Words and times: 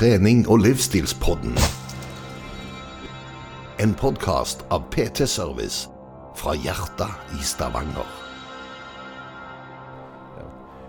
trening- 0.00 0.48
og 0.48 0.58
livsstilspodden. 0.58 1.52
En 3.84 3.90
podkast 3.94 4.62
av 4.72 4.86
PT 4.90 5.26
Service 5.28 5.90
fra 6.40 6.54
hjertet 6.56 7.36
i 7.36 7.42
Stavanger. 7.44 8.08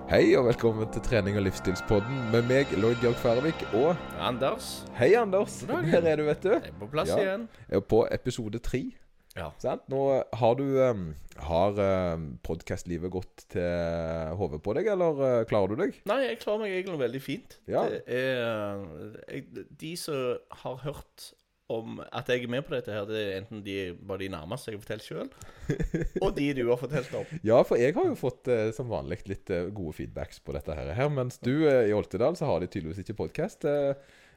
Hei 0.08 0.36
og 0.39 0.46
velkommen 0.46 0.88
til 0.94 1.04
trening- 1.04 1.36
og 1.36 1.44
livsstilspodden 1.44 2.32
med 2.32 2.47
meg, 2.47 2.71
Lloyd 2.79 3.04
Jørg 3.04 3.20
Færvik, 3.20 3.68
og 3.74 3.96
Anders, 4.20 4.86
Hei, 4.96 5.14
Anders. 5.20 5.59
Her 5.68 6.07
er 6.07 6.16
du, 6.16 6.23
vet 6.23 6.43
du. 6.43 6.50
jeg 6.50 6.62
er 6.71 6.80
på 6.80 6.88
plass 6.91 7.09
Ja. 7.09 7.18
igjen. 7.18 7.50
Jeg 7.70 7.75
er 7.75 7.80
på 7.82 8.07
episode 8.12 8.59
tre. 8.59 8.93
Ja. 9.38 9.52
Sant? 9.63 9.84
Nå 9.91 10.02
har 10.36 10.55
du 10.59 10.66
um, 10.84 11.04
Har 11.39 11.77
um, 11.79 12.25
podkastlivet 12.43 13.11
gått 13.14 13.46
til 13.54 14.34
hodet 14.39 14.59
på 14.64 14.75
deg, 14.75 14.89
eller 14.91 15.21
uh, 15.21 15.43
klarer 15.47 15.71
du 15.71 15.84
deg? 15.86 16.02
Nei, 16.09 16.23
jeg 16.27 16.41
klarer 16.41 16.65
meg 16.65 16.73
egentlig 16.75 17.04
veldig 17.05 17.21
fint. 17.23 17.59
Ja. 17.71 17.86
Det 17.88 18.02
er 18.11 18.82
jeg, 19.29 19.68
De 19.79 19.93
som 20.00 20.57
har 20.64 20.82
hørt 20.83 21.32
om 21.71 22.01
at 22.04 22.28
jeg 22.28 22.43
er 22.43 22.51
med 22.51 22.65
på 22.68 22.73
dette 22.75 22.92
her, 22.92 23.06
det 23.07 23.20
er 23.21 23.37
enten 23.37 23.61
de 23.64 23.75
var 24.04 24.20
de 24.20 24.28
nærmeste 24.33 24.73
jeg 24.73 24.75
har 24.75 24.82
fortalt 24.83 25.06
sjøl, 25.06 25.29
og 26.25 26.34
de 26.36 26.50
du 26.57 26.65
har 26.68 26.82
fortalt 26.82 27.14
om. 27.15 27.29
Ja, 27.48 27.61
for 27.64 27.79
jeg 27.79 27.95
har 27.95 28.09
jo 28.09 28.18
fått 28.20 28.51
uh, 28.51 28.73
som 28.75 28.92
vanlig 28.92 29.21
litt 29.32 29.54
gode 29.71 29.95
feedbacks 29.95 30.43
på 30.43 30.57
dette 30.57 30.75
her. 30.75 30.92
mens 31.15 31.39
du 31.39 31.54
i 31.64 31.95
Oltedal 31.95 32.36
så 32.36 32.52
har 32.52 32.59
de 32.59 32.67
tydeligvis 32.67 33.06
ikke 33.06 33.22
podkast. 33.23 33.64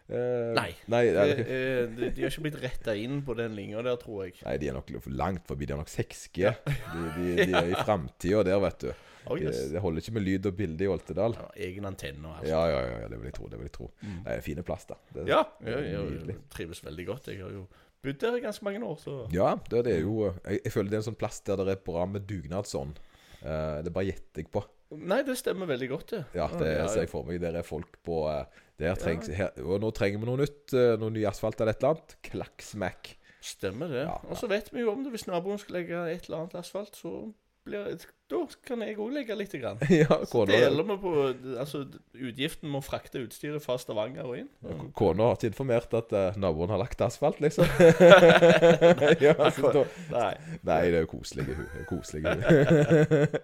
Nei. 0.09 0.69
Nei, 0.93 1.05
De, 1.07 1.17
er 1.17 1.31
det- 1.39 1.47
eh, 1.49 1.87
de, 1.97 2.11
de 2.13 2.23
har 2.27 2.31
ikke 2.31 2.43
blitt 2.45 2.59
retta 2.63 2.93
inn 3.01 3.23
på 3.25 3.35
den 3.39 3.55
linja 3.57 3.81
der, 3.83 3.97
tror 3.97 4.25
jeg. 4.27 4.35
nei, 4.45 4.57
de 4.61 4.69
er 4.69 4.75
nok 4.77 4.91
langt 5.07 5.47
forbi. 5.49 5.65
De 5.67 5.73
er 5.73 5.81
nok 5.81 5.89
6G. 5.89 6.51
De, 6.67 7.05
de, 7.17 7.47
de 7.47 7.55
er 7.57 7.71
i 7.73 7.79
framtida 7.85 8.43
der, 8.45 8.61
vet 8.61 8.79
du. 8.85 8.91
Oh, 9.25 9.39
yes. 9.41 9.57
Det, 9.57 9.71
det 9.73 9.81
holder 9.81 10.03
ikke 10.05 10.13
med 10.19 10.23
lyd 10.27 10.47
og 10.51 10.57
bilde 10.59 10.85
i 10.85 10.89
Oltedal. 10.93 11.33
ja, 11.39 11.47
egen 11.71 11.87
antenne 11.89 12.29
og 12.29 12.35
alt. 12.43 12.49
Ja, 12.51 12.67
ja, 12.69 12.83
ja, 13.01 13.09
det 13.09 13.17
vil 13.23 13.31
jeg 13.31 13.37
tro. 13.39 13.49
det 13.49 13.57
vil 13.59 13.65
jeg 13.71 13.73
tro 13.73 13.87
Det 14.03 14.35
er 14.35 14.41
fine 14.45 14.63
plass, 14.63 14.85
da. 14.91 14.99
Det, 15.15 15.25
Ja, 15.31 15.39
jeg, 15.65 15.87
jeg 16.29 16.37
trives 16.53 16.85
veldig 16.85 17.07
godt. 17.09 17.29
Jeg 17.33 17.41
har 17.41 17.51
jo 17.57 17.65
bodd 18.05 18.19
der 18.21 18.37
i 18.37 18.41
ganske 18.45 18.65
mange 18.69 18.85
år, 18.85 18.99
så 19.01 19.15
Ja, 19.33 19.55
det, 19.71 19.85
det 19.87 19.95
er 19.97 20.01
jo 20.05 20.27
jeg, 20.45 20.61
jeg 20.67 20.73
føler 20.77 20.91
det 20.93 20.99
er 20.99 21.03
en 21.07 21.09
sånn 21.09 21.17
plass 21.17 21.41
der 21.41 21.57
det 21.65 21.73
er 21.79 21.81
bra 21.89 22.05
med 22.05 22.29
dugnadsånd. 22.29 23.01
Uh, 23.41 23.81
det 23.85 23.93
bare 23.97 24.05
gjetter 24.13 24.45
jeg 24.45 24.51
på. 24.53 24.61
Nei, 24.95 25.23
det 25.25 25.39
stemmer 25.41 25.67
veldig 25.73 25.89
godt, 25.89 26.07
det. 26.13 26.21
Ja, 26.37 26.47
det 26.53 26.69
ser 26.93 27.07
jeg 27.07 27.09
for 27.11 27.25
meg. 27.25 27.41
Der 27.41 27.57
er 27.57 27.65
folk 27.67 27.97
på 28.05 28.29
eh, 28.31 28.45
der 28.45 28.64
trengs, 28.99 29.29
her, 29.29 29.51
Og 29.63 29.81
nå 29.81 29.91
trenger 29.95 30.19
vi 30.19 30.27
noe 30.27 30.41
nytt. 30.43 30.73
eh, 30.75 30.97
Noe 30.99 31.11
ny 31.15 31.25
asfalt 31.31 31.61
eller 31.61 31.73
et 31.73 31.83
eller 31.83 31.95
annet. 31.95 32.17
Klakksmakk. 32.27 33.15
Stemmer 33.45 33.89
det. 33.93 34.07
Og 34.31 34.37
så 34.41 34.49
vet 34.49 34.71
vi 34.73 34.81
jo 34.81 34.91
om 34.93 35.03
det. 35.05 35.11
Hvis 35.13 35.27
naboen 35.29 35.59
skal 35.59 35.77
legge 35.83 35.99
et 36.11 36.25
eller 36.27 36.39
annet 36.45 36.55
asfalt, 36.55 36.97
så 36.97 37.33
blir, 37.65 37.97
da 38.31 38.41
kan 38.67 38.83
jeg 38.85 38.97
òg 39.01 39.13
legge 39.15 39.37
litt. 39.37 39.55
Grann. 39.61 39.79
ja, 40.03 40.19
Så 40.29 40.45
deler 40.49 40.87
vi 40.89 40.97
på 41.01 41.13
altså, 41.61 41.85
utgiften 42.15 42.71
med 42.73 42.81
å 42.81 42.85
frakte 42.85 43.23
utstyret 43.25 43.63
fra 43.65 43.77
Stavanger 43.81 44.27
og 44.27 44.39
inn. 44.41 44.49
Kona 44.97 45.31
har 45.31 45.39
ikke 45.39 45.53
informert 45.53 45.95
at 45.97 46.15
uh, 46.17 46.39
naboen 46.41 46.73
har 46.75 46.81
lagt 46.83 47.05
asfalt, 47.05 47.41
liksom. 47.45 47.69
ja, 49.25 49.37
altså, 49.37 49.71
da, 49.77 49.85
Nei. 50.15 50.33
Nei, 50.67 50.81
det 50.91 51.01
er 51.01 51.07
jo 51.07 51.13
koselig. 51.15 52.27
hun. 52.27 53.39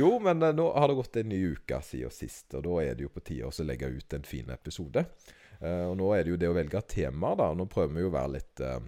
jo, 0.00 0.14
men 0.24 0.42
uh, 0.46 0.50
nå 0.56 0.70
har 0.76 0.90
det 0.90 0.98
gått 1.02 1.20
en 1.22 1.30
ny 1.34 1.44
uke 1.56 1.82
siden 1.84 2.14
sist, 2.14 2.48
og 2.56 2.66
da 2.68 2.80
er 2.86 2.98
det 2.98 3.08
jo 3.08 3.12
på 3.12 3.24
tide 3.26 3.50
å 3.50 3.68
legge 3.68 3.90
ut 3.92 4.18
en 4.18 4.26
fin 4.26 4.52
episode. 4.54 5.06
Eh, 5.62 5.84
og 5.86 5.94
nå 5.94 6.08
er 6.16 6.24
det 6.26 6.32
jo 6.32 6.38
det 6.42 6.48
å 6.50 6.54
velge 6.56 6.80
temaer, 6.90 7.36
da. 7.38 7.48
Nå 7.54 7.68
prøver 7.70 7.94
vi 7.94 8.02
jo 8.02 8.10
å 8.10 8.14
være 8.16 8.30
litt 8.34 8.62
uh, 8.66 8.78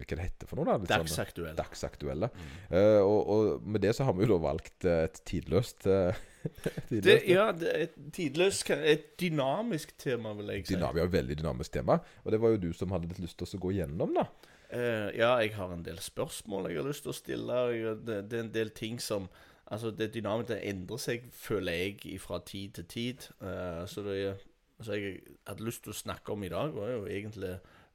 Hva 0.00 0.16
det 0.16 0.24
heter 0.24 0.50
for 0.50 0.58
noe, 0.58 0.66
da? 0.66 0.76
Litt 0.82 0.90
sånn, 0.90 1.04
dagsaktuelle. 1.04 1.56
dagsaktuelle. 1.60 2.30
Uh, 2.72 3.02
og, 3.04 3.18
og 3.34 3.68
med 3.68 3.84
det 3.84 3.92
så 3.94 4.06
har 4.08 4.16
vi 4.16 4.24
jo 4.24 4.32
da 4.32 4.38
valgt 4.42 4.88
et 4.90 5.20
tidløst 5.28 5.86
eh, 5.90 6.22
Det, 6.90 7.14
ja, 7.30 7.46
det 7.56 7.68
er 7.70 7.84
et 7.86 7.94
tidløst 8.12 8.68
Et 8.74 9.06
dynamisk 9.20 9.94
tema, 10.00 10.34
vil 10.36 10.50
jeg 10.56 10.66
si. 10.66 10.74
Dynam, 10.74 10.98
ja, 11.00 11.06
veldig 11.08 11.38
dynamisk 11.38 11.78
tema. 11.78 12.00
Og 12.24 12.34
det 12.34 12.40
var 12.42 12.56
jo 12.56 12.60
du 12.66 12.72
som 12.76 12.92
hadde 12.92 13.08
litt 13.12 13.22
lyst 13.22 13.38
til 13.40 13.54
å 13.54 13.62
gå 13.62 13.76
gjennom, 13.78 14.18
da. 14.18 14.26
Uh, 14.74 15.14
ja, 15.14 15.36
jeg 15.38 15.54
har 15.54 15.70
en 15.70 15.84
del 15.86 16.00
spørsmål 16.02 16.66
jeg 16.72 16.80
har 16.80 16.88
lyst 16.88 17.06
til 17.06 17.14
å 17.14 17.16
stille. 17.16 17.60
Det, 18.02 18.24
det 18.26 18.40
er 18.40 18.48
en 18.48 18.56
del 18.58 18.74
ting 18.74 18.98
som 19.02 19.30
Altså, 19.72 19.88
det 19.96 20.10
dynamiske 20.12 20.58
endrer 20.68 21.00
seg, 21.00 21.22
føler 21.32 21.78
jeg, 21.78 22.18
fra 22.20 22.36
tid 22.44 22.74
til 22.76 22.84
tid. 22.84 23.22
Uh, 23.40 23.86
så 23.88 24.02
det 24.04 24.18
er 24.20 24.42
Altså, 24.84 24.98
jeg 25.00 25.38
hadde 25.48 25.64
lyst 25.64 25.80
til 25.86 25.94
å 25.94 25.96
snakke 25.96 26.34
om 26.34 26.42
i 26.44 26.50
dag, 26.52 26.74
var 26.76 26.90
jo 26.92 27.06
egentlig 27.08 27.54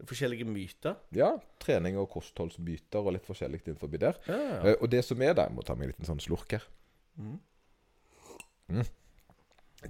forskjellige 0.09 0.47
myter. 0.49 0.95
Ja, 1.13 1.35
trening 1.61 1.99
og 2.01 2.09
kostholdsmyter 2.15 3.03
og 3.03 3.13
litt 3.13 3.27
forskjellig 3.29 3.61
innenfor 3.61 3.91
der. 3.93 4.17
Ja, 4.25 4.39
ja. 4.39 4.73
og 4.79 4.89
det 4.89 5.03
som 5.05 5.21
er 5.21 5.35
der 5.37 5.51
må 5.53 5.61
ta 5.61 5.75
meg 5.77 5.89
en 5.89 5.93
liten 5.93 6.09
sånn 6.09 6.23
slurk 6.23 6.55
her. 6.57 6.65
Mm. 7.19 7.37
Mm. 8.73 8.89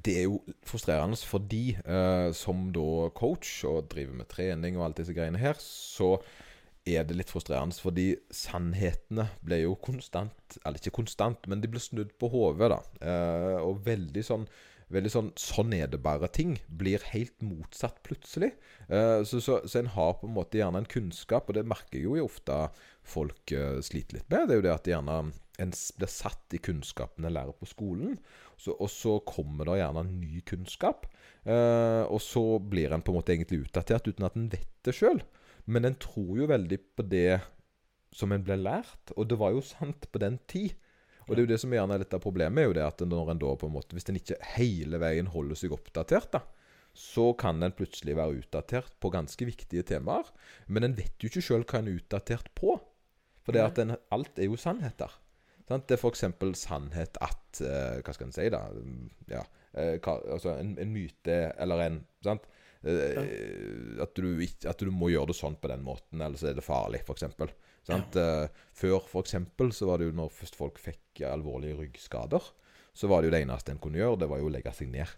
Det 0.05 0.17
er 0.19 0.27
jo 0.27 0.41
frustrerende 0.67 1.17
fordi 1.23 1.63
eh, 1.79 2.29
som 2.37 2.67
da 2.75 3.07
coach 3.15 3.63
og 3.69 3.87
driver 3.93 4.19
med 4.19 4.29
trening 4.29 4.77
og 4.77 4.89
alt 4.89 4.99
disse 5.01 5.15
greiene 5.15 5.41
her, 5.41 5.57
så 5.63 6.17
er 6.89 7.07
det 7.07 7.17
litt 7.17 7.31
frustrerende 7.31 7.77
fordi 7.77 8.11
sannhetene 8.33 9.27
ble 9.45 9.61
jo 9.61 9.75
konstant 9.81 10.57
Eller 10.63 10.79
ikke 10.79 10.95
konstant, 11.01 11.45
men 11.49 11.61
de 11.61 11.69
ble 11.69 11.81
snudd 11.81 12.13
på 12.21 12.29
hodet, 12.33 12.69
da. 12.73 12.81
Eh, 13.01 13.57
og 13.61 13.81
veldig 13.85 14.25
sånn 14.25 14.45
Veldig 14.89 15.11
sånn 15.13 15.27
Sånn 15.37 15.73
er 15.77 15.89
det 15.91 16.01
bare 16.01 16.29
ting. 16.33 16.55
Blir 16.67 17.03
helt 17.11 17.37
motsatt 17.45 18.01
plutselig. 18.05 18.53
Eh, 18.87 19.21
så, 19.27 19.41
så, 19.43 19.59
så 19.65 19.81
en 19.81 19.91
har 19.93 20.15
på 20.19 20.29
en 20.29 20.35
måte 20.37 20.59
gjerne 20.61 20.81
en 20.81 20.89
kunnskap, 20.89 21.49
og 21.49 21.57
det 21.57 21.67
merker 21.69 22.01
jo 22.01 22.17
ofte 22.23 22.57
folk 23.05 23.53
eh, 23.53 23.77
sliter 23.85 24.19
litt 24.19 24.29
med. 24.31 24.49
Det 24.49 24.55
er 24.55 24.61
jo 24.61 24.65
det 24.65 24.73
at 24.73 24.89
gjerne 24.89 25.19
en 25.59 25.73
blir 25.99 26.11
satt 26.11 26.55
i 26.55 26.61
kunnskapen 26.63 27.27
en 27.27 27.35
lærer 27.35 27.55
på 27.59 27.67
skolen, 27.67 28.15
så, 28.59 28.73
og 28.79 28.87
så 28.91 29.17
kommer 29.27 29.67
det 29.67 29.81
gjerne 29.81 30.05
ny 30.07 30.41
kunnskap. 30.47 31.07
Eh, 31.43 32.03
og 32.07 32.21
så 32.23 32.43
blir 32.63 32.95
en 32.95 33.03
på 33.03 33.13
en 33.13 33.19
måte 33.19 33.35
egentlig 33.35 33.65
utdatert 33.65 34.07
uten 34.07 34.27
at 34.27 34.37
en 34.39 34.49
vet 34.51 34.71
det 34.87 34.95
sjøl. 34.95 35.21
Men 35.69 35.85
en 35.85 35.97
tror 36.01 36.33
jo 36.39 36.49
veldig 36.49 36.79
på 36.97 37.05
det 37.11 37.41
som 38.15 38.31
en 38.33 38.43
ble 38.43 38.57
lært, 38.57 39.13
og 39.15 39.27
det 39.29 39.37
var 39.39 39.53
jo 39.53 39.65
sant 39.65 40.07
på 40.09 40.21
den 40.21 40.39
tid. 40.49 40.73
Og 41.29 41.35
det 41.35 41.43
er 41.43 41.45
jo 41.45 41.51
det 41.53 41.61
som 41.61 41.73
gjerne 41.75 41.95
er 41.95 42.03
litt 42.03 42.15
av 42.17 42.23
problemet, 42.23 42.61
er 42.63 42.69
jo 42.69 42.77
det 42.79 42.85
at 42.85 43.03
når 43.05 43.33
en 43.33 43.41
da 43.41 43.51
på 43.61 43.69
en 43.69 43.75
måte 43.75 43.93
Hvis 43.93 44.09
en 44.09 44.17
ikke 44.17 44.39
hele 44.55 44.99
veien 45.01 45.29
holder 45.29 45.59
seg 45.59 45.75
oppdatert, 45.75 46.31
da, 46.33 46.41
så 46.97 47.29
kan 47.37 47.61
en 47.63 47.75
plutselig 47.75 48.17
være 48.17 48.41
utdatert 48.41 48.95
på 48.99 49.11
ganske 49.13 49.45
viktige 49.47 49.85
temaer. 49.93 50.27
Men 50.67 50.87
en 50.87 50.97
vet 50.97 51.21
jo 51.21 51.29
ikke 51.29 51.45
sjøl 51.45 51.65
hva 51.69 51.83
en 51.83 51.91
er 51.91 51.99
utdatert 52.01 52.49
på. 52.57 52.79
For 53.45 53.55
det 53.55 53.63
at 53.63 53.81
en, 53.81 53.95
alt 54.13 54.41
er 54.41 54.49
jo 54.49 54.57
sannheter. 54.59 55.13
Sant? 55.69 55.85
Det 55.87 55.95
er 55.95 56.01
f.eks. 56.01 56.25
sannhet 56.57 57.19
at 57.21 57.61
eh, 57.61 57.99
Hva 58.01 58.13
skal 58.15 58.29
en 58.29 58.35
si, 58.35 58.47
da? 58.53 58.63
Ja, 59.29 59.43
eh, 59.77 59.95
hva, 60.01 60.17
altså 60.33 60.55
en, 60.57 60.73
en 60.81 60.93
myte 60.93 61.37
eller 61.61 61.85
en 61.85 62.01
sant? 62.25 62.49
Eh, 62.81 63.19
at, 64.01 64.15
du 64.15 64.45
at 64.69 64.81
du 64.81 64.91
må 64.95 65.11
gjøre 65.13 65.31
det 65.31 65.37
sånn 65.39 65.57
på 65.61 65.69
den 65.71 65.83
måten, 65.85 66.23
ellers 66.25 66.45
er 66.47 66.57
det 66.57 66.65
farlig, 66.65 67.03
f.eks. 67.05 67.27
Sant? 67.89 68.19
Ja. 68.19 68.47
før 68.79 69.01
f.eks. 69.03 69.35
så 69.75 69.89
var 69.89 69.99
det 69.99 70.09
jo 70.09 70.17
når 70.17 70.33
først 70.33 70.57
folk 70.59 70.77
fikk 70.81 71.23
alvorlige 71.27 71.79
ryggskader, 71.81 72.51
så 72.93 73.09
var 73.09 73.21
det 73.21 73.29
jo 73.29 73.33
det 73.35 73.41
eneste 73.45 73.73
en 73.73 73.81
kunne 73.81 73.99
gjøre, 73.99 74.21
det 74.21 74.29
var 74.31 74.41
jo 74.41 74.47
å 74.49 74.53
legge 74.53 74.73
seg 74.75 74.91
ned. 74.93 75.17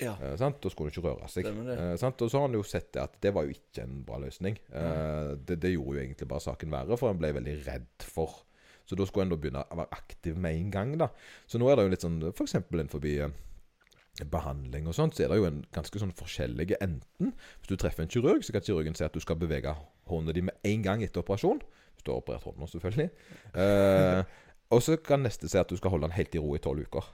Ja. 0.00 0.14
Eh? 0.22 0.36
Da 0.38 0.70
skulle 0.70 0.88
en 0.88 0.94
ikke 0.94 1.06
røre 1.06 1.30
seg. 1.30 1.48
Eh, 1.48 1.94
sant? 2.00 2.22
Og 2.22 2.30
så 2.30 2.42
har 2.42 2.50
en 2.50 2.58
jo 2.58 2.66
sett 2.66 2.92
det 2.94 3.02
at 3.02 3.16
det 3.24 3.32
var 3.34 3.46
jo 3.46 3.56
ikke 3.56 3.84
en 3.84 4.02
bra 4.06 4.20
løsning. 4.22 4.58
Eh, 4.70 5.32
det, 5.48 5.58
det 5.62 5.74
gjorde 5.74 5.98
jo 5.98 6.04
egentlig 6.04 6.28
bare 6.30 6.44
saken 6.44 6.72
verre, 6.74 6.98
for 7.00 7.12
en 7.12 7.20
ble 7.20 7.34
veldig 7.38 7.56
redd 7.66 8.06
for 8.06 8.44
Så 8.88 8.96
da 8.96 9.04
skulle 9.04 9.26
en 9.26 9.34
da 9.34 9.36
begynne 9.36 9.66
å 9.68 9.76
være 9.82 9.92
aktiv 9.98 10.38
med 10.40 10.56
en 10.56 10.70
gang. 10.72 10.94
da. 11.00 11.10
Så 11.46 11.60
nå 11.60 11.68
er 11.68 11.76
det 11.76 11.84
jo 11.84 11.92
litt 11.92 12.06
sånn 12.06 12.22
f.eks. 12.30 12.54
innenfor 12.56 13.04
eh, 13.10 13.34
behandling 14.32 14.88
og 14.88 14.96
sånt, 14.96 15.14
så 15.14 15.26
er 15.26 15.32
det 15.32 15.42
jo 15.42 15.48
en 15.50 15.60
ganske 15.74 16.00
sånn 16.00 16.14
forskjellige 16.16 16.78
enten 16.82 17.34
Hvis 17.60 17.68
du 17.68 17.76
treffer 17.76 18.06
en 18.06 18.10
kirurg, 18.10 18.42
så 18.42 18.54
kan 18.54 18.64
kirurgen 18.64 18.96
si 18.96 19.04
at 19.04 19.14
du 19.14 19.20
skal 19.20 19.36
bevege 19.38 19.74
hånda 20.08 20.32
di 20.32 20.46
med 20.48 20.56
en 20.64 20.86
gang 20.86 21.04
etter 21.04 21.20
operasjon. 21.20 21.60
Hvis 21.98 22.06
du 22.06 22.12
har 22.12 22.22
operert 22.22 22.46
hånda, 22.46 22.70
selvfølgelig. 22.70 23.10
Eh, 23.58 24.22
og 24.70 24.84
så 24.84 24.94
kan 25.02 25.24
neste 25.26 25.50
si 25.50 25.58
at 25.58 25.70
du 25.70 25.78
skal 25.78 25.90
holde 25.90 26.06
den 26.06 26.14
helt 26.14 26.36
i 26.36 26.42
ro 26.42 26.54
i 26.54 26.62
tolv 26.62 26.86
uker. 26.86 27.10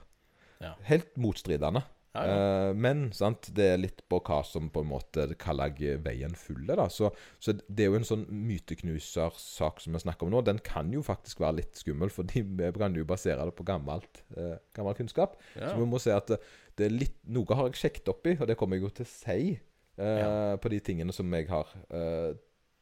Ja. 0.61 0.75
Helt 0.85 1.15
motstridende. 1.17 1.81
Ja, 2.15 2.21
ja. 2.23 2.35
Eh, 2.35 2.73
men 2.79 3.09
sant, 3.15 3.49
det 3.57 3.65
er 3.73 3.81
litt 3.81 4.03
på 4.11 4.21
hva 4.23 4.39
som 4.47 4.69
på 4.71 4.83
en 4.85 4.91
måte 4.93 5.25
kaller 5.41 5.73
jeg 5.81 5.99
veien 6.05 6.35
fulle. 6.39 6.77
da. 6.77 6.87
Så, 6.91 7.09
så 7.43 7.55
det 7.55 7.85
er 7.85 7.91
jo 7.91 7.99
en 7.99 8.07
sånn 8.07 8.25
myteknusersak 8.29 9.81
som 9.83 9.97
vi 9.97 10.03
snakker 10.05 10.27
om 10.27 10.35
nå. 10.35 10.43
Den 10.47 10.61
kan 10.63 10.93
jo 10.95 11.03
faktisk 11.05 11.43
være 11.43 11.59
litt 11.63 11.81
skummel, 11.81 12.13
fordi 12.13 12.45
vi 12.45 12.71
kan 12.77 12.95
jo 12.95 13.07
basere 13.09 13.47
det 13.49 13.55
på 13.57 13.67
gammelt, 13.67 14.23
eh, 14.37 14.55
gammel 14.77 14.97
kunnskap. 15.01 15.39
Så 15.57 15.75
vi 15.79 15.89
må 15.91 16.01
si 16.03 16.13
at 16.15 16.31
det, 16.31 16.87
er 16.87 16.95
litt, 16.95 17.17
noe 17.31 17.57
har 17.57 17.71
jeg 17.71 17.81
sjekket 17.83 18.11
opp 18.13 18.27
i, 18.31 18.37
og 18.39 18.47
det 18.51 18.59
kommer 18.59 18.79
jeg 18.79 18.87
jo 18.87 18.95
til 19.01 19.07
å 19.07 19.11
si 19.11 19.39
eh, 19.55 20.55
på 20.61 20.71
de 20.71 20.83
tingene 20.83 21.15
som 21.15 21.35
jeg 21.35 21.49
har 21.51 21.71
eh, 21.89 22.35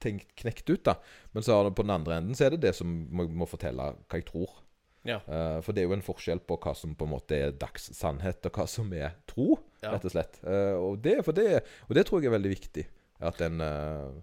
tenkt 0.04 0.36
knekt 0.40 0.70
ut. 0.70 0.84
da. 0.86 0.98
Men 1.34 1.46
så 1.46 1.56
er 1.56 1.70
det, 1.70 1.76
på 1.80 1.86
den 1.88 1.96
andre 1.96 2.20
enden 2.20 2.38
så 2.38 2.48
er 2.48 2.56
det 2.56 2.64
det 2.68 2.76
som 2.78 2.92
må, 3.12 3.26
må 3.32 3.48
fortelle 3.50 3.94
hva 3.96 4.20
jeg 4.20 4.28
tror. 4.30 4.60
Ja. 5.04 5.18
Uh, 5.28 5.60
for 5.64 5.76
det 5.76 5.84
er 5.84 5.90
jo 5.90 5.96
en 5.98 6.06
forskjell 6.06 6.40
på 6.48 6.58
hva 6.64 6.72
som 6.80 6.94
på 6.96 7.08
en 7.08 7.12
måte 7.12 7.36
er 7.36 7.56
dags 7.60 7.90
sannhet, 7.96 8.46
og 8.48 8.60
hva 8.60 8.68
som 8.72 8.92
er 8.96 9.18
tro, 9.30 9.58
Ja. 9.84 9.92
rett 9.92 10.06
og 10.08 10.14
slett. 10.14 10.40
Uh, 10.46 10.78
og, 10.80 11.02
det, 11.04 11.18
for 11.28 11.36
det, 11.36 11.64
og 11.90 11.98
det 11.98 12.06
tror 12.08 12.22
jeg 12.22 12.32
er 12.32 12.38
veldig 12.38 12.54
viktig. 12.54 12.86
At 13.24 13.42
en 13.44 13.60
uh, 13.64 14.14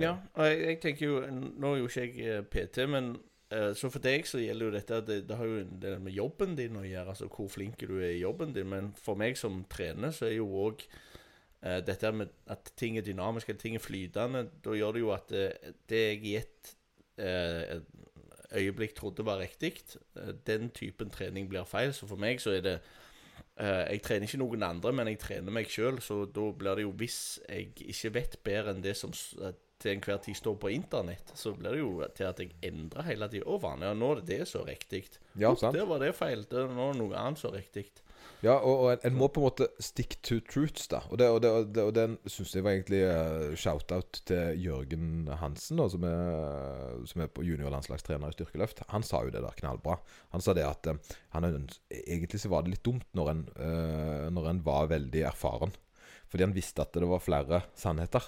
Ja, 0.00 0.16
og 0.34 0.44
jeg, 0.48 0.60
jeg 0.66 0.78
tenker 0.82 1.06
jo 1.06 1.16
Nå 1.30 1.72
er 1.72 1.78
jo 1.78 1.88
ikke 1.88 2.06
jeg 2.18 2.46
PT, 2.50 2.86
men 2.90 3.16
så 3.78 3.86
for 3.94 4.02
deg 4.02 4.24
så 4.26 4.40
gjelder 4.42 4.66
jo 4.66 4.72
dette 4.74 4.96
at 4.98 5.04
det, 5.06 5.16
det 5.28 5.36
har 5.38 5.46
jo 5.46 5.60
en 5.60 5.76
del 5.78 6.00
med 6.02 6.16
jobben 6.16 6.56
din 6.58 6.74
å 6.80 6.82
gjøre, 6.82 7.12
altså 7.12 7.28
hvor 7.30 7.46
flink 7.46 7.78
du 7.78 8.00
er 8.00 8.16
i 8.16 8.24
jobben 8.24 8.50
din. 8.56 8.66
Men 8.66 8.88
for 8.98 9.14
meg 9.14 9.38
som 9.38 9.60
trener, 9.70 10.10
så 10.10 10.26
er 10.26 10.32
jo 10.40 10.48
òg 10.64 10.82
eh, 10.82 10.96
dette 11.86 12.10
med 12.14 12.32
at 12.52 12.68
ting 12.78 12.98
er 12.98 13.04
dynamiske, 13.06 13.56
ting 13.58 13.74
er 13.78 13.82
flytende, 13.82 14.44
da 14.64 14.74
gjør 14.76 14.96
det 14.96 15.02
jo 15.02 15.12
at 15.14 15.30
det, 15.32 15.46
det 15.90 16.02
jeg 16.02 16.20
i 16.22 16.34
et 16.40 16.74
eh, 17.18 17.80
øyeblikk 18.54 18.94
trodde 18.94 19.26
var 19.26 19.38
riktig, 19.38 19.82
eh, 20.16 20.32
den 20.46 20.70
typen 20.70 21.10
trening 21.10 21.48
blir 21.48 21.64
feil. 21.64 21.92
Så 21.94 22.06
for 22.06 22.16
meg 22.16 22.40
så 22.40 22.50
er 22.56 22.60
det 22.60 22.78
eh, 23.56 23.92
Jeg 23.92 24.02
trener 24.02 24.26
ikke 24.26 24.42
noen 24.42 24.62
andre, 24.62 24.92
men 24.92 25.08
jeg 25.08 25.18
trener 25.18 25.52
meg 25.52 25.70
sjøl, 25.70 26.00
så 26.00 26.24
da 26.24 26.50
blir 26.52 26.74
det 26.74 26.86
jo 26.86 26.90
Hvis 26.96 27.40
jeg 27.48 27.72
ikke 27.76 28.14
vet 28.14 28.38
bedre 28.44 28.74
enn 28.74 28.82
det 28.84 28.96
som 28.96 29.12
eh, 29.42 29.54
til 29.78 29.92
enhver 29.92 30.16
tid 30.24 30.34
står 30.34 30.54
på 30.56 30.70
internett, 30.72 31.32
så 31.36 31.52
blir 31.52 31.74
det 31.74 31.80
jo 31.82 32.06
til 32.16 32.24
at 32.24 32.38
jeg 32.40 32.54
endrer 32.64 33.04
hele 33.10 33.28
tida. 33.28 33.44
Å, 33.44 33.58
faen, 33.60 33.82
ja, 33.84 33.92
nå 33.92 34.08
er 34.14 34.22
det 34.22 34.38
det 34.38 34.48
som 34.48 34.62
er 34.62 34.72
riktig. 34.72 35.02
Ja, 35.36 35.50
sant? 35.54 35.76
Der 35.76 35.84
var 35.84 36.00
det 36.00 36.14
feil. 36.16 36.46
Det 36.48 36.62
er 36.62 36.72
nå 36.72 36.94
noe 36.96 37.16
annet 37.20 37.42
som 37.42 37.52
er 37.52 37.60
riktig. 37.60 37.90
Ja, 38.44 38.58
og, 38.58 38.82
og 38.84 38.88
en, 38.92 39.00
en 39.08 39.16
må 39.16 39.28
på 39.32 39.40
en 39.40 39.46
måte 39.46 39.68
stick 39.82 40.18
to 40.26 40.38
truths, 40.44 40.88
da. 40.92 41.00
Og, 41.08 41.16
det, 41.20 41.28
og, 41.32 41.38
det, 41.42 41.50
og, 41.50 41.70
det, 41.72 41.84
og 41.88 41.94
den 41.96 42.16
syns 42.28 42.52
jeg 42.56 42.66
var 42.66 42.76
egentlig 42.76 43.00
uh, 43.08 43.54
shout-out 43.58 44.20
til 44.28 44.60
Jørgen 44.60 45.30
Hansen, 45.40 45.80
da, 45.80 45.88
som, 45.92 46.04
er, 46.08 46.98
som 47.08 47.24
er 47.24 47.32
på 47.32 47.44
juniorlandslagstrener 47.46 48.32
i 48.32 48.36
styrkeløft. 48.36 48.84
Han 48.92 49.06
sa 49.06 49.22
jo 49.24 49.32
det 49.32 49.42
der 49.44 49.60
knallbra. 49.60 49.96
Han 50.34 50.44
sa 50.44 50.54
det 50.56 50.66
at 50.68 50.90
uh, 50.92 51.16
han 51.36 51.48
egentlig 51.48 52.42
så 52.42 52.52
var 52.52 52.66
det 52.66 52.76
litt 52.76 52.84
dumt 52.86 53.08
når 53.16 53.32
en, 53.32 53.44
uh, 53.56 54.26
når 54.32 54.50
en 54.52 54.64
var 54.66 54.92
veldig 54.92 55.24
erfaren. 55.32 55.72
Fordi 56.28 56.44
han 56.44 56.56
visste 56.56 56.84
at 56.84 56.96
det 56.96 57.08
var 57.08 57.24
flere 57.24 57.62
sannheter. 57.78 58.24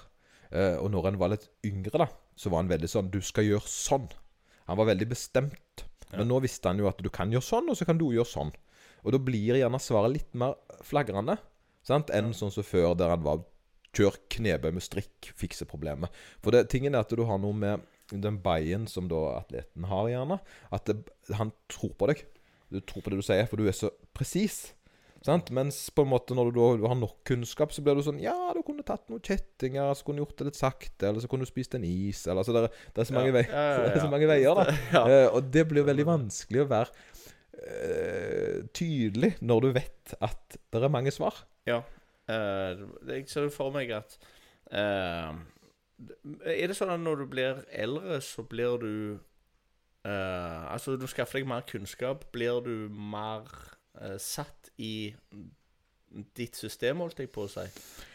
Uh, 0.48 0.78
og 0.80 0.88
når 0.94 1.10
en 1.10 1.20
var 1.20 1.34
litt 1.34 1.50
yngre, 1.68 2.00
da, 2.00 2.08
så 2.38 2.48
var 2.48 2.62
han 2.62 2.72
veldig 2.72 2.88
sånn 2.88 3.12
Du 3.12 3.20
skal 3.24 3.44
gjøre 3.44 3.68
sånn. 3.68 4.08
Han 4.70 4.80
var 4.80 4.88
veldig 4.88 5.10
bestemt. 5.10 5.84
Ja. 6.08 6.22
Men 6.22 6.30
nå 6.30 6.40
visste 6.40 6.70
han 6.70 6.80
jo 6.80 6.88
at 6.88 7.00
du 7.04 7.10
kan 7.12 7.32
gjøre 7.32 7.44
sånn, 7.44 7.68
og 7.68 7.76
så 7.76 7.84
kan 7.88 8.00
du 8.00 8.06
gjøre 8.14 8.28
sånn. 8.28 8.54
Og 9.04 9.14
da 9.14 9.20
blir 9.22 9.58
gjerne 9.60 9.80
svaret 9.82 10.16
litt 10.16 10.34
mer 10.38 10.56
flagrende 10.86 11.38
sant? 11.86 12.10
enn 12.12 12.32
sånn 12.36 12.52
som 12.52 12.66
før, 12.66 12.94
der 12.98 13.14
han 13.14 13.22
var 13.24 13.44
kjør 13.96 14.18
knebøy 14.34 14.72
med 14.76 14.84
strikk, 14.84 15.30
fikse 15.38 15.64
problemet. 15.66 16.12
For 16.44 16.52
det, 16.54 16.66
tingen 16.72 16.94
er 16.94 17.06
at 17.06 17.14
du 17.16 17.22
har 17.26 17.38
noe 17.40 17.56
med 17.56 17.86
den 18.12 18.36
bayen 18.44 18.86
som 18.88 19.08
da 19.08 19.18
atleten 19.40 19.86
har, 19.88 20.08
gjerne. 20.12 20.36
At 20.72 20.84
det, 20.90 20.98
han 21.38 21.50
tror 21.72 21.94
på 21.98 22.10
deg. 22.10 22.22
Du 22.72 22.80
tror 22.84 23.02
på 23.04 23.10
det 23.14 23.18
du 23.22 23.24
sier, 23.24 23.48
for 23.48 23.56
du 23.60 23.64
er 23.68 23.76
så 23.76 23.88
presis. 24.16 24.74
Sant? 25.24 25.48
Mens 25.50 25.80
på 25.90 26.04
en 26.04 26.12
måte 26.12 26.36
når 26.36 26.52
du 26.54 26.60
da 26.60 26.88
har 26.92 26.98
nok 27.00 27.16
kunnskap, 27.26 27.72
så 27.74 27.82
blir 27.82 27.96
du 27.98 28.04
sånn 28.06 28.20
Ja, 28.22 28.36
du 28.54 28.60
kunne 28.62 28.84
tatt 28.86 29.08
noen 29.10 29.24
kjettinger, 29.24 29.90
så 29.98 30.04
kunne 30.06 30.20
du 30.20 30.22
gjort 30.22 30.36
det 30.38 30.46
litt 30.52 30.60
sakte, 30.60 31.08
eller 31.08 31.24
så 31.24 31.30
kunne 31.32 31.42
du 31.48 31.50
spist 31.50 31.74
en 31.74 31.82
is, 31.88 32.20
eller 32.30 32.46
så 32.46 32.54
det, 32.54 32.62
er- 32.68 32.84
det 32.94 33.02
er 33.02 33.08
så 33.08 33.16
mange, 33.16 33.32
Ja, 33.32 33.34
vei, 33.34 33.42
ja, 33.48 33.64
ja, 33.72 33.80
det 33.88 33.96
er 33.98 34.04
så 34.04 34.12
mange 34.12 34.28
veier, 34.30 34.60
da. 34.60 34.76
Eh, 35.08 35.26
og 35.32 35.48
det 35.56 35.64
blir 35.72 35.88
veldig 35.88 36.06
vanskelig 36.06 36.62
å 36.62 36.68
være 36.70 36.94
eh, 37.66 38.64
tydelig 38.74 39.34
når 39.40 39.64
du 39.64 39.68
vet 39.76 40.14
at 40.20 40.58
det 40.72 40.82
er 40.82 40.92
mange 40.92 41.12
svar. 41.14 41.44
Ja. 41.68 41.82
Uh, 42.28 42.84
jeg 43.08 43.24
ser 43.30 43.48
for 43.48 43.72
meg 43.72 43.88
at 43.96 44.18
uh, 44.68 45.32
Er 46.44 46.68
det 46.68 46.74
sånn 46.76 46.92
at 46.92 47.00
når 47.00 47.22
du 47.22 47.30
blir 47.32 47.62
eldre, 47.72 48.20
så 48.20 48.44
blir 48.44 48.76
du 48.82 48.92
Altså, 50.08 50.94
du 50.96 51.04
skaffer 51.10 51.42
deg 51.42 51.48
mer 51.50 51.66
kunnskap. 51.68 52.22
Blir 52.32 52.62
du 52.64 52.88
mer 52.88 53.44
satt 54.16 54.70
i 54.80 55.10
ditt 56.38 56.56
system, 56.56 57.02
holdt 57.02 57.18
jeg 57.20 57.28
på 57.34 57.44
å 57.44 57.50
si? 57.52 57.66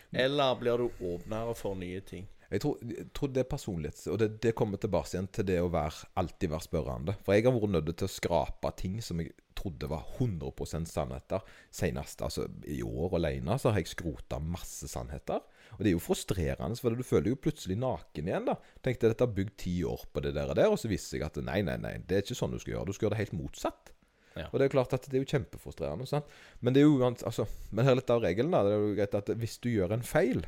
Eller 0.09 0.55
blir 0.57 0.81
du 0.81 1.03
åpnere 1.05 1.53
for 1.59 1.77
nye 1.77 2.01
ting? 2.01 2.25
Jeg 2.53 2.61
tror, 2.61 2.81
jeg 2.85 3.07
tror 3.17 3.31
det 3.33 3.41
er 3.41 3.49
personlighets... 3.49 4.07
Og 4.13 4.19
det, 4.21 4.27
det 4.43 4.53
kommer 4.57 4.77
tilbake 4.81 5.15
igjen 5.15 5.29
til 5.33 5.47
det 5.49 5.57
å 5.63 5.71
være, 5.73 6.09
alltid 6.21 6.51
være 6.51 6.65
spørrende. 6.67 7.15
For 7.25 7.33
jeg 7.33 7.47
har 7.47 7.55
vært 7.55 7.73
nødt 7.73 7.89
til 7.97 8.05
å 8.05 8.13
skrape 8.13 8.71
ting 8.77 8.99
som 9.01 9.23
jeg 9.23 9.31
trodde 9.57 9.89
var 9.89 10.05
100% 10.19 10.89
sannheter. 10.91 11.41
Senest 11.73 12.21
altså, 12.25 12.45
i 12.69 12.81
år 12.85 13.17
alene 13.17 13.57
så 13.61 13.71
har 13.71 13.81
jeg 13.81 13.93
skrota 13.93 14.37
masse 14.43 14.89
sannheter. 14.91 15.41
Og 15.73 15.81
det 15.81 15.89
er 15.89 15.95
jo 15.95 16.03
frustrerende, 16.03 16.77
for 16.77 16.93
du 16.93 17.05
føler 17.07 17.31
jo 17.33 17.41
plutselig 17.41 17.79
naken 17.81 18.29
igjen. 18.29 18.49
da. 18.51 18.57
Tenkte 18.85 19.09
dette 19.09 19.25
har 19.25 19.33
bygd 19.33 19.57
ti 19.65 19.75
år 19.89 20.05
på 20.13 20.23
det 20.25 20.35
der, 20.37 20.53
og 20.53 20.59
der, 20.59 20.69
og 20.69 20.77
så 20.81 20.91
viste 20.91 21.17
jeg 21.17 21.25
at 21.25 21.41
nei, 21.41 21.61
nei, 21.65 21.79
nei, 21.81 21.97
det 22.05 22.19
er 22.19 22.25
ikke 22.25 22.37
sånn 22.37 22.53
du 22.53 22.61
skal 22.61 22.75
gjøre. 22.75 22.89
Du 22.91 22.97
skal 22.97 23.07
gjøre 23.07 23.17
det 23.17 23.23
helt 23.25 23.37
motsatt. 23.39 23.93
Ja. 24.33 24.47
Og 24.49 24.57
det 24.57 24.65
er 24.65 24.69
jo 24.69 24.75
klart 24.77 24.93
at 24.97 25.05
det 25.09 25.17
er 25.17 25.23
jo 25.23 25.29
kjempefrustrerende. 25.29 26.05
sant? 26.09 26.29
Men 26.61 26.75
det 26.75 26.81
er 26.81 26.89
jo 26.89 27.01
altså, 27.05 27.47
men 27.71 27.85
her 27.85 27.95
er 27.95 28.01
litt 28.01 28.13
av 28.13 28.21
regelen. 28.21 28.53
da, 28.53 28.63
Det 28.65 28.75
er 28.75 28.85
jo 28.85 28.95
greit 28.97 29.17
at 29.17 29.33
hvis 29.41 29.57
du 29.61 29.69
gjør 29.73 29.97
en 29.97 30.05
feil, 30.05 30.45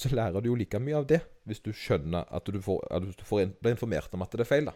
så 0.00 0.10
lærer 0.12 0.42
du 0.42 0.50
jo 0.50 0.56
like 0.58 0.80
mye 0.82 0.98
av 0.98 1.06
det. 1.10 1.20
Hvis 1.48 1.62
du 1.64 1.70
skjønner 1.76 2.26
at 2.34 2.48
du, 2.50 2.60
får, 2.62 2.82
at 2.94 3.04
du 3.04 3.24
får 3.26 3.46
blir 3.60 3.74
informert 3.74 4.14
om 4.16 4.24
at 4.24 4.34
det 4.34 4.44
er 4.44 4.50
feil. 4.50 4.70
da. 4.70 4.74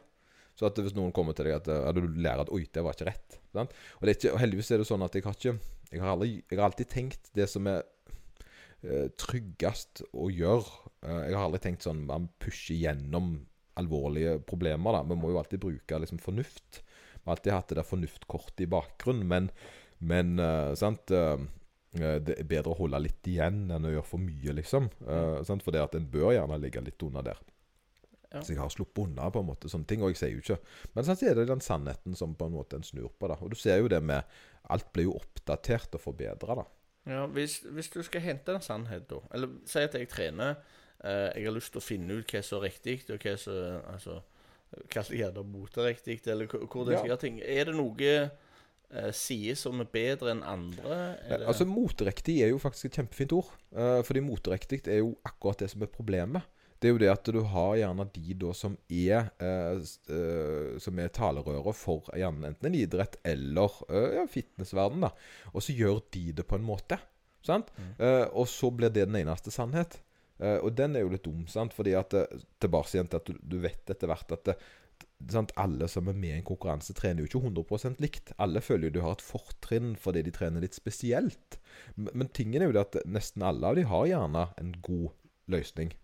Så 0.59 0.67
at 0.67 0.79
hvis 0.82 0.97
noen 0.97 1.15
kommer 1.15 1.37
til 1.38 1.47
deg 1.47 1.61
at, 1.61 1.69
at 1.70 1.94
du 1.94 2.09
lærer 2.19 2.43
at 2.43 2.50
'oi, 2.50 2.65
det 2.67 2.82
var 2.82 2.97
ikke 2.97 3.11
rett'. 3.12 3.38
Sant? 3.55 3.75
Og, 4.00 4.09
ikke, 4.11 4.32
og 4.35 4.41
heldigvis 4.43 4.73
er 4.75 4.82
det 4.82 4.88
sånn 4.88 5.05
at 5.06 5.15
jeg 5.15 5.26
har 5.26 5.37
ikke 5.38 5.59
Jeg 5.88 6.03
har, 6.03 6.11
aldri, 6.12 6.43
jeg 6.50 6.59
har 6.59 6.67
alltid 6.67 6.88
tenkt 6.93 7.31
det 7.32 7.47
som 7.49 7.67
er 7.70 7.79
eh, 8.85 9.06
tryggest 9.17 10.03
å 10.12 10.26
gjøre. 10.29 10.91
Eh, 11.00 11.23
jeg 11.31 11.38
har 11.38 11.47
aldri 11.47 11.62
tenkt 11.64 11.87
sånn 11.87 12.03
man 12.11 12.26
pusher 12.43 12.76
gjennom 12.76 13.38
alvorlige 13.79 14.38
problemer. 14.44 14.99
da. 14.99 15.06
Vi 15.09 15.17
må 15.17 15.31
jo 15.32 15.38
alltid 15.41 15.62
bruke 15.62 16.00
liksom, 16.03 16.21
fornuft. 16.21 16.82
Vi 16.82 17.25
har 17.25 17.37
alltid 17.37 17.55
hatt 17.55 17.71
det 17.71 17.79
der 17.79 17.88
fornuftkortet 17.88 18.67
i 18.67 18.69
bakgrunnen, 18.69 19.25
men, 19.31 19.49
men 19.99 20.38
eh, 20.43 20.75
sant 20.76 21.14
eh, 21.14 21.38
Det 21.93 22.35
er 22.38 22.44
bedre 22.44 22.75
å 22.75 22.76
holde 22.79 22.99
litt 23.00 23.25
igjen 23.31 23.70
enn 23.73 23.87
å 23.88 23.93
gjøre 23.94 24.05
for 24.05 24.20
mye, 24.20 24.52
liksom. 24.58 24.90
Uh, 25.06 25.40
sant? 25.49 25.62
For 25.64 25.73
det 25.73 25.81
at 25.81 25.94
en 25.96 26.08
bør 26.12 26.35
gjerne 26.35 26.58
ligge 26.61 26.82
litt 26.85 27.02
unna 27.02 27.23
der. 27.25 27.38
Ja. 28.29 28.43
Så 28.44 28.52
jeg 28.52 28.58
har 28.61 28.69
sluppet 28.69 29.06
unna 29.06 29.31
på 29.32 29.40
en 29.40 29.46
måte 29.49 29.70
sånne 29.73 29.88
ting, 29.88 30.02
og 30.05 30.11
jeg 30.12 30.19
sier 30.20 30.35
jo 30.35 30.43
ikke 30.43 30.58
Men 30.93 31.06
så 31.06 31.14
er 31.25 31.35
det 31.38 31.46
den 31.49 31.62
sannheten 31.64 32.14
som 32.14 32.35
på 32.37 32.44
en 32.44 32.52
måte 32.58 32.76
en 32.76 32.85
snur 32.85 33.08
på. 33.17 33.29
da 33.31 33.38
Og 33.40 33.55
du 33.55 33.56
ser 33.56 33.79
jo 33.81 33.88
det 33.88 34.02
med 34.05 34.23
Alt 34.69 34.90
blir 34.93 35.06
jo 35.08 35.14
oppdatert 35.17 35.94
og 35.96 36.02
forbedra, 36.02 36.58
da. 36.61 36.64
Ja, 37.08 37.23
hvis, 37.32 37.62
hvis 37.73 37.88
du 37.88 38.02
skal 38.05 38.20
hente 38.20 38.52
en 38.52 38.61
sannhet, 38.61 39.06
da 39.08 39.23
Eller 39.32 39.49
si 39.64 39.81
at 39.81 39.94
jeg 39.96 40.11
trener. 40.12 40.58
eh, 41.02 41.31
jeg 41.40 41.46
har 41.46 41.55
lyst 41.56 41.73
til 41.73 41.81
å 41.81 41.87
finne 41.88 42.19
ut 42.20 42.29
hva 42.35 42.43
som 42.44 42.58
er 42.61 42.69
riktig, 42.69 42.99
og 43.08 43.19
hva 43.25 43.37
som 43.40 43.81
altså, 43.94 44.19
Kall 44.93 45.05
det 45.08 45.23
gjerne 45.23 45.46
moteriktig, 45.49 46.19
eller 46.29 46.46
hvor 46.52 46.85
jeg 46.85 46.93
Ja. 46.93 46.99
skal 46.99 47.08
gjøre 47.08 47.20
ting. 47.25 47.40
Er 47.40 47.64
det 47.64 47.75
noe 47.79 48.31
uh, 48.94 49.11
sider 49.17 49.58
som 49.58 49.81
er 49.82 49.90
bedre 49.93 50.32
enn 50.35 50.44
andre? 50.46 51.00
Eller? 51.29 51.49
Altså 51.50 51.67
Moteriktig 51.69 52.40
er 52.44 52.52
jo 52.52 52.61
faktisk 52.62 52.90
et 52.90 53.00
kjempefint 53.00 53.35
ord. 53.37 53.50
Uh, 53.73 54.00
fordi 54.06 54.25
moteriktig 54.25 54.85
er 54.87 55.02
jo 55.02 55.17
akkurat 55.29 55.64
det 55.64 55.70
som 55.75 55.85
er 55.85 55.93
problemet. 55.93 56.46
Det 56.79 56.88
er 56.88 56.94
jo 56.94 57.00
det 57.02 57.11
at 57.11 57.29
du 57.35 57.40
har 57.50 57.73
gjerne 57.81 58.06
de 58.14 58.35
da 58.38 58.52
som 58.55 58.76
er 58.87 59.31
eh, 59.43 59.79
eh, 60.14 60.76
Som 60.82 61.00
er 61.02 61.11
talerøret 61.14 61.75
for 61.75 62.06
gjerne 62.14 62.52
enten 62.52 62.69
en 62.70 62.76
idrett 62.79 63.19
eller 63.26 63.81
eh, 63.88 64.20
ja, 64.20 64.26
fitnessverden, 64.31 65.02
da. 65.08 65.11
Og 65.52 65.64
så 65.64 65.75
gjør 65.75 65.99
de 66.14 66.29
det 66.38 66.46
på 66.46 66.58
en 66.58 66.67
måte. 66.69 67.00
Sant? 67.43 67.73
Eh, 67.99 68.26
og 68.31 68.46
så 68.50 68.70
blir 68.70 68.93
det 68.94 69.08
den 69.08 69.19
eneste 69.25 69.50
sannhet. 69.55 69.99
Eh, 70.38 70.61
og 70.62 70.70
den 70.79 70.94
er 70.94 71.02
jo 71.02 71.11
litt 71.11 71.26
dum, 71.26 71.46
sant? 71.50 71.75
fordi 71.75 71.96
at 71.99 72.14
eh, 72.14 72.45
tilbake 72.62 72.95
igjen 72.95 73.11
til 73.11 73.18
at 73.18 73.30
du, 73.30 73.40
du 73.42 73.59
vet 73.64 73.90
etter 73.90 74.11
hvert 74.11 74.37
at 74.37 74.45
det, 74.47 74.57
sant? 75.26 75.52
alle 75.58 75.88
som 75.90 76.08
er 76.10 76.16
med 76.16 76.30
i 76.30 76.38
en 76.38 76.46
konkurranse, 76.46 76.94
trener 76.96 77.25
jo 77.25 77.30
ikke 77.30 77.50
100% 77.50 78.02
likt. 78.02 78.34
Alle 78.38 78.62
føler 78.64 78.88
jo 78.88 78.98
du 78.98 79.00
har 79.04 79.16
et 79.16 79.25
fortrinn 79.25 79.94
fordi 79.98 80.25
de 80.26 80.34
trener 80.34 80.64
litt 80.64 80.78
spesielt. 80.78 81.58
Men, 81.96 82.12
men 82.14 82.34
tingen 82.34 82.62
er 82.62 82.70
jo 82.70 82.76
det 82.78 82.87
at 82.87 83.00
nesten 83.08 83.46
alle 83.46 83.72
av 83.72 83.78
de 83.78 83.88
har 83.88 84.10
gjerne 84.12 84.48
en 84.62 84.76
god 84.84 85.10
løsning. 85.50 85.94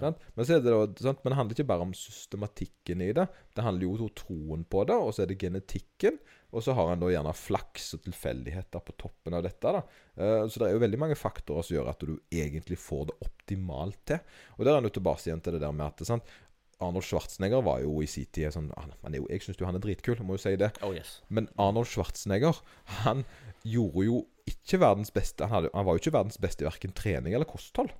Ja. 0.00 0.12
Men, 0.34 0.46
så 0.46 0.58
det 0.58 0.72
da, 0.72 0.80
sant? 1.00 1.22
Men 1.24 1.32
det 1.32 1.38
handler 1.38 1.56
ikke 1.56 1.68
bare 1.68 1.86
om 1.86 1.94
systematikken 1.96 3.02
i 3.04 3.12
det. 3.16 3.26
Det 3.56 3.64
handler 3.64 3.86
jo 3.86 4.06
om 4.06 4.12
troen 4.16 4.64
på 4.68 4.82
det, 4.88 4.96
og 4.96 5.14
så 5.14 5.24
er 5.24 5.30
det 5.30 5.38
genetikken. 5.40 6.18
Og 6.56 6.64
så 6.64 6.76
har 6.76 6.92
en 6.92 7.02
da 7.02 7.10
gjerne 7.10 7.32
flaks 7.36 7.90
og 7.96 8.04
tilfeldigheter 8.06 8.82
på 8.84 8.94
toppen 9.00 9.36
av 9.36 9.44
dette. 9.44 9.72
da. 9.78 9.82
Eh, 10.14 10.42
så 10.48 10.60
det 10.60 10.68
er 10.68 10.76
jo 10.76 10.82
veldig 10.84 11.00
mange 11.02 11.18
faktorer 11.18 11.66
som 11.66 11.76
gjør 11.76 11.90
at 11.92 12.04
du 12.06 12.14
egentlig 12.32 12.78
får 12.80 13.08
det 13.10 13.16
optimalt 13.26 14.00
til. 14.12 14.36
Og 14.56 14.64
der 14.64 14.74
er 14.74 14.80
en 14.80 14.88
jo 14.88 14.94
tilbake 14.98 15.26
igjen 15.26 15.42
til 15.44 15.56
det 15.56 15.64
der 15.64 15.76
med 15.76 15.88
at 15.88 16.06
sant? 16.08 16.36
Arnold 16.84 17.06
Schwarzenegger 17.08 17.62
var 17.64 17.80
jo 17.80 17.94
i 18.04 18.08
sin 18.10 18.26
tid 18.36 18.52
sånn 18.52 18.68
han 18.76 18.92
er 19.08 19.20
jo, 19.20 19.26
Jeg 19.32 19.44
syns 19.46 19.60
jo 19.60 19.68
han 19.68 19.78
er 19.78 19.84
dritkul, 19.84 20.18
må 20.26 20.36
jo 20.36 20.42
si 20.42 20.56
det. 20.60 20.74
Oh 20.84 20.92
yes. 20.92 21.20
Men 21.32 21.48
Arnold 21.60 21.88
Schwarzenegger 21.88 22.58
han 23.02 23.24
gjorde 23.64 24.04
jo 24.04 24.18
ikke 24.46 24.78
verdens 24.82 25.10
beste 25.14 25.46
Han, 25.48 25.54
hadde, 25.56 25.70
han 25.74 25.86
var 25.88 25.96
jo 25.96 26.02
ikke 26.04 26.14
verdens 26.14 26.40
beste 26.42 26.64
i 26.64 26.68
verken 26.68 26.92
trening 26.96 27.34
eller 27.34 27.48
kosthold. 27.48 27.94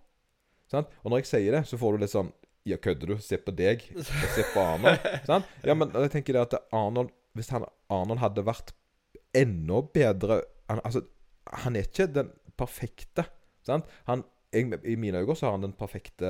Sant? 0.70 0.92
Og 1.02 1.10
når 1.12 1.22
jeg 1.22 1.30
sier 1.30 1.56
det, 1.56 1.64
så 1.70 1.78
får 1.80 1.96
du 1.96 2.04
litt 2.04 2.12
sånn 2.12 2.32
Ja, 2.66 2.78
kødder 2.82 3.14
du? 3.14 3.16
Se 3.22 3.38
på 3.40 3.54
deg. 3.56 3.84
Se 4.02 4.44
på 4.52 4.62
Arnold. 4.62 5.08
sant? 5.30 5.48
Ja, 5.64 5.76
men 5.78 5.94
jeg 5.94 6.12
tenker 6.18 6.36
det 6.36 6.46
at 6.48 6.72
Arnold 6.74 7.14
Hvis 7.38 7.52
han, 7.54 7.64
Arnold 7.92 8.20
hadde 8.22 8.44
vært 8.46 8.74
enda 9.36 9.82
bedre 9.94 10.42
han, 10.68 10.82
Altså, 10.82 11.06
han 11.64 11.78
er 11.78 11.86
ikke 11.86 12.08
den 12.10 12.32
perfekte. 12.58 13.24
Sant? 13.64 13.88
Han, 14.08 14.24
jeg, 14.52 14.72
I 14.84 14.96
mine 15.00 15.20
øyne 15.22 15.36
så 15.36 15.48
har 15.48 15.56
han 15.56 15.64
den 15.68 15.76
perfekte 15.78 16.28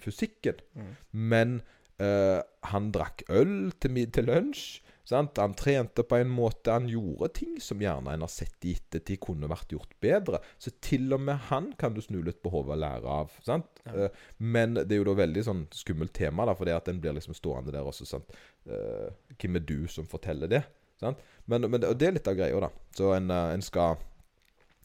fysikken. 0.00 0.62
Men 1.10 1.60
eh, 1.98 2.40
han 2.72 2.88
drakk 2.94 3.26
øl 3.28 3.72
til, 3.82 4.00
til 4.14 4.30
lunsj. 4.30 4.80
Sant? 5.04 5.38
Han 5.42 5.54
trente 5.58 6.04
på 6.06 6.14
en 6.16 6.30
måte 6.30 6.70
Han 6.70 6.86
gjorde 6.86 7.32
ting 7.34 7.56
som 7.60 7.80
gjerne 7.82 8.12
en 8.14 8.22
har 8.22 8.30
sett 8.30 8.62
i 8.68 8.76
ettertid 8.78 9.18
kunne 9.24 9.50
vært 9.50 9.74
gjort 9.74 9.96
bedre. 10.02 10.38
Så 10.62 10.70
til 10.84 11.10
og 11.14 11.24
med 11.26 11.48
han 11.48 11.72
kan 11.78 11.96
du 11.96 12.00
snu 12.04 12.20
litt 12.22 12.38
på 12.42 12.52
hodet 12.54 12.76
og 12.76 12.82
lære 12.84 13.16
av. 13.16 13.34
Sant? 13.44 13.82
Eh, 13.90 14.14
men 14.38 14.78
det 14.78 14.94
er 14.94 15.02
jo 15.02 15.08
da 15.10 15.16
veldig 15.18 15.44
sånn 15.48 15.64
skummelt 15.74 16.14
tema, 16.16 16.46
da, 16.48 16.54
fordi 16.58 16.76
at 16.76 16.88
en 16.92 17.02
blir 17.02 17.18
liksom 17.18 17.34
stående 17.36 17.74
der 17.74 17.88
også. 17.88 18.06
Sant? 18.08 18.30
Eh, 18.66 19.10
hvem 19.34 19.58
er 19.58 19.66
du 19.66 19.76
som 19.90 20.06
forteller 20.08 20.50
det? 20.52 20.62
Sant? 21.02 21.20
Men, 21.50 21.66
men 21.66 21.82
det, 21.82 21.90
og 21.90 21.98
det 21.98 22.08
er 22.08 22.16
litt 22.20 22.30
av 22.30 22.38
greia, 22.38 22.62
da. 22.62 22.70
Så 22.94 23.10
en, 23.16 23.30
eh, 23.34 23.52
en 23.56 23.66
skal 23.66 23.98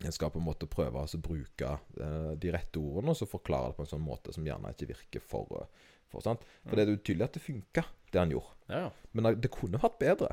en 0.05 0.13
skal 0.13 0.29
på 0.29 0.37
en 0.41 0.45
måte 0.45 0.67
prøve 0.69 1.01
altså, 1.01 1.17
å 1.17 1.25
bruke 1.25 1.69
eh, 1.99 2.33
de 2.37 2.51
rette 2.53 2.77
ordene 2.77 3.13
og 3.15 3.17
så 3.17 3.25
forklare 3.29 3.71
det 3.71 3.77
på 3.79 3.85
en 3.85 3.89
sånn 3.95 4.03
måte 4.05 4.33
som 4.35 4.45
gjerne 4.45 4.69
ikke 4.75 4.91
virker 4.91 5.23
for, 5.25 5.49
eh, 5.61 5.93
for 6.13 6.21
sant? 6.25 6.43
For 6.67 6.77
det 6.77 6.85
er 6.85 6.91
jo 6.93 6.99
tydelig 7.01 7.25
at 7.25 7.37
det 7.39 7.41
funka, 7.45 7.83
det 8.13 8.21
han 8.21 8.33
gjorde. 8.35 8.53
Ja. 8.69 8.83
Men 9.17 9.31
det- 9.41 9.51
kunne 9.51 9.81
vært 9.81 9.97
bedre. 9.99 10.29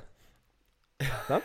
ja, 1.31 1.41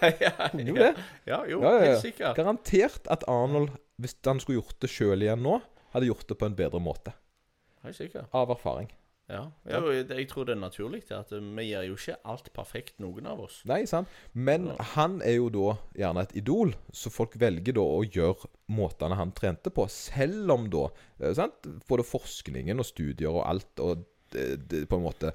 Kunne 0.52 0.68
jo 0.68 0.76
det. 0.78 0.92
ja, 1.26 1.40
jo, 1.50 1.62
ja. 1.64 1.72
helt 1.82 2.04
sikkert. 2.04 2.36
Garantert 2.38 3.08
at 3.10 3.24
Arnold, 3.28 3.72
hvis 3.98 4.14
han 4.28 4.40
skulle 4.44 4.60
gjort 4.62 4.78
det 4.84 4.92
sjøl 4.94 5.24
igjen 5.26 5.42
nå, 5.42 5.58
hadde 5.96 6.06
gjort 6.12 6.28
det 6.30 6.38
på 6.38 6.46
en 6.46 6.56
bedre 6.60 6.80
måte. 6.84 7.16
Helt 7.84 7.98
sikkert. 7.98 8.28
Av 8.36 8.52
erfaring. 8.54 8.92
Ja. 9.30 9.44
jeg, 9.70 10.08
jeg 10.10 10.28
tror 10.32 10.48
det 10.50 10.56
er 10.56 10.62
naturlig 10.64 11.04
at 11.14 11.30
vi 11.32 11.66
gjør 11.70 11.84
jo 11.92 11.98
ikke 12.00 12.16
alt 12.32 12.48
perfekt, 12.56 12.96
noen 13.00 13.28
av 13.30 13.44
oss. 13.46 13.60
Nei, 13.70 13.84
sant? 13.86 14.10
Men 14.34 14.68
Ja. 14.72 14.78
han 14.96 15.22
er 15.22 15.36
jo 15.38 15.50
da 15.54 15.78
gjerne 15.96 16.24
et 16.26 16.36
idol, 16.42 16.74
så 16.92 17.12
folk 17.14 17.38
velger 17.40 17.74
da 17.78 17.82
å 17.86 18.02
gjøre 18.04 18.50
måtene 18.74 19.16
han 19.20 19.32
trente 19.38 19.70
på, 19.70 19.86
selv 19.90 20.50
om 20.56 20.70
da 20.74 20.88
eh, 21.22 21.34
sant? 21.38 21.70
Både 21.88 22.04
forskningen 22.10 22.82
og 22.82 22.86
studier 22.90 23.30
og 23.30 23.46
alt 23.46 23.80
og 23.86 24.06
det, 24.32 24.70
det, 24.70 24.84
på 24.90 25.00
en 25.00 25.06
måte 25.08 25.32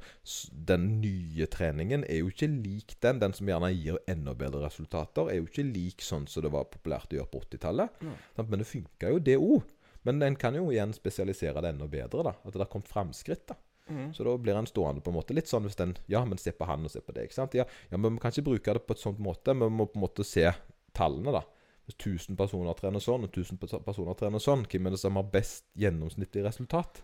Den 0.54 1.00
nye 1.02 1.46
treningen 1.50 2.04
er 2.06 2.20
jo 2.20 2.28
ikke 2.30 2.46
lik 2.46 2.94
den. 3.02 3.18
Den 3.18 3.32
som 3.34 3.48
gjerne 3.50 3.72
gir 3.74 3.98
enda 4.06 4.34
bedre 4.38 4.60
resultater, 4.68 5.30
er 5.32 5.40
jo 5.40 5.48
ikke 5.48 5.64
lik 5.66 6.02
sånn 6.04 6.28
som 6.30 6.44
det 6.46 6.52
var 6.54 6.68
populært 6.70 7.10
å 7.10 7.18
gjøre 7.18 7.30
på 7.32 7.40
80-tallet. 7.42 7.90
Ja. 8.06 8.44
Men 8.46 8.62
det 8.62 8.68
funka 8.70 9.10
jo, 9.10 9.18
det 9.18 9.34
òg. 9.42 9.62
Men 10.06 10.22
en 10.22 10.36
kan 10.38 10.54
jo 10.54 10.68
igjen 10.70 10.92
spesialisere 10.94 11.62
det 11.64 11.72
enda 11.74 11.88
bedre. 11.90 12.22
da 12.22 12.34
At 12.44 12.52
det 12.54 12.62
har 12.62 12.70
kommet 12.70 12.90
framskritt. 12.90 13.46
da 13.50 13.56
Mhm. 13.88 14.14
så 14.14 14.24
da 14.24 14.36
blir 14.38 14.56
en 14.56 14.66
stående 14.66 15.02
på 15.04 15.10
en 15.12 15.16
måte 15.18 15.34
litt 15.34 15.46
sånn 15.46 15.64
hvis 15.66 15.76
den 15.76 15.96
Ja, 16.08 16.24
men 16.24 16.38
se 16.38 16.52
på 16.52 16.64
han 16.66 16.84
og 16.84 16.90
se 16.90 17.00
på 17.00 17.12
det. 17.12 17.24
ikke 17.28 17.34
sant? 17.34 17.54
Ja, 17.54 17.64
ja 17.90 17.96
men 17.96 18.14
vi 18.14 18.20
kan 18.20 18.32
ikke 18.32 18.44
bruke 18.44 18.72
det 18.72 18.86
på 18.86 18.94
et 18.94 18.98
sånt 19.02 19.18
måte. 19.18 19.52
Vi 19.52 19.68
må 19.68 19.86
på 19.86 19.98
en 19.98 20.06
måte 20.06 20.24
se 20.24 20.52
tallene, 20.94 21.32
da. 21.32 21.42
Hvis 21.86 21.96
1000 21.98 22.36
personer 22.36 22.72
trener 22.74 22.98
sånn, 22.98 23.24
og 23.24 23.30
1000 23.30 23.58
personer 23.84 24.14
trener 24.14 24.38
sånn, 24.40 24.64
hvem 24.64 24.86
er 24.86 24.90
det 24.90 25.00
som 25.00 25.16
har 25.16 25.22
best 25.24 25.64
gjennomsnittlig 25.76 26.44
resultat? 26.46 27.02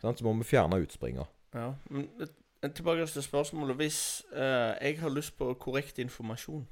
Sånn, 0.00 0.16
Så 0.16 0.24
må 0.24 0.32
vi 0.38 0.44
fjerne 0.56 0.80
utspringer. 0.80 1.26
Ja. 1.54 1.74
Men 1.90 2.08
tilbake 2.70 3.06
til 3.06 3.22
spørsmålet. 3.22 3.76
Hvis 3.76 4.22
eh, 4.32 4.78
jeg 4.80 4.98
har 5.00 5.10
lyst 5.10 5.36
på 5.36 5.52
korrekt 5.58 5.98
informasjon, 5.98 6.66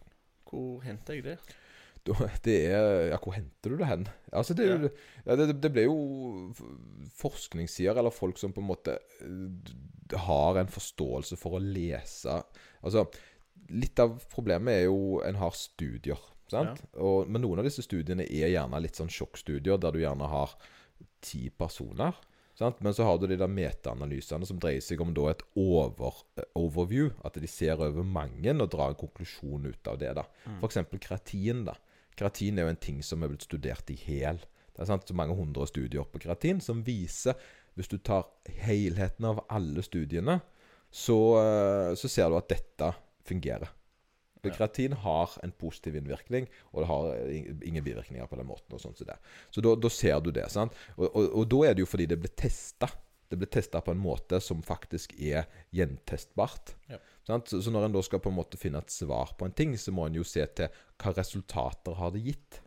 hvor 0.50 0.81
henter 0.83 1.14
jeg 1.14 1.25
det? 1.25 1.38
Det 2.45 2.57
er 2.73 3.11
Ja, 3.11 3.19
hvor 3.21 3.35
henter 3.37 3.73
du 3.73 3.76
det 3.80 3.88
hen? 3.88 4.07
Altså, 4.33 4.54
det, 4.57 4.66
ja. 4.66 4.90
ja, 5.26 5.37
det, 5.37 5.59
det 5.61 5.71
ble 5.75 5.85
jo 5.87 5.97
forskningssider, 7.21 7.99
eller 8.00 8.14
folk 8.14 8.40
som 8.40 8.54
på 8.57 8.62
en 8.62 8.71
måte 8.71 8.97
eh, 9.21 10.16
har 10.26 10.61
en 10.61 10.71
forståelse 10.71 11.38
for 11.38 11.59
å 11.59 11.62
lese 11.62 12.40
Altså, 12.80 13.04
litt 13.71 14.00
av 14.02 14.16
problemet 14.33 14.80
er 14.80 14.87
jo 14.88 15.21
en 15.26 15.38
har 15.38 15.54
studier, 15.54 16.19
sant? 16.50 16.80
Og, 16.97 17.28
men 17.28 17.45
noen 17.45 17.61
av 17.61 17.69
disse 17.69 17.85
studiene 17.85 18.25
er 18.25 18.54
gjerne 18.54 18.80
litt 18.83 18.99
sånn 18.99 19.12
sjokkstudier, 19.12 19.78
der 19.78 19.95
du 19.95 20.00
gjerne 20.00 20.30
har 20.33 20.57
ti 21.21 21.49
personer. 21.52 22.16
Sant? 22.61 22.80
Men 22.85 22.92
så 22.95 23.07
har 23.09 23.16
du 23.19 23.25
de 23.30 23.38
der 23.40 23.49
metaanalysene 23.49 24.45
som 24.45 24.59
dreier 24.61 24.83
seg 24.85 25.00
om 25.00 25.14
da 25.16 25.30
et 25.30 25.42
over, 25.57 26.19
eh, 26.37 26.49
overview. 26.61 27.09
At 27.25 27.38
de 27.40 27.49
ser 27.49 27.80
over 27.80 28.04
mange 28.04 28.52
og 28.52 28.69
drar 28.73 28.92
en 28.92 28.99
konklusjon 29.00 29.64
ut 29.71 29.88
av 29.88 29.97
det. 30.02 30.11
da. 30.19 30.26
F.eks. 30.59 30.83
kreatin. 31.00 31.64
da. 31.71 31.76
Kreatin 32.19 32.59
er 32.59 32.69
jo 32.69 32.75
en 32.75 32.81
ting 32.81 33.02
som 33.07 33.23
er 33.23 33.33
blitt 33.33 33.47
studert 33.47 33.90
i 33.93 33.99
hel. 33.99 34.40
Det 34.75 34.85
er 34.85 34.90
sant? 34.90 35.09
så 35.09 35.17
mange 35.17 35.37
hundre 35.37 35.67
studier 35.69 36.07
på 36.09 36.23
kreatin 36.23 36.61
som 36.64 36.85
viser 36.87 37.37
Hvis 37.76 37.90
du 37.90 37.99
tar 37.99 38.26
helheten 38.64 39.25
av 39.29 39.45
alle 39.49 39.83
studiene, 39.83 40.40
så, 40.90 41.17
eh, 41.38 41.93
så 41.95 42.09
ser 42.11 42.29
du 42.29 42.37
at 42.37 42.49
dette 42.50 42.88
fungerer. 43.25 43.71
Ja. 44.43 44.50
Kreatin 44.50 44.93
har 44.93 45.31
en 45.45 45.52
positiv 45.52 45.97
innvirkning, 45.97 46.49
og 46.73 46.83
det 46.83 46.88
har 46.90 47.62
ingen 47.62 47.85
bivirkninger 47.85 48.26
på 48.26 48.37
den 48.37 48.49
måten. 48.49 48.75
og 48.75 48.81
sånt 48.81 48.99
som 48.99 49.07
det. 49.07 49.17
Så 49.50 49.61
da, 49.61 49.76
da 49.76 49.88
ser 49.88 50.21
du 50.21 50.33
det. 50.33 50.49
sant? 50.50 50.75
Og, 50.97 51.07
og, 51.14 51.31
og 51.31 51.49
da 51.49 51.62
er 51.69 51.75
det 51.75 51.85
jo 51.85 51.90
fordi 51.93 52.09
det 52.11 52.19
ble 52.21 52.33
testa. 52.35 52.90
Det 53.31 53.38
ble 53.38 53.47
testa 53.47 53.81
på 53.81 53.95
en 53.95 54.02
måte 54.02 54.40
som 54.43 54.62
faktisk 54.67 55.14
er 55.14 55.47
gjentestbart. 55.71 56.75
Ja. 56.90 56.99
Så, 57.46 57.60
så 57.62 57.72
når 57.72 57.87
en 57.87 57.94
da 57.94 58.02
skal 58.04 58.22
på 58.22 58.32
en 58.32 58.38
måte 58.38 58.58
finne 58.60 58.82
et 58.82 58.94
svar 58.94 59.34
på 59.38 59.46
en 59.46 59.54
ting, 59.56 59.76
så 59.78 59.94
må 59.94 60.06
en 60.06 60.18
jo 60.18 60.26
se 60.26 60.44
til 60.56 60.82
hva 61.00 61.14
resultater 61.16 61.96
har 61.99 62.12
det 62.14 62.25
gitt. 62.26 62.60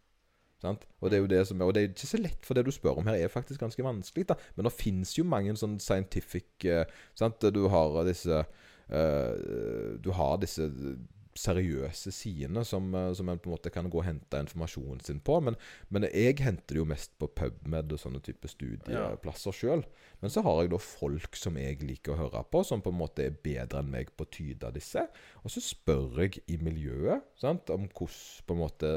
Sant? 0.63 0.86
Og 1.03 1.12
det 1.12 1.17
er 1.17 1.24
jo 1.25 1.32
det 1.32 1.41
som 1.50 1.60
er, 1.60 1.67
og 1.67 1.75
det 1.75 1.82
er 1.82 1.89
ikke 1.91 2.08
så 2.08 2.22
lett, 2.22 2.46
for 2.48 2.55
det 2.55 2.63
du 2.63 2.72
spør 2.72 3.01
om 3.01 3.10
her, 3.10 3.17
er 3.20 3.32
faktisk 3.32 3.60
ganske 3.60 3.84
vanskelig. 3.84 4.29
da. 4.29 4.38
Men 4.55 4.70
det 4.70 4.75
fins 4.77 5.12
jo 5.17 5.25
mange 5.27 5.55
sånn 5.60 5.75
scientific 5.84 6.67
uh, 6.72 6.86
sant? 7.20 7.43
Du 7.51 7.65
har 7.74 8.00
disse 8.08 8.39
uh, 8.39 9.34
Du 10.00 10.13
har 10.15 10.39
disse 10.39 10.70
seriøse 11.40 12.12
sidene 12.13 12.63
som, 12.68 12.90
eh, 12.96 13.12
som 13.18 13.30
en 13.30 13.40
på 13.42 13.50
en 13.50 13.56
måte 13.56 13.72
kan 13.74 13.90
gå 13.90 14.00
og 14.02 14.06
hente 14.08 14.42
informasjonen 14.46 15.02
sin 15.04 15.22
på. 15.24 15.40
Men, 15.46 15.58
men 15.90 16.08
jeg 16.10 16.40
henter 16.44 16.75
det 16.75 16.82
jo 16.82 16.88
mest 16.90 17.16
på 17.22 17.30
PubMed 17.36 17.94
og 17.96 18.02
sånne 18.02 18.22
type 18.25 18.50
studieplasser 18.52 19.56
sjøl. 19.56 19.86
Men 20.22 20.34
så 20.34 20.44
har 20.46 20.62
jeg 20.62 20.74
da 20.74 20.80
folk 20.84 21.36
som 21.40 21.58
jeg 21.60 21.82
liker 21.84 22.16
å 22.16 22.22
høre 22.22 22.46
på, 22.52 22.63
som 22.68 22.84
på 22.84 22.94
en 22.94 23.02
måte 23.02 23.28
er 23.28 23.36
bedre 23.46 23.84
enn 23.84 23.92
meg 23.94 24.13
på 24.16 24.28
å 24.28 24.32
tyde 24.34 24.72
disse. 24.75 25.06
Og 25.44 25.54
så 25.54 25.63
spør 25.63 26.24
jeg 26.24 26.44
i 26.48 26.60
miljøet 26.62 27.25
sant, 27.40 27.70
om 27.74 27.90
hvordan 27.90 28.48
på 28.48 28.56
en 28.56 28.63
måte 28.63 28.90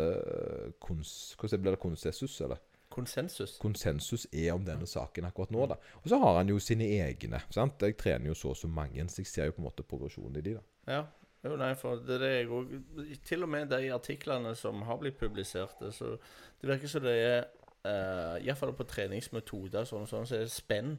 kons, 0.83 1.13
Hvordan 1.41 1.63
blir 1.63 1.77
det 1.77 1.83
konsensus, 1.83 2.41
eller? 2.45 2.63
Konsensus. 2.97 3.59
konsensus 3.61 4.27
er 4.33 4.55
om 4.55 4.65
denne 4.65 4.87
saken 4.89 5.27
akkurat 5.29 5.51
nå. 5.53 5.67
da. 5.69 5.77
Og 6.01 6.09
så 6.09 6.19
har 6.23 6.39
han 6.39 6.49
jo 6.49 6.57
sine 6.63 6.87
egne. 6.97 7.43
sant? 7.53 7.83
Jeg 7.83 7.99
trener 8.01 8.31
jo 8.31 8.37
så 8.39 8.55
og 8.55 8.57
så 8.57 8.71
mange, 8.71 9.05
så 9.11 9.21
jeg 9.21 9.29
ser 9.29 9.51
jo 9.51 9.57
på 9.57 9.61
en 9.61 9.69
måte 9.69 9.85
progresjonen 9.85 10.39
i 10.41 10.45
de. 10.47 10.55
da. 10.57 10.95
Ja. 10.95 11.03
Jo, 11.47 11.57
nei, 11.61 11.73
for 11.79 12.01
det 12.03 12.17
er 12.27 12.41
jeg 12.41 13.19
Til 13.27 13.47
og 13.47 13.51
med 13.53 13.71
de 13.71 13.93
artiklene 13.95 14.55
som 14.59 14.83
har 14.89 14.99
blitt 14.99 15.19
publisert, 15.21 15.77
det, 15.81 15.93
så 15.95 16.17
det 16.61 16.71
virker 16.73 16.91
som 16.91 17.05
det 17.05 17.15
er 17.23 17.39
uh, 17.87 18.37
Iallfall 18.43 18.75
på 18.77 18.87
treningsmetoder 18.91 19.87
sånn, 19.87 20.09
sånn, 20.11 20.27
så 20.27 20.39
er 20.39 20.47
det 20.47 20.55
spenn 20.55 20.97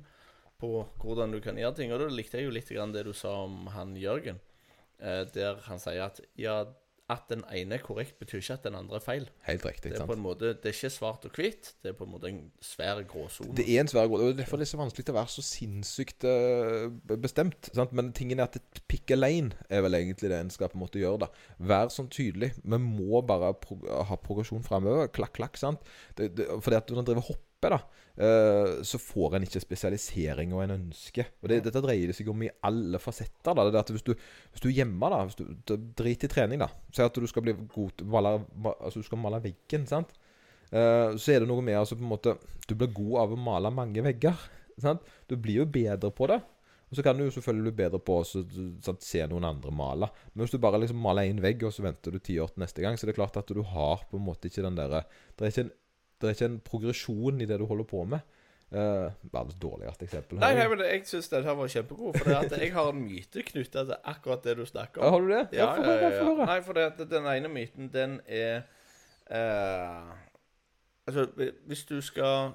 på 0.62 0.72
hvordan 1.02 1.36
du 1.36 1.42
kan 1.44 1.60
gjøre 1.60 1.76
ting. 1.78 1.94
Og 1.94 2.02
da 2.02 2.10
likte 2.12 2.40
jeg 2.40 2.48
jo 2.48 2.56
litt 2.56 2.72
det 2.94 3.04
du 3.06 3.14
sa 3.14 3.34
om 3.44 3.68
han 3.76 3.96
Jørgen, 4.00 4.40
uh, 5.04 5.24
der 5.34 5.60
han 5.68 5.82
sier 5.84 6.08
at 6.08 6.22
ja, 6.40 6.62
at 7.10 7.30
den 7.30 7.44
ene 7.56 7.78
er 7.78 7.84
korrekt, 7.84 8.18
betyr 8.20 8.42
ikke 8.42 8.56
at 8.58 8.66
den 8.68 8.76
andre 8.76 8.98
er 9.00 9.04
feil. 9.04 9.30
Helt 9.48 9.66
riktig. 9.66 9.92
Det 9.92 9.96
er 9.96 10.02
sant? 10.02 10.10
på 10.10 10.18
en 10.18 10.24
måte, 10.24 10.50
det 10.60 10.68
er 10.68 10.76
ikke 10.76 10.92
svart 10.92 11.28
og 11.30 11.38
hvitt, 11.40 11.70
det 11.84 11.94
er 11.94 11.96
på 11.96 12.04
en 12.04 12.12
måte 12.12 12.28
en 12.28 12.42
svær 12.64 13.00
gråsone. 13.08 13.56
Det 13.56 13.64
er 13.64 13.86
en 13.86 13.92
svær 13.92 14.10
gråsone, 14.12 14.34
og 14.34 14.42
derfor 14.42 14.60
er 14.60 14.66
det 14.66 14.68
så 14.74 14.80
vanskelig 14.82 15.08
å 15.14 15.16
være 15.16 15.34
så 15.38 15.46
sinnssykt 15.48 16.28
eh, 16.28 17.16
bestemt. 17.24 17.72
Sant? 17.72 17.96
Men 17.96 18.12
tingen 18.18 18.42
er 18.42 18.50
at 18.50 18.60
et 18.60 18.84
pick 18.92 19.16
a 19.16 19.20
lane 19.20 19.56
er 19.72 19.86
vel 19.86 19.96
egentlig 20.02 20.34
det 20.34 20.42
en 20.42 20.52
skal 20.52 20.72
på 20.74 20.80
en 20.80 20.84
måte 20.84 21.00
gjøre. 21.00 21.24
da. 21.24 21.32
Vær 21.72 21.94
sånn 21.96 22.12
tydelig. 22.12 22.52
Vi 22.60 22.82
må 22.84 23.24
bare 23.28 23.54
pro 23.64 23.80
ha 23.88 24.20
progresjon 24.20 24.68
framover. 24.68 25.08
Klakk, 25.16 25.38
klakk. 25.40 25.56
sant? 25.62 25.88
Det, 26.20 26.34
det, 26.36 26.50
fordi 26.60 26.82
at 26.82 26.92
når 26.92 27.06
en 27.06 27.12
driver 27.12 27.30
hopper, 27.32 27.47
da, 27.66 27.80
eh, 28.18 28.84
så 28.86 29.00
får 29.02 29.36
en 29.36 29.46
ikke 29.48 29.62
spesialisering 29.64 30.54
og 30.54 30.64
en 30.64 30.76
ønsker. 30.76 31.32
Og 31.42 31.50
det, 31.50 31.64
Dette 31.66 31.82
dreier 31.82 32.12
det 32.12 32.18
seg 32.18 32.30
om 32.30 32.44
i 32.46 32.52
alle 32.70 33.00
fasetter. 33.02 33.56
da. 33.56 33.66
Det 33.70 33.80
at 33.80 33.90
Hvis 33.90 34.06
du, 34.06 34.14
hvis 34.14 34.62
du 34.62 34.70
er 34.70 34.84
hjemme, 34.84 35.10
da, 35.10 35.24
hvis 35.26 35.40
du, 35.40 35.46
du 35.66 35.76
drit 35.98 36.24
i 36.24 36.28
trening, 36.28 36.60
da 36.60 36.70
Si 36.94 37.02
at 37.02 37.14
du 37.14 37.28
skal 37.28 37.46
bli 37.46 37.54
god 37.54 37.96
til 37.98 38.08
male, 38.08 38.46
altså 38.80 39.00
du 39.02 39.08
skal 39.08 39.18
male 39.18 39.42
veggen. 39.42 39.88
sant? 39.88 40.14
Eh, 40.72 41.16
så 41.18 41.34
er 41.34 41.42
det 41.42 41.50
noe 41.50 41.64
med 41.64 41.80
altså 41.80 41.96
på 41.96 42.04
en 42.04 42.12
måte 42.12 42.34
Du 42.68 42.76
blir 42.76 42.92
god 42.92 43.22
av 43.22 43.34
å 43.34 43.40
male 43.40 43.72
mange 43.72 44.04
vegger. 44.04 44.38
Sant? 44.78 45.02
Du 45.28 45.36
blir 45.36 45.64
jo 45.64 45.66
bedre 45.66 46.12
på 46.12 46.28
det. 46.28 46.42
Og 46.88 46.96
så 46.96 47.04
kan 47.04 47.18
du 47.18 47.26
jo 47.26 47.32
selvfølgelig 47.36 47.74
bli 47.74 47.84
bedre 47.84 48.00
på 48.00 48.22
å 48.22 49.00
se 49.04 49.24
noen 49.28 49.48
andre 49.50 49.72
male. 49.76 50.08
Men 50.32 50.46
hvis 50.46 50.54
du 50.56 50.62
bare 50.64 50.80
liksom 50.80 51.02
maler 51.04 51.28
én 51.28 51.42
vegg, 51.44 51.66
og 51.68 51.74
så 51.76 51.84
venter 51.84 52.16
du 52.16 52.20
ti 52.24 52.38
år 52.40 52.54
til 52.54 52.64
neste 52.64 52.84
gang, 52.84 52.96
så 52.96 53.04
er 53.04 53.12
det 53.12 53.18
klart 53.18 53.40
at 53.40 53.52
du 53.52 53.60
har 53.60 54.06
på 54.08 54.20
en 54.20 54.24
måte 54.24 54.48
ikke 54.48 54.64
den 54.64 54.78
derre 54.78 55.04
Det 55.36 55.44
er 55.44 55.52
ikke 55.52 55.66
en, 55.66 55.74
det 56.18 56.28
er 56.30 56.36
ikke 56.36 56.50
en 56.52 56.60
progresjon 56.66 57.42
i 57.42 57.48
det 57.50 57.60
du 57.62 57.66
holder 57.70 57.88
på 57.90 58.04
med. 58.10 58.36
Uh, 58.68 59.08
et 59.08 59.60
dårligste 59.64 60.04
eksempel. 60.04 60.42
Nei, 60.42 60.50
nei, 60.58 60.66
men 60.68 60.82
jeg 60.84 61.06
syns 61.08 61.30
den 61.32 61.46
her 61.48 61.56
var 61.56 61.70
kjempegod. 61.72 62.18
For 62.20 62.58
jeg 62.60 62.74
har 62.76 62.90
en 62.92 63.00
myte 63.00 63.44
knytta 63.48 63.86
til 63.88 63.96
akkurat 64.12 64.44
det 64.44 64.58
du 64.60 64.66
snakker 64.68 65.00
Ja, 65.02 65.08
om. 65.08 65.14
har 65.14 65.22
du 65.22 65.32
det? 65.32 65.44
Ja, 65.56 65.68
ja, 65.80 65.94
ja, 66.02 66.10
få 66.20 66.34
ja. 66.36 66.48
Nei, 66.50 66.58
for 66.66 66.76
det 66.76 67.08
den 67.14 67.30
ene 67.32 67.52
myten, 67.54 67.88
den 67.94 68.20
er 68.28 68.66
uh, 69.32 70.16
Altså, 71.08 71.30
hvis 71.64 71.86
du 71.88 72.02
skal 72.04 72.52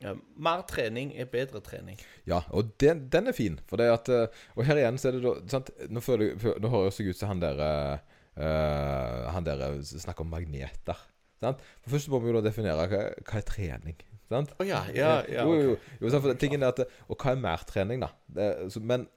ja, 0.00 0.14
Mer 0.36 0.64
trening 0.68 1.12
er 1.16 1.28
bedre 1.32 1.60
trening. 1.64 2.00
Ja, 2.28 2.42
og 2.56 2.74
den, 2.80 3.06
den 3.12 3.28
er 3.32 3.36
fin. 3.36 3.58
For 3.68 3.80
det 3.80 3.88
at 3.92 4.08
eh, 4.12 4.42
Og 4.56 4.64
her 4.68 4.80
igjen 4.80 5.00
så 5.00 5.10
er 5.10 5.16
det 5.16 5.24
da 5.24 5.34
sant? 5.52 5.72
Nå, 5.92 6.00
føler, 6.04 6.36
nå 6.60 6.72
høres 6.72 7.00
jeg 7.00 7.12
ut 7.12 7.20
som 7.20 7.32
han 7.34 7.42
der 7.42 7.60
uh, 7.60 9.28
Han 9.34 9.48
der 9.48 9.64
snakker 9.84 10.24
om 10.24 10.32
magneter. 10.32 11.00
Sant? 11.40 11.62
For 11.80 11.96
Først 11.96 12.10
må 12.12 12.20
vi 12.22 12.32
jo 12.34 12.42
definere 12.44 12.86
hva, 12.90 13.04
hva 13.24 13.40
er 13.40 13.46
trening. 13.48 14.02
Sant? 14.30 14.52
Oh, 14.60 14.66
ja, 14.66 14.84
ja, 14.94 15.14
ja. 15.26 15.46
jo, 15.48 15.56
jo, 15.58 15.78
jo, 15.98 16.10
for 16.20 16.36
tingen 16.38 16.62
er 16.62 16.70
at 16.70 16.84
Og 17.10 17.16
hva 17.18 17.32
er 17.32 17.40
mer 17.42 17.64
trening, 17.66 18.04
da? 18.04 18.12
Det, 18.30 18.46
så, 18.70 18.82
men 18.84 19.08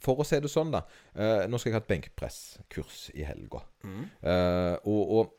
for 0.00 0.22
å 0.22 0.24
si 0.24 0.38
det 0.40 0.48
sånn, 0.48 0.70
da 0.72 0.84
eh, 1.12 1.44
Nå 1.50 1.58
skal 1.58 1.72
jeg 1.72 1.76
ha 1.76 1.82
et 1.82 1.90
benkpresskurs 1.90 3.00
i 3.18 3.26
helga. 3.26 3.64
Mm. 3.84 4.04
Eh, 4.22 4.76
og, 4.88 5.14
og 5.18 5.36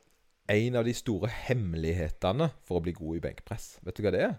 en 0.51 0.77
av 0.81 0.86
de 0.86 0.93
store 0.98 1.29
hemmelighetene 1.48 2.50
for 2.67 2.81
å 2.81 2.83
bli 2.83 2.93
god 2.98 3.21
i 3.21 3.24
benkpress, 3.24 3.71
vet 3.86 3.98
du 3.98 4.03
hva 4.03 4.13
det 4.13 4.25
er? 4.27 4.36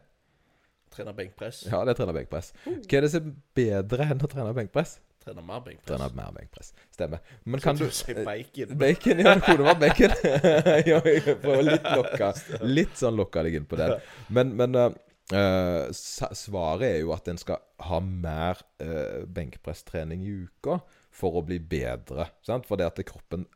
Trener 0.92 1.16
benkpress. 1.16 1.62
Ja, 1.70 1.80
det 1.86 1.94
er 1.94 2.02
trene 2.02 2.14
benkpress. 2.18 2.52
Hva 2.66 2.98
er 2.98 3.06
det 3.06 3.12
som 3.14 3.30
er 3.30 3.38
bedre 3.56 4.10
enn 4.12 4.20
å 4.20 4.28
trene 4.28 4.52
benkpress? 4.56 4.98
Trene 5.22 5.44
mer 5.46 5.62
benkpress. 5.62 5.86
Trene 5.88 6.08
mer 6.18 6.34
benkpress. 6.34 6.72
Stemmer. 6.94 7.22
Men 7.44 7.62
kan 7.62 7.78
du 7.78 7.86
Si 7.90 8.14
bacon. 8.14 8.74
Bacon, 8.82 9.22
ja. 9.22 9.34
Det 9.38 9.46
kunne 9.46 9.68
vært 9.68 9.80
bacon. 9.84 10.16
ja, 10.90 10.98
jeg 11.06 11.38
prøver 11.44 11.64
litt 11.68 11.88
lokka 11.94 12.32
Litt 12.66 12.98
sånn 12.98 13.18
lokka 13.20 13.46
deg 13.46 13.60
inn 13.60 13.68
på 13.70 13.78
den. 13.80 13.94
Men, 14.34 14.54
men 14.58 14.78
eh, 14.82 15.92
svaret 15.94 16.88
er 16.88 17.00
jo 17.04 17.14
at 17.14 17.30
en 17.30 17.40
skal 17.40 17.62
ha 17.82 17.98
mer 18.02 18.60
uh, 18.82 19.22
benkpresstrening 19.26 20.22
i 20.26 20.36
uka 20.46 20.80
for 21.12 21.38
å 21.38 21.46
bli 21.46 21.58
bedre. 21.58 22.30
Sant? 22.46 22.66
For 22.68 22.80
det 22.80 22.90
at 22.90 23.02
kroppen 23.06 23.46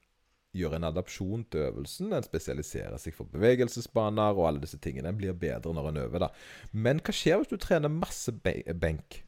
gjør 0.57 0.79
en 0.79 0.89
adapsjon 0.89 1.45
til 1.51 1.67
øvelsen. 1.69 2.15
En 2.17 2.25
spesialiserer 2.25 2.99
seg 3.01 3.15
for 3.17 3.29
bevegelsesbaner 3.33 4.37
og 4.37 4.49
alle 4.49 4.65
disse 4.65 4.81
tingene. 4.83 5.13
En 5.13 5.19
blir 5.19 5.37
bedre 5.37 5.75
når 5.77 5.91
en 5.91 6.03
øver. 6.07 6.27
da. 6.27 6.33
Men 6.73 7.03
hva 7.05 7.15
skjer 7.15 7.43
hvis 7.43 7.53
du 7.53 7.59
trener 7.61 7.93
masse 7.93 8.33
benk? 8.33 9.23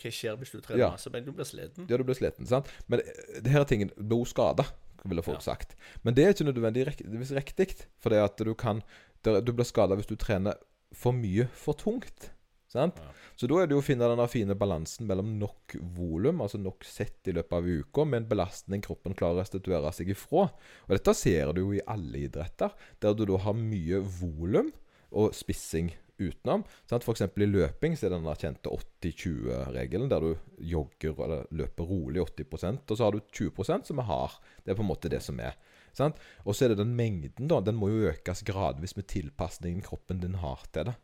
Hva 0.00 0.10
skjer 0.10 0.36
hvis 0.40 0.50
du 0.52 0.60
trener 0.60 0.80
Ja. 0.80 0.90
masse 0.90 1.10
Men 1.12 1.24
Du 1.24 1.32
blir 1.32 1.44
sliten. 1.46 1.86
Ja, 1.88 1.96
du 1.96 2.04
blir 2.04 2.14
sliten, 2.18 2.46
sant? 2.46 2.66
Men 2.88 3.00
eh, 3.00 3.40
det 3.40 3.50
her 3.52 3.60
er 3.60 3.64
tingen 3.70 3.90
Blod 3.96 4.26
skader, 4.26 4.66
ville 5.04 5.22
folk 5.22 5.38
Ja. 5.42 5.54
sagt. 5.54 5.76
Men 6.02 6.14
det 6.14 6.24
er 6.24 6.32
ikke 6.34 6.50
nødvendigvis 6.52 7.30
riktig. 7.36 7.86
For 8.00 8.10
det 8.10 8.18
at 8.24 8.36
du 8.36 8.54
kan 8.54 8.82
Du 9.24 9.52
blir 9.52 9.64
skada 9.64 9.94
hvis 9.96 10.06
du 10.06 10.16
trener 10.16 10.54
for 10.92 11.12
mye 11.12 11.46
for 11.56 11.72
tungt. 11.74 12.30
Sant? 12.68 12.96
Ja. 12.98 13.10
Så 13.36 13.46
da 13.48 13.54
er 13.62 13.66
det 13.66 13.74
jo 13.76 13.80
å 13.80 13.84
finne 13.84 14.04
den 14.16 14.28
fine 14.28 14.54
balansen 14.54 15.06
mellom 15.06 15.38
nok 15.38 15.76
volum, 15.96 16.40
altså 16.42 16.58
nok 16.60 16.84
sett 16.84 17.26
i 17.26 17.32
løpet 17.32 17.52
av 17.52 17.64
uka, 17.64 18.04
med 18.04 18.22
en 18.22 18.28
belastning 18.28 18.82
kroppen 18.82 19.14
klarer 19.14 19.38
å 19.38 19.40
restituere 19.44 19.92
seg 19.94 20.10
ifra. 20.10 20.50
Og 20.50 20.88
dette 20.90 21.14
ser 21.14 21.52
du 21.54 21.60
jo 21.62 21.72
i 21.72 21.80
alle 21.86 22.26
idretter, 22.28 22.70
der 23.00 23.14
du 23.14 23.24
da 23.24 23.38
har 23.38 23.54
mye 23.54 24.00
volum 24.20 24.72
og 25.12 25.32
spissing 25.34 25.92
utenom. 26.20 26.64
Sant? 26.90 27.04
For 27.06 27.14
eksempel 27.14 27.46
i 27.46 27.50
løping 27.50 27.96
så 27.96 28.06
er 28.06 28.12
det 28.12 28.18
den 28.20 28.28
der 28.28 28.40
kjente 28.40 28.72
80-20-regelen, 28.74 30.10
der 30.12 30.24
du 30.24 30.34
jogger 30.74 31.22
eller 31.26 31.46
løper 31.54 31.88
rolig 31.88 32.24
80% 32.28 32.90
og 32.90 32.98
så 32.98 33.06
har 33.06 33.16
du 33.16 33.22
20% 33.34 33.88
som 33.90 34.02
er 34.02 34.08
hard. 34.08 34.38
Det 34.64 34.72
er 34.72 34.78
på 34.78 34.84
en 34.86 34.92
måte 34.92 35.12
det 35.12 35.22
som 35.24 35.40
er. 35.42 35.56
Sant? 35.94 36.18
Og 36.44 36.56
så 36.56 36.66
er 36.66 36.74
det 36.74 36.82
den 36.82 36.94
mengden, 36.98 37.48
da. 37.50 37.60
Den 37.62 37.78
må 37.78 37.90
jo 37.92 38.10
økes 38.10 38.42
gradvis 38.46 38.96
med 38.98 39.08
tilpasningen 39.10 39.84
kroppen 39.86 40.22
din 40.22 40.40
har 40.42 40.64
til 40.74 40.90
det. 40.90 40.96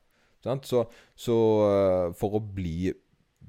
Så, 0.67 0.87
så 1.14 1.37
øh, 1.67 2.14
for 2.17 2.38
å 2.38 2.40
bli 2.40 2.90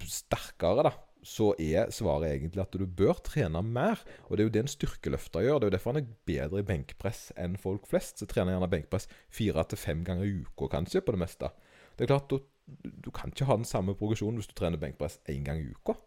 sterkere, 0.05 0.85
da, 0.89 0.91
så 1.23 1.51
er 1.61 1.91
svaret 1.93 2.31
egentlig 2.31 2.63
at 2.63 2.73
du 2.73 2.85
bør 2.85 3.19
trene 3.25 3.61
mer. 3.65 4.01
Og 4.27 4.37
det 4.37 4.43
er 4.43 4.49
jo 4.49 4.53
det 4.55 4.63
en 4.65 4.73
styrkeløfter 4.73 5.45
gjør. 5.45 5.59
Det 5.59 5.67
er 5.67 5.71
jo 5.71 5.75
derfor 5.77 5.93
han 5.93 6.01
er 6.01 6.13
bedre 6.29 6.61
i 6.63 6.67
benkpress 6.67 7.29
enn 7.39 7.59
folk 7.61 7.87
flest. 7.89 8.21
Så 8.21 8.29
trener 8.29 8.55
gjerne 8.55 8.71
benkpress 8.71 9.09
fire 9.33 9.65
til 9.69 9.81
fem 9.81 10.03
ganger 10.07 10.27
i 10.27 10.35
uka, 10.41 10.71
kanskje, 10.77 11.03
på 11.05 11.15
det 11.15 11.23
meste. 11.23 11.51
Det 11.97 12.05
er 12.07 12.13
klart, 12.13 12.31
du, 12.31 12.41
du 12.81 13.11
kan 13.13 13.33
ikke 13.33 13.49
ha 13.49 13.57
den 13.59 13.69
samme 13.69 13.95
progresjonen 13.97 14.41
hvis 14.41 14.49
du 14.49 14.57
trener 14.57 14.81
benkpress 14.81 15.19
én 15.29 15.43
gang 15.45 15.61
i 15.61 15.71
uka 15.71 15.97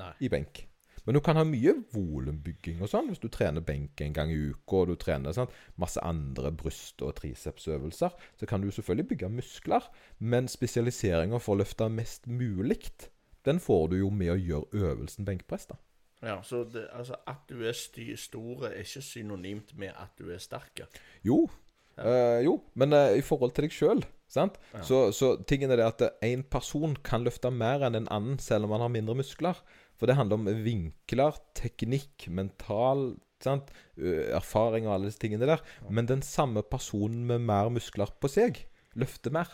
Nei. 0.00 0.12
i 0.24 0.30
benk. 0.32 0.66
Men 1.02 1.16
du 1.16 1.20
kan 1.24 1.34
ha 1.34 1.42
mye 1.46 1.74
volumbygging 1.90 2.82
og 2.82 2.90
sånn 2.92 3.08
hvis 3.10 3.22
du 3.22 3.26
trener 3.32 3.64
benk 3.66 3.98
en 4.04 4.14
gang 4.14 4.30
i 4.30 4.38
uka, 4.52 4.84
og 4.84 4.92
du 4.92 4.94
trener 5.00 5.34
sant? 5.34 5.50
masse 5.80 6.00
andre 6.06 6.52
bryst- 6.54 7.02
og 7.02 7.16
tricepsøvelser. 7.18 8.14
Så 8.38 8.46
kan 8.46 8.62
du 8.62 8.70
selvfølgelig 8.70 9.08
bygge 9.10 9.32
muskler, 9.34 9.88
men 10.18 10.50
spesialiseringa 10.50 11.42
for 11.42 11.56
å 11.56 11.62
løfte 11.64 11.90
mest 11.90 12.30
mulig, 12.30 13.10
den 13.46 13.60
får 13.62 13.88
du 13.92 13.96
jo 14.02 14.10
med 14.14 14.34
å 14.34 14.38
gjøre 14.40 14.84
øvelsen 14.90 15.26
benkpress, 15.26 15.68
da. 15.70 15.78
Ja, 16.22 16.36
så 16.46 16.62
det, 16.70 16.86
altså, 16.94 17.16
at 17.26 17.42
du 17.50 17.64
er 17.66 17.74
sty 17.74 18.12
stor, 18.20 18.68
er 18.68 18.78
ikke 18.84 19.02
synonymt 19.02 19.74
med 19.78 19.90
at 19.98 20.14
du 20.20 20.30
er 20.30 20.38
sterk. 20.42 20.84
Jo. 21.26 21.48
eh, 21.98 22.44
jo, 22.46 22.60
men 22.78 22.94
eh, 22.94 23.16
i 23.18 23.24
forhold 23.26 23.56
til 23.56 23.66
deg 23.66 23.74
sjøl, 23.74 24.04
sant. 24.30 24.60
Ja. 24.70 24.84
Så, 24.86 25.00
så 25.16 25.34
tingen 25.50 25.74
er 25.74 25.82
det 25.82 25.88
at 25.88 26.22
én 26.22 26.44
person 26.46 26.94
kan 27.02 27.26
løfte 27.26 27.50
mer 27.50 27.82
enn 27.88 27.98
en 27.98 28.10
annen, 28.14 28.38
selv 28.38 28.68
om 28.68 28.76
han 28.76 28.86
har 28.86 28.94
mindre 28.94 29.18
muskler. 29.18 29.58
For 29.98 30.06
det 30.10 30.16
handler 30.18 30.38
om 30.38 30.64
vinkler, 30.64 31.36
teknikk, 31.58 32.28
mental 32.30 33.16
sant? 33.42 33.74
erfaring 33.98 34.86
og 34.86 34.94
alle 34.94 35.10
disse 35.10 35.20
tingene 35.22 35.48
der. 35.50 35.62
Men 35.90 36.06
den 36.06 36.22
samme 36.22 36.62
personen 36.62 37.26
med 37.26 37.42
mer 37.50 37.70
muskler 37.74 38.14
på 38.22 38.30
seg 38.30 38.62
løfter 38.98 39.34
mer. 39.34 39.50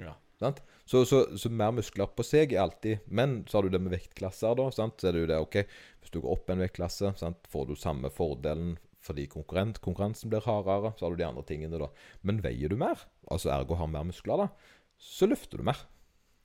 Ja. 0.00 0.16
Sant? 0.40 0.62
Så, 0.88 1.02
så, 1.04 1.22
så 1.36 1.50
mer 1.52 1.74
muskler 1.76 2.08
på 2.16 2.24
seg 2.24 2.54
er 2.54 2.62
alltid 2.62 3.02
Men 3.12 3.42
så 3.44 3.58
har 3.58 3.66
du 3.66 3.74
det 3.74 3.80
med 3.84 3.92
vektklasser, 3.92 4.54
da. 4.56 4.70
Sant? 4.72 4.96
Så 5.00 5.10
er 5.10 5.16
det 5.16 5.24
jo 5.26 5.28
det, 5.28 5.40
OK, 5.44 5.58
hvis 6.00 6.14
du 6.14 6.22
går 6.22 6.32
opp 6.32 6.48
en 6.52 6.64
vektklasse, 6.64 7.12
sant? 7.20 7.50
får 7.52 7.68
du 7.68 7.74
samme 7.76 8.10
fordelen 8.14 8.78
fordi 9.04 9.28
konkurrent, 9.30 9.78
konkurransen 9.80 10.28
blir 10.32 10.42
hardere. 10.44 10.90
Så 10.98 11.06
har 11.06 11.14
du 11.14 11.20
de 11.20 11.26
andre 11.28 11.44
tingene, 11.46 11.78
da. 11.80 11.86
Men 12.26 12.40
veier 12.44 12.72
du 12.72 12.76
mer, 12.80 13.04
altså 13.30 13.52
ergo 13.54 13.76
har 13.78 13.88
mer 13.88 14.08
muskler, 14.08 14.42
da, 14.42 14.74
så 14.98 15.28
løfter 15.30 15.60
du 15.60 15.68
mer. 15.70 15.84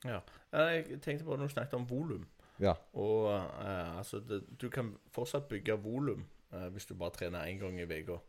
ja. 0.06 0.22
Jeg 0.54 1.00
tenkte 1.02 1.26
på 1.26 1.34
når 1.34 1.50
du 1.50 1.54
snakket 1.56 1.80
om 1.80 1.86
volum. 1.90 2.28
Ja. 2.62 2.76
Og 2.94 3.32
eh, 3.34 3.98
altså, 3.98 4.20
det, 4.22 4.44
du 4.62 4.68
kan 4.70 4.94
fortsatt 5.14 5.48
bygge 5.50 5.80
volum 5.82 6.28
eh, 6.54 6.68
hvis 6.76 6.86
du 6.86 6.94
bare 6.94 7.16
trener 7.16 7.48
én 7.50 7.58
gang 7.58 7.80
i 7.82 7.88
uka. 7.88 8.20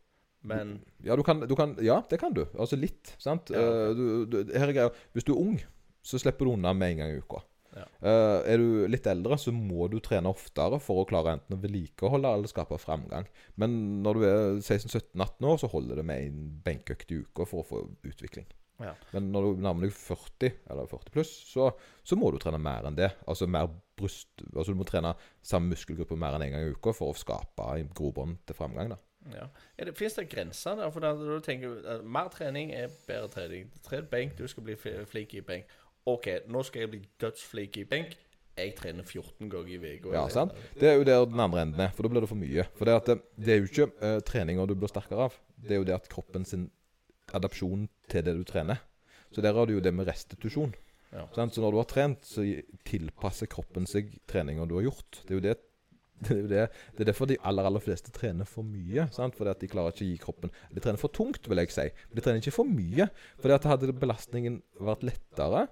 Men 0.41 0.79
Ja, 1.05 1.15
du 1.15 1.23
kan, 1.23 1.41
du 1.45 1.55
kan, 1.55 1.75
ja, 1.81 2.01
det 2.09 2.19
kan 2.19 2.33
du. 2.33 2.45
Altså 2.57 2.75
litt. 2.75 3.15
sant? 3.21 3.49
Ja. 3.53 3.61
Eh, 3.61 3.95
du, 3.95 4.25
du, 4.25 4.37
her 4.53 4.69
er 4.69 4.73
greia. 4.73 4.89
Hvis 5.13 5.25
du 5.25 5.33
er 5.35 5.41
ung, 5.41 5.61
så 6.05 6.21
slipper 6.21 6.47
du 6.47 6.53
unna 6.53 6.73
med 6.77 6.93
en 6.93 7.03
gang 7.03 7.13
i 7.15 7.21
uka. 7.23 7.41
Ja. 7.75 7.85
Uh, 7.99 8.39
er 8.47 8.61
du 8.61 8.85
litt 8.87 9.07
eldre, 9.11 9.37
så 9.41 9.51
må 9.51 9.89
du 9.91 9.97
trene 10.03 10.31
oftere 10.31 10.79
for 10.83 11.01
å 11.01 11.07
klare 11.09 11.35
enten 11.35 11.57
å 11.57 11.61
vedlikeholde 11.63 12.31
eller 12.37 12.51
skape 12.51 12.79
framgang. 12.79 13.27
Men 13.59 13.79
når 14.05 14.19
du 14.19 14.27
er 14.29 14.43
16-17-18 14.61 15.49
år, 15.51 15.57
så 15.59 15.71
holder 15.73 15.99
det 15.99 16.05
med 16.07 16.29
en 16.29 16.45
benkøkt 16.65 17.11
i 17.11 17.23
uka 17.25 17.47
for 17.49 17.63
å 17.63 17.67
få 17.67 17.81
utvikling. 18.07 18.47
Ja. 18.83 18.91
Men 19.11 19.31
når 19.31 19.47
du 19.47 19.63
nærmer 19.63 19.87
deg 19.87 19.95
40, 19.95 20.55
eller 20.71 20.87
40 20.91 21.13
pluss, 21.15 21.31
så, 21.47 21.69
så 22.03 22.17
må 22.19 22.31
du 22.31 22.39
trene 22.43 22.59
mer 22.59 22.87
enn 22.87 22.97
det. 22.97 23.11
Altså 23.27 23.47
mer 23.47 23.69
bryst 23.95 24.43
Altså 24.49 24.73
du 24.73 24.79
må 24.79 24.87
trene 24.87 25.13
samme 25.45 25.71
muskelgruppe 25.71 26.17
mer 26.19 26.35
enn 26.35 26.43
én 26.43 26.49
en 26.49 26.55
gang 26.57 26.65
i 26.67 26.75
uka 26.75 26.91
for 26.95 27.13
å 27.13 27.17
skape 27.17 27.69
grobånd 27.95 28.41
til 28.47 28.57
framgang. 28.57 28.91
da. 28.91 28.97
ja. 29.37 29.47
Det, 29.79 29.95
finnes 29.95 30.17
det 30.19 30.27
grenser 30.31 30.75
der? 30.81 30.91
For 30.91 31.03
da, 31.05 31.13
da 31.15 31.39
tenker 31.43 31.71
du 31.71 31.87
at 31.93 32.03
mer 32.03 32.27
trening 32.33 32.73
er 32.75 32.91
bedre 33.07 33.31
trening. 33.31 33.71
Tren 33.87 34.11
benk, 34.11 34.35
du 34.37 34.47
skal 34.51 34.67
bli 34.67 34.75
flink 34.75 35.33
i 35.33 35.43
benk. 35.45 35.71
OK, 36.05 36.27
nå 36.53 36.61
skal 36.65 36.83
jeg 36.83 36.91
bli 36.93 37.01
dødsflink 37.21 37.81
i 37.81 37.83
benk. 37.89 38.15
Jeg 38.55 38.75
trener 38.77 39.03
14 39.03 39.49
ganger 39.51 39.73
i 39.73 39.95
uka. 39.97 40.13
Ja, 40.13 40.27
sant? 40.31 40.53
Det 40.79 40.87
er 40.87 40.99
jo 40.99 41.07
der 41.07 41.25
den 41.27 41.41
andre 41.43 41.65
enden 41.65 41.81
er, 41.81 41.91
for 41.91 42.05
da 42.05 42.11
blir 42.13 42.23
det 42.23 42.29
for 42.31 42.39
mye. 42.39 42.63
For 42.77 42.87
det, 42.87 42.93
at 43.01 43.09
det, 43.09 43.17
det 43.35 43.53
er 43.55 43.59
jo 43.59 43.67
ikke 43.67 43.87
uh, 43.99 44.19
treninga 44.23 44.67
du 44.69 44.75
blir 44.79 44.91
sterkere 44.91 45.27
av. 45.27 45.35
Det 45.57 45.75
er 45.75 45.81
jo 45.81 45.87
det 45.89 45.95
at 45.97 46.07
kroppen 46.11 46.45
sin 46.47 46.69
adapsjon 47.35 47.89
til 48.11 48.23
det 48.23 48.35
du 48.37 48.45
trener. 48.47 48.79
Så 49.33 49.43
der 49.43 49.57
har 49.57 49.67
du 49.67 49.75
jo 49.75 49.83
det 49.83 49.91
med 49.91 50.07
restitusjon. 50.07 50.71
Ja. 51.11 51.25
Så 51.33 51.61
når 51.63 51.73
du 51.73 51.79
har 51.81 51.89
trent, 51.89 52.23
så 52.27 52.45
tilpasser 52.87 53.49
kroppen 53.51 53.87
seg 53.89 54.13
treninga 54.29 54.67
du 54.69 54.77
har 54.77 54.87
gjort. 54.87 55.23
Det 55.23 55.33
er 55.33 55.41
jo 55.41 55.47
det 55.49 55.57
det 56.23 56.31
er, 56.31 56.45
det. 56.47 56.65
det 56.95 57.03
er 57.03 57.07
derfor 57.09 57.27
de 57.27 57.35
aller 57.43 57.67
aller 57.67 57.83
fleste 57.83 58.13
trener 58.15 58.47
for 58.47 58.63
mye. 58.63 59.09
Sant? 59.11 59.35
Fordi 59.35 59.51
at 59.51 59.59
de 59.59 59.67
klarer 59.67 59.91
ikke 59.91 60.05
å 60.05 60.07
gi 60.07 60.19
kroppen 60.21 60.53
De 60.71 60.79
trener 60.79 61.01
for 61.01 61.11
tungt, 61.11 61.49
vil 61.51 61.59
jeg 61.59 61.73
si. 61.75 61.89
Men 62.07 62.19
de 62.19 62.23
trener 62.23 62.39
ikke 62.39 62.55
for 62.55 62.69
mye. 62.69 63.09
Fordi 63.41 63.57
at 63.57 63.67
hadde 63.67 63.97
belastningen 63.99 64.61
vært 64.79 65.03
lettere, 65.09 65.65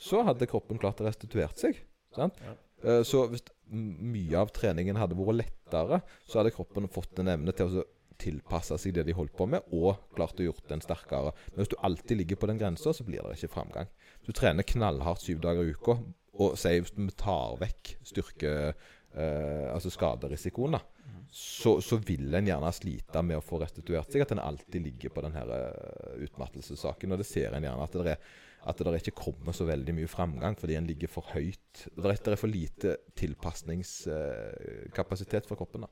så 0.00 0.24
hadde 0.26 0.48
kroppen 0.50 0.80
klart 0.80 1.00
å 1.02 1.06
restituert 1.08 1.60
seg. 1.60 1.78
Sant? 2.16 2.38
Ja. 2.44 2.56
Eh, 2.82 3.02
Så 3.06 3.26
hvis 3.30 3.44
mye 3.70 4.40
av 4.40 4.52
treningen 4.56 4.98
hadde 4.98 5.18
vært 5.18 5.42
lettere, 5.42 6.00
så 6.26 6.40
hadde 6.40 6.54
kroppen 6.56 6.88
fått 6.90 7.20
en 7.20 7.30
evne 7.36 7.54
til 7.56 7.80
å 7.80 7.84
tilpasse 8.20 8.76
seg 8.80 8.94
det 8.96 9.06
de 9.08 9.16
holdt 9.16 9.32
på 9.36 9.46
med, 9.48 9.64
og 9.72 9.96
klart 10.16 10.40
å 10.40 10.44
gjort 10.44 10.66
den 10.68 10.82
sterkere. 10.84 11.32
Men 11.52 11.62
hvis 11.62 11.72
du 11.72 11.78
alltid 11.80 12.20
ligger 12.20 12.40
på 12.40 12.50
den 12.50 12.58
grensa, 12.60 12.92
så 12.92 13.04
blir 13.06 13.22
det 13.24 13.38
ikke 13.38 13.54
framgang. 13.54 13.88
Hvis 14.18 14.32
du 14.32 14.40
trener 14.40 14.66
knallhardt 14.66 15.24
syv 15.24 15.40
dager 15.44 15.64
i 15.64 15.72
uka, 15.76 15.96
og 16.40 16.56
sier 16.60 16.82
hvis 16.84 16.92
vi 16.96 17.08
tar 17.20 17.56
vekk 17.60 17.94
styrke 18.06 18.50
eh, 18.70 19.66
Altså 19.72 19.90
skaderisikoen, 19.92 20.76
da, 20.76 20.82
så, 21.30 21.76
så 21.84 21.98
vil 22.02 22.32
en 22.34 22.48
gjerne 22.48 22.70
slite 22.74 23.22
med 23.26 23.38
å 23.40 23.44
få 23.44 23.60
restituert 23.62 24.12
seg. 24.12 24.24
At 24.24 24.34
en 24.34 24.42
alltid 24.42 24.84
ligger 24.84 25.12
på 25.14 25.24
den 25.24 25.36
her 25.36 25.50
eh, 25.56 26.22
utmattelsessaken. 26.26 27.12
Og 27.12 27.20
det 27.20 27.28
ser 27.28 27.54
en 27.56 27.66
gjerne 27.66 27.86
at 27.86 27.98
det 27.98 28.14
er 28.14 28.30
at 28.68 28.78
det 28.78 29.00
ikke 29.00 29.20
kommer 29.22 29.52
så 29.56 29.64
veldig 29.64 29.94
mye 29.96 30.10
framgang 30.10 30.54
fordi 30.60 30.74
en 30.76 30.88
ligger 30.88 31.08
for 31.08 31.24
høyt. 31.32 31.88
Det 31.96 32.28
er, 32.28 32.36
for 32.36 32.48
lite 32.50 32.96
tilpasningskapasitet 33.16 35.46
for 35.48 35.56
kroppen. 35.56 35.80
da. 35.86 35.90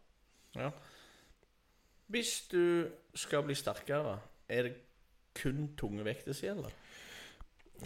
Ja. 0.56 0.70
Hvis 2.08 2.48
du 2.52 2.88
skal 3.14 3.42
bli 3.44 3.54
sterkere, 3.54 4.18
er 4.48 4.62
det 4.62 4.72
kun 5.36 5.68
tunge 5.76 6.04
vekter 6.04 6.32
som 6.32 6.46
gjelder? 6.48 6.70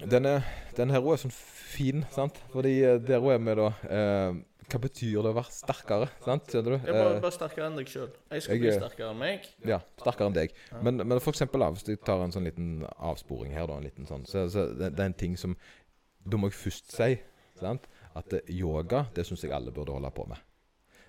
Denne, 0.08 0.44
denne 0.76 0.92
her 0.94 1.00
også 1.04 1.12
er 1.12 1.16
sånn 1.26 1.36
fin, 1.36 2.04
sant? 2.14 2.38
Fordi 2.52 2.78
eh, 2.80 3.00
der 3.02 3.20
er 3.28 3.38
vi 3.42 3.54
da 3.58 3.68
eh, 3.92 4.32
Hva 4.70 4.78
betyr 4.80 5.18
det 5.22 5.30
å 5.32 5.34
være 5.36 5.50
sterkere? 5.52 6.06
sant? 6.24 6.46
Skjønner 6.48 6.76
du? 6.76 6.86
Jeg 6.86 6.94
er 6.94 6.98
bare, 7.04 7.16
Eh, 7.16 7.20
bare 7.20 7.32
sterkere 7.34 7.66
enn 7.66 7.76
deg 7.76 7.86
sjøl. 7.90 8.10
Jeg 8.30 8.42
skal 8.42 8.54
jeg 8.54 8.60
bli 8.62 8.68
er- 8.70 8.80
sterkere 8.80 9.10
enn 9.10 9.18
meg. 9.18 9.48
ja, 9.66 9.78
sterkere 10.00 10.26
enn 10.30 10.36
deg. 10.38 10.54
Men, 10.82 10.96
men 11.08 11.20
for 11.20 11.32
eksempel, 11.32 11.60
hvis 11.74 11.84
jeg 11.88 12.00
tar 12.04 12.22
en 12.24 12.32
sånn 12.32 12.44
liten 12.44 12.86
avsporing 12.98 13.52
her, 13.52 13.66
da, 13.66 13.76
en 13.76 13.84
liten 13.84 14.06
sånn, 14.06 14.24
så, 14.26 14.46
så 14.48 14.66
det, 14.78 14.92
det 14.96 15.00
er 15.00 15.10
en 15.10 15.14
ting 15.14 15.36
som 15.36 15.56
Da 16.24 16.36
må 16.38 16.46
jeg 16.48 16.54
først 16.54 16.92
si 16.94 17.18
sant? 17.58 17.86
at 18.14 18.30
yoga, 18.48 19.06
det 19.14 19.24
syns 19.26 19.42
jeg 19.42 19.50
alle 19.52 19.72
burde 19.72 19.90
holde 19.92 20.10
på 20.14 20.28
med. 20.28 20.38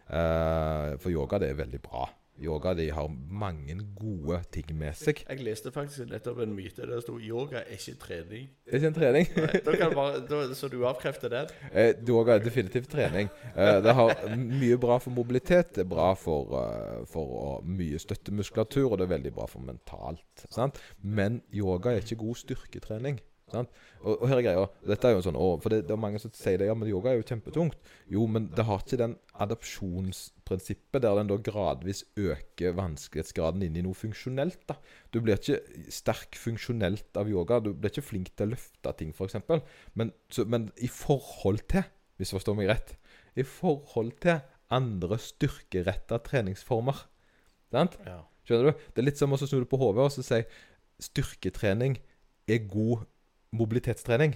Uh, 0.10 0.98
for 0.98 1.10
yoga, 1.12 1.38
det 1.40 1.50
er 1.52 1.56
veldig 1.60 1.82
bra. 1.84 2.08
Yoga 2.42 2.74
de 2.74 2.88
har 2.92 3.10
mange 3.30 3.76
gode 3.96 4.40
ting 4.52 4.72
med 4.78 4.96
seg. 4.98 5.22
Jeg 5.30 5.44
leste 5.46 5.72
faktisk 5.72 6.08
nettopp 6.10 6.40
en 6.44 6.56
myte 6.56 6.82
der 6.82 6.96
det 6.96 7.04
sto 7.06 7.20
'yoga 7.22 7.62
er 7.62 7.76
ikke 7.78 7.94
trening'. 8.02 8.48
Det 8.66 8.74
er 8.74 8.80
ikke 8.82 8.88
en 8.88 8.98
trening. 8.98 9.28
Nei, 9.38 9.90
bare, 9.94 10.24
da, 10.30 10.40
så 10.58 10.68
du 10.68 10.80
avkrefter 10.90 11.30
den? 11.30 11.52
Eh, 11.72 11.94
yoga 12.10 12.36
er 12.36 12.44
definitivt 12.44 12.90
trening. 12.90 13.30
Eh, 13.56 13.78
det 13.86 13.94
har 13.94 14.16
mye 14.36 14.78
bra 14.82 14.98
for 14.98 15.14
mobilitet. 15.14 15.76
Det 15.76 15.86
er 15.86 15.90
bra 15.90 16.14
for, 16.18 16.58
uh, 16.58 17.06
for 17.06 17.38
å, 17.38 17.46
mye 17.66 18.02
støttemuskulatur, 18.02 18.92
og 18.92 18.98
det 18.98 19.08
er 19.08 19.14
veldig 19.14 19.34
bra 19.38 19.46
for 19.46 19.62
mentalt. 19.62 20.48
Sant? 20.50 20.82
Men 21.02 21.42
yoga 21.54 21.94
er 21.94 22.02
ikke 22.02 22.22
god 22.26 22.42
styrketrening. 22.42 23.22
Sant? 23.54 23.70
Og, 24.02 24.16
og 24.16 24.24
her 24.32 24.40
er 24.40 24.46
greia 24.48 24.64
Dette 24.90 25.08
er 25.08 25.14
jo 25.14 25.20
en 25.22 25.26
sånn, 25.28 25.38
år, 25.40 25.60
For 25.64 25.74
det, 25.74 25.84
det 25.88 25.94
er 25.96 26.02
mange 26.02 26.20
som 26.22 26.32
sier 26.36 26.58
det, 26.60 26.68
ja, 26.70 26.76
men 26.78 26.90
yoga 26.90 27.12
er 27.12 27.20
jo 27.20 27.28
kjempetungt. 27.30 27.92
Jo, 28.12 28.26
men 28.30 28.50
det 28.56 28.66
har 28.68 28.82
ikke 28.82 29.00
den 29.00 29.16
adopsjonsprinsippet 29.46 31.06
der 31.06 31.20
den 31.20 31.30
da 31.30 31.38
gradvis 31.46 32.04
øker 32.20 32.76
vanskelighetsgraden 32.80 33.66
inn 33.68 33.78
i 33.80 33.86
noe 33.86 33.98
funksjonelt. 33.98 34.64
da. 34.70 34.80
Du 35.14 35.22
blir 35.22 35.38
ikke 35.40 35.62
sterk 35.94 36.40
funksjonelt 36.40 37.20
av 37.20 37.32
yoga. 37.32 37.62
Du 37.64 37.72
blir 37.72 37.94
ikke 37.94 38.06
flink 38.10 38.34
til 38.34 38.50
å 38.50 38.56
løfte 38.56 38.96
ting, 39.00 39.14
f.eks. 39.14 39.40
Men, 40.00 40.14
så, 40.34 40.48
men 40.50 40.72
i 40.82 40.90
forhold 40.92 41.64
til, 41.72 41.86
hvis 42.18 42.34
du 42.34 42.40
forstår 42.40 42.60
meg 42.60 42.74
rett, 42.74 42.98
i 43.38 43.46
forhold 43.48 44.14
til 44.24 44.42
andre 44.74 45.18
styrkeretta 45.22 46.20
treningsformer. 46.26 47.06
Sant? 47.74 47.98
Ja. 48.08 48.22
Skjønner 48.48 48.72
du? 48.72 48.86
Det 48.92 49.02
er 49.02 49.08
litt 49.08 49.22
som 49.22 49.34
å 49.34 49.40
snu 49.40 49.62
det 49.62 49.70
på 49.72 49.80
hodet 49.80 50.04
og 50.04 50.12
så 50.12 50.24
si 50.26 50.42
styrketrening 51.04 51.98
er 52.52 52.66
god 52.70 53.06
mobilitetstrening. 53.54 54.36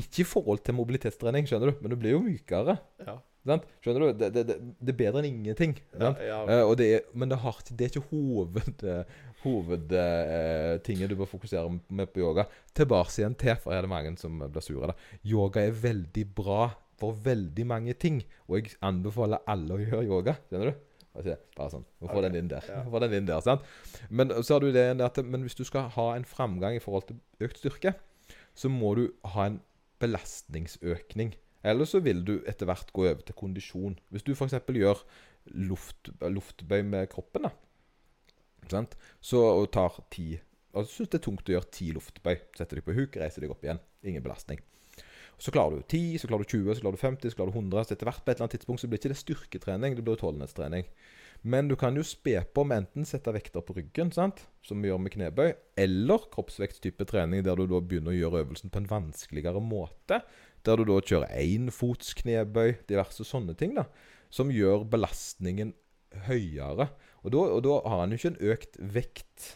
Ikke 0.00 0.22
i 0.22 0.28
forhold 0.28 0.62
til 0.64 0.76
mobilitetstrening, 0.78 1.48
skjønner 1.48 1.72
du, 1.72 1.82
men 1.82 1.92
du 1.92 1.98
blir 2.00 2.14
jo 2.14 2.22
mykere. 2.24 2.76
Ja. 3.02 3.18
Sant? 3.48 3.64
Skjønner 3.80 4.04
du? 4.04 4.08
Det, 4.20 4.28
det, 4.34 4.44
det, 4.52 4.92
er 4.92 4.98
bedre 4.98 5.22
enn 5.22 5.30
ingenting. 5.30 5.74
Ja, 5.96 6.12
ja, 6.24 6.40
Uh, 6.44 6.74
det 6.76 6.88
er, 6.92 7.06
men 7.16 7.32
det, 7.32 7.40
har, 7.40 7.56
det 7.70 7.86
er 7.86 7.94
ikke 7.94 8.10
hoved, 8.10 8.84
hovedtinget 9.44 11.10
du 11.10 11.16
bør 11.16 11.30
fokusere 11.30 11.72
med 11.88 12.12
på 12.12 12.20
yoga. 12.22 12.44
Tilbake 12.76 13.16
igjen 13.22 13.36
til, 13.40 13.56
for 13.62 13.74
er 13.74 13.86
det 13.86 13.92
mange 13.92 14.12
som 14.20 14.36
blir 14.44 14.64
sure. 14.64 14.94
Yoga 15.24 15.64
er 15.64 15.80
veldig 15.88 16.26
bra 16.36 16.68
for 17.00 17.16
veldig 17.24 17.64
mange 17.64 17.96
ting, 17.96 18.20
og 18.48 18.60
jeg 18.60 18.76
anbefaler 18.84 19.40
alle 19.48 19.76
å 19.76 19.80
gjøre 19.80 20.04
yoga. 20.04 20.36
Skjønner 20.50 20.72
du? 20.72 20.86
Bare 21.56 21.70
sånn. 21.72 21.86
Få 21.98 22.12
okay. 22.12 22.26
den 22.28 22.36
inn 22.42 22.50
der. 22.52 22.66
ja. 22.70 22.84
Den 23.02 23.16
inn 23.16 23.26
der, 23.28 23.40
sant? 23.44 23.64
Men 24.08 24.30
så 24.44 24.56
har 24.56 24.62
du 24.62 24.70
det 24.74 24.84
at 25.02 25.18
Men 25.26 25.42
hvis 25.42 25.58
du 25.58 25.64
skal 25.66 25.88
ha 25.96 26.06
en 26.14 26.28
framgang 26.28 26.76
i 26.76 26.82
forhold 26.82 27.08
til 27.08 27.18
økt 27.42 27.58
styrke, 27.58 27.96
så 28.60 28.68
må 28.72 28.92
du 28.98 29.06
ha 29.34 29.46
en 29.48 29.60
belastningsøkning. 30.02 31.32
Eller 31.64 31.88
så 31.88 32.00
vil 32.04 32.22
du 32.24 32.38
etter 32.48 32.68
hvert 32.68 32.92
gå 32.96 33.06
over 33.06 33.24
til 33.24 33.36
kondisjon. 33.36 33.98
Hvis 34.12 34.24
du 34.24 34.32
f.eks. 34.32 34.56
gjør 34.68 35.02
luft, 35.68 36.12
luftbøy 36.20 36.84
med 36.88 37.08
kroppen, 37.12 37.48
da, 37.48 37.52
sant? 38.70 38.96
så 39.24 39.40
og 39.40 39.70
tar 39.72 39.98
ti 40.12 40.34
og 40.70 40.86
syns 40.86 41.10
det 41.10 41.18
er 41.18 41.24
tungt 41.24 41.48
å 41.50 41.54
gjøre 41.56 41.72
ti 41.74 41.88
luftbøy. 41.96 42.36
Setter 42.54 42.78
deg 42.78 42.86
på 42.86 42.94
huk, 42.94 43.16
reiser 43.18 43.42
deg 43.42 43.50
opp 43.50 43.64
igjen. 43.64 43.80
Ingen 44.06 44.22
belastning. 44.22 44.60
Så 45.40 45.50
klarer 45.54 45.80
du 45.80 45.82
10, 45.82 46.20
så 46.20 46.28
klarer 46.30 46.44
du 46.44 46.52
20, 46.52 46.76
så 46.76 46.84
klarer 46.84 46.98
du 46.98 47.02
50, 47.02 47.32
så 47.32 47.38
klarer 47.38 47.50
du 47.50 47.58
100. 47.58 47.86
Så 47.88 47.96
etter 47.96 48.06
hvert 48.06 48.22
på 48.22 48.30
et 48.30 48.36
eller 48.36 48.46
annet 48.46 48.54
tidspunkt 48.58 48.82
så 48.82 48.90
blir 48.90 49.00
ikke 49.00 49.10
det 49.10 49.18
styrketrening, 49.18 49.96
det 49.96 50.04
blir 50.06 50.18
utholdenhetstrening. 50.18 50.86
Men 51.42 51.70
du 51.70 51.76
kan 51.80 51.96
jo 51.96 52.04
spe 52.04 52.36
på 52.52 52.64
med 52.68 52.82
enten 52.82 53.06
sette 53.08 53.32
vekter 53.32 53.64
på 53.64 53.74
ryggen, 53.78 54.10
sant? 54.12 54.42
som 54.64 54.82
vi 54.82 54.90
gjør 54.90 55.00
med 55.00 55.14
knebøy, 55.14 55.54
eller 55.80 56.26
kroppsvektstype 56.34 57.06
trening 57.08 57.44
der 57.46 57.56
du 57.56 57.64
da 57.70 57.80
begynner 57.80 58.12
å 58.12 58.18
gjøre 58.18 58.42
øvelsen 58.44 58.72
på 58.72 58.82
en 58.82 58.90
vanskeligere 58.90 59.62
måte. 59.64 60.20
Der 60.68 60.76
du 60.76 60.84
da 60.84 60.98
kjører 61.00 61.32
énfotsknebøy, 61.40 62.82
diverse 62.90 63.24
sånne 63.24 63.56
ting, 63.56 63.72
da, 63.78 63.86
som 64.28 64.52
gjør 64.52 64.84
belastningen 64.92 65.72
høyere. 66.26 66.90
Og 67.24 67.32
da, 67.32 67.46
og 67.56 67.64
da 67.64 67.80
har 67.86 68.04
han 68.04 68.12
jo 68.12 68.20
ikke 68.20 68.32
en 68.34 68.44
økt 68.52 68.78
vekt 68.96 69.48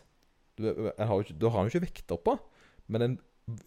Da 0.54 0.72
har 1.02 1.56
han 1.58 1.66
jo 1.66 1.72
ikke 1.72 1.86
vekter 1.88 2.18
på, 2.22 2.36
men 2.86 3.02
en 3.02 3.14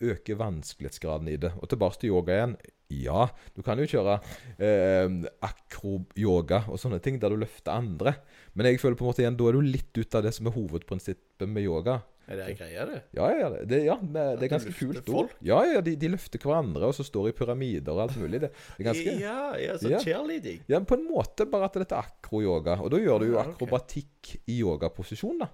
øker 0.02 0.40
vanskelighetsgraden 0.40 1.28
i 1.28 1.38
det. 1.38 1.52
Og 1.62 1.70
tilbake 1.70 2.00
til 2.00 2.14
yoga 2.16 2.38
igjen. 2.38 2.58
Ja, 2.94 3.26
du 3.52 3.64
kan 3.66 3.80
jo 3.82 3.88
kjøre 3.90 4.20
eh, 4.64 5.08
akro-yoga 5.44 6.62
og 6.72 6.80
sånne 6.80 7.02
ting 7.04 7.18
der 7.20 7.34
du 7.34 7.42
løfter 7.42 7.76
andre. 7.76 8.14
Men 8.56 8.70
jeg 8.70 8.80
føler 8.80 8.96
på 8.96 9.04
en 9.04 9.10
måte 9.12 9.24
igjen, 9.26 9.36
da 9.40 9.50
er 9.50 9.58
du 9.58 9.66
litt 9.66 9.92
ute 9.98 10.20
av 10.20 10.24
det 10.24 10.32
som 10.38 10.48
er 10.48 10.56
hovedprinsippet 10.56 11.52
med 11.52 11.68
yoga. 11.68 12.00
Er 12.28 12.40
det 12.42 12.48
ei 12.50 12.56
greie, 12.60 12.86
det? 12.90 12.98
Ja, 13.16 13.28
ja, 13.32 13.50
det, 13.56 13.78
ja, 13.86 13.94
det, 14.04 14.24
det 14.40 14.48
er 14.48 14.52
ganske 14.52 14.74
kult 14.76 15.06
folk? 15.08 15.36
Ja, 15.48 15.62
ja, 15.68 15.84
de, 15.84 15.94
de 16.00 16.10
løfter 16.12 16.44
hverandre, 16.44 16.90
og 16.90 16.96
så 16.96 17.06
står 17.08 17.30
de 17.30 17.32
i 17.32 17.38
pyramider 17.38 17.94
og 17.94 18.04
alt 18.08 18.18
mulig. 18.20 18.42
Det, 18.44 18.50
det 18.80 18.88
ganske 18.88 19.14
Ja, 19.22 19.38
ja, 19.64 19.78
så 19.80 19.94
cheerleading. 20.04 20.60
Ja, 20.72 20.82
på 20.84 20.98
en 21.00 21.08
måte, 21.08 21.48
bare 21.48 21.70
at 21.70 21.80
dette 21.80 21.96
er 21.96 22.08
akro-yoga. 22.08 22.82
Og 22.84 22.92
da 22.92 23.00
gjør 23.04 23.24
du 23.24 23.32
jo 23.32 23.40
akrobatikk 23.44 24.36
i 24.44 24.60
yogaposisjon, 24.60 25.40
da. 25.44 25.52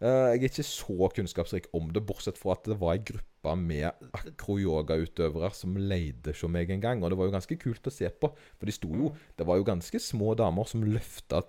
Eh, 0.00 0.24
jeg 0.34 0.40
er 0.40 0.48
ikke 0.48 0.66
så 0.68 1.12
kunnskapsrik 1.16 1.68
om 1.76 1.92
det, 1.92 2.04
bortsett 2.08 2.40
fra 2.40 2.56
at 2.56 2.72
det 2.72 2.80
var 2.80 2.96
ei 2.96 3.04
gruppe 3.04 3.33
med 3.60 4.08
akroyogautøvere 4.16 5.50
som 5.56 5.76
leide 5.76 6.32
hos 6.32 6.44
meg 6.50 6.72
en 6.72 6.82
gang. 6.82 7.02
Og 7.04 7.12
det 7.12 7.18
var 7.20 7.28
jo 7.28 7.36
ganske 7.36 7.58
kult 7.60 7.90
å 7.90 7.94
se 7.94 8.08
på, 8.08 8.32
for 8.32 8.70
de 8.70 8.74
sto 8.74 8.90
jo 8.96 9.12
Det 9.36 9.46
var 9.46 9.60
jo 9.60 9.66
ganske 9.68 10.00
små 10.00 10.34
damer 10.38 10.68
som 10.70 10.86
løfta 10.86 11.44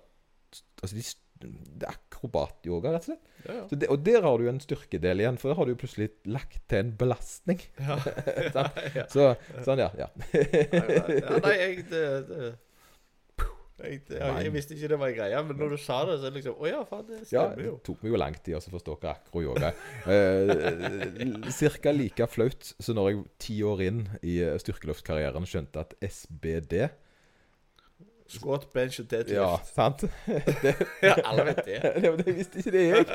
Altså, 0.80 0.94
de, 0.94 1.02
det 1.42 1.84
er 1.84 1.96
akrobat-yoga, 1.96 2.92
rett 2.94 3.04
og 3.04 3.10
slett. 3.10 3.32
Ja, 3.46 3.56
ja. 3.58 3.64
Så 3.68 3.78
det, 3.80 3.88
og 3.92 4.04
der 4.06 4.24
har 4.24 4.38
du 4.38 4.46
jo 4.46 4.52
en 4.52 4.62
styrkedel 4.62 5.22
igjen, 5.22 5.38
for 5.40 5.50
der 5.50 5.58
har 5.58 5.68
du 5.68 5.72
jo 5.74 5.80
plutselig 5.80 6.08
lagt 6.28 6.62
til 6.70 6.80
en 6.80 6.92
belastning. 6.98 7.60
Ja. 7.80 7.98
Så, 9.14 9.28
sånn, 9.66 9.82
ja. 9.82 9.90
ja. 9.98 10.08
ja, 10.32 11.40
nei, 11.44 11.56
jeg 11.60 11.84
det, 11.90 12.06
det, 12.30 12.52
jeg, 13.76 14.00
jeg, 14.08 14.44
jeg 14.46 14.52
visste 14.54 14.76
ikke 14.76 14.88
det 14.92 14.98
var 15.00 15.10
en 15.12 15.16
greie, 15.18 15.40
men 15.48 15.58
når 15.60 15.74
du 15.74 15.78
sa 15.80 15.98
det, 16.08 16.18
så 16.20 16.28
er 16.28 16.32
det 16.32 16.40
liksom 16.40 16.60
Å 16.62 16.68
ja, 16.70 16.82
faen, 16.88 17.08
det 17.10 17.18
Ja, 17.34 17.46
det 17.52 17.72
tok 17.84 18.04
meg 18.04 18.14
jo 18.14 18.20
lang 18.22 18.38
tid 18.40 18.56
å 18.56 18.62
forstå 18.64 18.96
hva 19.02 19.12
akro-yoga 19.12 19.72
er. 19.72 19.82
Eh, 20.16 21.50
Cirka 21.52 21.92
like 21.92 22.28
flaut 22.32 22.70
som 22.78 22.96
når 22.96 23.10
jeg 23.10 23.24
ti 23.46 23.58
år 23.66 23.82
inn 23.84 24.04
i 24.22 24.38
eh, 24.44 24.56
styrkeløftkarrieren 24.62 25.48
skjønte 25.48 25.84
at 25.84 25.92
SBD 26.00 26.86
Squat, 28.28 28.66
bench 28.74 29.00
og 29.02 29.06
deadlift. 29.10 29.36
Ja, 29.38 29.56
sant? 29.74 30.04
Det, 30.64 30.74
Ja, 31.02 31.14
alle 31.24 31.44
vet 31.50 31.62
det. 31.66 31.78
det, 32.02 32.12
det 32.26 32.34
visste 32.36 32.58
ikke 32.62 32.72
det 32.74 32.84
jeg. 32.88 33.06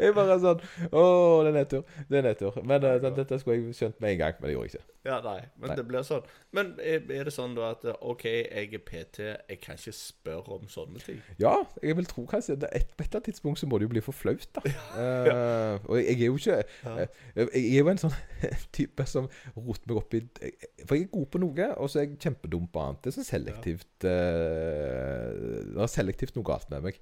Jeg 0.00 0.14
bare 0.16 0.38
sånn 0.40 0.62
Å, 0.90 1.04
det 1.44 1.50
er 1.52 1.56
nedtur. 1.58 1.84
Det 2.08 2.18
er 2.20 2.26
nedtur. 2.30 2.58
Men 2.64 2.84
uh, 2.88 2.96
dette 3.18 3.38
skulle 3.42 3.58
jeg 3.60 3.76
skjønt 3.78 4.00
med 4.04 4.14
en 4.14 4.20
gang, 4.24 4.38
men 4.40 4.48
det 4.50 4.56
gjorde 4.56 4.70
jeg 4.70 4.80
ikke. 4.80 4.90
Ja, 5.04 5.18
nei, 5.20 5.40
men 5.60 5.68
Nei. 5.68 5.74
det 5.76 5.82
blir 5.84 6.04
sånn. 6.06 6.22
Men 6.56 6.70
er, 6.80 7.02
er 7.12 7.26
det 7.28 7.32
sånn 7.34 7.52
da 7.58 7.74
at 7.74 7.82
OK, 8.00 8.22
jeg 8.24 8.70
er 8.72 8.80
PT, 8.88 9.18
jeg 9.50 9.58
kan 9.60 9.76
ikke 9.76 9.92
spørre 9.92 10.54
om 10.56 10.64
sånne 10.72 11.02
ting? 11.04 11.18
Ja, 11.42 11.58
jeg 11.84 11.98
vil 11.98 12.08
tro 12.08 12.24
kanskje 12.30 12.56
det 12.62 12.70
et, 12.72 12.86
På 12.96 13.04
et 13.04 13.10
eller 13.10 13.18
annet 13.20 13.28
tidspunkt 13.28 13.60
så 13.60 13.68
må 13.68 13.76
det 13.82 13.84
jo 13.84 13.92
bli 13.92 14.00
for 14.06 14.16
flaut, 14.16 14.46
da. 14.56 14.64
Eh, 15.04 15.76
og 15.90 15.98
jeg, 15.98 16.14
er 16.22 16.26
jo 16.30 16.36
ikke 16.38 16.56
Ja. 16.84 16.92
eh, 17.02 17.48
Jeg 17.52 17.74
er 17.74 17.82
jo 17.82 17.90
en 17.92 18.00
sånn 18.00 18.14
type 18.76 19.04
som 19.10 19.26
roter 19.56 19.90
meg 19.90 19.98
opp 20.00 20.14
i 20.16 20.20
For 20.86 20.96
jeg 20.96 21.06
er 21.08 21.12
god 21.12 21.26
på 21.34 21.40
noe, 21.42 21.68
og 21.82 21.90
så 21.92 22.00
er 22.00 22.06
jeg 22.06 22.18
kjempedum 22.24 22.66
på 22.72 22.82
annet. 22.84 23.02
Det 23.04 23.12
er 23.12 23.16
så 23.18 23.24
selektivt 23.28 24.06
eh, 24.08 24.53
Det 24.54 25.82
er 25.84 25.90
selektivt 25.92 26.36
noe 26.38 26.46
galt 26.48 26.70
med 26.72 26.84
meg. 26.88 26.98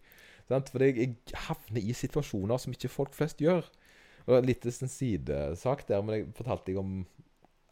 Sant? 0.50 0.70
Fordi 0.72 0.88
jeg, 0.90 0.96
jeg 1.26 1.40
havner 1.48 1.82
i 1.82 1.94
situasjoner 1.96 2.60
som 2.60 2.74
ikke 2.74 2.90
folk 2.92 3.14
flest 3.16 3.42
gjør. 3.42 3.66
Og 4.28 4.36
En 4.38 4.46
liten 4.46 4.70
sånn 4.74 4.90
sidesak 4.92 5.84
der, 5.88 6.02
men 6.06 6.14
jeg 6.20 6.28
fortalte 6.38 6.70
deg 6.70 6.78
om 6.82 7.02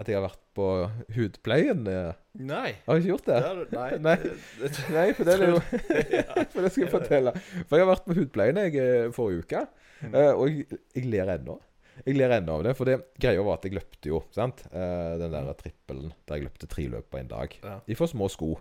at 0.01 0.09
jeg 0.09 0.17
har 0.17 0.25
vært 0.25 0.41
på 0.57 0.67
hudpleien. 1.15 1.83
eh. 1.93 2.15
Nei. 2.41 2.71
Har 2.87 2.97
jeg 2.97 3.03
ikke 3.05 3.11
gjort 3.13 3.27
det? 3.29 3.41
Det 3.45 3.51
du- 3.59 3.77
nei. 3.77 3.91
Nei. 4.07 4.17
Nei, 4.97 5.07
for 5.19 5.29
det 5.29 5.35
er 5.37 5.43
jo 5.51 5.59
For 6.55 6.65
det 6.65 6.71
skal 6.73 6.85
jeg 6.87 6.93
fortelle. 6.95 7.35
For 7.69 7.77
jeg 7.77 7.85
har 7.85 7.91
vært 7.93 8.07
på 8.09 8.17
hudpleien 8.17 8.57
jeg 8.65 8.79
eh, 8.81 9.11
forrige 9.17 9.45
uke, 9.47 9.67
Mm. 10.01 10.15
eh, 10.17 10.31
og 10.33 10.47
jeg, 10.49 10.79
jeg 10.97 11.05
ler 11.13 11.29
ennå. 11.35 11.59
Jeg 12.07 12.17
ler 12.17 12.33
ennå 12.39 12.59
av 12.59 12.65
det, 12.65 12.75
for 12.79 12.89
det 12.89 12.99
greia 13.21 13.43
var 13.45 13.59
at 13.59 13.67
jeg 13.69 13.75
løpte 13.77 14.09
jo, 14.13 14.23
sant. 14.35 14.63
Eh, 14.73 15.17
den 15.21 15.35
der 15.35 15.51
trippelen 15.59 16.13
der 16.29 16.39
jeg 16.41 16.47
løpte 16.49 16.69
tre 16.71 16.87
løp 16.93 17.11
på 17.13 17.19
en 17.21 17.29
dag. 17.33 17.57
Ja. 17.65 17.77
I 17.91 17.97
for 17.99 18.11
små 18.11 18.29
sko, 18.33 18.55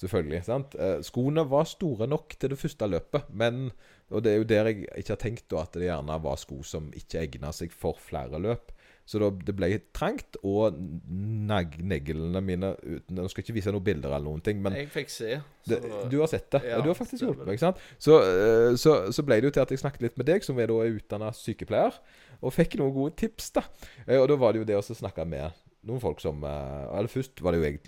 selvfølgelig. 0.00 0.44
sant? 0.46 0.74
Eh, 0.80 0.98
skoene 1.06 1.44
var 1.50 1.68
store 1.68 2.08
nok 2.08 2.36
til 2.38 2.54
det 2.54 2.58
første 2.62 2.88
løpet, 2.88 3.28
men 3.30 3.70
Og 4.08 4.22
det 4.22 4.30
er 4.32 4.36
jo 4.38 4.44
der 4.46 4.68
jeg 4.70 4.84
ikke 5.00 5.10
har 5.16 5.18
tenkt 5.18 5.48
da 5.50 5.64
at 5.64 5.72
det 5.74 5.88
gjerne 5.88 6.16
var 6.22 6.36
sko 6.38 6.60
som 6.62 6.92
ikke 6.94 7.24
egna 7.24 7.48
seg 7.50 7.72
for 7.74 7.98
flere 7.98 8.38
løp. 8.38 8.70
Så 9.06 9.18
da, 9.18 9.30
det 9.30 9.54
ble 9.58 9.68
trangt, 9.94 10.36
og 10.46 10.76
neglene 11.10 12.40
mine 12.42 12.72
uten 12.82 13.18
Nå 13.18 13.26
skal 13.30 13.42
jeg 13.42 13.46
ikke 13.48 13.56
vise 13.60 13.74
noen 13.74 13.84
bilder 13.86 14.10
eller 14.14 14.26
noen 14.26 14.42
ting, 14.46 14.58
men 14.62 14.74
Jeg 14.78 14.88
fikk 14.94 15.10
se. 15.12 15.36
det, 15.66 15.78
du 16.10 16.16
har 16.20 16.30
sett 16.30 16.48
det. 16.54 16.62
Ja, 16.70 16.80
du 16.82 16.88
har 16.90 16.98
faktisk 16.98 17.22
hjulpet 17.22 17.46
meg. 17.46 17.54
ikke 17.58 17.66
sant? 17.68 17.82
Så, 18.02 18.18
eh, 18.22 18.74
så, 18.80 18.96
så 19.14 19.24
ble 19.26 19.40
det 19.40 19.50
jo 19.50 19.54
til 19.56 19.64
at 19.66 19.74
jeg 19.74 19.82
snakket 19.82 20.06
litt 20.06 20.18
med 20.22 20.26
deg, 20.30 20.46
som 20.46 20.58
er 20.62 20.70
da 20.70 20.78
utdanna 20.90 21.30
sykepleier, 21.34 21.98
og 22.42 22.52
fikk 22.54 22.76
noen 22.80 22.92
gode 22.94 23.14
tips. 23.16 23.50
da. 23.56 23.62
Eh, 24.06 24.18
Og 24.20 24.28
da 24.28 24.36
var 24.40 24.52
det 24.52 24.60
jo 24.64 24.68
det 24.68 24.76
å 24.78 24.82
snakke 24.84 25.24
med 25.28 25.52
noen 25.86 26.00
folk 26.02 26.20
som 26.20 26.42
eh, 26.44 26.98
Eller 26.98 27.08
først 27.12 27.40
var 27.42 27.52
det 27.54 27.60
jo 27.60 27.68
jeg 27.70 27.80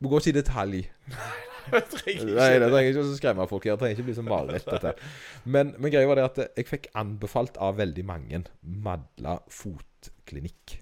Vi 0.00 0.08
går 0.08 0.20
ikke 0.20 0.32
i 0.34 0.40
detalj. 0.40 0.80
Jeg 1.66 1.82
trenger 1.90 2.20
ikke 2.28 2.34
Nei, 2.36 2.50
det 2.52 2.60
det. 2.62 2.70
trenger 2.70 2.90
ikke 2.92 3.02
å 3.02 3.14
skremme 3.18 3.46
folk. 3.50 3.64
Jeg 3.66 3.78
trenger 3.80 3.96
ikke 3.96 4.04
bli 4.06 4.14
som 4.14 4.28
mareritt. 4.30 4.66
dette. 4.70 4.92
Men, 5.50 5.72
men 5.82 5.90
greia 5.90 6.06
var 6.06 6.20
det 6.20 6.26
at 6.28 6.36
jeg 6.60 6.66
fikk 6.68 6.86
anbefalt 6.94 7.56
av 7.58 7.78
veldig 7.80 8.04
mange 8.06 8.42
Madla 8.62 9.38
fotklinikk. 9.50 10.76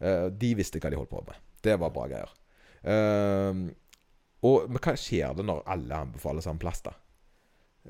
Eh, 0.00 0.28
de 0.32 0.54
visste 0.56 0.80
hva 0.80 0.88
de 0.92 0.96
holdt 0.96 1.10
på 1.12 1.20
med. 1.26 1.36
Det 1.62 1.74
var 1.78 1.92
bra 1.92 2.06
greier. 2.08 2.32
Eh, 2.82 3.60
og, 4.42 4.70
men 4.72 4.80
hva 4.82 4.94
skjer 4.98 5.36
det 5.38 5.44
når 5.46 5.60
alle 5.70 6.00
anbefaler 6.06 6.42
samme 6.42 6.58
plass, 6.64 6.80
da? 6.86 6.94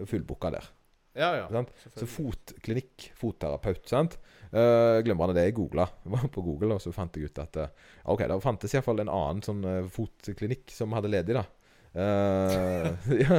fullbooka 0.09 0.51
der. 0.57 0.67
Ja, 1.15 1.33
ja. 1.37 1.65
Så 1.97 2.07
fotklinikk, 2.09 3.11
fotterapeut, 3.19 3.85
sant. 3.89 4.19
Uh, 4.53 5.01
glemmer 5.05 5.33
det 5.33 5.45
jeg 5.49 5.57
googla. 5.57 5.89
Var 6.09 6.29
på 6.33 6.45
Google, 6.45 6.77
og 6.77 6.85
så 6.85 6.93
fant 6.95 7.17
jeg 7.17 7.29
ut 7.31 7.43
at 7.43 7.59
uh, 7.61 7.91
OK, 8.13 8.25
det 8.29 8.39
fantes 8.45 8.77
iallfall 8.77 9.05
en 9.05 9.13
annen 9.13 9.43
sånn 9.45 9.65
uh, 9.65 9.91
fotklinikk 9.93 10.73
som 10.73 10.97
hadde 10.97 11.13
ledig, 11.13 11.37
da. 11.37 11.45
Uh, 11.93 12.89
ja, 13.21 13.39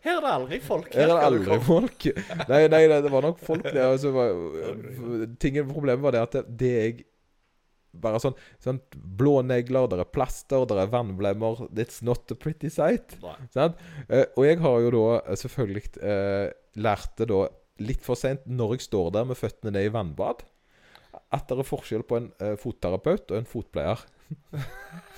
Her 0.00 0.14
er 0.16 0.22
det 0.24 0.30
aldri 0.32 0.60
folk. 0.64 0.92
her 0.94 1.10
er 1.10 1.12
det 1.12 1.24
aldri 1.28 1.58
folk. 1.66 2.06
Nei, 2.48 2.62
nei, 2.72 2.84
det 2.88 3.02
det 3.04 3.12
var 3.12 3.26
nok 3.28 3.42
folk 3.44 3.66
der. 3.68 3.84
Altså, 3.90 4.12
var, 4.16 4.32
tingen, 5.42 5.68
problemet 5.68 6.04
var 6.04 6.16
det 6.16 6.22
at 6.24 6.38
det, 6.38 6.46
det 6.62 6.72
jeg 6.78 7.02
Bare 7.92 8.20
sånn, 8.22 8.36
sånn 8.62 8.78
Blånegler, 8.96 9.88
det 9.90 9.98
er 10.00 10.08
plaster, 10.08 10.64
det 10.68 10.78
er 10.80 10.92
vannblemmer. 10.92 11.66
It's 11.76 12.00
not 12.04 12.30
a 12.32 12.36
pretty 12.38 12.70
sight. 12.72 13.18
Sant? 13.52 13.80
Uh, 14.08 14.24
og 14.38 14.46
jeg 14.46 14.60
har 14.64 14.78
jo 14.80 14.92
da 14.94 15.04
eh, 15.18 15.36
selvfølgelig 15.42 15.84
uh, 16.00 16.46
lært 16.80 17.12
det 17.20 17.28
da 17.32 17.42
litt 17.82 18.04
for 18.04 18.16
seint, 18.18 18.46
når 18.48 18.76
jeg 18.76 18.86
står 18.86 19.12
der 19.18 19.28
med 19.28 19.38
føttene 19.40 19.74
ned 19.74 19.90
i 19.90 19.92
vannbad, 19.92 20.40
at 21.32 21.48
det 21.48 21.60
er 21.60 21.68
forskjell 21.68 22.04
på 22.08 22.20
en 22.20 22.32
uh, 22.40 22.54
fotterapeut 22.60 23.28
og 23.28 23.42
en 23.42 23.48
fotpleier. 23.48 24.06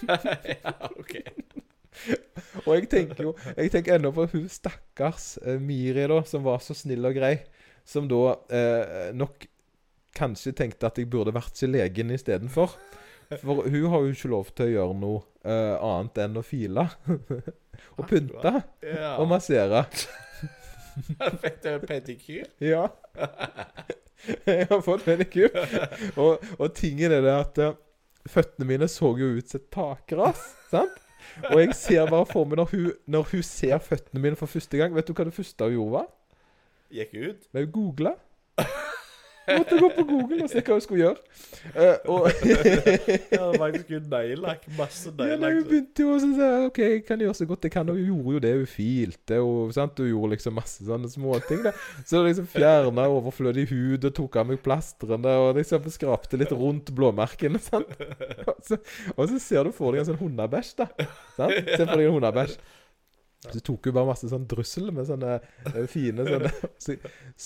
ja, 0.08 0.74
ok. 1.00 1.18
Og 2.66 2.72
jeg 2.74 2.88
tenker 2.90 3.20
jo 3.22 3.32
Jeg 3.54 3.70
tenker 3.70 3.94
ennå 3.94 4.10
på 4.10 4.24
hun 4.32 4.48
stakkars 4.50 5.36
Miri, 5.62 6.08
da, 6.10 6.16
som 6.26 6.42
var 6.42 6.58
så 6.64 6.74
snill 6.74 7.06
og 7.06 7.14
grei. 7.14 7.36
Som 7.86 8.08
da 8.10 8.32
nok 9.14 9.46
kanskje 10.16 10.54
tenkte 10.56 10.88
at 10.88 10.98
jeg 11.00 11.10
burde 11.10 11.34
vært 11.34 11.56
til 11.58 11.74
legen 11.74 12.12
istedenfor. 12.14 12.76
For 13.40 13.64
hun 13.66 13.86
har 13.90 14.04
jo 14.04 14.12
ikke 14.12 14.30
lov 14.30 14.50
til 14.52 14.66
å 14.66 14.72
gjøre 14.74 14.96
noe 15.00 15.22
uh, 15.46 15.76
annet 15.80 16.20
enn 16.26 16.40
å 16.40 16.44
file. 16.44 16.86
og 17.98 18.04
pynte. 18.10 18.52
Ja. 18.84 19.14
Og 19.18 19.28
massere. 19.30 19.84
Fikk 21.42 21.62
du 21.64 21.70
pedikyr? 21.88 22.50
Ja. 22.62 22.86
jeg 24.50 24.68
har 24.70 24.84
fått 24.84 25.06
pedikyr. 25.06 25.56
Og, 26.20 26.44
og 26.58 26.68
tingen 26.76 27.14
er 27.16 27.24
det 27.24 27.34
at 27.34 27.62
uh, 27.64 27.78
føttene 28.30 28.68
mine 28.68 28.90
så 28.90 29.14
jo 29.18 29.34
ut 29.38 29.50
som 29.50 29.62
et 29.62 29.72
takras. 29.74 30.44
Sant? 30.70 31.00
Og 31.50 31.58
jeg 31.62 31.74
ser 31.78 32.10
bare 32.10 32.26
for 32.28 32.46
meg 32.46 32.60
når 32.60 32.68
hun, 32.74 32.90
når 33.10 33.30
hun 33.32 33.42
ser 33.46 33.80
føttene 33.82 34.20
mine 34.22 34.36
for 34.38 34.50
første 34.50 34.76
gang 34.76 34.92
Vet 34.94 35.08
du 35.08 35.14
hva 35.16 35.24
det 35.24 35.32
første 35.34 35.66
hun 35.66 35.72
gjorde? 35.72 35.94
var? 35.96 36.10
Gikk 36.94 37.14
ut? 37.16 37.46
Hun 37.56 37.70
googla. 37.72 38.12
Måtte 39.48 39.78
gå 39.78 39.88
på 39.92 40.04
Google 40.08 40.44
og 40.44 40.50
se 40.50 40.62
hva 40.64 40.76
hun 40.76 40.84
skulle 40.84 41.02
gjøre. 41.02 41.20
Uh, 41.74 42.10
og 42.14 42.28
Jeg 42.44 43.40
var 43.40 43.56
faktisk 43.60 43.88
kun 43.90 44.06
neglelakk. 44.12 44.66
Masse 44.78 45.12
ja, 45.18 45.38
nei, 45.40 45.50
hun 45.58 45.66
begynte 45.68 46.04
jo 46.04 46.14
å 46.14 46.20
si 46.22 46.30
OK, 46.68 46.80
jeg 46.82 47.02
kan 47.08 47.24
gjøre 47.24 47.36
så 47.38 47.48
godt 47.48 47.68
jeg 47.68 47.74
kan. 47.74 47.90
Og 47.92 47.98
hun 48.00 48.08
gjorde 48.10 48.36
jo 48.36 48.42
det. 48.46 48.54
Hun 48.60 48.70
filte 48.74 49.40
og 49.44 49.74
sant? 49.76 50.00
Hun 50.00 50.10
gjorde 50.12 50.32
liksom 50.36 50.56
masse 50.58 50.86
sånne 50.86 51.10
småting. 51.12 51.64
Så 52.08 52.22
liksom 52.24 52.48
fjerna 52.50 53.08
overflødig 53.12 53.66
hud 53.72 54.08
og 54.08 54.16
tok 54.16 54.40
av 54.40 54.48
meg 54.50 54.62
plastrene 54.64 55.36
og 55.42 55.58
liksom 55.60 55.90
skrapte 55.92 56.40
litt 56.40 56.54
rundt 56.54 56.94
blåmerkene. 56.96 57.60
sant? 57.62 57.92
Og 58.48 58.58
så, 58.64 58.76
og 59.16 59.28
så 59.28 59.38
ser 59.40 59.66
du 59.66 59.72
for 59.74 59.92
deg 59.92 60.02
en 60.02 60.08
sånn 60.08 60.20
hundebæsj, 60.20 60.70
da. 60.78 60.86
Sant? 61.36 61.52
Se 61.68 61.84
for 61.84 61.96
deg 61.98 62.08
en 62.08 62.16
hundebæsj. 62.16 62.56
Så 63.44 63.60
tok 63.64 63.88
hun 63.88 63.96
bare 63.96 64.08
masse 64.08 64.28
sånn 64.30 64.46
drussel 64.48 64.90
med 64.94 65.08
sånne 65.08 65.36
eh, 65.36 65.84
fine 65.90 66.24
sånne 66.26 66.50
Så 66.84 66.96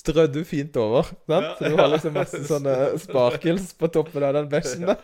strødde 0.01 0.43
hun 0.43 0.49
fint 0.49 0.79
over. 0.81 1.11
Sant? 1.27 1.49
Så 1.59 1.73
du 1.73 1.79
har 1.81 1.91
liksom 1.93 2.17
masse 2.17 2.43
sånne 2.47 2.75
sparkles 3.03 3.73
på 3.79 3.91
toppen 3.95 4.27
av 4.29 4.37
den 4.39 4.51
bæsjen. 4.53 4.87
der. 4.89 5.03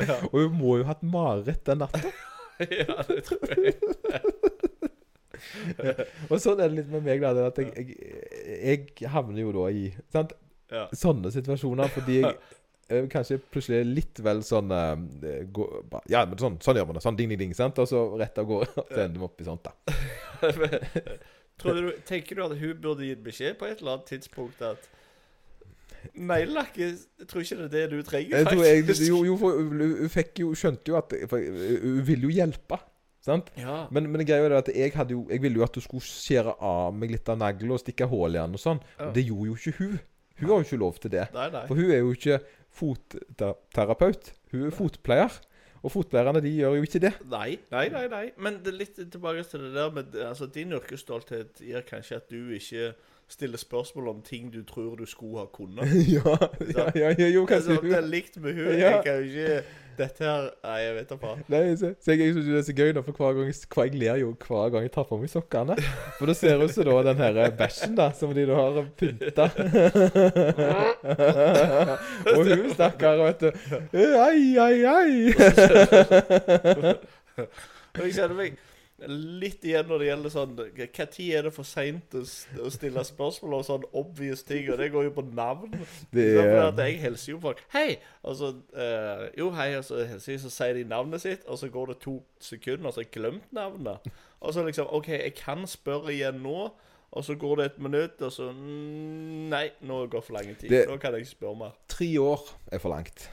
Ja. 0.00 0.18
Og 0.30 0.38
hun 0.38 0.56
må 0.60 0.78
jo 0.80 0.86
ha 0.86 0.94
hatt 0.94 1.04
mareritt 1.06 1.64
den 1.68 1.82
natta. 1.84 2.12
ja, 2.80 2.98
det 3.08 3.20
tror 3.28 3.54
jeg. 3.56 3.76
Og 6.30 6.38
sånn 6.40 6.60
er 6.60 6.68
det 6.70 6.80
litt 6.80 6.90
med 6.92 7.04
meg, 7.06 7.24
da. 7.24 7.48
At 7.50 7.58
jeg, 7.60 7.96
jeg, 7.96 8.84
jeg 9.00 9.10
havner 9.12 9.44
jo 9.44 9.54
da 9.56 9.68
i 9.72 9.88
sant? 10.14 10.36
Sånne 10.96 11.30
situasjoner 11.30 11.90
fordi 11.92 12.22
jeg 12.22 12.36
kanskje 13.12 13.38
plutselig 13.52 13.84
litt 13.88 14.20
vel 14.24 14.42
sånn 14.44 14.72
eh, 14.74 15.44
gå, 15.54 15.68
Ja, 16.12 16.24
men 16.28 16.38
sånn, 16.40 16.58
sånn 16.64 16.80
gjør 16.80 16.90
man 16.90 16.98
det. 16.98 17.04
Sånn 17.04 17.18
ding, 17.18 17.30
ding, 17.32 17.40
ding. 17.40 17.54
sant? 17.56 17.78
Og 17.82 17.88
så 17.90 18.02
rett 18.20 18.38
av 18.40 18.48
gårde. 18.48 18.70
Så 18.74 19.00
ender 19.06 19.22
vi 19.22 19.28
opp 19.28 19.40
i 19.40 19.48
sånt, 19.48 19.64
da. 19.64 19.72
Tror 21.60 21.78
du, 21.78 21.92
tenker 22.06 22.36
du 22.36 22.44
at 22.44 22.56
hun 22.58 22.80
burde 22.82 23.06
gitt 23.06 23.22
beskjed 23.24 23.58
på 23.60 23.68
et 23.68 23.78
eller 23.78 23.96
annet 23.96 24.08
tidspunkt 24.10 24.62
at 24.66 24.90
Neglelakk 26.14 26.74
Jeg 26.76 27.28
tror 27.30 27.44
ikke 27.44 27.56
det 27.60 27.64
er 27.68 27.74
det 27.74 27.84
du 27.92 28.02
trenger, 28.04 28.48
faktisk. 28.48 29.06
jo, 29.08 29.22
jo, 29.24 29.36
for 29.40 29.60
hun 29.62 30.10
fikk 30.12 30.42
jo 30.42 30.50
Skjønte 30.58 30.90
jo 30.92 30.98
at 30.98 31.14
Hun 31.30 32.02
ville 32.04 32.28
jo 32.28 32.34
hjelpe. 32.34 32.80
Sant? 33.24 33.48
Ja. 33.56 33.86
Men, 33.94 34.10
men 34.12 34.26
greia 34.28 34.44
er 34.44 34.58
at 34.58 34.68
jeg 34.68 34.92
jo 35.08 35.22
Jeg 35.30 35.40
ville 35.40 35.62
jo 35.62 35.64
at 35.64 35.78
hun 35.78 35.84
skulle 35.86 36.04
skjære 36.04 36.58
av 36.60 36.92
meg 36.92 37.14
litt 37.14 37.30
av 37.32 37.38
neglen 37.40 37.72
og 37.72 37.80
stikke 37.80 38.08
hull 38.10 38.34
i 38.34 38.40
den 38.40 38.58
og 38.58 38.60
sånn. 38.60 38.82
Ja. 38.98 39.08
Det 39.14 39.24
gjorde 39.24 39.48
jo 39.48 39.56
ikke 39.56 39.78
hun. 39.78 39.94
Hun 40.40 40.48
har 40.50 40.60
jo 40.60 40.66
ikke 40.66 40.82
lov 40.82 41.00
til 41.02 41.12
det. 41.14 41.26
Nei, 41.34 41.48
nei. 41.54 41.64
For 41.70 41.78
hun 41.78 41.90
er 41.90 42.00
jo 42.02 42.14
ikke 42.14 42.38
fotterapeut. 42.74 44.32
Hun 44.52 44.68
er 44.68 44.74
fotpleier. 44.74 45.40
Og 45.84 45.92
fotpleierne 45.92 46.40
de 46.40 46.50
gjør 46.56 46.78
jo 46.78 46.86
ikke 46.86 47.00
det. 47.04 47.12
Nei, 47.28 47.58
nei, 47.70 47.88
nei, 47.92 48.06
nei. 48.08 48.24
Men 48.40 48.62
det 48.64 48.72
litt 48.72 48.96
tilbake 48.96 49.44
til 49.44 49.66
det 49.66 49.74
der 49.76 49.90
med 49.92 50.14
altså, 50.16 50.48
Din 50.48 50.72
yrkesstolthet 50.72 51.60
gjør 51.60 51.84
kanskje 51.90 52.22
at 52.22 52.30
du 52.32 52.54
ikke 52.56 52.94
stiller 53.28 53.60
spørsmål 53.60 54.08
om 54.08 54.22
ting 54.24 54.52
du 54.52 54.62
tror 54.68 54.96
du 54.96 55.04
skulle 55.06 55.44
ha 55.44 55.46
kunnet. 55.52 55.92
ja, 56.16 56.36
ja, 56.72 56.88
ja, 56.94 57.12
jo, 57.18 57.26
jo, 57.26 57.46
Altså, 57.50 57.76
kanskje 57.76 57.90
det 57.90 57.96
er 57.98 58.08
likt 58.08 58.40
med 58.40 58.54
hun. 58.54 58.72
Ja. 58.72 58.96
Jeg 58.96 59.04
kan 59.04 59.20
jo 59.20 59.28
ikke 59.28 59.62
Dette 59.98 60.24
her 60.24 60.48
Nei, 60.64 60.78
jeg 60.82 60.94
vet 60.96 61.08
da 61.12 61.16
faen. 61.20 61.42
Nei, 61.52 61.62
så, 61.78 61.90
så 62.02 62.16
jeg 62.16 62.32
synes 62.34 62.46
jo 62.48 62.52
det 62.54 62.60
er 62.60 62.66
så 62.68 62.74
gøy 62.76 62.90
da, 62.96 63.02
for 63.06 63.12
hver 63.18 63.36
gang 63.38 63.46
jeg, 63.50 63.58
hver, 63.74 63.84
jeg 63.88 64.00
ler 64.00 64.16
jo 64.22 64.28
hver 64.46 64.72
gang 64.74 64.82
jeg 64.86 64.92
tar 64.94 65.06
på 65.08 65.18
meg 65.20 65.30
sokkene. 65.32 65.76
For 66.18 66.30
det 66.30 66.36
ser 66.38 66.62
ut 66.62 66.74
som 66.74 66.88
da 66.88 66.96
den 67.10 67.22
her 67.22 67.50
bæsjen 67.58 67.94
da, 67.98 68.06
som 68.18 68.34
de 68.36 68.46
da 68.48 68.54
har 68.58 68.80
pynta. 69.00 69.48
Og 72.34 72.40
hun 72.50 72.70
stakkar, 72.74 73.22
vet 73.24 73.40
du. 73.40 73.50
Ai, 73.94 74.58
ai, 74.58 74.78
ai. 74.84 75.10
Og 77.94 78.06
jeg 78.08 78.14
kjenner 78.16 78.36
meg 78.38 78.50
litt 79.08 79.64
igjen 79.66 79.86
når 79.88 79.98
det 80.02 80.06
gjelder 80.08 80.32
sånn 80.34 80.54
Når 80.58 80.68
er 81.36 81.46
det 81.48 81.52
for 81.54 81.68
seint 81.68 82.14
å, 82.18 82.22
stille 82.72 83.04
spørsmål 83.04 83.56
om 83.58 83.64
sånn 83.66 83.86
obvious 83.92 84.42
ting? 84.46 84.68
Og 84.72 84.78
det 84.80 84.90
går 84.94 85.08
jo 85.08 85.14
på 85.16 85.24
navn. 85.34 85.74
Det 86.14 86.26
er 86.40 86.54
at 86.68 86.78
Jeg 86.84 87.00
hilser 87.02 87.32
jo 87.34 87.40
folk. 87.42 87.60
Hei! 87.74 87.98
Og 88.22 88.38
så 88.40 88.52
uh, 88.54 89.26
Jo, 89.38 89.50
hei, 89.56 89.70
og 89.78 89.84
så 89.84 90.04
hilser 90.08 90.38
så 90.44 90.52
sier 90.52 90.78
de 90.78 90.86
navnet 90.88 91.22
sitt, 91.24 91.44
og 91.46 91.58
så 91.60 91.68
går 91.72 91.92
det 91.94 91.98
to 92.04 92.18
sekunder, 92.40 92.88
og 92.88 92.94
så 92.96 93.02
har 93.02 93.08
jeg 93.08 93.14
glemt 93.18 93.52
navnet. 93.56 94.08
Og 94.40 94.54
så 94.54 94.64
liksom 94.66 94.90
OK, 94.94 95.08
jeg 95.14 95.34
kan 95.38 95.66
spørre 95.70 96.12
igjen 96.14 96.42
nå. 96.44 96.70
Og 97.14 97.22
så 97.22 97.36
går 97.38 97.56
det 97.60 97.64
et 97.68 97.76
minutt, 97.78 98.22
og 98.26 98.32
så 98.34 98.48
mm, 98.50 99.48
Nei, 99.52 99.68
nå 99.86 100.00
går 100.10 100.24
for 100.26 100.34
lang 100.34 100.50
tid. 100.58 100.68
Det- 100.70 100.88
Nå 100.90 100.96
kan 100.98 101.14
jeg 101.14 101.20
ikke 101.22 101.36
spørre 101.36 101.56
mer. 101.60 101.76
tre 101.88 102.08
år 102.20 102.42
er 102.72 102.78
for 102.82 102.90
langt. 102.90 103.28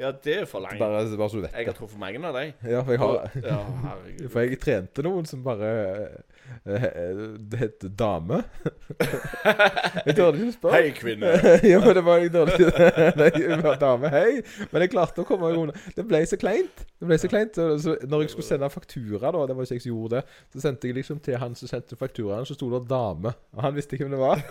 Ja, 0.00 0.10
det 0.24 0.34
er 0.40 0.44
for 0.48 0.64
langt. 0.64 0.78
Bare, 0.80 1.04
bare 1.16 1.28
så 1.28 1.36
du 1.36 1.42
vet 1.44 1.56
Jeg 1.58 1.66
har 1.68 1.74
truffet 1.76 2.00
mange 2.00 2.20
av 2.24 2.36
deg. 2.38 2.54
Ja, 2.64 2.80
for 2.80 2.94
jeg 2.94 3.00
har 3.02 3.34
Ja, 3.44 3.56
herregud. 3.84 4.28
For 4.32 4.46
jeg 4.46 4.60
trente 4.62 5.04
noen 5.04 5.26
som 5.28 5.42
bare 5.44 5.72
eh, 6.64 7.18
Det 7.52 7.60
het 7.60 7.84
dame. 7.98 8.40
Jeg 10.06 10.16
turte 10.16 10.40
ikke 10.40 10.54
spørre. 10.54 10.78
Hei, 10.78 10.94
kvinne. 10.96 11.34
ja, 11.70 11.80
men 11.82 11.94
det 11.98 12.04
var 12.06 12.22
litt 12.22 12.32
dårlig. 12.34 12.70
Nei, 13.20 13.28
hun 13.50 13.64
var 13.64 13.76
dame, 13.80 14.10
hei. 14.12 14.40
Men 14.72 14.84
jeg 14.84 14.92
klarte 14.94 15.22
å 15.22 15.28
komme 15.28 15.50
meg 15.50 15.60
unna. 15.60 15.84
Det 15.96 16.04
ble 16.08 16.22
så 16.28 16.38
kleint. 16.40 16.82
Det 17.00 17.08
ble 17.10 17.20
så 17.20 17.30
kleint. 17.30 17.60
Så 17.84 17.96
når 18.08 18.24
jeg 18.24 18.32
skulle 18.34 18.48
sende 18.48 18.72
faktura, 18.72 19.30
da, 19.36 19.44
det 19.50 19.56
var 19.58 19.68
ikke 19.68 19.78
jeg 19.78 19.84
som 19.84 19.92
gjorde 19.92 20.18
det, 20.20 20.40
så 20.54 20.64
sendte 20.64 20.90
jeg 20.90 20.98
liksom 21.00 21.20
til 21.24 21.38
han 21.42 21.56
som 21.58 21.70
sendte 21.70 21.98
fakturaen, 22.00 22.48
så 22.48 22.56
sto 22.56 22.72
det 22.72 22.82
'dame'. 22.88 23.36
Og 23.56 23.64
han 23.66 23.76
visste 23.76 23.96
ikke 23.96 24.08
hvem 24.08 24.16
det 24.16 24.24
var. 24.24 24.44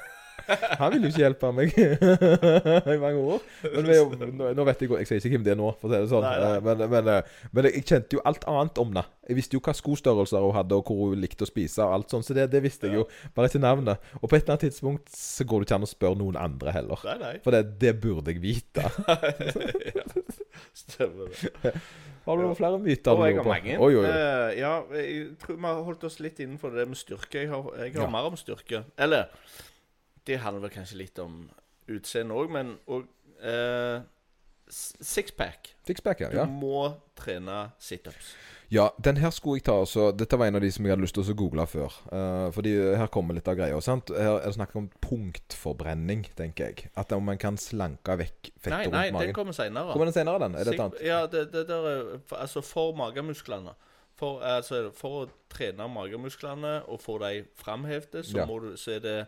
Han 0.79 0.91
ville 0.93 1.07
jo 1.07 1.11
ikke 1.13 1.23
hjelpe 1.25 1.51
meg 1.55 1.73
i 2.93 2.97
mange 3.01 3.21
år. 3.35 3.45
Men 3.75 3.89
jo- 3.93 4.53
nå, 4.55 4.65
vet 4.69 4.81
jeg 4.85 4.89
Jeg 4.99 5.07
sier 5.09 5.19
ikke 5.21 5.33
hvem 5.37 5.45
det 5.47 5.53
er 5.53 5.59
nå, 5.59 5.69
for 5.81 5.89
å 5.89 5.93
si 5.93 5.99
det 6.03 6.09
sånn. 6.11 6.25
Nei, 6.25 6.35
nei. 6.39 6.51
Eh, 6.57 6.61
Men, 6.69 6.83
men, 6.93 7.09
eh, 7.15 7.47
men 7.55 7.69
jeg 7.69 7.85
kjente 7.89 8.17
jo 8.19 8.23
alt 8.29 8.45
annet 8.49 8.81
om 8.83 8.93
det. 8.97 9.05
Jeg 9.29 9.37
visste 9.37 9.57
jo 9.57 9.61
hva 9.61 9.73
skostørrelser 9.77 10.41
hun 10.41 10.55
hadde, 10.57 10.77
og 10.79 10.87
hvor 10.89 11.11
hun 11.11 11.21
likte 11.21 11.45
å 11.45 11.49
spise. 11.49 11.83
og 11.85 11.93
alt 11.99 12.09
sånt, 12.15 12.25
Så 12.25 12.33
det, 12.33 12.47
det 12.51 12.63
visste 12.65 12.87
jeg 12.89 12.97
jo, 12.97 13.05
bare 13.35 13.49
ikke 13.51 13.61
navnet. 13.61 13.99
Og 14.21 14.25
på 14.29 14.35
et 14.39 14.41
eller 14.43 14.55
annet 14.55 14.65
tidspunkt 14.69 15.11
så 15.13 15.45
går 15.45 15.61
det 15.61 15.69
ikke 15.69 15.77
an 15.81 15.85
å 15.85 15.91
spørre 15.91 16.17
noen 16.17 16.39
andre 16.41 16.73
heller. 16.73 17.03
Nei, 17.05 17.17
nei. 17.21 17.33
For 17.45 17.53
det, 17.53 17.63
det 17.81 17.93
burde 18.01 18.33
jeg 18.33 18.41
vite. 18.41 18.87
ja, 19.99 20.05
stemmer 20.73 21.29
det. 21.29 21.73
Har 22.25 22.37
du 22.37 22.43
noen 22.45 22.57
flere 22.57 22.77
myter? 22.81 23.15
Og 23.15 23.25
jeg 23.29 23.37
har 23.39 23.47
mange. 23.47 23.77
Oi, 23.79 23.93
oi, 23.95 24.03
oi. 24.03 24.09
Uh, 24.09 24.49
ja, 24.59 24.73
jeg 24.93 25.21
tror 25.41 25.55
vi 25.57 25.65
har 25.69 25.79
holdt 25.87 26.03
oss 26.09 26.19
litt 26.21 26.41
innenfor 26.43 26.73
det 26.75 26.85
med 26.89 26.99
styrke. 26.99 27.43
Jeg 27.45 27.49
har, 27.53 27.69
jeg 27.79 27.95
har 27.95 28.05
Ja. 28.05 28.11
mer 28.13 28.27
om 28.29 28.37
styrke. 28.37 28.83
Eller 28.97 29.29
det 30.29 30.39
handler 30.43 30.67
vel 30.67 30.75
kanskje 30.77 31.01
litt 31.01 31.19
om 31.23 31.41
utseende 31.89 32.37
òg, 32.37 32.53
men 32.53 32.75
òg 32.87 33.09
eh, 33.41 33.99
Sixpack. 34.69 35.71
Sixpack, 35.87 36.19
ja. 36.21 36.45
Du 36.45 36.51
må 36.53 36.83
trene 37.17 37.71
situps. 37.81 38.35
Ja, 38.69 38.91
den 39.01 39.17
her 39.17 39.31
skulle 39.33 39.57
jeg 39.57 39.65
ta 39.65 39.79
også 39.81 40.11
Dette 40.13 40.37
var 40.37 40.51
en 40.51 40.59
av 40.59 40.61
de 40.61 40.69
som 40.69 40.85
jeg 40.85 40.93
hadde 40.93 41.01
lyst 41.01 41.15
til 41.17 41.25
å 41.25 41.33
google 41.37 41.65
før. 41.65 41.95
Uh, 42.11 42.51
fordi 42.53 42.75
her 43.01 43.09
kommer 43.09 43.33
litt 43.33 43.49
av 43.49 43.57
greia. 43.57 43.79
sant? 43.81 44.13
Her 44.13 44.35
er 44.37 44.45
det 44.45 44.53
snakk 44.59 44.75
om 44.77 44.91
punktforbrenning, 45.01 46.27
tenker 46.37 46.69
jeg. 46.69 46.91
At 46.93 47.09
om 47.17 47.25
man 47.25 47.41
kan 47.41 47.57
slanke 47.57 48.19
vekk 48.21 48.51
fettet 48.51 48.75
rundt 48.75 48.93
magen. 48.93 48.97
nei, 48.99 49.09
nei, 49.15 49.25
den 49.31 49.37
kommer 49.39 49.57
seinere. 49.57 49.95
Kommer 49.95 50.11
den 50.11 50.17
senere, 50.19 50.43
den? 50.45 50.59
Er 50.59 50.69
det 50.69 50.77
et 50.77 50.85
annet? 50.85 51.01
Ja, 51.07 51.23
det, 51.25 51.47
det 51.55 51.65
der 51.71 51.89
er 51.95 52.11
altså 52.37 52.61
for 52.65 52.93
magemusklene. 52.99 53.73
For, 54.19 54.43
altså, 54.43 54.89
for 54.93 55.23
å 55.23 55.27
trene 55.49 55.89
magemusklene 55.89 56.81
og 56.91 57.01
få 57.01 57.17
de 57.23 57.45
framhevet, 57.57 58.21
så, 58.27 58.43
Ja. 58.43 58.75
så 58.77 58.97
er 58.99 59.05
det 59.05 59.19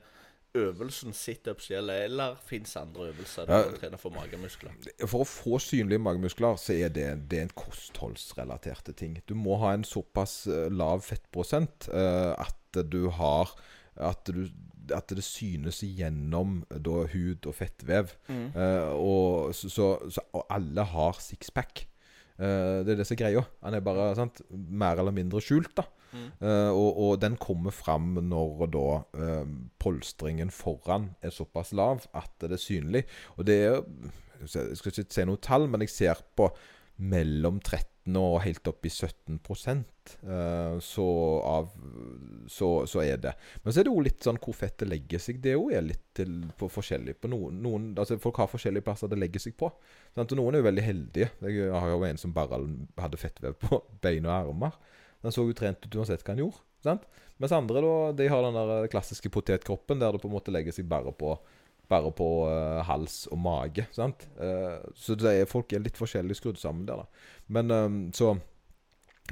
øvelsen 0.57 1.13
situps 1.15 1.69
gjelder, 1.71 2.05
eller 2.07 2.35
fins 2.45 2.75
andre 2.75 3.07
øvelser 3.11 3.45
du 3.45 3.53
Ja. 3.53 3.63
kan 3.63 3.77
trene 3.79 3.97
for 3.97 4.09
magemuskler? 4.15 4.71
For 5.05 5.23
å 5.23 5.27
få 5.27 5.59
synlige 5.59 5.99
magemuskler, 5.99 6.57
så 6.59 6.73
er 6.73 6.89
det, 6.89 7.29
det 7.31 7.39
er 7.39 7.43
en 7.43 7.53
kostholdsrelaterte 7.55 8.93
ting. 8.93 9.17
Du 9.29 9.35
må 9.35 9.55
ha 9.61 9.73
en 9.73 9.83
såpass 9.87 10.47
eh, 10.47 10.67
lav 10.71 11.01
fettprosent 11.07 11.87
uh, 11.93 12.33
at 12.37 12.83
du 12.91 13.09
har 13.09 13.53
at, 13.95 14.27
du, 14.27 14.47
at 14.93 15.07
det 15.11 15.23
synes 15.23 15.81
gjennom 15.83 16.61
da, 16.71 17.05
hud 17.11 17.45
og 17.45 17.55
fettvev. 17.55 18.13
Eh, 18.29 18.91
og, 18.95 19.53
så, 19.55 19.69
så, 20.09 20.23
og 20.33 20.45
alle 20.49 20.85
har 20.93 21.19
sixpack. 21.19 21.85
Eh, 22.39 22.81
det 22.85 22.93
er 22.95 23.01
det 23.01 23.07
som 23.07 23.17
er 23.17 23.23
greia. 23.23 23.43
Han 23.63 23.75
er 23.77 23.83
bare 23.85 24.15
sant, 24.15 24.41
mer 24.49 24.99
eller 24.99 25.11
mindre 25.15 25.41
skjult. 25.43 25.75
da 25.77 25.87
Eh, 26.13 26.71
og, 26.71 26.89
og 27.03 27.13
den 27.21 27.37
kommer 27.41 27.73
fram 27.75 28.15
når 28.19 28.65
da 28.73 28.87
uh, 29.15 29.53
polstringen 29.81 30.51
foran 30.53 31.11
er 31.23 31.33
såpass 31.35 31.71
lav 31.77 32.07
at 32.17 32.33
det 32.43 32.57
er 32.57 32.65
synlig. 32.65 33.05
Og 33.37 33.47
det 33.47 33.61
er 33.69 33.81
Jeg 34.41 34.77
skal 34.77 34.89
ikke 34.91 35.13
si 35.13 35.25
noe 35.29 35.37
tall, 35.37 35.67
men 35.69 35.83
jeg 35.85 35.93
ser 35.93 36.21
på 36.35 36.49
mellom 37.01 37.59
13 37.61 38.17
og 38.17 38.39
helt 38.41 38.65
opp 38.65 38.85
i 38.85 38.89
17 38.89 39.37
uh, 39.37 40.79
så, 40.81 41.05
av, 41.45 41.67
så, 42.49 42.69
så 42.89 43.03
er 43.03 43.19
det. 43.21 43.33
Men 43.61 43.73
så 43.73 43.79
er 43.79 43.85
det 43.85 43.93
jo 43.93 44.05
litt 44.05 44.25
sånn 44.25 44.39
hvor 44.41 44.57
fettet 44.57 44.89
legger 44.89 45.21
seg. 45.21 45.37
Det 45.43 45.53
jo 45.53 45.67
er 45.69 45.85
litt 45.85 46.07
til, 46.17 46.39
på 46.57 46.69
forskjellig 46.73 47.19
på 47.21 47.29
noen, 47.29 47.61
noen 47.61 47.91
altså 47.93 48.17
Folk 48.21 48.41
har 48.41 48.49
forskjellige 48.49 48.87
plasser 48.87 49.11
det 49.11 49.21
legger 49.21 49.43
seg 49.45 49.53
på. 49.59 49.69
Sant? 50.17 50.33
Og 50.33 50.41
noen 50.41 50.57
er 50.57 50.63
jo 50.63 50.69
veldig 50.71 50.87
heldige. 50.87 51.29
Jeg 51.45 51.69
har 51.69 51.93
jo 51.93 52.01
en 52.09 52.21
som 52.21 52.33
bare 52.33 52.63
hadde 53.01 53.21
fettvev 53.21 53.59
på 53.61 53.83
bein 54.01 54.25
og 54.25 54.35
armer. 54.39 54.81
Den 55.21 55.33
så 55.33 55.45
jo 55.45 55.57
trent 55.57 55.85
ut 55.85 56.01
uansett 56.01 56.25
hva 56.25 56.35
han 56.35 56.43
gjorde. 56.43 56.65
Sant? 56.81 57.05
Mens 57.41 57.53
andre 57.55 57.81
da, 57.81 57.95
de 58.17 58.29
har 58.29 58.45
den 58.45 58.57
der 58.57 58.91
klassiske 58.91 59.31
potetkroppen 59.33 60.01
der 60.01 60.13
det 60.13 60.21
på 60.21 60.29
en 60.29 60.35
måte 60.35 60.53
legger 60.53 60.75
seg 60.75 60.89
bare 60.89 61.13
på 61.13 61.35
bare 61.91 62.11
på 62.15 62.27
uh, 62.47 62.79
hals 62.87 63.25
og 63.31 63.41
mage. 63.41 63.87
Sant? 63.95 64.27
Uh, 64.39 64.79
så 64.95 65.17
det 65.19 65.35
er, 65.41 65.49
folk 65.49 65.73
er 65.73 65.83
litt 65.83 65.99
forskjellig 65.99 66.37
skrudd 66.39 66.61
sammen 66.61 66.87
der. 66.87 67.03
da. 67.03 67.27
Men 67.51 67.73
eh, 67.75 67.87
så 68.15 68.29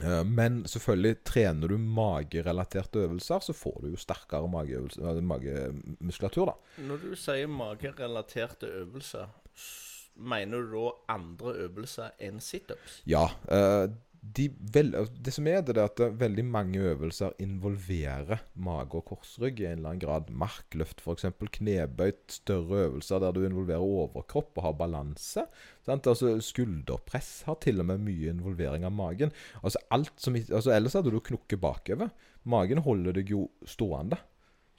eh, 0.04 0.24
Men 0.28 0.66
selvfølgelig, 0.68 1.22
trener 1.24 1.72
du 1.72 1.78
magerelaterte 1.80 3.06
øvelser, 3.06 3.40
så 3.40 3.56
får 3.56 3.78
du 3.84 3.88
jo 3.94 4.00
sterkere 4.00 4.50
magemuskulatur, 4.52 6.52
da. 6.52 6.58
Når 6.90 7.06
du 7.06 7.14
sier 7.16 7.48
magerelaterte 7.48 8.68
øvelser, 8.82 9.32
mener 10.20 10.68
du 10.68 10.76
da 10.76 11.16
andre 11.16 11.56
øvelser 11.64 12.12
enn 12.20 12.44
situps? 12.44 13.00
Ja. 13.08 13.30
De 14.20 14.50
vel, 14.74 14.92
det 15.16 15.32
som 15.32 15.48
er 15.48 15.62
det, 15.64 15.78
er 15.78 15.88
at 15.88 16.02
veldig 16.20 16.44
mange 16.44 16.82
øvelser 16.92 17.38
involverer 17.40 18.42
mage 18.60 19.00
og 19.00 19.06
korsrygg 19.08 19.62
i 19.62 19.68
en 19.70 19.80
eller 19.80 19.94
annen 19.94 20.02
grad. 20.04 20.32
Markløft 20.36 21.00
f.eks. 21.00 21.30
Knebøyt. 21.56 22.26
Større 22.42 22.84
øvelser 22.90 23.24
der 23.24 23.36
du 23.36 23.46
involverer 23.48 23.86
overkropp 23.86 24.60
og 24.60 24.66
har 24.66 24.76
balanse. 24.82 25.46
Altså 25.88 26.36
Skulderpress 26.44 27.46
har 27.48 27.60
til 27.64 27.80
og 27.80 27.88
med 27.92 28.04
mye 28.10 28.34
involvering 28.34 28.84
av 28.88 28.96
magen. 28.96 29.32
Altså 29.64 29.82
alt 29.96 30.14
som, 30.20 30.36
altså 30.36 30.76
Ellers 30.76 31.00
hadde 31.00 31.14
du 31.16 31.22
knukket 31.24 31.62
bakover. 31.64 32.12
Magen 32.50 32.84
holder 32.84 33.16
deg 33.16 33.32
jo 33.32 33.48
stående. 33.68 34.20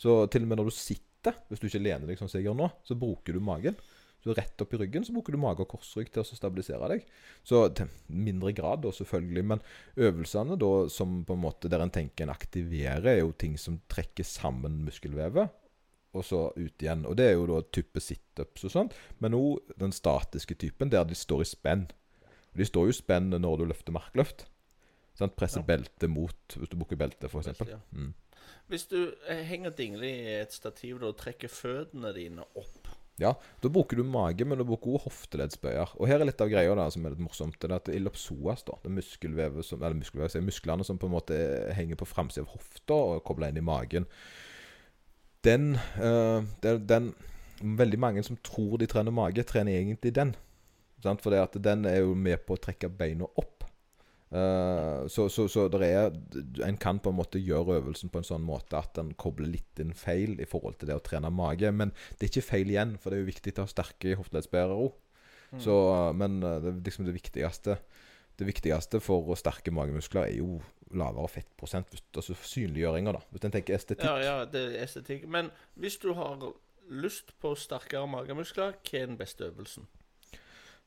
Så 0.01 0.27
til 0.33 0.45
og 0.45 0.53
med 0.53 0.61
når 0.61 0.69
du 0.69 0.77
sitter, 0.77 1.41
hvis 1.49 1.61
du 1.61 1.69
ikke 1.69 1.85
lener 1.85 2.09
deg 2.09 2.21
som 2.21 2.29
jeg 2.33 2.45
gjør 2.45 2.61
nå, 2.61 2.71
så 2.85 2.97
bruker 2.97 3.37
du 3.37 3.41
magen. 3.45 3.81
Så 4.21 4.35
rett 4.37 4.61
opp 4.61 4.75
i 4.77 4.81
ryggen 4.83 5.05
så 5.07 5.15
bruker 5.17 5.33
du 5.33 5.41
mage 5.41 5.65
og 5.65 5.71
korsrygg 5.73 6.11
til 6.13 6.21
å 6.21 6.27
stabilisere 6.29 6.91
deg. 6.93 7.07
Så 7.47 7.63
til 7.77 7.89
mindre 8.13 8.53
grad, 8.53 8.83
da, 8.85 8.93
selvfølgelig. 8.93 9.45
Men 9.55 9.63
øvelsene 9.97 10.59
da, 10.61 10.73
som 10.93 11.23
på 11.25 11.37
en 11.39 11.45
måte 11.47 11.71
der 11.73 11.81
en 11.81 11.93
tenker 11.95 12.27
en 12.27 12.35
aktiverer, 12.35 13.09
er 13.15 13.23
jo 13.23 13.33
ting 13.33 13.57
som 13.61 13.81
trekker 13.89 14.27
sammen 14.29 14.83
muskelvevet. 14.85 15.57
Og 16.13 16.27
så 16.27 16.43
ut 16.57 16.83
igjen. 16.83 17.07
Og 17.07 17.17
det 17.17 17.31
er 17.31 17.37
jo 17.39 17.47
da 17.49 17.63
type 17.73 18.03
situps 18.03 18.67
og 18.69 18.75
sånt. 18.75 18.97
Men 19.23 19.37
òg 19.39 19.73
den 19.81 19.95
statiske 19.95 20.59
typen 20.59 20.93
der 20.93 21.07
de 21.09 21.17
står 21.17 21.47
i 21.47 21.51
spenn. 21.55 21.87
Og 22.51 22.61
de 22.61 22.67
står 22.67 22.89
jo 22.89 22.97
i 22.97 23.01
spenn 23.01 23.31
når 23.33 23.61
du 23.63 23.69
løfter 23.71 23.95
markløft. 23.95 24.49
Sant? 25.17 25.37
Presser 25.39 25.63
Ja. 25.63 25.67
beltet 25.67 26.11
mot 26.11 26.57
Hvis 26.57 26.69
du 26.69 26.77
bruker 26.77 26.97
belte, 26.97 27.29
f.eks. 27.29 27.61
Ja. 27.69 27.79
Mm. 27.93 28.13
Hvis 28.71 28.87
du 28.91 29.15
eh, 29.29 29.45
henger 29.47 29.71
dingle 29.71 30.07
i 30.07 30.35
et 30.41 30.53
stativ 30.53 31.03
og 31.03 31.17
trekker 31.17 31.49
føttene 31.49 32.13
dine 32.15 32.45
opp 32.59 32.80
Ja, 33.21 33.35
Da 33.61 33.69
bruker 33.69 33.99
du 34.01 34.05
mage, 34.05 34.47
men 34.49 34.59
du 34.59 34.65
bruker 34.65 34.97
også 34.97 35.11
hofteleddsbøyer. 35.11 35.97
Og 36.01 36.09
her 36.09 36.21
er 36.21 36.29
litt 36.29 36.41
av 36.41 36.51
greia 36.53 36.75
da, 36.77 36.87
som 36.91 37.05
er 37.05 37.15
litt 37.15 37.25
morsomt. 37.25 37.59
Det 37.61 37.69
er 37.69 37.77
at 37.77 37.91
ellipsoas, 37.93 38.65
da, 38.69 38.79
det 38.85 38.93
muskelvevet 38.97 39.67
som, 39.67 39.83
eller 39.83 39.99
muskelvevet, 39.99 40.39
er 40.39 40.47
musklene 40.47 40.87
som 40.87 41.01
på 41.01 41.11
en 41.11 41.17
måte 41.19 41.41
henger 41.77 42.01
på 42.01 42.09
framsida 42.09 42.47
av 42.47 42.55
hofta 42.55 43.01
og 43.15 43.25
kobler 43.29 43.53
inn 43.53 43.61
i 43.61 43.67
magen, 43.67 44.09
den, 45.45 45.75
eh, 45.97 46.41
den, 46.65 46.87
den 46.87 47.13
Veldig 47.61 47.99
mange 48.01 48.23
som 48.25 48.39
tror 48.41 48.79
de 48.81 48.87
trener 48.89 49.13
mage, 49.13 49.43
trener 49.45 49.75
egentlig 49.77 50.15
den. 50.17 50.31
Sant? 51.05 51.21
For 51.21 51.59
den 51.61 51.85
er 51.85 51.99
jo 52.01 52.15
med 52.17 52.41
på 52.47 52.57
å 52.57 52.61
trekke 52.61 52.89
beina 52.89 53.29
opp. 53.37 53.67
Eh, 54.31 55.07
så 55.11 55.27
så, 55.29 55.49
så 55.51 55.67
er, 55.83 56.13
en 56.63 56.77
kan 56.79 57.01
på 57.03 57.11
en 57.11 57.19
måte 57.19 57.41
gjøre 57.43 57.81
øvelsen 57.81 58.13
på 58.13 58.21
en 58.21 58.29
sånn 58.29 58.45
måte 58.47 58.79
at 58.79 58.95
den 58.95 59.11
kobler 59.19 59.51
litt 59.51 59.83
inn 59.83 59.91
feil 59.97 60.37
i 60.39 60.47
forhold 60.47 60.79
til 60.79 60.93
det 60.93 60.99
å 60.99 61.05
trene 61.05 61.33
mage. 61.35 61.71
Men 61.75 61.95
det 62.19 62.27
er 62.27 62.33
ikke 62.33 62.51
feil 62.53 62.71
igjen, 62.71 62.97
for 62.99 63.11
det 63.11 63.19
er 63.19 63.25
jo 63.25 63.33
viktig 63.33 63.57
å 63.59 63.67
ha 63.67 63.73
sterke 63.73 64.19
hofteleddsbærere 64.21 64.79
òg. 64.87 64.99
Så, 65.59 65.75
Men 66.15 66.43
eh, 66.47 66.61
det, 66.63 66.77
liksom 66.87 67.09
det 67.09 67.17
viktigste 67.17 67.81
Det 68.39 68.47
viktigste 68.47 69.01
for 69.03 69.27
å 69.27 69.35
sterke 69.35 69.73
magemuskler 69.75 70.29
er 70.29 70.37
jo 70.39 70.61
lavere 70.97 71.29
fettprosent. 71.29 71.91
Altså 72.17 72.35
synliggjøringer, 72.39 73.19
da. 73.19 73.21
Hvis 73.31 73.45
en 73.45 73.53
tenker 73.53 73.77
estetikk. 73.77 74.07
Ja, 74.07 74.23
ja, 74.23 74.47
det 74.49 74.63
er 74.63 74.85
estetikk. 74.87 75.27
Men 75.29 75.51
hvis 75.75 75.99
du 76.01 76.15
har 76.17 76.39
lyst 76.89 77.35
på 77.43 77.53
sterkere 77.59 78.09
magemuskler, 78.11 78.79
hva 78.81 79.03
er 79.03 79.11
den 79.11 79.19
beste 79.21 79.51
øvelsen? 79.51 79.91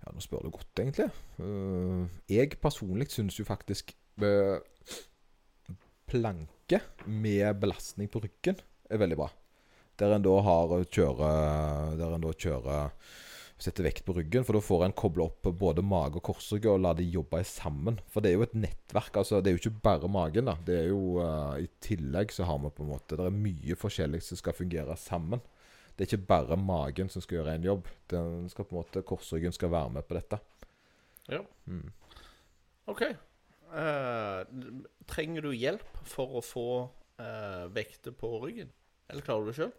Ja, 0.03 0.11
nå 0.11 0.23
spør 0.23 0.43
du 0.43 0.51
godt, 0.51 0.71
egentlig. 0.79 1.07
Eh, 1.39 2.15
jeg 2.35 2.57
personlig 2.61 3.07
syns 3.13 3.39
jo 3.39 3.47
faktisk 3.47 3.93
eh, 4.19 4.59
planke 6.11 6.81
med 7.07 7.61
belastning 7.61 8.11
på 8.11 8.21
ryggen 8.23 8.59
er 8.91 8.99
veldig 9.01 9.19
bra. 9.19 9.29
Der 9.99 10.15
en 10.15 10.25
da 10.25 10.33
har 10.41 10.71
å 10.73 10.79
kjøre 10.83 11.27
Der 11.99 12.15
en 12.15 12.23
da 12.25 12.31
kjører 12.33 12.89
Setter 13.63 13.85
vekt 13.85 14.03
på 14.03 14.15
ryggen, 14.17 14.43
for 14.43 14.57
da 14.57 14.61
får 14.65 14.81
en 14.87 14.95
koble 14.97 15.23
opp 15.23 15.47
både 15.55 15.83
mage 15.85 16.17
og 16.19 16.25
korsrygg 16.25 16.65
og 16.67 16.81
la 16.83 16.89
de 16.97 17.05
jobbe 17.07 17.39
sammen. 17.47 17.99
For 18.11 18.19
det 18.19 18.31
er 18.31 18.35
jo 18.35 18.45
et 18.47 18.55
nettverk. 18.57 19.19
altså 19.21 19.39
Det 19.39 19.51
er 19.51 19.55
jo 19.55 19.61
ikke 19.61 19.83
bare 19.85 20.09
magen. 20.11 20.49
da 20.49 20.57
Det 20.65 20.79
er 20.81 20.89
jo 20.89 21.21
uh, 21.21 21.53
I 21.61 21.69
tillegg 21.79 22.33
så 22.33 22.47
har 22.49 22.59
vi 22.59 22.73
på 22.73 22.83
en 22.83 22.91
måte 22.91 23.15
Det 23.15 23.29
er 23.29 23.37
mye 23.45 23.77
forskjellig 23.79 24.19
som 24.25 24.41
skal 24.41 24.57
fungere 24.57 24.97
sammen. 24.99 25.39
Det 25.93 26.05
er 26.05 26.09
ikke 26.09 26.27
bare 26.31 26.57
magen 26.57 27.09
som 27.09 27.21
skal 27.21 27.41
gjøre 27.41 27.57
en 27.57 27.67
jobb. 27.67 27.89
Den 28.09 28.49
skal 28.49 28.65
på 28.65 28.73
en 28.73 28.81
måte 28.81 29.03
Korsryggen 29.05 29.53
skal 29.53 29.71
være 29.71 29.93
med 29.93 30.07
på 30.07 30.17
dette. 30.17 30.39
Ja. 31.29 31.43
Mm. 31.65 31.91
OK. 32.91 33.03
Uh, 33.73 34.43
trenger 35.09 35.45
du 35.45 35.53
hjelp 35.53 36.01
for 36.09 36.39
å 36.39 36.41
få 36.45 36.67
uh, 37.21 37.65
vekter 37.73 38.13
på 38.17 38.35
ryggen? 38.43 38.73
Eller 39.09 39.25
klarer 39.25 39.45
du 39.45 39.51
det 39.51 39.57
sjøl? 39.57 39.73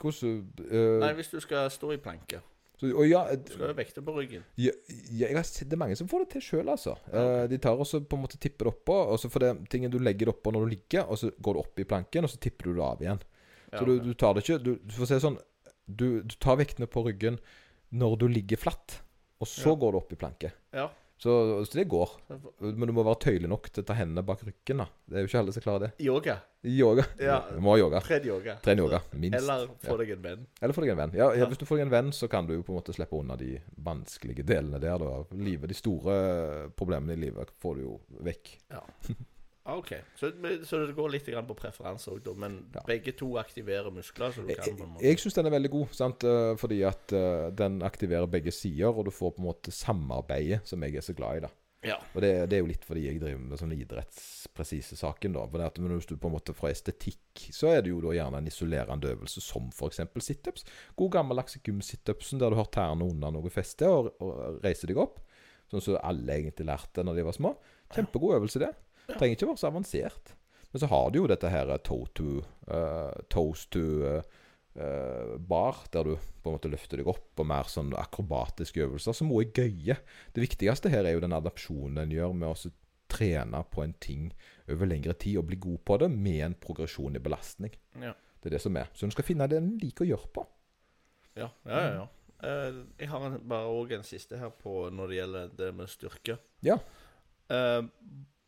Hvordan 0.00 0.44
uh, 0.64 0.98
Nei, 1.02 1.12
hvis 1.18 1.32
du 1.32 1.38
skal 1.42 1.70
stå 1.72 1.92
i 1.94 2.00
planke. 2.02 2.40
så, 2.80 2.90
og 2.90 3.06
ja, 3.08 3.24
Du 3.36 3.52
skal 3.54 3.68
ha 3.68 3.76
vekter 3.76 4.04
på 4.04 4.14
ryggen. 4.16 4.44
ja, 4.56 4.72
ja, 4.88 5.26
jeg 5.28 5.36
har 5.36 5.46
sett 5.46 5.68
det 5.68 5.76
er 5.76 5.82
mange 5.84 5.98
som 5.98 6.08
får 6.10 6.24
det 6.24 6.30
til 6.34 6.46
sjøl, 6.46 6.70
altså. 6.72 6.96
Eh, 7.12 7.44
de 7.50 7.58
tar 7.60 7.76
og 7.76 7.86
så 7.86 8.00
på 8.00 8.16
en 8.16 8.24
måte 8.24 8.40
tipper 8.40 8.66
det 8.70 8.72
oppå, 8.72 8.96
og 9.12 9.20
så 9.20 9.28
for 9.30 9.44
det 9.44 9.52
tingen 9.70 9.92
du 9.92 9.98
legger 10.00 10.30
det 10.30 10.34
oppå 10.34 10.54
når 10.54 10.64
du 10.64 10.74
ligger, 10.76 11.04
og 11.04 11.20
så 11.20 11.28
går 11.36 11.56
du 11.56 11.60
opp 11.60 11.82
i 11.82 11.88
planken, 11.88 12.24
og 12.24 12.32
så 12.32 12.40
tipper 12.40 12.70
du 12.70 12.78
det 12.78 12.86
av 12.86 13.04
igjen. 13.04 13.20
Så 13.78 13.84
du, 13.86 13.92
du 14.02 14.14
tar 14.18 14.34
det 14.34 14.42
ikke 14.44 14.58
Du, 14.64 14.72
du 14.82 14.92
får 14.96 15.06
se 15.12 15.20
sånn 15.22 15.38
du, 15.86 16.22
du 16.22 16.34
tar 16.42 16.56
vektene 16.60 16.86
på 16.90 17.02
ryggen 17.06 17.38
når 17.90 18.16
du 18.20 18.26
ligger 18.30 18.58
flatt, 18.62 19.00
og 19.42 19.48
så 19.50 19.72
går 19.78 19.92
du 19.92 19.98
opp 19.98 20.12
i 20.14 20.18
planke. 20.20 20.52
ja. 20.72 20.88
Så, 21.20 21.32
så 21.68 21.76
det 21.76 21.82
går. 21.84 22.08
Men 22.64 22.86
du 22.88 22.94
må 22.96 23.02
være 23.04 23.18
tøyelig 23.20 23.48
nok 23.52 23.66
til 23.68 23.82
å 23.82 23.86
ta 23.90 23.92
hendene 23.98 24.22
bak 24.24 24.40
ryggen. 24.40 24.78
da 24.80 24.86
Det 25.04 25.18
er 25.18 25.26
jo 25.26 25.28
ikke 25.28 25.40
alle 25.42 25.52
som 25.52 25.64
klarer 25.66 25.82
det. 25.82 25.88
Yoga. 26.00 26.36
Yoga. 26.64 27.04
Ja. 27.20 27.34
Du 27.52 27.60
må 27.60 27.74
ha 27.74 27.82
yoga. 27.82 28.00
Tren 28.06 28.24
yoga. 28.24 28.54
Tren 28.64 28.80
yoga, 28.80 29.02
minst. 29.12 29.36
Eller 29.36 29.66
få 29.84 29.98
deg 30.00 30.14
en 30.14 30.22
venn. 30.24 30.46
Eller 30.62 30.72
få 30.78 30.80
deg 30.86 30.94
en 30.94 31.02
venn. 31.02 31.12
Ja, 31.18 31.26
ja, 31.34 31.42
Ja. 31.42 31.48
Hvis 31.50 31.60
du 31.60 31.66
får 31.68 31.76
deg 31.76 31.84
en 31.90 31.92
venn, 31.92 32.08
så 32.16 32.24
kan 32.32 32.48
du 32.48 32.54
jo 32.54 32.62
på 32.64 32.72
en 32.72 32.78
måte 32.80 32.94
slippe 32.96 33.20
unna 33.20 33.36
de 33.36 33.50
vanskelige 33.84 34.46
delene 34.48 34.80
der. 34.80 34.96
Da. 35.04 35.18
Livet, 35.36 35.68
De 35.68 35.76
store 35.76 36.16
problemene 36.80 37.12
i 37.18 37.20
livet 37.26 37.52
får 37.60 37.76
du 37.76 37.82
jo 37.84 37.98
vekk. 38.24 38.54
Ja. 38.72 38.80
Ah, 39.68 39.76
OK. 39.76 39.90
Så, 40.16 40.30
så 40.64 40.78
det 40.86 40.94
går 40.96 41.10
litt 41.12 41.26
på 41.28 41.54
preferanse 41.58 42.08
òg. 42.10 42.26
Men 42.36 42.66
Ja. 42.74 42.80
begge 42.86 43.12
to 43.16 43.36
aktiverer 43.38 43.90
muskler, 43.92 44.32
så 44.32 44.40
du 44.42 44.48
Jeg, 44.48 44.56
kan 44.56 44.76
på 44.76 44.84
en 44.86 44.94
måte 44.94 45.04
jeg 45.04 45.18
syns 45.18 45.34
den 45.34 45.46
er 45.46 45.50
veldig 45.50 45.70
god, 45.70 45.88
sant? 45.92 46.24
eh, 46.24 46.56
fordi 46.56 46.82
at 46.88 47.12
eh, 47.12 47.50
den 47.50 47.80
aktiverer 47.82 48.26
begge 48.26 48.50
sider, 48.52 48.88
og 48.88 49.04
du 49.04 49.10
får 49.10 49.34
på 49.36 49.42
en 49.42 49.48
måte 49.52 49.70
samarbeidet 49.70 50.62
som 50.66 50.80
jeg 50.82 50.96
er 50.96 51.00
så 51.04 51.14
glad 51.14 51.36
i. 51.36 51.40
da 51.40 51.50
Ja. 51.82 51.96
Og 52.14 52.20
det, 52.20 52.48
det 52.50 52.56
er 52.56 52.60
jo 52.60 52.66
litt 52.72 52.84
fordi 52.84 53.06
jeg 53.06 53.20
driver 53.20 53.38
med 53.38 53.58
sånn 53.58 53.72
idrettspresise 53.72 54.96
saken. 54.96 55.32
da 55.32 55.46
For 55.46 55.58
det 55.58 55.66
at 55.66 55.78
Hvis 55.78 56.06
du 56.06 56.16
på 56.16 56.28
en 56.28 56.34
måte 56.36 56.54
fra 56.56 56.68
estetikk, 56.70 57.48
så 57.52 57.68
er 57.76 57.82
det 57.82 57.90
jo 57.90 58.00
da 58.00 58.08
gjerne 58.16 58.38
en 58.38 58.46
isolerende 58.50 59.12
øvelse 59.14 59.40
som 59.40 59.68
f.eks. 59.72 60.00
situps. 60.24 60.64
God 60.96 61.10
gammeldags 61.12 61.56
gym-situpsen 61.62 62.38
der 62.40 62.50
du 62.50 62.56
har 62.56 62.68
tærne 62.72 63.04
under 63.08 63.30
noe 63.30 63.50
feste 63.50 63.88
og, 63.88 64.12
og 64.20 64.60
reiser 64.64 64.88
deg 64.88 64.96
opp. 65.00 65.20
Sånn 65.70 65.80
som 65.84 65.96
alle 66.02 66.32
egentlig 66.32 66.66
lærte 66.66 67.04
når 67.04 67.14
de 67.16 67.22
var 67.28 67.32
små. 67.36 67.54
Kjempegod 67.94 68.34
øvelse, 68.40 68.58
det. 68.58 68.72
Trenger 69.16 69.36
ikke 69.36 69.50
være 69.50 69.62
så 69.62 69.70
avansert. 69.70 70.34
Men 70.70 70.82
så 70.82 70.90
har 70.90 71.10
du 71.10 71.18
jo 71.22 71.30
dette 71.30 71.50
her 71.50 71.72
toe 71.86 72.06
to 72.14 72.42
uh, 72.70 73.14
toes 73.32 73.64
to 73.74 73.82
uh, 74.06 74.20
uh, 74.78 75.34
bar, 75.38 75.80
der 75.90 76.06
du 76.06 76.12
på 76.14 76.50
en 76.50 76.56
måte 76.56 76.70
løfter 76.70 77.00
deg 77.00 77.10
opp, 77.10 77.32
og 77.42 77.48
mer 77.50 77.70
sånn 77.70 77.90
akrobatiske 77.98 78.84
øvelser, 78.84 79.16
som 79.16 79.32
også 79.34 79.48
er 79.48 79.64
gøye. 79.64 79.98
Det 80.34 80.44
viktigste 80.44 80.92
her 80.92 81.08
er 81.08 81.16
jo 81.16 81.24
den 81.24 81.34
adapsjonen 81.34 82.04
en 82.04 82.14
gjør 82.14 82.36
med 82.38 82.52
å 82.52 82.72
trene 83.10 83.64
på 83.66 83.82
en 83.82 83.96
ting 83.98 84.30
over 84.70 84.86
lengre 84.86 85.16
tid 85.18 85.40
og 85.40 85.48
bli 85.50 85.58
god 85.58 85.82
på 85.84 85.98
det 86.04 86.10
med 86.14 86.44
en 86.46 86.56
progresjon 86.62 87.18
i 87.18 87.22
belastning. 87.22 87.74
Ja. 87.98 88.14
Det 88.40 88.48
er 88.48 88.56
det 88.56 88.62
som 88.62 88.78
er. 88.78 88.88
Så 88.94 89.10
du 89.10 89.14
skal 89.16 89.26
finne 89.26 89.50
det 89.50 89.58
en 89.58 89.74
liker 89.82 90.06
å 90.06 90.12
gjøre 90.12 90.32
på. 90.38 90.46
Ja, 91.34 91.50
ja, 91.66 91.80
ja. 91.82 91.92
ja. 91.98 92.06
Eh, 92.46 92.80
jeg 93.02 93.10
har 93.10 93.26
en, 93.26 93.36
bare 93.48 93.68
òg 93.68 93.92
en 93.96 94.06
siste 94.06 94.38
her 94.40 94.52
på 94.62 94.86
når 94.94 95.10
det 95.10 95.18
gjelder 95.18 95.54
det 95.58 95.70
med 95.76 95.90
styrke. 95.92 96.38
Ja. 96.64 96.78
Eh, 97.52 97.82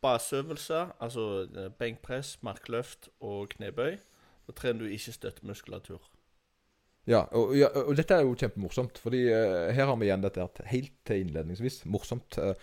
baseøvelser, 0.03 0.97
altså 1.01 1.27
eh, 1.47 1.69
benkpress, 1.79 2.37
markløft 2.43 3.09
og 3.21 3.49
knebøy. 3.55 3.97
Da 4.47 4.55
trener 4.59 4.85
du 4.85 4.91
ikke 4.91 5.15
støttemuskulatur. 5.15 6.03
Ja 7.11 7.25
og, 7.35 7.55
ja, 7.59 7.67
og, 7.83 7.97
dette 7.99 8.15
er 8.15 8.27
jo 8.27 8.35
kjempemorsomt. 8.39 8.99
Fordi 9.03 9.25
uh, 9.31 9.71
her 9.75 9.89
har 9.91 9.97
vi 9.99 10.07
igjen 10.07 10.23
dette 10.23 10.67
helt 10.71 10.93
til 11.07 11.25
innledningsvis. 11.25 11.85
Morsomt. 11.91 12.39
Uh, 12.39 12.55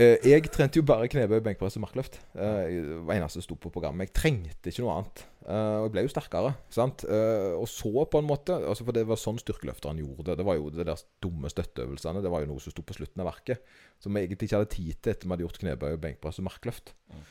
jeg 0.00 0.46
trente 0.54 0.80
jo 0.80 0.84
bare 0.86 1.08
knebøy, 1.10 1.40
benkpress 1.44 1.76
og 1.76 1.84
markløft. 1.84 2.20
det 2.32 3.00
var 3.04 3.16
eneste 3.16 3.40
som 3.40 3.46
sto 3.48 3.56
på 3.60 3.72
programmet. 3.74 4.08
Jeg 4.08 4.16
trengte 4.16 4.72
ikke 4.72 4.84
noe 4.84 4.94
annet. 4.96 5.24
og 5.50 5.86
jeg 5.88 5.92
ble 5.96 6.04
jo 6.06 6.12
sterkere. 6.12 6.54
sant? 6.72 7.04
og 7.04 7.66
så 7.68 8.06
på 8.08 8.22
en 8.22 8.28
måte 8.28 8.56
altså 8.56 8.86
For 8.86 8.96
det 8.96 9.06
var 9.08 9.20
sånn 9.20 9.40
styrkeløfteren 9.42 10.00
gjorde 10.00 10.30
det. 10.30 10.38
Det 10.40 10.46
var 10.48 10.56
jo 10.56 10.70
de 10.72 10.86
der 10.86 11.04
dumme 11.20 11.52
støtteøvelsene. 11.52 12.22
Det 12.24 12.32
var 12.32 12.44
jo 12.44 12.52
noe 12.52 12.64
som 12.64 12.72
sto 12.72 12.86
på 12.86 12.96
slutten 12.96 13.20
av 13.24 13.32
verket. 13.32 13.62
Som 14.00 14.16
vi 14.16 14.24
egentlig 14.24 14.48
ikke 14.48 14.62
hadde 14.62 14.74
tid 14.76 15.02
til 15.02 15.14
etter 15.14 15.28
vi 15.28 15.34
hadde 15.34 15.48
gjort 15.48 15.62
knebøy, 15.64 15.94
benkpress 16.06 16.40
og 16.40 16.48
markløft. 16.48 16.94
Mm. 17.12 17.24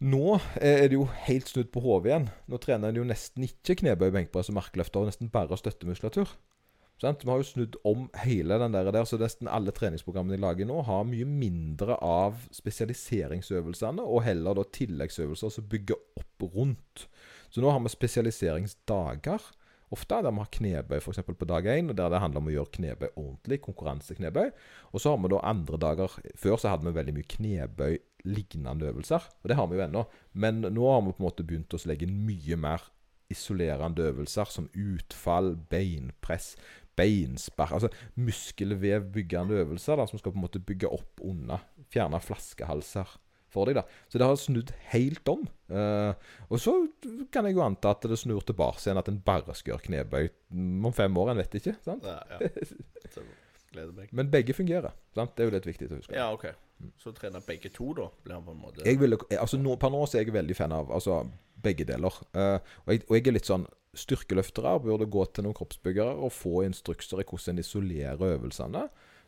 Nå 0.00 0.38
er 0.56 0.86
det 0.88 0.96
jo 0.96 1.04
helt 1.26 1.50
snudd 1.50 1.68
på 1.74 1.82
hodet 1.84 2.08
igjen. 2.08 2.30
Nå 2.48 2.58
trener 2.62 2.88
en 2.88 3.02
jo 3.02 3.04
nesten 3.04 3.44
ikke 3.44 3.76
knebøy, 3.82 4.08
benkpress 4.14 4.48
og 4.48 4.56
markløft, 4.56 4.96
og 4.96 5.10
nesten 5.10 5.28
bare 5.32 5.58
støttemuskulatur. 5.60 6.32
Sant? 7.00 7.22
Vi 7.24 7.32
har 7.32 7.40
jo 7.40 7.48
snudd 7.48 7.76
om 7.88 8.08
hele 8.20 8.58
den 8.60 8.74
der, 8.76 8.90
der, 8.92 9.06
så 9.08 9.16
nesten 9.20 9.48
alle 9.48 9.72
treningsprogrammene 9.72 10.36
jeg 10.36 10.44
lager 10.44 10.68
nå, 10.68 10.82
har 10.84 11.06
mye 11.08 11.28
mindre 11.28 11.96
av 12.04 12.42
spesialiseringsøvelsene, 12.52 14.04
og 14.04 14.26
heller 14.26 14.58
da 14.58 14.66
tilleggsøvelser 14.76 15.54
som 15.54 15.70
bygger 15.72 15.96
opp 16.20 16.44
rundt. 16.52 17.06
Så 17.48 17.64
nå 17.64 17.72
har 17.72 17.80
vi 17.80 17.94
spesialiseringsdager. 17.94 19.48
Ofte 19.90 20.20
der 20.22 20.30
vi 20.30 20.38
har 20.44 20.52
knebøy 20.54 21.00
f.eks. 21.00 21.24
på 21.24 21.48
dag 21.48 21.66
én, 21.72 21.88
der 21.90 22.12
det 22.12 22.20
handler 22.22 22.44
om 22.44 22.52
å 22.52 22.54
gjøre 22.54 22.74
knebøy 22.76 23.08
ordentlig. 23.08 23.58
Konkurranseknebøy. 23.64 24.52
Og 24.92 25.02
så 25.02 25.10
har 25.10 25.18
vi 25.24 25.32
da 25.32 25.40
andre 25.50 25.80
dager 25.82 26.14
Før 26.38 26.60
så 26.60 26.70
hadde 26.70 26.86
vi 26.86 26.94
veldig 26.94 27.16
mye 27.16 27.30
knebøy 27.32 27.98
lignende 28.28 28.92
øvelser. 28.92 29.26
Og 29.40 29.50
det 29.50 29.56
har 29.58 29.66
vi 29.66 29.80
jo 29.80 29.84
ennå. 29.88 30.04
Men 30.32 30.62
nå 30.62 30.86
har 30.86 31.02
vi 31.02 31.16
på 31.16 31.24
en 31.24 31.26
måte 31.26 31.48
begynt 31.48 31.74
å 31.74 31.82
legge 31.90 32.06
inn 32.06 32.22
mye 32.28 32.60
mer 32.60 32.86
isolerende 33.30 34.08
øvelser, 34.10 34.50
som 34.50 34.68
utfall, 34.74 35.54
beinpress, 35.70 36.56
beinspark 37.00 37.72
Altså 37.78 37.90
muskelvevbyggende 38.20 39.64
øvelser 39.64 39.98
da, 39.98 40.06
som 40.06 40.20
skal 40.20 40.34
på 40.34 40.40
en 40.40 40.46
måte 40.46 40.62
bygge 40.62 40.92
opp 40.92 41.24
under. 41.24 41.64
Fjerne 41.90 42.20
flaskehalser 42.22 43.16
for 43.50 43.68
deg. 43.68 43.80
da. 43.80 43.84
Så 44.08 44.20
det 44.20 44.28
har 44.28 44.38
snudd 44.38 44.72
helt 44.92 45.28
om. 45.30 45.44
Uh, 45.70 46.14
og 46.48 46.62
så 46.62 46.74
kan 47.34 47.46
jeg 47.48 47.58
jo 47.58 47.64
anta 47.66 47.94
at 47.94 48.06
det 48.10 48.18
snur 48.20 48.44
tilbake 48.46 48.82
igjen, 48.84 49.00
at 49.00 49.10
en 49.10 49.20
bare 49.26 49.56
skal 49.58 49.74
gjøre 49.74 49.86
knebøy 49.88 50.30
om 50.86 50.94
fem 50.96 51.20
år. 51.20 51.32
En 51.32 51.42
vet 51.42 51.60
ikke. 51.60 51.76
sant? 51.84 52.06
Ja, 52.06 52.20
ja. 52.30 53.24
Gleder 53.70 53.94
meg. 53.94 54.10
Men 54.16 54.30
begge 54.32 54.54
fungerer. 54.56 54.94
sant? 55.14 55.36
Det 55.36 55.44
er 55.44 55.50
jo 55.50 55.54
litt 55.54 55.68
viktig 55.68 55.90
å 55.90 55.98
huske. 55.98 56.16
Ja, 56.16 56.30
ok. 56.34 56.48
Så 56.98 57.12
trener 57.14 57.42
begge 57.46 57.70
to, 57.74 57.92
da? 57.94 58.08
blir 58.24 58.38
han 58.38 58.46
på 58.46 58.54
en 58.54 58.62
måte... 58.62 58.82
Jeg 58.86 58.98
vil, 58.98 59.14
altså 59.36 59.60
nå, 59.60 59.76
Per 59.78 59.92
nå 59.92 60.00
så 60.08 60.18
er 60.18 60.24
jeg 60.24 60.34
veldig 60.34 60.56
fan 60.58 60.74
av 60.74 60.90
altså, 60.96 61.20
begge 61.62 61.86
deler. 61.86 62.16
Uh, 62.34 62.56
og, 62.58 62.94
jeg, 62.94 63.04
og, 63.06 63.14
jeg, 63.18 63.26
er 63.26 63.36
litt 63.36 63.50
sånn 63.50 63.68
Styrkeløftere 63.98 64.76
burde 64.84 65.08
gå 65.10 65.24
til 65.34 65.46
noen 65.46 65.56
kroppsbyggere 65.58 66.12
og 66.22 66.30
få 66.34 66.62
instrukser 66.66 67.22
i 67.22 67.26
hvordan 67.26 67.56
en 67.56 67.64
isolerer 67.64 68.36
øvelsene. 68.36 68.84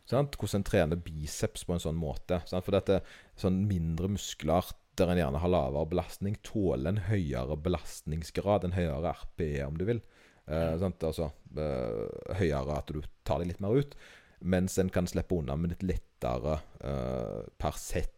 Sant? 0.07 0.37
Hvordan 0.39 0.61
en 0.61 0.67
trener 0.67 1.03
biceps 1.03 1.65
på 1.67 1.75
en 1.75 1.83
sånn 1.83 1.99
måte. 1.99 2.41
Sant? 2.47 2.63
For 2.65 2.75
dette 2.75 3.01
sånn 3.39 3.63
mindre 3.67 4.11
muskler 4.11 4.71
der 4.99 5.09
en 5.09 5.19
gjerne 5.19 5.41
har 5.41 5.51
lavere 5.51 5.89
belastning, 5.89 6.35
tåler 6.45 6.91
en 6.91 7.05
høyere 7.07 7.57
belastningsgrad, 7.65 8.67
en 8.67 8.75
høyere 8.75 9.15
RPE, 9.23 9.63
om 9.65 9.79
du 9.79 9.87
vil. 9.89 10.03
Uh, 10.43 10.75
altså 10.75 11.29
eh, 11.55 12.35
høyere 12.35 12.75
at 12.75 12.91
du 12.91 12.99
tar 13.23 13.39
det 13.39 13.53
litt 13.53 13.63
mer 13.63 13.79
ut. 13.79 13.95
Mens 14.43 14.75
en 14.77 14.91
kan 14.91 15.07
slippe 15.07 15.37
unna 15.39 15.55
med 15.55 15.71
litt 15.71 15.85
lettere 15.87 16.57
eh, 16.83 17.43
per 17.59 17.77
sett 17.79 18.12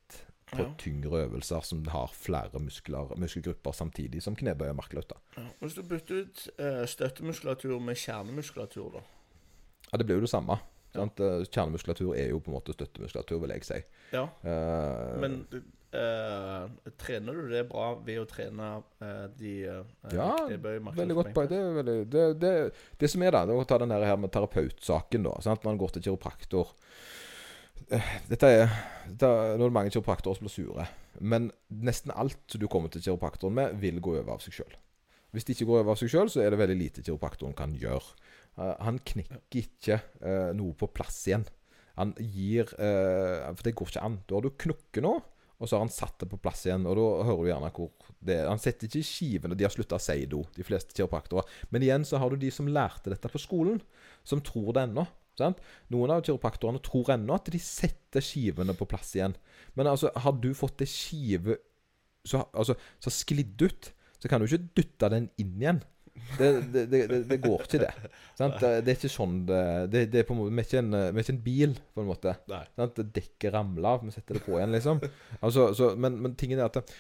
på 0.52 0.62
ja. 0.62 0.70
tyngre 0.78 1.24
øvelser 1.26 1.66
som 1.66 1.82
har 1.90 2.12
flere 2.14 2.60
muskler, 2.62 3.16
muskelgrupper 3.18 3.74
samtidig 3.74 4.22
som 4.24 4.36
knebøy 4.38 4.70
og 4.70 4.80
markløfter. 4.82 5.22
Ja. 5.38 5.48
Hvis 5.60 5.78
du 5.78 5.84
bytter 5.84 6.22
ut 6.22 6.48
uh, 6.60 6.84
støttemuskulatur 6.90 7.80
med 7.80 7.98
kjernemuskulatur, 8.00 9.00
da? 9.00 9.06
Ja, 9.92 9.98
det 9.98 10.06
blir 10.06 10.20
jo 10.22 10.28
det 10.28 10.34
samme. 10.34 10.60
Ja. 10.96 11.08
Kjernemuskulatur 11.18 12.14
er 12.16 12.30
jo 12.30 12.40
på 12.40 12.52
en 12.52 12.60
måte 12.60 12.76
støttemuskulatur, 12.78 13.42
vil 13.42 13.56
jeg 13.58 13.66
si. 13.68 13.82
Ja. 14.14 14.28
Uh, 14.46 15.16
Men 15.22 15.42
Uh, 15.96 16.66
trener 17.00 17.38
du 17.38 17.46
det 17.48 17.62
bra 17.70 17.94
ved 18.04 18.18
å 18.20 18.26
trene 18.28 18.66
uh, 19.00 19.28
de 19.40 19.52
Ja, 20.12 20.34
veldig 20.44 21.16
godt 21.16 21.30
poeng. 21.38 21.48
Det, 21.48 21.60
veldig, 21.78 21.94
det, 22.12 22.24
det, 22.42 22.52
det, 23.00 23.10
som 23.14 23.24
er 23.24 23.32
da, 23.32 23.46
det 23.48 23.56
er 23.56 23.62
å 23.62 23.68
ta 23.70 23.78
den 23.80 23.94
her 23.96 24.18
med 24.20 24.34
terapeutsaken, 24.34 25.24
da. 25.24 25.38
Sant? 25.46 25.64
Man 25.64 25.80
går 25.80 25.96
til 25.96 26.10
kiropraktor. 26.10 26.74
Dette 27.86 28.50
er, 28.50 28.72
dette, 29.06 29.28
Nå 29.28 29.66
er 29.66 29.68
det 29.68 29.76
mange 29.76 29.92
kiropraktorer 29.94 30.40
som 30.40 30.48
blir 30.48 30.54
sure. 30.54 30.88
Men 31.20 31.52
nesten 31.70 32.14
alt 32.16 32.58
du 32.58 32.66
kommer 32.72 32.92
til 32.92 33.04
kiropraktoren 33.06 33.56
med, 33.58 33.76
vil 33.84 34.02
gå 34.04 34.18
over 34.18 34.36
av 34.36 34.44
seg 34.44 34.58
sjøl. 34.58 34.80
Hvis 35.36 35.46
det 35.48 35.58
ikke 35.58 35.68
går 35.70 35.84
over 35.84 35.94
av 35.94 36.00
seg 36.00 36.12
sjøl, 36.14 36.32
så 36.32 36.42
er 36.42 36.54
det 36.54 36.62
veldig 36.62 36.80
lite 36.80 37.04
kiropraktoren 37.04 37.56
kan 37.58 37.76
gjøre. 37.76 38.16
han 38.56 39.00
knekker 39.04 39.60
ikke 39.60 40.00
noe 40.56 40.74
på 40.80 40.88
plass 40.96 41.18
igjen. 41.28 41.44
Han 42.00 42.14
gir 42.20 42.72
For 42.72 43.64
det 43.64 43.76
går 43.76 43.92
ikke 43.92 44.06
an. 44.08 44.22
Da 44.28 44.38
har 44.38 44.46
du 44.46 44.56
knukket 44.66 45.04
nå 45.04 45.18
og 45.56 45.70
så 45.70 45.78
har 45.78 45.86
han 45.86 45.94
satt 45.94 46.20
det 46.20 46.28
på 46.32 46.40
plass 46.42 46.66
igjen. 46.68 46.86
Og 46.90 46.98
da 47.00 47.28
hører 47.30 47.44
du 47.44 47.50
gjerne 47.50 47.72
hvor 47.76 47.92
det 48.26 48.40
er. 48.42 48.50
Han 48.50 48.62
setter 48.62 48.90
ikke 48.90 49.02
i 49.02 49.08
skivene. 49.08 49.56
De 49.58 49.66
har 49.66 49.74
slutta 49.74 50.00
å 50.00 50.04
si 50.04 50.26
do, 50.30 50.42
de 50.56 50.66
fleste 50.68 50.96
kiropraktorer. 50.98 51.48
Men 51.72 51.86
igjen 51.86 52.08
så 52.08 52.20
har 52.20 52.32
du 52.32 52.42
de 52.42 52.52
som 52.54 52.68
lærte 52.68 53.14
dette 53.14 53.32
på 53.32 53.42
skolen, 53.42 53.80
som 54.28 54.44
tror 54.44 54.74
det 54.76 54.90
ennå. 54.90 55.06
Sant? 55.40 55.62
Noen 55.94 56.14
av 56.16 56.24
kiropraktorene 56.26 56.82
tror 56.84 57.14
ennå 57.16 57.36
at 57.36 57.52
de 57.52 57.62
setter 57.62 58.24
skivene 58.24 58.76
på 58.78 58.88
plass 58.90 59.16
igjen. 59.18 59.36
Men 59.76 59.92
altså, 59.92 60.14
har 60.16 60.38
du 60.40 60.52
fått 60.58 60.84
ei 60.86 60.90
skive 60.90 61.60
som 62.26 62.46
altså, 62.58 62.78
sklidd 63.14 63.62
ut, 63.62 63.92
så 64.18 64.32
kan 64.32 64.42
du 64.42 64.48
ikke 64.48 64.72
dytte 64.80 65.12
den 65.14 65.30
inn 65.42 65.60
igjen. 65.60 65.84
Det, 66.38 66.48
det, 66.72 66.86
det, 66.88 67.00
det, 67.28 67.38
går 67.44 67.66
ikke, 67.66 67.82
det. 67.84 68.12
Sant? 68.38 68.62
Det 68.62 68.88
er 68.88 68.96
ikke 68.96 69.12
sånn 69.12 69.42
det, 69.46 70.06
er 70.08 70.24
på 70.24 70.32
en 70.32 70.40
måte, 70.40 70.54
Vi 70.56 70.62
er 70.64 70.68
ikke 70.70 70.80
en, 70.80 70.96
er 70.96 71.20
ikke 71.22 71.34
en 71.34 71.42
bil, 71.44 71.76
på 71.92 72.02
en 72.04 72.08
måte. 72.08 72.36
Sant? 72.80 73.02
Dekket 73.18 73.52
ramler 73.54 73.90
av. 73.92 74.06
Vi 74.08 74.16
setter 74.16 74.40
det 74.40 74.46
på 74.48 74.56
igjen, 74.56 74.74
liksom. 74.74 75.04
Altså, 75.42 75.68
så, 75.78 75.92
men, 76.00 76.18
men 76.24 76.38
tingen 76.40 76.64
er 76.64 76.72
at 76.72 76.96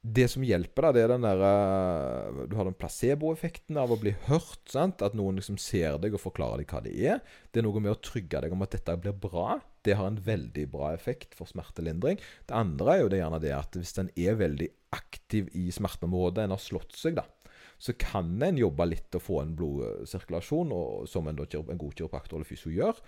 det 0.00 0.30
som 0.32 0.44
hjelper, 0.44 0.86
da, 0.86 0.90
det 0.96 1.00
er 1.04 1.10
den 1.12 1.24
der 1.26 1.42
uh, 1.44 2.44
Du 2.48 2.54
har 2.56 2.64
den 2.64 2.76
placeboeffekten 2.80 3.76
av 3.76 3.92
å 3.92 3.98
bli 4.00 4.14
hørt. 4.30 4.62
Sant? 4.72 5.02
At 5.04 5.16
noen 5.18 5.36
liksom 5.36 5.58
ser 5.60 5.98
deg 6.00 6.16
og 6.16 6.22
forklarer 6.22 6.62
deg 6.62 6.72
hva 6.72 6.80
det 6.86 6.94
er. 6.96 7.20
Det 7.52 7.60
er 7.60 7.66
noe 7.66 7.82
med 7.84 7.92
å 7.92 8.00
trygge 8.00 8.40
deg 8.46 8.54
om 8.56 8.64
at 8.64 8.72
dette 8.72 8.96
blir 9.02 9.12
bra. 9.12 9.58
Det 9.84 9.98
har 9.98 10.08
en 10.08 10.22
veldig 10.24 10.64
bra 10.72 10.94
effekt 10.96 11.36
for 11.36 11.50
smertelindring. 11.50 12.20
Det 12.48 12.56
andre 12.56 12.94
er 12.94 13.02
jo 13.02 13.10
det 13.12 13.20
gjerne 13.20 13.42
det 13.44 13.52
at 13.56 13.76
hvis 13.76 13.92
en 14.00 14.08
er 14.16 14.40
veldig 14.40 14.70
aktiv 14.96 15.52
i 15.56 15.68
smerteområdet, 15.74 16.46
en 16.46 16.56
har 16.56 16.64
slått 16.64 16.96
seg, 16.96 17.20
da 17.20 17.28
så 17.80 17.94
kan 17.96 18.34
en 18.44 18.58
jobbe 18.60 18.84
litt 18.90 19.16
og 19.16 19.22
få 19.24 19.38
en 19.40 19.54
blodsirkulasjon, 19.56 20.72
og, 20.76 21.06
som 21.08 21.28
en, 21.30 21.38
en 21.40 21.80
god 21.80 21.94
kiropraktor 21.96 22.36
eller 22.36 22.48
fysio 22.48 22.72
gjør, 22.74 22.98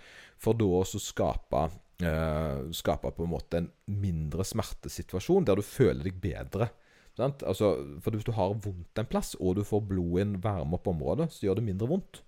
for 0.41 0.57
da 0.57 0.69
å 0.79 0.85
skape, 0.89 1.61
eh, 2.01 2.63
skape 2.73 3.11
på 3.13 3.27
en 3.27 3.31
måte 3.35 3.61
en 3.61 3.69
mindre 4.01 4.41
smertesituasjon 4.49 5.45
der 5.45 5.61
du 5.61 5.67
føler 5.67 6.01
deg 6.09 6.17
bedre. 6.23 6.71
Altså, 7.19 7.99
for 8.01 8.15
Hvis 8.15 8.25
du 8.25 8.33
har 8.33 8.55
vondt 8.57 8.99
en 8.99 9.09
plass, 9.09 9.35
og 9.39 9.57
du 9.57 9.63
får 9.67 9.83
blod 9.89 10.17
i 10.17 10.23
en 10.23 10.37
varme 10.41 10.79
opp 10.79 10.87
området, 10.89 11.29
så 11.31 11.45
gjør 11.45 11.59
det 11.59 11.67
mindre 11.67 11.89
vondt. 11.91 12.23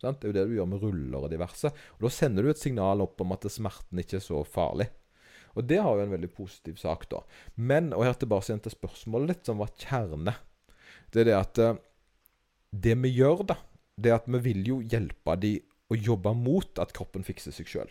Sant? 0.00 0.20
Det 0.20 0.28
er 0.28 0.32
jo 0.32 0.38
det 0.38 0.46
du 0.48 0.56
gjør 0.56 0.70
med 0.70 0.82
ruller 0.82 1.26
og 1.26 1.30
diverse. 1.30 1.70
Og 1.98 2.06
Da 2.06 2.10
sender 2.10 2.42
du 2.42 2.50
et 2.50 2.62
signal 2.62 3.04
opp 3.04 3.20
om 3.20 3.34
at 3.36 3.46
smerten 3.52 4.00
ikke 4.00 4.18
er 4.18 4.24
så 4.24 4.40
farlig. 4.44 4.88
Og 5.52 5.66
det 5.68 5.82
har 5.84 5.98
jo 5.98 6.06
en 6.06 6.14
veldig 6.14 6.30
positiv 6.32 6.78
sak, 6.80 7.04
da. 7.12 7.20
Men, 7.56 7.92
og 7.92 8.06
her 8.06 8.16
tilbake 8.16 8.56
til 8.64 8.72
spørsmålet 8.72 9.34
ditt, 9.34 9.44
som 9.46 9.60
var 9.60 9.74
kjerne 9.76 10.34
det 11.12 11.22
er 11.22 11.28
det 11.28 11.36
at 11.36 11.58
eh, 11.60 11.80
Det 12.72 12.94
vi 13.04 13.10
gjør, 13.12 13.44
da, 13.44 13.58
det 14.00 14.10
er 14.10 14.16
at 14.16 14.28
vi 14.32 14.40
vil 14.46 14.62
jo 14.64 14.78
hjelpe 14.80 15.36
de 15.36 15.58
å 15.92 15.96
jobbe 15.98 16.32
mot 16.32 16.78
at 16.80 16.94
kroppen 16.96 17.24
fikser 17.26 17.52
seg 17.52 17.68
sjøl. 17.68 17.90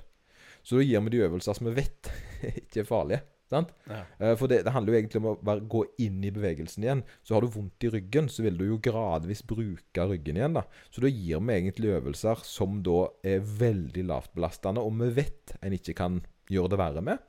Så 0.65 0.79
da 0.79 0.85
gir 0.85 1.03
vi 1.05 1.13
de 1.13 1.21
øvelser 1.27 1.53
som 1.53 1.69
vi 1.69 1.75
vet 1.77 2.09
ikke 2.63 2.81
er 2.81 2.89
farlige. 2.89 3.21
Sant? 3.51 3.73
Ja. 3.89 4.01
Eh, 4.19 4.35
for 4.39 4.51
det, 4.51 4.61
det, 4.65 4.71
handler 4.71 4.95
jo 4.95 4.99
egentlig 5.01 5.21
om 5.21 5.29
å 5.33 5.37
bare 5.43 5.63
gå 5.73 5.83
inn 6.03 6.21
i 6.23 6.31
bevegelsen 6.33 6.85
igjen. 6.85 7.01
Så 7.27 7.35
har 7.35 7.43
du 7.43 7.51
vondt 7.51 7.87
i 7.87 7.91
ryggen, 7.91 8.29
så 8.31 8.45
vil 8.45 8.59
du 8.59 8.63
jo 8.69 8.79
gradvis 8.83 9.43
bruke 9.47 10.05
ryggen 10.13 10.39
igjen. 10.39 10.55
da. 10.55 10.63
Så 10.89 11.03
da 11.03 11.11
gir 11.11 11.41
vi 11.43 11.57
egentlig 11.57 11.91
øvelser 11.97 12.45
som 12.47 12.79
da 12.85 13.03
er 13.27 13.43
veldig 13.43 14.07
lavt 14.07 14.31
belastende, 14.37 14.83
og 14.83 14.95
vi 15.03 15.11
vet 15.19 15.57
en 15.59 15.75
ikke 15.75 15.97
kan 15.99 16.21
gjøre 16.51 16.73
det 16.73 16.81
verre 16.81 17.03
med. 17.11 17.27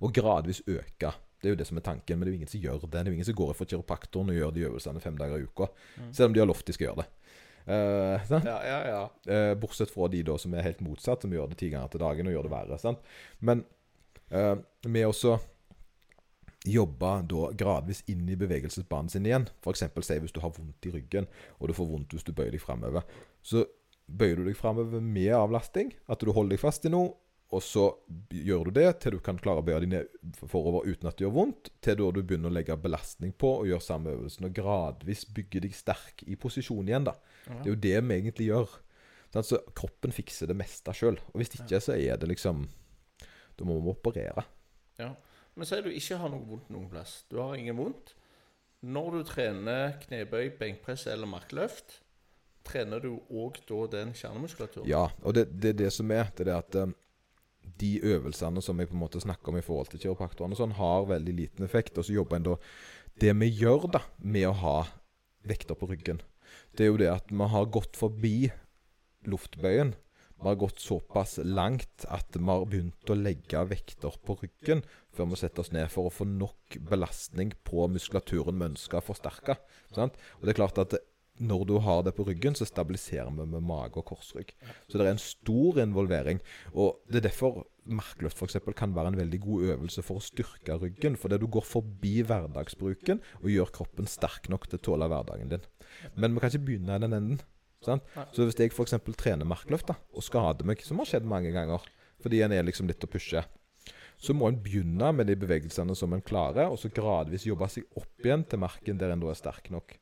og 0.00 0.14
gradvis 0.16 0.62
øke. 0.64 1.10
Det 1.40 1.48
er 1.48 1.54
jo 1.54 1.58
det 1.60 1.66
som 1.68 1.76
er 1.76 1.84
tanken, 1.84 2.18
men 2.18 2.24
det 2.24 2.30
er 2.30 2.34
jo 2.34 2.40
ingen 2.40 2.52
som 2.52 2.62
gjør 2.62 2.78
det. 2.82 2.90
Det 2.92 3.00
er 3.00 3.10
jo 3.10 3.16
ingen 3.18 3.28
som 3.28 3.36
går 3.36 3.52
for 3.56 3.68
kiropraktoren 3.68 4.32
og 4.32 4.36
gjør 4.36 4.54
de 4.56 4.64
øvelsene 4.68 5.00
fem 5.00 5.16
dager 5.16 5.40
i 5.40 5.44
uka, 5.48 5.68
selv 6.12 6.30
om 6.30 6.36
de 6.36 6.42
har 6.42 6.48
lovt 6.48 6.66
de 6.68 6.76
skal 6.76 6.88
gjøre 6.88 7.02
det. 7.02 7.08
Uh, 7.70 8.16
sant? 8.26 8.48
Ja, 8.48 8.58
ja, 8.64 8.78
ja. 8.88 9.02
Uh, 9.28 9.52
bortsett 9.60 9.92
fra 9.92 10.08
de 10.10 10.22
da 10.26 10.36
som 10.40 10.54
er 10.56 10.64
helt 10.66 10.80
motsatt, 10.84 11.24
som 11.24 11.32
gjør 11.32 11.52
det 11.52 11.60
ti 11.60 11.68
ganger 11.72 11.92
til 11.92 12.02
dagen 12.02 12.28
og 12.28 12.34
gjør 12.34 12.48
det 12.48 12.52
verre. 12.54 12.80
Sant? 12.80 13.04
Men 13.44 13.64
eh, 14.30 14.56
med 14.86 15.08
også 15.08 15.38
jobbe 16.68 17.10
da 17.24 17.48
gradvis 17.56 18.02
inn 18.12 18.28
i 18.28 18.36
bevegelsesbanen 18.36 19.08
sin 19.12 19.26
igjen. 19.26 19.48
F.eks. 19.64 19.86
si 20.04 20.18
hvis 20.20 20.34
du 20.36 20.42
har 20.44 20.52
vondt 20.56 20.88
i 20.88 20.92
ryggen, 20.92 21.28
og 21.58 21.70
du 21.70 21.76
får 21.76 21.88
vondt 21.88 22.14
hvis 22.14 22.26
du 22.26 22.34
bøyer 22.36 22.52
deg 22.52 22.62
framover. 22.62 23.06
Så 23.42 23.64
bøyer 24.10 24.40
du 24.40 24.50
deg 24.50 24.58
framover 24.58 25.00
med 25.00 25.32
avlasting, 25.36 25.94
at 26.10 26.20
du 26.20 26.32
holder 26.34 26.56
deg 26.56 26.62
fast 26.62 26.84
i 26.84 26.92
noe, 26.92 27.14
og 27.50 27.62
så 27.66 27.88
gjør 28.30 28.68
du 28.68 28.76
det 28.76 28.90
til 29.02 29.16
du 29.16 29.22
kan 29.26 29.38
klare 29.40 29.62
å 29.62 29.66
bøye 29.66 29.80
deg 29.82 29.90
ned 29.90 30.36
forover 30.52 30.86
uten 30.86 31.08
at 31.10 31.16
det 31.18 31.24
gjør 31.24 31.34
vondt, 31.34 31.72
til 31.82 31.96
da 31.98 32.10
du 32.14 32.20
begynner 32.20 32.52
å 32.52 32.54
legge 32.54 32.76
belastning 32.78 33.32
på 33.34 33.56
og 33.62 33.66
gjøre 33.70 33.86
samme 33.86 34.12
øvelsen, 34.14 34.46
og 34.46 34.54
gradvis 34.54 35.24
bygge 35.34 35.64
deg 35.64 35.74
sterk 35.74 36.22
i 36.28 36.38
posisjon 36.38 36.92
igjen. 36.92 37.08
da. 37.08 37.16
Det 37.48 37.64
er 37.64 37.72
jo 37.72 37.80
det 37.88 37.96
vi 38.04 38.20
egentlig 38.20 38.50
gjør. 38.52 38.76
Så 39.34 39.58
kroppen 39.78 40.14
fikser 40.14 40.50
det 40.50 40.58
meste 40.58 40.94
sjøl. 40.94 41.18
Og 41.32 41.40
hvis 41.40 41.54
ikke, 41.56 41.78
så 41.82 41.96
er 41.96 42.18
det 42.18 42.30
liksom 42.30 42.64
Da 43.60 43.68
må 43.68 43.76
vi 43.80 43.92
operere. 43.92 44.46
ja. 45.00 45.12
Men 45.58 45.66
si 45.66 45.76
du 45.82 45.90
ikke 45.92 46.16
har 46.16 46.30
noe 46.32 46.46
vondt 46.46 46.70
noen 46.72 46.86
plass. 46.88 47.24
Du 47.28 47.36
har 47.40 47.56
ingen 47.58 47.76
vondt. 47.76 48.14
Når 48.80 49.10
du 49.12 49.24
trener 49.28 49.96
knebøy, 50.00 50.54
benkpress 50.56 51.04
eller 51.10 51.28
markløft, 51.28 51.98
trener 52.64 53.02
du 53.02 53.18
òg 53.28 53.58
da 53.68 53.80
den 53.98 54.14
kjernemuskulaturen? 54.16 54.88
Ja, 54.88 55.08
og 55.20 55.36
det 55.36 55.42
er 55.42 55.58
det, 55.66 55.74
det 55.82 55.90
som 55.92 56.12
er. 56.14 56.30
Det 56.38 56.46
er 56.46 56.54
at 56.62 56.78
um, 56.80 56.94
de 57.82 57.90
øvelsene 58.06 58.62
som 58.64 58.80
jeg 58.80 58.88
på 58.88 58.96
en 58.96 59.02
måte 59.02 59.20
snakker 59.20 59.52
om 59.52 59.58
i 59.60 59.64
forhold 59.64 59.90
til 59.92 60.00
kiropraktorene, 60.06 60.56
sånn, 60.56 60.78
har 60.78 61.10
veldig 61.10 61.36
liten 61.42 61.66
effekt. 61.66 61.98
Og 61.98 62.08
så 62.08 62.16
jobber 62.16 62.40
en 62.40 62.48
da 62.52 62.56
Det 63.20 63.34
vi 63.36 63.50
gjør 63.52 63.90
da 63.98 64.00
med 64.22 64.46
å 64.48 64.56
ha 64.62 64.76
vekter 65.44 65.76
på 65.76 65.90
ryggen, 65.90 66.22
det 66.76 66.86
er 66.86 66.88
jo 66.92 67.00
det 67.00 67.10
at 67.12 67.28
vi 67.28 67.48
har 67.52 67.66
gått 67.74 67.98
forbi 67.98 68.50
luftbøyen. 69.28 69.92
Vi 70.40 70.48
har 70.48 70.56
gått 70.56 70.80
såpass 70.80 71.38
langt 71.44 72.06
at 72.08 72.36
vi 72.36 72.46
har 72.48 72.64
begynt 72.64 73.12
å 73.12 73.18
legge 73.18 73.60
vekter 73.68 74.14
på 74.24 74.38
ryggen 74.40 74.80
før 75.12 75.28
vi 75.32 75.40
setter 75.42 75.64
oss 75.64 75.72
ned, 75.74 75.90
for 75.92 76.08
å 76.08 76.14
få 76.14 76.24
nok 76.24 76.78
belastning 76.88 77.52
på 77.66 77.84
muskulaturen 77.92 78.56
vi 78.56 78.70
ønsker. 78.70 79.04
Sant? 79.92 80.16
Og 80.38 80.46
det 80.46 80.54
er 80.54 80.60
klart 80.62 80.80
at 80.80 80.96
når 81.40 81.64
du 81.68 81.74
har 81.80 82.02
det 82.04 82.12
på 82.16 82.24
ryggen, 82.28 82.54
så 82.56 82.66
stabiliserer 82.68 83.30
vi 83.32 83.46
med 83.48 83.64
mage 83.64 83.96
og 84.00 84.06
korsrygg. 84.12 84.52
Så 84.88 84.98
det 84.98 85.06
er 85.06 85.14
en 85.14 85.22
stor 85.22 85.80
involvering. 85.80 86.40
Og 86.74 87.00
det 87.08 87.20
er 87.20 87.30
derfor 87.30 87.62
markløft 87.90 88.38
f.eks. 88.38 88.58
kan 88.76 88.94
være 88.94 89.14
en 89.14 89.20
veldig 89.22 89.40
god 89.44 89.70
øvelse 89.74 90.04
for 90.04 90.20
å 90.20 90.24
styrke 90.24 90.76
ryggen. 90.82 91.16
Fordi 91.20 91.40
du 91.40 91.48
går 91.48 91.64
forbi 91.64 92.20
hverdagsbruken 92.28 93.24
og 93.40 93.48
gjør 93.52 93.72
kroppen 93.80 94.10
sterk 94.10 94.50
nok 94.52 94.68
til 94.68 94.80
å 94.80 94.84
tåle 94.90 95.08
hverdagen 95.10 95.54
din. 95.54 95.64
Men 96.14 96.36
vi 96.36 96.44
kan 96.44 96.52
ikke 96.52 96.68
begynne 96.68 97.00
i 97.00 97.04
den 97.06 97.16
enden. 97.16 97.40
Sant? 97.84 98.04
Så 98.36 98.44
hvis 98.44 98.58
jeg 98.60 98.74
f.eks. 98.74 98.98
trener 99.16 99.48
markløft 99.48 99.88
da, 99.88 99.96
og 100.12 100.24
skader 100.24 100.68
meg, 100.68 100.82
som 100.84 101.00
har 101.00 101.08
skjedd 101.08 101.28
mange 101.28 101.52
ganger, 101.54 101.86
fordi 102.20 102.42
en 102.44 102.52
er 102.52 102.66
liksom 102.66 102.90
litt 102.90 103.06
å 103.06 103.10
pushe, 103.10 103.42
så 104.20 104.36
må 104.36 104.50
en 104.50 104.60
begynne 104.60 105.12
med 105.16 105.30
de 105.30 105.36
bevegelsene 105.40 105.96
som 105.96 106.12
en 106.12 106.24
klarer, 106.24 106.68
og 106.68 106.76
så 106.80 106.90
gradvis 106.92 107.46
jobbe 107.48 107.70
seg 107.72 107.88
opp 107.96 108.26
igjen 108.26 108.44
til 108.44 108.60
marken 108.60 109.00
der 109.00 109.14
en 109.14 109.22
da 109.22 109.30
er 109.32 109.38
sterk 109.38 109.70
nok. 109.72 109.96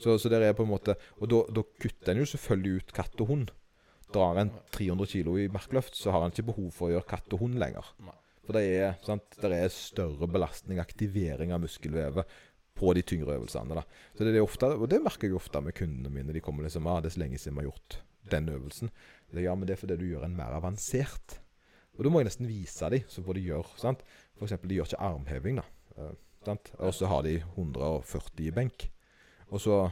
Så, 0.00 0.16
så 0.18 0.32
der 0.32 0.42
er 0.42 0.56
på 0.56 0.64
en 0.64 0.70
måte 0.72 0.94
Og 1.20 1.28
da, 1.28 1.62
kutter 1.82 2.14
en 2.14 2.22
jo 2.22 2.28
selvfølgelig 2.30 2.80
ut 2.80 2.94
katt 2.96 3.20
og 3.20 3.28
hund. 3.34 3.50
Drar 4.10 4.40
en 4.40 4.50
300 4.72 5.10
kilo 5.12 5.36
i 5.38 5.44
markløft, 5.52 5.94
så 5.94 6.14
har 6.14 6.24
en 6.24 6.32
ikke 6.34 6.48
behov 6.48 6.70
for 6.74 6.88
å 6.88 6.94
gjøre 6.96 7.10
katt 7.12 7.36
og 7.36 7.44
hund 7.44 7.60
lenger. 7.62 7.92
For 8.46 8.56
det 8.56 8.64
er, 8.80 8.96
sant, 9.06 9.36
det 9.38 9.52
er 9.54 9.70
større 9.70 10.26
belastning, 10.26 10.80
aktivering 10.82 11.52
av 11.54 11.60
muskelvevet, 11.62 12.32
på 12.80 12.94
de 12.96 13.04
tyngre 13.04 13.36
øvelsene. 13.36 13.76
da. 13.76 13.84
Så 14.14 14.24
det 14.24 14.32
er 14.32 14.38
det 14.38 14.46
ofte, 14.46 14.72
Og 14.76 14.88
det 14.90 15.02
merker 15.04 15.28
jeg 15.28 15.36
ofte 15.36 15.60
med 15.60 15.76
kundene 15.76 16.12
mine. 16.12 16.32
De 16.32 16.40
kommer 16.40 16.64
liksom 16.64 16.86
ah, 16.86 17.00
'Det 17.00 17.10
er 17.10 17.16
så 17.16 17.20
lenge 17.20 17.38
siden 17.38 17.56
vi 17.56 17.64
har 17.64 17.70
gjort 17.72 18.02
den 18.30 18.48
øvelsen.' 18.48 18.90
Det 19.30 19.42
ja, 19.44 19.54
men 19.54 19.68
det 19.68 19.74
er 19.74 19.80
fordi 19.80 19.96
du 19.96 20.08
gjør 20.08 20.24
en 20.24 20.36
mer 20.36 20.56
avansert. 20.56 21.40
Og 21.98 22.04
da 22.04 22.10
må 22.10 22.20
jeg 22.20 22.30
nesten 22.30 22.48
vise 22.48 22.90
dem 22.90 23.02
så 23.08 23.22
hva 23.22 23.34
de 23.36 23.44
gjør. 23.44 23.66
sant? 23.76 24.02
For 24.38 24.44
eksempel, 24.46 24.70
de 24.70 24.74
gjør 24.74 24.88
ikke 24.88 25.04
armheving, 25.06 25.56
da. 25.60 25.62
Eh, 25.98 26.14
sant? 26.44 26.72
Og 26.78 26.94
så 26.94 27.06
har 27.06 27.22
de 27.22 27.36
140 27.56 28.46
i 28.46 28.50
benk. 28.50 28.90
Og 29.50 29.60
så 29.60 29.90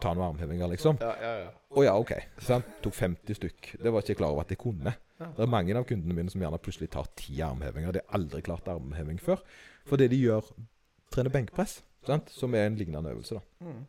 ta 0.00 0.14
noen 0.14 0.32
armhevinger, 0.32 0.66
liksom. 0.72 0.98
Ja, 1.00 1.14
ja, 1.20 1.32
ja. 1.44 1.50
Å 1.74 1.84
ja, 1.84 1.94
OK. 2.00 2.12
Sant? 2.42 2.66
Tok 2.82 2.94
50 2.94 3.38
stykk. 3.38 3.74
Det 3.82 3.92
var 3.92 4.02
ikke 4.02 4.14
jeg 4.14 4.20
klar 4.22 4.34
over 4.34 4.42
at 4.42 4.50
jeg 4.54 4.58
kunne. 4.58 4.94
Det 5.18 5.44
er 5.44 5.50
mange 5.50 5.76
av 5.78 5.86
kundene 5.88 6.16
mine 6.16 6.32
som 6.32 6.42
gjerne 6.42 6.58
plutselig 6.62 6.90
tar 6.90 7.06
ti 7.18 7.38
armhevinger. 7.44 7.94
De 7.94 8.02
har 8.02 8.18
aldri 8.18 8.42
klart 8.42 8.68
armheving 8.68 9.20
før. 9.22 9.42
For 9.86 10.00
det 10.00 10.10
de 10.10 10.18
gjør, 10.18 10.48
trener 11.14 11.32
benkpress, 11.34 11.78
sant? 12.06 12.30
som 12.34 12.54
er 12.54 12.68
en 12.68 12.78
lignende 12.78 13.12
øvelse. 13.14 13.38
da. 13.38 13.68
Mm. 13.68 13.82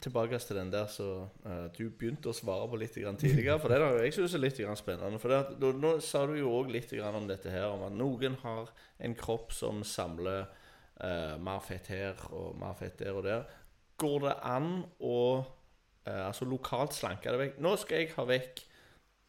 Tilbake 0.00 0.38
til 0.38 0.56
den 0.56 0.72
der 0.72 0.86
så 0.92 1.06
uh, 1.46 1.66
du 1.78 1.86
begynte 1.88 2.28
å 2.28 2.36
svare 2.36 2.66
på 2.68 2.76
litt 2.76 2.96
tidligere. 2.98 3.56
For 3.62 3.70
det 3.72 3.78
er 3.78 3.84
da, 3.84 4.02
jeg 4.04 4.16
synes 4.16 4.34
er 4.34 4.42
litt 4.42 4.60
spennende. 4.76 5.20
For 5.22 5.32
det 5.32 5.38
at, 5.38 5.64
nå, 5.80 5.94
sa 6.04 6.26
du 6.26 6.34
jo 6.36 6.52
òg 6.58 6.72
litt 6.74 6.92
om 7.00 7.28
dette 7.28 7.50
her, 7.50 7.70
om 7.72 7.86
at 7.86 7.96
noen 7.96 8.36
har 8.42 8.72
en 8.98 9.14
kropp 9.16 9.54
som 9.56 9.80
samler 9.86 10.44
uh, 11.00 11.36
mer 11.40 11.62
fett 11.64 11.88
her 11.94 12.18
og 12.32 12.58
mer 12.60 12.76
fett 12.78 12.98
der 13.00 13.16
og 13.16 13.24
der. 13.24 13.46
Går 13.96 14.18
det 14.26 14.34
an 14.42 14.72
å 15.00 15.20
uh, 15.40 16.26
altså 16.26 16.44
lokalt 16.44 16.92
slanke 16.92 17.32
det 17.32 17.40
vekk? 17.40 17.62
Nå 17.64 17.76
skal 17.80 18.02
jeg 18.02 18.12
ha 18.18 18.26
vekk 18.28 18.66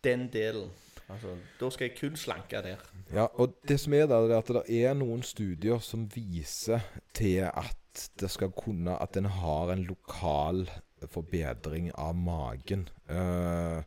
den 0.03 0.27
delen. 0.33 0.73
Altså, 1.09 1.35
Da 1.59 1.69
skal 1.69 1.89
jeg 1.89 1.97
kun 1.99 2.15
slanke 2.17 2.61
der. 2.65 2.81
Ja, 3.13 3.27
og 3.33 3.55
det 3.67 3.79
som 3.79 3.93
er 3.93 4.07
der, 4.09 4.29
er 4.29 4.37
at 4.37 4.47
det 4.47 4.63
er 4.83 4.93
noen 4.97 5.23
studier 5.23 5.79
som 5.79 6.07
viser 6.15 6.81
til 7.13 7.45
at 7.45 8.09
det 8.19 8.27
skal 8.31 8.51
kunne 8.51 8.97
At 9.01 9.17
en 9.17 9.25
har 9.25 9.71
en 9.71 9.83
lokal 9.83 10.65
forbedring 11.07 11.91
av 11.95 12.15
magen. 12.15 12.89
Uh, 13.09 13.83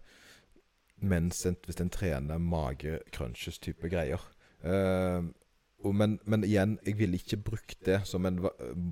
mens 0.96 1.44
en, 1.46 1.56
hvis 1.64 1.80
en 1.80 1.90
trener 1.90 2.38
mage-crunches-type 2.38 3.90
greier. 3.90 4.22
Uh, 4.64 5.28
men, 5.92 6.18
men 6.24 6.44
igjen, 6.44 6.78
jeg 6.86 6.98
ville 6.98 7.18
ikke 7.18 7.42
brukt 7.50 7.78
det 7.86 8.00
som 8.06 8.26
en 8.26 8.40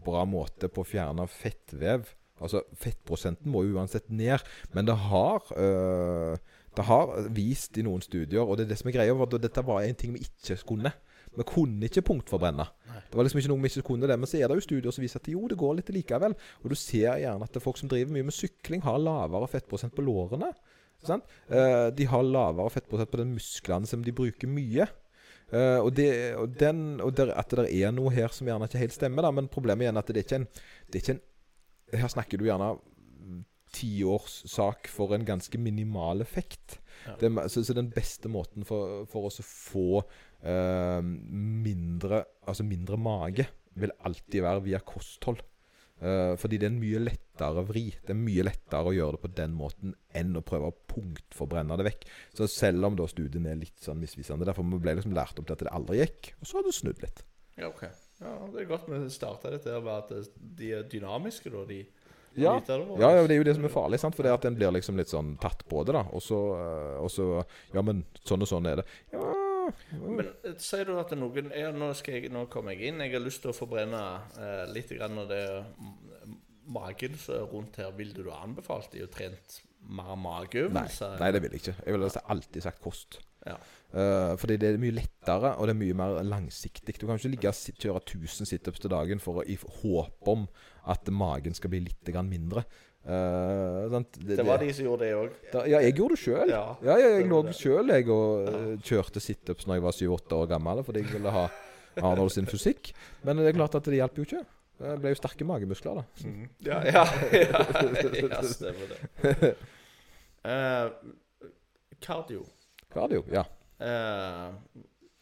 bra 0.04 0.24
måte 0.24 0.68
på 0.68 0.84
å 0.84 0.88
fjerne 0.88 1.26
fettvev. 1.30 2.12
Altså, 2.36 2.62
Fettprosenten 2.76 3.50
må 3.50 3.64
jo 3.64 3.78
uansett 3.80 4.10
ned, 4.12 4.44
men 4.76 4.86
det 4.86 4.96
har 5.08 5.46
eh, 5.56 6.36
Det 6.76 6.84
har 6.84 7.12
vist 7.32 7.78
i 7.80 7.84
noen 7.86 8.02
studier, 8.04 8.42
og 8.44 8.58
det 8.58 8.66
er 8.66 8.74
det 8.74 8.80
som 8.82 8.90
er 8.90 8.98
greia, 8.98 9.14
for 9.16 9.40
dette 9.40 9.64
var 9.64 9.84
en 9.84 9.96
ting 9.98 10.12
vi 10.12 10.26
ikke 10.26 10.58
kunne. 10.68 10.92
Vi 11.36 11.44
kunne 11.48 11.88
ikke 11.88 12.04
punktforbrenne. 12.04 12.66
Det 13.10 13.16
var 13.16 13.26
liksom 13.26 13.40
ikke 13.40 13.50
noe 13.52 13.62
vi 13.64 13.70
ikke 13.70 13.86
kunne 13.90 14.08
det. 14.08 14.16
Men 14.18 14.28
så 14.28 14.38
er 14.40 14.48
det 14.48 14.58
jo 14.58 14.64
studier 14.64 14.94
som 14.94 15.04
viser 15.04 15.20
at 15.20 15.30
jo, 15.30 15.44
det 15.50 15.58
går 15.60 15.78
litt 15.78 15.92
likevel. 15.92 16.36
Og 16.62 16.72
du 16.72 16.76
ser 16.78 17.20
gjerne 17.20 17.48
at 17.48 17.58
folk 17.62 17.80
som 17.80 17.90
driver 17.92 18.14
mye 18.14 18.26
med 18.28 18.36
sykling, 18.36 18.84
har 18.86 19.00
lavere 19.02 19.48
fettprosent 19.52 19.94
på 19.96 20.04
lårene. 20.06 20.52
Sant? 21.04 21.26
Eh, 21.52 21.88
de 21.96 22.08
har 22.08 22.24
lavere 22.24 22.72
fettprosent 22.72 23.12
på 23.12 23.20
den 23.20 23.34
musklene 23.36 23.88
som 23.88 24.04
de 24.04 24.14
bruker 24.16 24.50
mye. 24.50 24.88
Eh, 25.52 25.78
og 25.78 25.92
det, 25.94 26.10
og 26.40 26.56
den, 26.58 27.00
og 27.04 27.12
der, 27.18 27.34
at 27.38 27.52
det 27.54 27.68
er 27.70 27.92
noe 27.94 28.10
her 28.14 28.32
som 28.34 28.48
gjerne 28.48 28.66
ikke 28.66 28.82
helt 28.82 28.96
stemmer, 28.96 29.26
da. 29.26 29.34
Men 29.36 29.52
problemet 29.52 29.88
er 29.88 30.00
at 30.00 30.08
det 30.10 30.22
er 30.22 30.28
ikke 30.28 30.40
en, 30.42 30.50
det 30.88 31.00
er 31.00 31.04
ikke 31.04 31.18
en 31.18 31.24
Her 31.94 32.10
snakker 32.10 32.40
du 32.40 32.48
gjerne 32.48 32.72
tiårssak 33.76 34.88
for 34.92 35.14
en 35.16 35.26
ganske 35.28 35.60
minimal 35.60 36.24
effekt. 36.24 36.78
Ja. 37.06 37.16
Det, 37.20 37.30
så, 37.52 37.64
så 37.64 37.76
den 37.76 37.90
beste 37.94 38.30
måten 38.32 38.66
for, 38.66 39.04
for 39.10 39.28
oss 39.28 39.42
å 39.42 39.46
få 39.46 39.88
uh, 40.00 41.02
mindre, 41.02 42.24
altså 42.48 42.66
mindre 42.66 42.98
mage, 43.00 43.48
vil 43.76 43.92
alltid 44.08 44.42
være 44.46 44.64
via 44.64 44.80
kosthold. 44.80 45.44
Uh, 45.96 46.34
fordi 46.36 46.58
det 46.60 46.66
er 46.68 46.74
en 46.74 46.80
mye 46.80 47.00
lettere 47.00 47.62
vri. 47.68 47.86
Det 48.04 48.12
er 48.12 48.20
mye 48.20 48.44
lettere 48.44 48.90
å 48.90 48.96
gjøre 48.96 49.16
det 49.16 49.22
på 49.22 49.32
den 49.38 49.54
måten 49.56 49.94
enn 50.16 50.36
å 50.36 50.44
prøve 50.44 50.72
å 50.72 50.76
punktforbrenne 50.92 51.78
det 51.80 51.88
vekk. 51.88 52.08
Så 52.36 52.48
selv 52.52 52.88
om 52.88 52.98
da 52.98 53.06
studien 53.08 53.48
er 53.48 53.60
litt 53.60 53.80
sånn 53.84 54.00
misvisende 54.02 54.48
Derfor 54.48 54.66
vi 54.68 54.80
ble 54.82 54.98
liksom 54.98 55.16
lært 55.16 55.38
opp 55.40 55.48
til 55.48 55.56
at 55.56 55.64
det 55.64 55.76
aldri 55.76 56.02
gikk, 56.02 56.34
og 56.40 56.48
så 56.48 56.58
har 56.58 56.68
det 56.68 56.76
snudd 56.76 57.00
litt. 57.04 57.24
Ja, 57.56 57.70
ok. 57.70 57.86
Ja, 58.20 58.32
Det 58.52 58.62
er 58.62 58.68
godt 58.68 58.88
vi 58.88 58.98
starta 59.12 59.52
dette 59.52 59.78
med 59.84 59.92
at 59.92 60.34
de 60.36 60.72
er 60.72 60.88
dynamiske, 60.88 61.52
da. 61.52 61.64
De 61.68 61.82
Ja. 62.36 62.54
Ja, 62.68 63.10
ja, 63.16 63.24
det 63.26 63.36
er 63.36 63.40
jo 63.40 63.46
det 63.48 63.56
som 63.56 63.66
er 63.66 63.72
farlig, 63.72 64.00
sant? 64.02 64.16
for 64.16 64.26
det 64.26 64.34
at 64.34 64.46
en 64.48 64.56
blir 64.58 64.72
liksom 64.76 64.98
litt 65.00 65.12
sånn 65.12 65.34
tatt 65.42 65.64
på 65.68 65.82
det, 65.86 65.96
da. 65.96 66.04
Og 66.12 66.22
så, 66.24 66.40
eh, 66.60 66.96
og 67.02 67.10
så 67.12 67.28
Ja, 67.74 67.82
men 67.82 68.04
sånn 68.28 68.44
og 68.44 68.50
sånn 68.50 68.68
er 68.70 68.82
det. 68.82 68.86
Ja, 69.14 69.34
Men 69.98 70.28
eh, 70.44 70.56
sier 70.62 70.86
du 70.86 70.96
at 71.00 71.14
noen 71.18 71.50
ja, 71.56 71.72
nå, 71.74 71.92
jeg, 72.06 72.30
nå 72.32 72.46
kommer 72.52 72.76
jeg 72.76 72.92
inn. 72.92 73.00
Jeg 73.04 73.16
har 73.16 73.24
lyst 73.24 73.42
til 73.44 73.52
å 73.54 73.56
forbrenne 73.56 74.02
eh, 74.38 74.66
litt 74.70 74.92
grann 74.94 75.18
av 75.24 75.30
det 75.32 75.44
mm, 75.64 76.36
magen 76.76 77.16
som 77.18 77.40
er 77.40 77.48
rundt 77.50 77.80
her. 77.80 77.94
Ville 77.98 78.14
du 78.14 78.30
anbefalt 78.32 78.92
de 78.94 79.06
å 79.06 79.10
trent 79.10 79.62
mer 79.86 80.14
Nei, 80.14 80.22
mageøvelser? 80.24 81.16
nei, 81.20 81.32
det 81.34 81.42
vil 81.42 81.56
jeg 81.56 81.64
ikke. 81.64 81.76
Jeg 81.86 81.96
ville 81.96 82.28
alltid 82.34 82.64
sagt 82.64 82.82
kost. 82.82 83.20
Ja. 83.46 83.56
Uh, 83.94 84.34
fordi 84.40 84.56
det 84.58 84.72
er 84.72 84.80
mye 84.82 84.96
lettere, 84.96 85.52
og 85.56 85.68
det 85.68 85.76
er 85.76 85.78
mye 85.78 85.96
mer 85.96 86.18
langsiktig. 86.26 86.96
Du 86.98 87.06
kan 87.06 87.20
ikke 87.20 87.30
ligge 87.30 87.52
og 87.52 87.78
kjøre 87.78 88.02
1000 88.02 88.50
situps 88.50 88.82
til 88.82 88.92
dagen 88.92 89.22
for 89.22 89.40
å, 89.40 89.46
i 89.46 89.54
håp 89.56 90.30
om 90.32 90.48
at 90.86 91.08
magen 91.10 91.56
skal 91.56 91.72
bli 91.72 91.82
litt 91.86 92.12
mindre. 92.26 92.64
Uh, 93.06 93.86
sant? 93.92 94.18
Det 94.18 94.42
var 94.46 94.58
de 94.58 94.72
som 94.74 94.88
gjorde 94.88 95.06
det 95.06 95.12
òg. 95.14 95.34
Ja, 95.70 95.80
jeg 95.84 95.94
gjorde 95.94 96.16
det 96.16 96.22
sjøl. 96.24 96.50
Ja, 96.50 96.64
Ja, 96.82 96.96
jeg 96.98 97.28
lå 97.30 97.42
sjøl 97.54 97.92
og 97.92 98.48
ja. 98.50 98.64
kjørte 98.82 99.22
situps 99.22 99.68
når 99.68 99.78
jeg 99.78 99.86
var 99.86 99.96
7-8 100.00 100.40
år 100.40 100.50
gammel 100.50 100.82
fordi 100.86 101.04
jeg 101.04 101.12
ville 101.14 101.34
ha 101.34 101.46
Arnold 102.02 102.34
sin 102.34 102.50
fysikk. 102.50 102.90
Men 103.22 103.38
det 103.38 103.52
er 103.52 103.58
klart 103.58 103.78
at 103.78 103.86
det 103.86 104.00
hjelper 104.00 104.22
jo 104.22 104.28
ikke. 104.30 104.42
Det 104.76 104.96
ble 105.00 105.12
jo 105.14 105.16
sterke 105.16 105.46
magemuskler, 105.48 106.02
da. 106.02 106.32
Ja, 106.66 106.80
ja, 106.84 107.04
ja, 107.32 107.62
ja 108.26 108.42
stemmer 108.44 108.90
det. 108.90 109.54
Uh, 110.44 110.90
cardio. 112.04 112.42
Cardio, 112.92 113.22
ja. 113.32 113.46
Eh, 113.76 114.52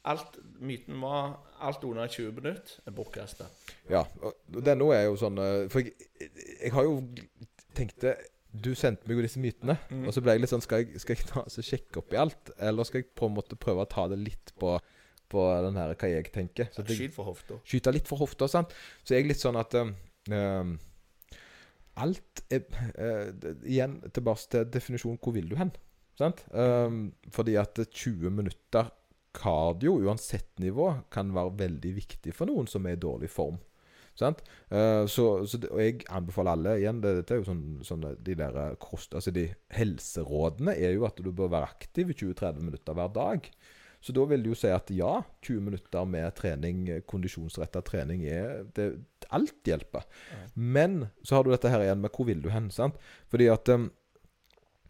alt, 0.04 0.36
myten 0.60 1.00
var 1.00 1.38
alt 1.64 1.84
under 1.84 2.06
20 2.08 2.32
minutter 2.36 2.80
er 2.86 2.92
bortkasta. 2.92 3.46
ja. 3.90 4.02
Og 4.22 4.60
denne 4.64 4.90
er 4.94 5.06
jo 5.06 5.16
sånn 5.16 5.38
eh, 5.40 5.68
For 5.72 5.80
jeg, 5.80 5.94
jeg 6.62 6.72
har 6.72 6.84
jo 6.84 6.98
tenkte 7.74 8.14
Du 8.54 8.68
sendte 8.78 9.08
meg 9.08 9.16
jo 9.16 9.22
disse 9.24 9.40
mytene, 9.42 9.78
Mm. 9.90 10.04
og 10.06 10.12
så 10.14 10.20
ble 10.22 10.32
jeg 10.36 10.40
litt 10.44 10.50
sånn 10.52 10.62
Skal 10.62 10.84
jeg, 10.84 11.00
skal 11.02 11.16
jeg 11.16 11.26
ta, 11.26 11.42
så 11.50 11.62
sjekke 11.64 11.98
opp 11.98 12.12
i 12.14 12.20
alt, 12.20 12.50
eller 12.58 12.84
skal 12.86 13.00
jeg 13.02 13.08
på 13.16 13.26
en 13.26 13.34
måte 13.34 13.56
prøve 13.56 13.82
å 13.82 13.88
ta 13.90 14.04
det 14.12 14.18
litt 14.20 14.52
på, 14.60 14.76
på 15.28 15.46
den 15.66 15.74
her 15.80 15.94
hva 15.94 16.08
jeg 16.12 16.30
tenker? 16.32 16.68
Så 16.70 16.84
jeg, 16.86 16.96
Skyt 17.00 17.14
for 17.16 17.24
hofta. 17.32 17.58
skyte 17.64 17.92
litt 17.96 18.06
for 18.06 18.18
hofta. 18.22 18.46
Sant? 18.48 18.70
Så 19.02 19.14
jeg 19.16 19.24
er 19.24 19.32
litt 19.32 19.40
sånn 19.42 19.56
at 19.58 19.74
um, 19.74 20.76
Alt 21.96 22.42
er 22.50 22.64
uh, 22.98 23.30
Igjen 23.62 24.00
tilbake 24.14 24.48
til 24.50 24.64
definisjonen 24.74 25.18
'hvor 25.22 25.32
vil 25.36 25.48
du 25.48 25.56
hen?' 25.56 25.70
Sant? 26.18 26.44
Um, 26.54 27.12
fordi 27.30 27.54
at 27.58 27.74
20 27.90 28.30
minutter 28.30 28.90
cardio, 29.34 29.96
uansett 30.06 30.50
nivå, 30.62 30.90
kan 31.12 31.32
være 31.34 31.58
veldig 31.64 31.94
viktig 31.98 32.34
for 32.36 32.50
noen 32.50 32.68
som 32.70 32.86
er 32.86 32.96
i 32.96 33.04
dårlig 33.04 33.30
form. 33.32 33.58
Sant? 34.14 34.44
Eh, 34.70 35.04
så, 35.10 35.24
så 35.46 35.58
det, 35.58 35.72
og 35.74 35.80
jeg 35.82 36.04
anbefaler 36.14 36.54
alle 36.54 36.74
igjen 36.78 37.00
det, 37.02 37.16
er 37.26 37.40
jo 37.40 37.48
sånn, 37.48 37.64
sånne 37.86 38.12
de 38.22 38.36
der 38.38 38.58
eh, 38.62 38.76
kost... 38.82 39.16
Altså 39.18 39.34
de 39.34 39.48
helserådene 39.74 40.76
er 40.78 40.94
jo 40.94 41.08
at 41.08 41.18
du 41.18 41.32
bør 41.34 41.50
være 41.56 41.72
aktiv 41.74 42.12
i 42.12 42.16
20-30 42.20 42.62
minutter 42.62 42.94
hver 42.94 43.10
dag. 43.16 43.48
Så 44.04 44.12
da 44.14 44.26
vil 44.28 44.44
det 44.44 44.52
jo 44.52 44.58
si 44.60 44.70
at 44.70 44.92
ja, 44.94 45.16
20 45.48 45.64
minutter 45.64 46.06
med 46.06 46.28
trening, 46.38 46.86
kondisjonsretta 47.10 47.80
trening, 47.86 48.26
er 48.28 48.66
det, 48.76 48.92
Alt 49.34 49.66
hjelper. 49.66 50.04
Men 50.54 51.06
så 51.24 51.38
har 51.38 51.46
du 51.46 51.50
dette 51.50 51.70
her 51.72 51.82
igjen 51.82 52.02
med 52.02 52.12
hvor 52.12 52.28
vil 52.28 52.42
du 52.44 52.50
hen? 52.52 52.68
sant? 52.70 52.98
Fordi 53.32 53.48
at 53.48 53.70
um, 53.72 53.88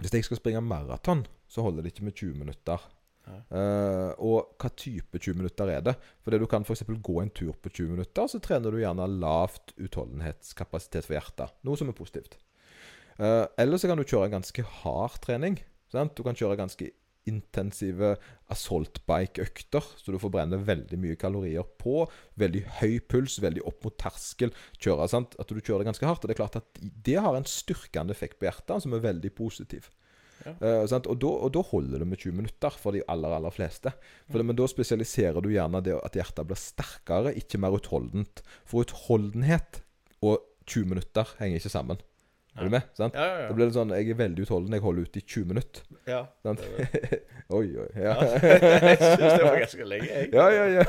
hvis 0.02 0.12
jeg 0.18 0.26
skal 0.26 0.40
springe 0.40 0.64
maraton, 0.66 1.22
så 1.46 1.62
holder 1.62 1.86
det 1.86 1.94
ikke 1.94 2.08
med 2.08 2.18
20 2.18 2.40
minutter. 2.42 2.82
Eh, 3.24 4.10
og 4.20 4.56
hva 4.60 4.70
type 4.76 5.20
20 5.20 5.38
minutter 5.40 5.70
er 5.72 5.84
det? 5.84 5.94
Fordi 6.24 6.40
du 6.40 6.46
kan 6.50 6.66
f.eks. 6.66 6.84
gå 6.86 7.20
en 7.22 7.32
tur 7.34 7.54
på 7.56 7.72
20 7.72 7.94
minutter, 7.94 8.28
så 8.30 8.40
trener 8.42 8.74
du 8.74 8.82
gjerne 8.82 9.08
lavt 9.20 9.74
utholdenhetskapasitet 9.80 11.06
for 11.06 11.16
hjertet. 11.16 11.54
Noe 11.66 11.80
som 11.80 11.90
er 11.90 11.96
positivt. 11.96 12.36
Uh, 13.14 13.46
eller 13.60 13.78
så 13.78 13.88
kan 13.88 14.00
du 14.00 14.06
kjøre 14.06 14.28
en 14.28 14.40
ganske 14.40 14.66
hard 14.82 15.20
trening. 15.24 15.60
Sant? 15.92 16.16
Du 16.18 16.24
kan 16.26 16.36
kjøre 16.36 16.58
ganske 16.58 16.90
intensive 17.24 18.10
assault 18.52 18.98
bike-økter, 19.08 19.84
så 19.96 20.12
du 20.12 20.20
forbrenner 20.20 20.60
veldig 20.60 20.98
mye 21.00 21.16
kalorier 21.16 21.64
på. 21.80 22.02
Veldig 22.40 22.64
høy 22.82 22.98
puls, 23.08 23.38
veldig 23.40 23.64
opp 23.64 23.86
mot 23.86 23.96
terskel. 24.00 24.52
Kjøre, 24.76 25.08
sant? 25.08 25.36
At 25.40 25.48
du 25.48 25.60
kjører 25.60 25.84
det 25.84 25.92
ganske 25.92 26.08
hardt. 26.10 26.24
Og 26.24 26.28
det 26.28 26.36
er 26.36 26.42
klart 26.42 26.58
at 26.60 26.82
det 27.06 27.16
har 27.24 27.38
en 27.38 27.48
styrkende 27.48 28.12
effekt 28.12 28.36
på 28.40 28.50
hjertet, 28.50 28.84
som 28.84 28.92
er 28.92 29.06
veldig 29.06 29.32
positiv. 29.38 29.88
Eh, 30.44 30.84
sant? 30.90 31.08
Og, 31.10 31.18
da, 31.22 31.30
og 31.46 31.52
da 31.54 31.62
holder 31.64 32.02
det 32.02 32.08
med 32.10 32.20
20 32.20 32.38
minutter 32.40 32.78
for 32.80 32.96
de 32.96 33.04
aller 33.10 33.36
aller 33.36 33.54
fleste. 33.54 33.92
For 34.28 34.40
det, 34.40 34.48
men 34.48 34.58
da 34.58 34.68
spesialiserer 34.70 35.44
du 35.44 35.52
gjerne 35.52 35.82
det 35.84 35.96
at 36.00 36.18
hjertet 36.18 36.48
blir 36.48 36.60
sterkere, 36.60 37.34
ikke 37.40 37.60
mer 37.62 37.76
utholdent. 37.78 38.44
For 38.68 38.84
utholdenhet 38.84 39.82
og 40.24 40.42
20 40.70 40.92
minutter 40.94 41.36
henger 41.40 41.60
ikke 41.60 41.72
sammen. 41.72 42.02
Er 42.54 42.68
du 42.68 42.70
med? 42.70 42.82
Sant? 42.94 43.14
Ja, 43.14 43.24
ja, 43.24 43.38
ja. 43.42 43.46
Det 43.48 43.54
blir 43.58 43.66
litt 43.66 43.74
sånn, 43.74 43.92
Jeg 43.96 44.10
er 44.12 44.18
veldig 44.18 44.44
utholden, 44.44 44.74
jeg 44.76 44.82
holder 44.84 45.08
ut 45.08 45.16
i 45.18 45.22
20 45.22 45.48
minutter. 45.50 45.86
ja. 46.06 46.20
Sant? 46.46 46.60
det 46.62 46.86
det. 46.92 47.18
oi, 47.58 47.66
oi. 47.82 47.88
Ja, 47.98 48.14
jeg 48.22 48.98
syns 49.00 49.18
det 49.18 49.42
var 49.42 49.58
ganske 49.58 49.88
lenge, 49.90 50.06
jeg. 50.12 50.30
ja, 50.34 50.46
ja. 50.54 50.64
ja. 50.76 50.84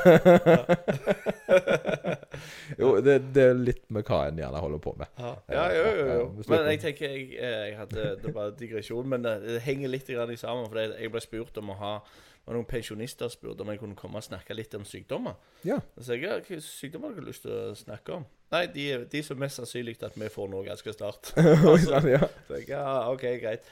jo, 2.80 2.92
det, 3.02 3.16
det 3.34 3.48
er 3.50 3.58
litt 3.58 3.82
med 3.90 4.06
hva 4.06 4.20
en 4.28 4.38
gjerne 4.44 4.62
holder 4.62 4.84
på 4.86 4.94
med. 5.00 5.10
Ja, 5.18 5.32
ja, 5.56 5.66
jo, 5.74 5.82
jo, 5.88 6.06
jo. 6.06 6.28
Ja, 6.38 6.46
Men 6.54 6.70
jeg 6.70 6.82
tenker 6.84 7.10
jeg, 7.10 7.26
eh, 7.34 7.58
jeg 7.70 7.76
hadde 7.80 8.06
Det 8.22 8.34
var 8.36 8.54
digresjon, 8.58 9.10
men 9.10 9.26
det, 9.26 9.34
det 9.48 9.60
henger 9.66 9.88
litt 9.90 10.08
grann 10.10 10.30
i 10.30 10.38
sammen. 10.38 10.70
For 10.70 10.78
jeg 10.86 11.12
ble 11.12 11.24
spurt 11.24 11.58
om 11.62 11.74
å 11.74 11.80
ha 11.82 11.92
det 11.98 12.25
var 12.46 12.54
noen 12.54 12.68
pensjonister 12.70 13.30
spurte 13.32 13.64
om 13.64 13.72
jeg 13.72 13.80
kunne 13.82 13.98
komme 13.98 14.20
og 14.20 14.26
snakke 14.26 14.54
litt 14.54 14.74
om 14.78 14.84
sykdommer. 14.86 15.34
Ja. 15.66 15.80
Så 15.98 16.14
jeg, 16.14 16.30
hvilke 16.30 16.60
sykdommer 16.62 17.10
har 17.10 17.18
du 17.18 17.26
lyst 17.26 17.42
til 17.46 17.52
å 17.52 17.74
snakke 17.78 18.20
om? 18.20 18.26
Nei, 18.54 18.62
de, 18.70 18.86
de 19.10 19.22
som 19.26 19.40
mest 19.42 19.58
sannsynlig 19.58 19.96
at 20.06 20.14
vi 20.14 20.30
får 20.30 20.48
noe 20.52 20.62
ganske 20.68 20.94
snart. 20.94 21.32
Sånn, 21.86 22.08
ja. 22.12 22.22
Så 22.46 22.60
jeg, 22.60 22.70
ja, 22.70 22.86
ok, 23.10 23.26
greit. 23.42 23.66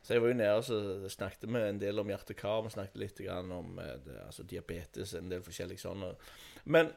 Så 0.00 0.14
jeg 0.14 0.22
var 0.22 0.32
jo 0.32 0.38
nede 0.38 0.56
og 0.56 0.64
så 0.64 0.78
snakket 1.12 1.48
vi 1.50 1.60
en 1.66 1.80
del 1.82 2.00
om 2.00 2.08
hjertekar. 2.08 2.62
Vi 2.64 2.72
snakket 2.76 3.02
litt 3.02 3.20
grann 3.26 3.50
om 3.52 3.78
eh, 3.82 3.96
det, 4.06 4.16
altså 4.28 4.46
diabetes, 4.48 5.16
en 5.18 5.28
del 5.32 5.42
forskjellig 5.44 5.80
sånn. 5.82 6.06
Men 6.70 6.94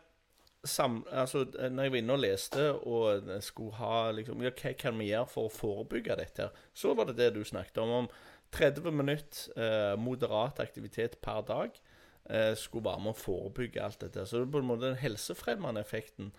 sam, 0.64 1.02
altså, 1.12 1.44
når 1.58 1.88
jeg 1.88 1.94
var 1.96 2.00
inne 2.00 2.16
og 2.16 2.22
leste 2.24 2.68
og 2.88 3.34
skulle 3.44 3.76
ha 3.82 3.98
liksom, 4.16 4.46
ja, 4.46 4.54
Hva 4.56 4.72
kan 4.80 5.02
vi 5.02 5.10
gjøre 5.10 5.32
for 5.34 5.50
å 5.50 5.54
forebygge 5.54 6.16
dette? 6.22 6.48
her, 6.48 6.70
Så 6.74 6.94
var 6.96 7.10
det 7.10 7.18
det 7.20 7.34
du 7.36 7.44
snakket 7.44 7.82
om. 7.84 7.92
om 8.04 8.08
30 8.54 8.92
minutter 8.92 9.54
eh, 9.58 9.94
moderat 10.00 10.62
aktivitet 10.64 11.18
per 11.24 11.42
dag 11.48 11.80
eh, 12.30 12.54
skulle 12.60 12.86
være 12.90 13.06
med 13.06 13.16
å 13.16 13.22
forebygge 13.22 13.84
alt 13.84 14.04
dette. 14.06 14.26
Så 14.26 14.40
det 14.40 14.48
er 14.48 14.54
på 14.54 14.62
en 14.64 14.70
måte 14.70 14.90
den 14.90 15.02
helsefremmende 15.02 15.84
effekten 15.84 16.32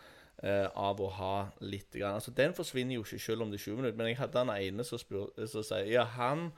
eh, 0.42 0.68
av 0.70 1.02
å 1.02 1.10
ha 1.18 1.34
litt 1.60 1.90
grann. 1.94 2.20
Altså 2.20 2.34
Den 2.36 2.56
forsvinner 2.56 2.98
jo 2.98 3.06
ikke 3.06 3.22
selv 3.22 3.46
om 3.46 3.52
det 3.52 3.60
er 3.60 3.66
20 3.66 3.82
minutter. 3.82 3.98
Men 4.00 4.12
jeg 4.12 4.22
hadde 4.22 4.44
han 4.44 4.54
ene 4.56 4.86
som, 4.86 5.02
som 5.02 5.66
sier 5.66 5.90
Ja, 5.90 6.08
han 6.16 6.50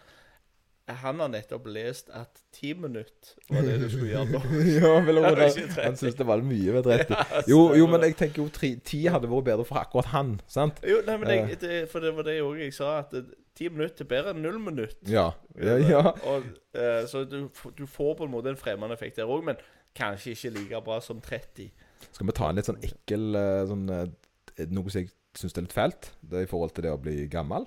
han 0.87 1.19
har 1.19 1.31
nettopp 1.33 1.65
lest 1.75 2.13
at 2.15 2.45
ti 2.55 2.69
minutter 2.79 3.33
var 3.51 3.65
det 3.67 3.79
du 3.81 3.87
skulle 3.91 4.13
gjøre 4.13 4.29
nå. 4.31 4.41
ja, 4.77 4.93
vel, 5.03 5.19
han, 5.25 5.41
ikke 5.49 5.65
30. 5.65 5.81
han 5.83 5.97
syntes 5.99 6.19
det 6.21 6.27
var 6.29 6.45
mye 6.47 6.77
ved 6.77 6.87
30. 6.87 7.17
Jo, 7.51 7.59
jo, 7.75 7.89
men 7.91 8.05
jeg 8.07 8.15
tenker 8.21 8.45
jo 8.45 8.47
tre, 8.55 8.71
ti 8.87 9.01
hadde 9.11 9.31
vært 9.33 9.49
bedre 9.49 9.67
for 9.67 9.81
akkurat 9.83 10.13
han. 10.13 10.37
Sant? 10.47 10.79
Jo, 10.87 11.01
nei, 11.09 11.17
men 11.23 11.33
jeg, 11.35 11.59
det, 11.65 11.81
For 11.91 12.07
det 12.07 12.15
var 12.15 12.29
det 12.29 12.37
òg 12.45 12.63
jeg 12.63 12.77
sa, 12.77 13.01
at 13.03 13.19
ti 13.57 13.71
minutter 13.73 14.05
er 14.05 14.11
bedre 14.11 14.35
enn 14.35 14.45
null 14.45 14.59
minutt. 14.63 15.01
Ja. 15.09 15.31
Ja, 15.57 15.79
ja. 15.81 16.03
Og, 16.29 16.47
uh, 16.77 17.03
så 17.09 17.25
du, 17.29 17.47
du 17.79 17.87
får 17.89 18.15
på 18.21 18.29
en 18.29 18.35
måte 18.35 18.53
en 18.53 18.61
fremmed 18.61 18.93
effekt 18.95 19.19
der 19.21 19.31
òg, 19.31 19.45
men 19.49 19.61
kanskje 19.97 20.35
ikke 20.35 20.55
like 20.59 20.83
bra 20.85 21.01
som 21.05 21.21
30. 21.25 21.71
Skal 22.11 22.29
vi 22.29 22.37
ta 22.37 22.51
en 22.51 22.59
litt 22.59 22.69
sånn 22.69 22.83
ekkel 22.85 23.39
eh, 23.39 23.63
sånn, 23.69 23.89
eh, 23.93 24.69
Noe 24.73 24.93
som 24.93 25.03
jeg 25.03 25.11
syns 25.37 25.57
er 25.57 25.67
litt 25.67 25.77
fælt, 25.77 26.13
det 26.25 26.41
er 26.41 26.47
i 26.47 26.51
forhold 26.51 26.73
til 26.77 26.87
det 26.87 26.95
å 26.95 27.01
bli 27.01 27.27
gammel. 27.33 27.67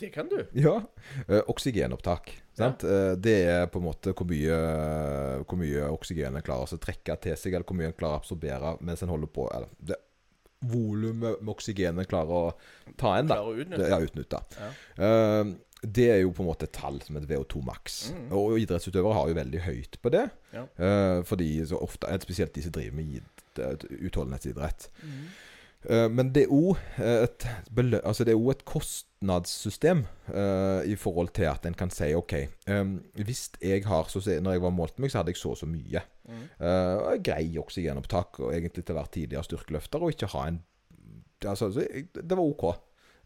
Det 0.00 0.08
kan 0.10 0.26
du. 0.26 0.38
Ja. 0.58 0.78
Oksygenopptak. 1.52 2.32
Sant? 2.56 2.86
Eh, 2.88 3.12
det 3.20 3.36
er 3.52 3.68
på 3.70 3.82
en 3.82 3.86
måte 3.86 4.14
hvor 4.16 4.26
mye, 4.26 4.56
hvor 5.44 5.60
mye 5.60 5.90
oksygen 5.92 6.34
en 6.34 6.46
klarer 6.46 6.72
å 6.72 6.80
trekke 6.80 7.18
til 7.22 7.36
seg, 7.38 7.54
eller 7.54 7.68
hvor 7.68 7.78
mye 7.78 7.92
en 7.92 7.96
klarer 7.96 8.18
å 8.18 8.22
absorbere 8.22 8.74
mens 8.80 9.04
en 9.04 9.12
holder 9.12 9.30
på. 9.36 9.46
Eller 9.54 9.70
det 9.78 10.00
volumet 10.70 11.40
med 11.42 11.52
oksygenet 11.54 12.08
klarer 12.10 12.32
å 12.34 12.94
ta 13.00 13.14
inn, 13.20 13.28
da. 13.30 13.38
Klarer 13.40 13.52
å 13.52 13.62
utnytte. 13.64 13.88
Ja, 13.90 14.00
utnytte. 14.04 14.40
Ja. 14.58 14.72
Uh, 14.98 15.54
det 15.84 16.06
er 16.14 16.20
jo 16.22 16.30
på 16.32 16.40
en 16.40 16.48
måte 16.48 16.64
et 16.64 16.72
tall 16.72 16.96
som 17.04 17.16
et 17.20 17.26
VO2 17.28 17.60
maks. 17.66 17.96
Mm. 18.16 18.28
Og 18.38 18.54
idrettsutøvere 18.62 19.16
har 19.18 19.28
jo 19.28 19.34
veldig 19.36 19.60
høyt 19.66 19.98
på 20.00 20.12
det. 20.14 20.22
Ja. 20.54 20.62
Uh, 20.80 21.18
fordi 21.28 21.50
så 21.68 21.76
ofte, 21.84 22.08
Spesielt 22.24 22.54
de 22.56 22.62
som 22.64 22.72
driver 22.72 22.96
med 22.96 23.18
id- 23.18 23.88
utholdenhetsidrett. 24.08 24.88
Mhm. 25.02 25.26
Eh, 25.84 26.06
men 26.08 26.30
det 26.32 26.46
er 26.46 26.52
òg 26.54 26.78
et, 27.04 27.44
altså 28.00 28.24
et 28.24 28.64
kostnadssystem 28.64 30.04
uh, 30.32 30.80
i 30.88 30.96
forhold 30.96 31.34
til 31.36 31.50
at 31.50 31.66
en 31.68 31.76
kan 31.76 31.92
si 31.92 32.14
OK 32.16 32.34
um, 32.68 32.96
Hvis 33.14 33.50
jeg 33.60 33.84
har 33.84 34.08
så, 34.08 34.22
Når 34.40 34.56
jeg 34.56 34.62
var 34.62 34.70
målt 34.72 34.98
meg, 34.98 35.10
så 35.12 35.20
hadde 35.20 35.34
jeg 35.34 35.40
så 35.40 35.52
og 35.52 35.60
så 35.60 35.68
mye. 35.68 36.00
Mm. 36.24 36.46
Uh, 36.60 37.12
grei 37.24 37.58
oksygenopptak, 37.60 38.40
og 38.40 38.54
egentlig 38.54 38.84
til 38.84 38.96
å 38.96 39.00
være 39.02 39.14
tidligere 39.18 39.44
styrkeløfter, 39.44 40.00
og 40.00 40.14
ikke 40.14 40.32
ha 40.32 40.48
en 40.48 40.62
altså, 41.44 41.68
Det 41.68 42.32
var 42.32 42.44
OK. 42.44 42.64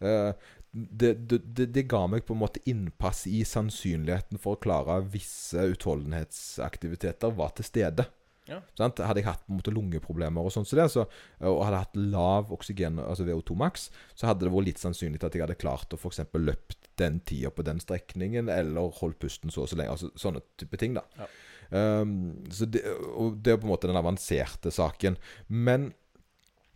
Uh, 0.02 0.32
det, 0.72 1.14
det, 1.30 1.40
det, 1.56 1.70
det 1.74 1.86
ga 1.88 2.04
meg 2.11 2.26
på 2.26 2.34
en 2.34 2.42
måte 2.42 2.62
innpass 2.68 3.24
i 3.30 3.40
sannsynligheten 3.46 4.40
for 4.42 4.56
å 4.56 4.62
klare 4.62 5.00
visse 5.11 5.62
utholdenhetsaktiviteter 5.72 7.32
var 7.38 7.54
til 7.56 7.66
stede. 7.66 8.04
Ja. 8.49 8.61
Hadde 8.80 9.20
jeg 9.20 9.28
hatt 9.28 9.44
på 9.44 9.53
en 9.53 9.61
måte 9.61 9.74
lungeproblemer 9.74 10.46
og 10.49 10.55
sånn 10.55 10.66
som 10.68 10.80
det, 10.80 10.88
så, 10.92 11.05
og 11.44 11.61
hadde 11.66 11.82
hatt 11.84 11.99
lav 12.01 12.53
oksygen, 12.55 13.01
altså 13.03 13.26
VO2 13.28 13.59
maks, 13.61 13.88
så 14.16 14.30
hadde 14.30 14.46
det 14.46 14.55
vært 14.55 14.70
litt 14.70 14.82
sannsynlig 14.82 15.20
at 15.22 15.36
jeg 15.36 15.44
hadde 15.44 15.59
klart 15.61 15.92
å 15.92 16.01
f.eks. 16.01 16.24
løpt 16.38 16.88
den 16.99 17.20
tida 17.28 17.53
på 17.55 17.64
den 17.66 17.82
strekningen, 17.82 18.51
eller 18.51 18.90
holdt 18.99 19.20
pusten 19.22 19.53
så 19.55 19.66
og 19.66 19.70
så 19.70 19.78
lenge. 19.78 19.94
Altså 19.94 20.11
sånne 20.18 20.42
type 20.61 20.80
ting, 20.80 20.96
da. 20.99 21.05
Ja. 21.20 21.28
Um, 21.68 22.46
så 22.51 22.64
det, 22.64 22.80
og 23.12 23.42
det 23.44 23.53
er 23.53 23.59
på 23.61 23.68
en 23.68 23.74
måte 23.74 23.90
den 23.90 24.01
avanserte 24.01 24.72
saken. 24.72 25.18
Men 25.49 25.90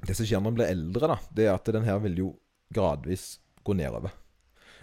det 0.04 0.16
som 0.18 0.26
skjer 0.26 0.42
når 0.42 0.48
man 0.50 0.58
blir 0.58 0.72
eldre, 0.72 1.14
da, 1.14 1.18
det 1.32 1.46
er 1.46 1.54
at 1.54 1.72
den 1.74 1.86
her 1.86 2.02
vil 2.04 2.18
jo 2.18 2.32
gradvis 2.74 3.36
gå 3.64 3.76
nedover. 3.78 4.14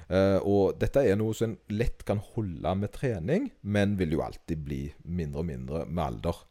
Uh, 0.10 0.40
og 0.42 0.80
dette 0.82 1.04
er 1.06 1.18
noe 1.20 1.36
som 1.38 1.52
en 1.52 1.78
lett 1.78 2.02
kan 2.08 2.22
holde 2.34 2.76
med 2.80 2.94
trening, 2.96 3.52
men 3.62 3.98
vil 4.00 4.18
jo 4.18 4.24
alltid 4.26 4.64
bli 4.66 4.84
mindre 5.06 5.44
og 5.44 5.50
mindre 5.52 5.84
med 5.86 6.06
alder. 6.08 6.46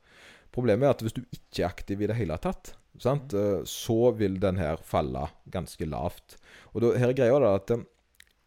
Problemet 0.55 0.86
er 0.86 0.94
at 0.94 1.05
hvis 1.05 1.16
du 1.16 1.22
ikke 1.24 1.62
er 1.62 1.70
aktiv 1.70 2.03
i 2.03 2.09
det 2.11 2.16
hele 2.18 2.38
tatt, 2.42 2.72
sant? 3.03 3.34
Eh, 3.36 3.62
så 3.68 4.12
vil 4.18 4.38
den 4.42 4.61
her 4.61 4.80
falle 4.84 5.28
ganske 5.53 5.88
lavt. 5.88 6.38
Og 6.74 6.82
da, 6.84 6.92
her 6.99 7.12
er 7.12 7.18
greia 7.18 7.40
da 7.42 7.55
at 7.59 7.72
eh, 7.74 7.86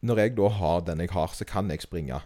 når 0.08 0.24
jeg 0.24 0.36
da 0.40 0.48
har 0.58 0.86
den 0.88 1.04
jeg 1.04 1.14
har, 1.14 1.34
så 1.38 1.48
kan 1.48 1.70
jeg 1.72 1.84
springe 1.86 2.22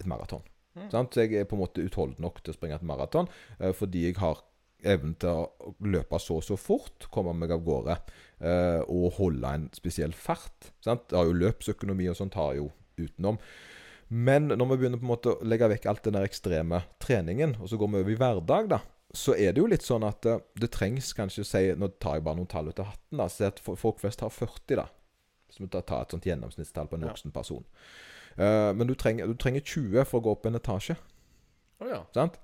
et 0.00 0.08
maraton. 0.08 0.44
Sant? 0.88 1.12
Så 1.12 1.26
jeg 1.26 1.34
er 1.42 1.48
på 1.48 1.58
en 1.58 1.64
måte 1.64 1.82
utholdt 1.84 2.20
nok 2.22 2.38
til 2.40 2.54
å 2.54 2.56
springe 2.56 2.78
et 2.78 2.86
maraton 2.86 3.26
eh, 3.58 3.72
fordi 3.76 4.06
jeg 4.06 4.20
har 4.22 4.38
evnen 4.80 5.12
til 5.20 5.42
å 5.42 5.74
løpe 5.84 6.16
så 6.22 6.38
og 6.38 6.46
så 6.46 6.56
fort, 6.56 7.04
komme 7.12 7.34
meg 7.36 7.50
av 7.52 7.60
gårde 7.66 7.98
og 8.88 9.18
holde 9.18 9.50
en 9.52 9.66
spesiell 9.76 10.14
fart. 10.16 10.70
Sant? 10.80 11.02
Det 11.10 11.18
har 11.18 11.26
jo 11.28 11.34
løpsøkonomi 11.36 12.06
og 12.08 12.16
sånt 12.16 12.38
har 12.40 12.54
jo 12.56 12.70
utenom. 12.96 13.36
Men 14.08 14.48
når 14.48 14.70
vi 14.70 14.78
begynner 14.80 15.02
på 15.02 15.04
en 15.04 15.10
måte 15.10 15.34
å 15.34 15.44
legge 15.44 15.68
vekk 15.74 15.84
alt 15.92 16.08
den 16.08 16.16
der 16.16 16.24
ekstreme 16.24 16.80
treningen, 17.04 17.58
og 17.60 17.68
så 17.68 17.76
går 17.76 17.92
vi 17.92 18.00
over 18.00 18.14
i 18.14 18.16
hverdag, 18.22 18.70
da, 18.72 18.80
så 19.12 19.34
er 19.34 19.52
det 19.52 19.58
jo 19.62 19.66
litt 19.66 19.82
sånn 19.82 20.04
at 20.06 20.26
eh, 20.26 20.38
det 20.60 20.70
trengs 20.70 21.12
kanskje 21.18 21.42
å 21.42 21.48
si 21.48 21.62
Nå 21.74 21.88
tar 21.98 22.18
jeg 22.18 22.24
bare 22.24 22.36
noen 22.38 22.46
tall 22.50 22.68
ut 22.70 22.78
av 22.78 22.92
hatten. 22.92 23.18
da, 23.18 23.26
Si 23.28 23.44
at 23.44 23.58
folk 23.60 23.98
flest 24.00 24.20
har 24.20 24.30
40, 24.30 24.76
da. 24.76 24.86
Så 25.50 25.64
vi 25.64 25.68
tar 25.68 25.82
ta 25.82 26.02
et 26.02 26.10
sånt 26.14 26.24
gjennomsnittstall 26.28 26.86
på 26.86 26.94
en 26.98 27.02
Ja. 27.08 27.08
voksen 27.10 27.32
person. 27.34 27.64
Uh, 28.38 28.70
men 28.72 28.86
du 28.86 28.94
trenger, 28.94 29.26
du 29.26 29.34
trenger 29.34 29.60
20 29.66 30.04
for 30.06 30.20
å 30.20 30.22
gå 30.22 30.30
opp 30.36 30.46
en 30.46 30.54
etasje. 30.54 30.96
Å 31.82 31.88
ja. 31.90 32.04
Sant? 32.14 32.38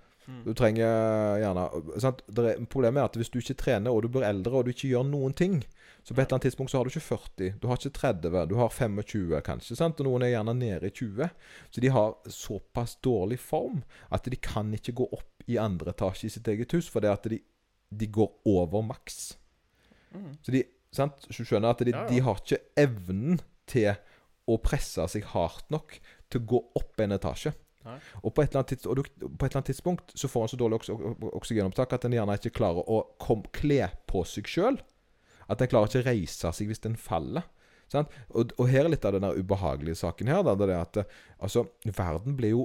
Du 0.44 0.50
trenger 0.58 1.38
gjerne 1.38 1.68
sant? 2.02 2.22
Er, 2.34 2.56
Problemet 2.66 2.98
er 2.98 3.04
at 3.06 3.14
hvis 3.14 3.30
du 3.30 3.38
ikke 3.38 3.54
trener, 3.62 3.92
og 3.94 4.02
du 4.02 4.08
blir 4.08 4.24
eldre, 4.26 4.58
og 4.58 4.64
du 4.66 4.72
ikke 4.72 4.88
gjør 4.90 5.04
noen 5.06 5.32
ting, 5.38 5.60
så 6.02 6.14
på 6.14 6.18
et 6.20 6.26
eller 6.26 6.34
annet 6.40 6.48
tidspunkt 6.48 6.70
så 6.72 6.78
har 6.80 6.84
du 6.84 6.90
ikke 6.90 7.06
40, 7.06 7.52
du 7.62 7.68
har 7.68 7.78
ikke 7.78 7.94
30, 7.94 8.46
du 8.50 8.56
har 8.58 8.68
25 8.74 9.40
kanskje. 9.46 9.76
sant? 9.78 10.00
Og 10.02 10.06
noen 10.08 10.22
er 10.26 10.32
gjerne 10.34 10.54
nede 10.58 10.90
i 10.90 10.90
20. 10.90 11.30
Så 11.70 11.80
de 11.80 11.88
har 11.94 12.16
såpass 12.26 12.96
dårlig 13.06 13.38
form 13.38 13.84
at 14.10 14.24
de 14.26 14.36
kan 14.36 14.74
ikke 14.74 14.96
gå 14.98 15.06
opp 15.12 15.35
i 15.46 15.58
andre 15.62 15.92
etasje 15.94 16.28
i 16.28 16.32
sitt 16.32 16.48
eget 16.50 16.72
hus, 16.76 16.88
fordi 16.90 17.10
at 17.10 17.28
de, 17.30 17.40
de 17.90 18.08
går 18.12 18.32
over 18.50 18.82
maks. 18.86 19.36
Så 20.42 20.54
de 20.54 20.64
sant? 20.94 21.26
Så 21.28 21.44
du 21.44 21.48
skjønner 21.48 21.74
at 21.74 21.84
de, 21.84 21.92
Ja, 21.92 22.04
ja. 22.04 22.08
de 22.10 22.22
har 22.24 22.40
ikke 22.40 22.62
evnen 22.80 23.40
til 23.68 23.92
å 24.46 24.56
presse 24.62 25.04
seg 25.10 25.26
hardt 25.32 25.70
nok 25.74 25.98
til 26.30 26.42
å 26.42 26.48
gå 26.54 26.60
opp 26.78 27.02
en 27.02 27.16
etasje. 27.16 27.52
Nei. 27.86 27.98
Og 28.26 28.32
på 28.34 28.42
et, 28.42 28.56
tids, 28.66 28.86
og 28.90 28.98
du, 28.98 29.02
på 29.04 29.46
et 29.46 29.50
eller 29.50 29.60
annet 29.60 29.70
tidspunkt 29.70 30.14
så 30.18 30.30
får 30.30 30.42
han 30.42 30.50
så 30.50 30.58
dårlig 30.58 30.78
oks 30.80 30.90
oksygenopptak 31.38 31.92
at 31.94 32.06
en 32.08 32.16
gjerne 32.16 32.38
ikke 32.38 32.54
klarer 32.58 32.88
å 32.90 33.02
kom, 33.22 33.44
kle 33.54 33.84
på 34.10 34.24
seg 34.26 34.50
sjøl. 34.50 34.80
At 35.46 35.62
en 35.62 35.70
klarer 35.70 35.90
ikke 35.90 36.02
å 36.02 36.08
reise 36.08 36.50
seg 36.50 36.70
hvis 36.70 36.82
den 36.82 36.96
faller. 36.98 37.46
Sant? 37.92 38.10
Og, 38.34 38.50
og 38.58 38.66
her 38.70 38.86
er 38.86 38.90
litt 38.90 39.06
av 39.06 39.14
den 39.14 39.28
ubehagelige 39.38 40.00
saken 40.00 40.32
her. 40.32 40.42
Da, 40.46 40.56
det 40.58 40.66
er 40.72 40.80
at 40.80 40.98
eh, 41.04 41.12
altså, 41.38 41.68
verden 41.86 42.34
blir 42.38 42.56
jo 42.56 42.64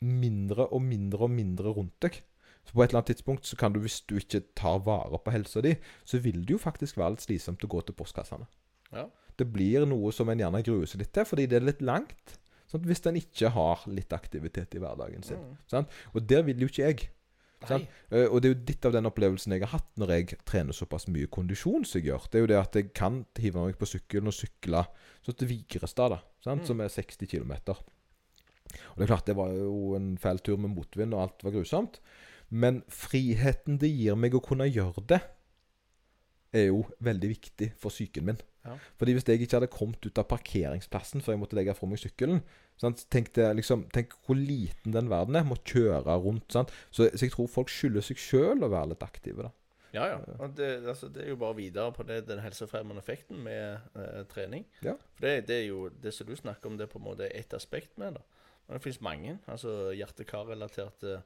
mindre 0.00 0.68
og 0.70 0.82
mindre 0.84 1.26
og 1.26 1.32
mindre 1.34 1.74
rundt 1.76 1.96
deg. 2.04 2.20
Så 2.66 2.76
på 2.76 2.82
et 2.84 2.90
eller 2.90 3.00
annet 3.00 3.12
tidspunkt 3.14 3.48
så 3.48 3.56
kan 3.56 3.72
du, 3.72 3.80
hvis 3.82 4.00
du 4.06 4.16
ikke 4.20 4.42
tar 4.58 4.82
vare 4.86 5.18
på 5.18 5.32
helsa 5.34 5.62
di, 5.64 5.74
så 6.04 6.20
vil 6.22 6.42
det 6.44 6.54
jo 6.54 6.60
faktisk 6.60 7.00
være 7.00 7.16
litt 7.16 7.24
slitsomt 7.24 7.64
å 7.64 7.70
gå 7.72 7.80
til 7.86 7.96
postkassene. 7.96 8.46
Ja. 8.92 9.06
Det 9.38 9.46
blir 9.48 9.86
noe 9.88 10.12
som 10.12 10.28
en 10.28 10.42
gjerne 10.42 10.60
gruer 10.66 10.90
seg 10.90 11.00
litt 11.02 11.14
til, 11.16 11.26
fordi 11.26 11.48
det 11.48 11.60
er 11.60 11.66
litt 11.66 11.80
langt. 11.82 12.36
Sant? 12.70 12.84
Hvis 12.86 13.02
en 13.08 13.18
ikke 13.18 13.50
har 13.54 13.86
litt 13.90 14.12
aktivitet 14.14 14.76
i 14.76 14.82
hverdagen 14.82 15.24
sin. 15.26 15.40
Sant? 15.70 15.90
Og 16.12 16.22
der 16.30 16.44
vil 16.46 16.60
jo 16.62 16.68
ikke 16.70 16.84
jeg. 16.84 17.08
Sant? 17.66 17.88
Eh, 18.08 18.24
og 18.24 18.40
det 18.40 18.50
er 18.50 18.54
jo 18.54 18.60
litt 18.70 18.86
av 18.88 18.94
den 18.94 19.08
opplevelsen 19.10 19.52
jeg 19.52 19.64
har 19.66 19.74
hatt 19.74 19.88
når 20.00 20.14
jeg 20.14 20.38
trener 20.48 20.76
såpass 20.76 21.08
mye 21.12 21.28
kondisjon 21.32 21.84
som 21.84 21.98
jeg 21.98 22.08
gjør. 22.08 22.28
Det 22.30 22.38
er 22.38 22.44
jo 22.44 22.50
det 22.52 22.60
at 22.60 22.78
jeg 22.78 22.92
kan 22.96 23.22
hive 23.40 23.64
meg 23.64 23.80
på 23.80 23.88
sykkelen 23.88 24.30
og 24.30 24.36
sykle 24.36 24.84
sånn 25.26 25.36
til 25.40 25.50
Vigrestad, 25.50 26.14
da, 26.14 26.20
sant? 26.44 26.68
som 26.68 26.80
er 26.80 26.92
60 26.92 27.28
km. 27.28 27.56
Og 28.92 29.00
det 29.00 29.06
er 29.06 29.12
klart, 29.12 29.26
det 29.28 29.36
var 29.38 29.52
jo 29.54 29.94
en 29.98 30.14
fæl 30.20 30.40
tur 30.44 30.60
med 30.60 30.72
motvind, 30.74 31.14
og 31.16 31.24
alt 31.24 31.44
var 31.46 31.54
grusomt. 31.56 32.00
Men 32.50 32.82
friheten 32.90 33.78
det 33.78 33.92
gir 33.92 34.18
meg 34.18 34.34
å 34.34 34.42
kunne 34.44 34.68
gjøre 34.70 35.04
det, 35.10 35.20
er 36.50 36.66
jo 36.66 36.82
veldig 36.98 37.28
viktig 37.30 37.68
for 37.78 37.94
psyken 37.94 38.26
min. 38.26 38.40
Ja. 38.66 38.74
Fordi 38.98 39.14
hvis 39.14 39.28
jeg 39.28 39.40
ikke 39.40 39.60
hadde 39.60 39.70
kommet 39.72 40.04
ut 40.04 40.18
av 40.20 40.26
parkeringsplassen 40.28 41.22
før 41.24 41.36
jeg 41.36 41.40
måtte 41.40 41.56
legge 41.56 41.76
fra 41.78 41.88
meg 41.88 42.00
sykkelen 42.02 42.42
sant? 42.80 43.06
Tenk, 43.12 43.30
det, 43.36 43.46
liksom, 43.56 43.86
tenk 43.94 44.16
hvor 44.26 44.36
liten 44.36 44.92
den 44.96 45.08
verden 45.12 45.38
er. 45.38 45.46
Må 45.46 45.60
kjøre 45.62 46.18
rundt. 46.20 46.50
Så, 46.52 46.66
så 46.90 47.24
jeg 47.24 47.32
tror 47.32 47.48
folk 47.50 47.72
skylder 47.72 48.04
seg 48.04 48.20
sjøl 48.20 48.66
å 48.66 48.72
være 48.72 48.92
litt 48.92 49.06
aktive. 49.06 49.46
da. 49.46 49.54
Ja, 49.94 50.06
ja. 50.12 50.48
Det, 50.54 50.68
altså, 50.88 51.08
det 51.10 51.24
er 51.24 51.32
jo 51.32 51.38
bare 51.40 51.56
videre 51.58 51.92
på 51.94 52.04
det, 52.06 52.20
den 52.28 52.42
helsefremmende 52.42 53.02
effekten 53.02 53.40
med 53.42 53.80
eh, 53.98 54.20
trening. 54.30 54.66
Ja. 54.86 54.94
For 55.16 55.26
det, 55.26 55.48
det 55.48 55.56
er 55.62 55.66
jo 55.70 55.88
det 56.02 56.14
som 56.14 56.28
du 56.28 56.36
snakker 56.38 56.70
om, 56.70 56.76
det 56.78 56.86
er 56.86 56.92
på 56.92 57.00
en 57.00 57.08
måte 57.08 57.30
ett 57.34 57.54
aspekt 57.56 57.98
med 57.98 58.18
det. 58.18 58.22
Men 58.70 58.78
det 58.78 58.84
finnes 58.84 59.00
mange. 59.02 59.38
altså 59.50 59.70
Hjerte-kar-relaterte 59.98 61.16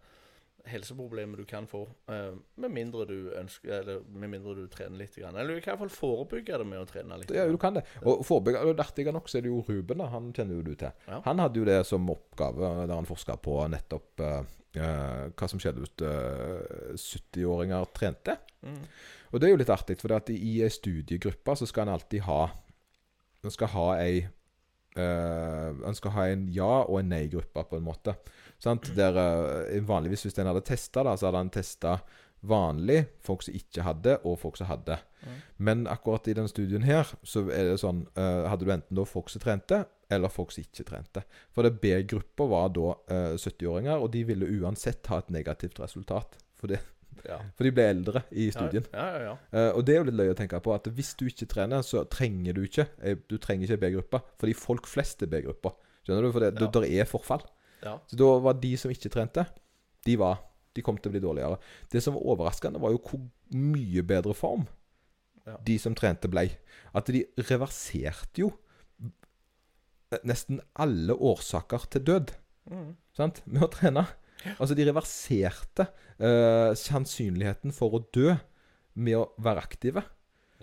helseproblemer 0.65 1.37
du 1.37 1.45
kan 1.45 1.67
få, 1.69 1.83
eh, 2.09 2.33
med 2.57 2.71
mindre 2.73 3.05
du 3.05 3.31
ønsker 3.37 3.69
Eller 3.69 4.01
med 4.09 4.31
mindre 4.33 4.55
du 4.55 4.67
trener 4.73 4.97
litt. 4.97 5.19
Eller 5.19 5.55
du 5.55 5.61
kan 5.61 5.75
i 5.75 5.77
hvert 5.77 5.91
fall 5.91 5.93
forebygge 5.93 6.59
det 6.59 6.67
med 6.67 6.81
å 6.81 6.87
trene 6.89 7.19
litt. 7.21 7.35
Ja, 7.37 7.45
du 7.45 7.59
kan 7.61 7.75
det. 7.75 7.85
Og 8.03 8.25
forebygge, 8.25 8.63
og 8.65 8.81
Artig 8.81 9.13
nok 9.13 9.29
så 9.29 9.39
er 9.39 9.43
det 9.45 9.53
jo 9.53 9.61
Ruben, 9.69 9.99
da. 10.01 10.07
Han 10.09 10.33
kjenner 10.33 10.57
jo 10.57 10.63
du 10.63 10.75
til. 10.75 10.91
Ja. 11.07 11.21
Han 11.27 11.39
hadde 11.39 11.61
jo 11.61 11.67
det 11.69 11.87
som 11.87 12.09
oppgave 12.09 12.87
der 12.87 12.95
han 12.95 13.05
forska 13.05 13.37
på 13.37 13.59
nettopp 13.69 14.25
eh, 14.25 14.43
hva 14.75 15.49
som 15.49 15.61
skjedde 15.61 15.85
hvis 15.85 15.93
uh, 16.03 16.97
70-åringer 16.97 17.85
trente. 17.95 18.39
Mm. 18.65 18.81
Og 19.33 19.41
det 19.41 19.47
er 19.47 19.53
jo 19.53 19.61
litt 19.61 19.71
artig, 19.71 19.99
for 20.01 20.33
i 20.33 20.55
ei 20.65 20.71
studiegruppe 20.73 21.55
så 21.61 21.69
skal 21.69 21.87
en 21.87 21.99
alltid 21.99 22.25
ha 22.27 22.49
En 23.45 23.53
skal 23.53 23.69
ha 23.75 23.89
ei 24.01 24.25
eh, 24.97 25.95
å 25.95 26.15
ha 26.17 26.27
en 26.29 26.49
ja- 26.53 26.85
og 26.85 27.01
en 27.01 27.09
nei-gruppe, 27.13 27.65
på 27.71 27.79
en 27.79 27.87
måte. 27.87 28.17
Sant? 28.63 28.91
Der 28.97 29.17
eh, 29.19 29.81
Vanligvis, 29.85 30.27
hvis 30.27 30.39
en 30.39 30.51
hadde 30.53 30.65
testa, 30.67 31.05
så 31.17 31.29
hadde 31.29 31.47
en 31.47 31.55
testa 31.55 31.99
vanlig, 32.45 33.05
folk 33.25 33.43
som 33.45 33.57
ikke 33.57 33.85
hadde, 33.87 34.19
og 34.25 34.39
folk 34.43 34.59
som 34.61 34.69
hadde. 34.69 34.99
Men 35.57 35.87
akkurat 35.89 36.29
i 36.29 36.35
denne 36.37 36.51
studien 36.51 36.85
her, 36.85 37.09
så 37.25 37.47
er 37.49 37.71
det 37.71 37.79
sånn 37.81 38.03
uh, 38.19 38.45
Hadde 38.51 38.67
du 38.67 38.73
enten 38.75 38.99
da 38.99 39.07
folk 39.09 39.31
som 39.33 39.41
trente, 39.41 39.85
eller 40.13 40.33
folk 40.33 40.53
som 40.53 40.65
ikke 40.65 40.85
trente. 40.91 41.25
For 41.55 41.65
det 41.65 41.79
B-gruppa 41.81 42.47
var 42.51 42.73
da 42.77 42.93
uh, 42.93 43.37
70-åringer, 43.41 43.97
og 43.97 44.13
de 44.13 44.25
ville 44.29 44.51
uansett 44.61 45.09
ha 45.13 45.23
et 45.23 45.33
negativt 45.33 45.81
resultat. 45.81 46.37
For, 46.61 46.71
det, 46.71 46.83
Ja. 47.25 47.39
for 47.57 47.65
de 47.65 47.71
ble 47.73 47.85
eldre 47.89 48.23
i 48.33 48.51
studien. 48.53 48.85
Ja, 48.93 49.05
ja, 49.15 49.21
ja. 49.31 49.35
Eh, 49.53 49.71
og 49.77 49.85
det 49.87 49.95
er 49.95 49.99
jo 50.03 50.05
litt 50.11 50.19
løye 50.19 50.35
å 50.35 50.37
tenke 50.39 50.61
på 50.61 50.75
at 50.75 50.85
hvis 50.93 51.15
du 51.17 51.25
ikke 51.27 51.47
trener, 51.49 51.83
så 51.83 52.05
trenger 52.11 52.53
du 52.55 52.63
ikke 52.67 52.87
eh, 53.03 53.17
Du 53.29 53.39
trenger 53.39 53.65
ikke 53.71 53.81
B-gruppa, 53.87 54.21
fordi 54.39 54.55
folk 54.55 54.87
flest 54.87 55.23
er 55.23 55.31
B-gruppa. 55.33 55.73
Skjønner 56.05 56.23
du? 56.27 56.33
For 56.33 56.41
det, 56.45 56.53
der 56.61 56.85
er 57.01 57.05
forfall. 57.09 57.45
ja. 57.83 57.99
Så 58.07 58.17
da 58.21 58.29
var 58.45 58.55
de 58.61 58.77
som 58.77 58.91
ikke 58.93 59.09
trente, 59.11 59.47
de 60.05 60.17
var 60.21 60.43
De 60.75 60.83
kom 60.83 60.97
til 60.99 61.09
å 61.09 61.15
bli 61.15 61.21
dårligere. 61.23 61.57
Det 61.89 62.03
som 62.03 62.15
var 62.17 62.25
overraskende, 62.35 62.81
var 62.83 62.91
jo 62.91 62.99
hvor 62.99 63.21
mye 63.55 64.03
bedre 64.03 64.35
form 64.35 64.67
Ja. 65.47 65.57
de 65.63 65.79
som 65.79 65.95
trente, 65.95 66.27
ble. 66.29 66.49
At 66.95 67.07
de 67.07 67.25
reverserte 67.39 68.41
jo 68.41 68.53
nesten 70.25 70.61
alle 70.79 71.15
årsaker 71.15 71.87
til 71.91 72.05
død 72.07 72.33
Mm. 72.71 72.97
sant? 73.13 73.43
med 73.47 73.63
å 73.63 73.69
trene. 73.71 74.07
Altså, 74.57 74.75
de 74.79 74.89
reverserte 74.89 75.87
uh, 76.21 76.73
sannsynligheten 76.79 77.75
for 77.75 77.97
å 77.99 78.03
dø 78.15 78.35
med 78.95 79.19
å 79.19 79.25
være 79.43 79.65
aktive. 79.65 80.05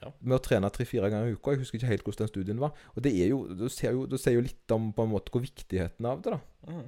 Ja. 0.01 0.09
Med 0.21 0.39
å 0.39 0.41
trene 0.43 0.69
tre-fire 0.73 1.09
ganger 1.13 1.29
i 1.29 1.35
uka. 1.37 1.53
Jeg 1.53 1.63
husker 1.63 1.77
ikke 1.79 1.91
helt 1.91 2.05
hvordan 2.07 2.25
den 2.25 2.31
studien 2.31 2.61
var. 2.61 2.77
Og 2.95 3.03
det 3.05 3.11
er 3.21 3.33
jo, 3.33 3.43
Du 3.57 3.67
ser 3.69 3.93
jo, 3.97 4.07
du 4.09 4.17
ser 4.17 4.37
jo 4.37 4.45
litt 4.45 4.73
om 4.73 4.89
på 4.95 5.05
en 5.05 5.11
måte 5.13 5.33
hvor 5.33 5.43
viktigheten 5.43 6.07
av 6.09 6.23
det. 6.25 6.37
da. 6.37 6.71
Mm. 6.71 6.87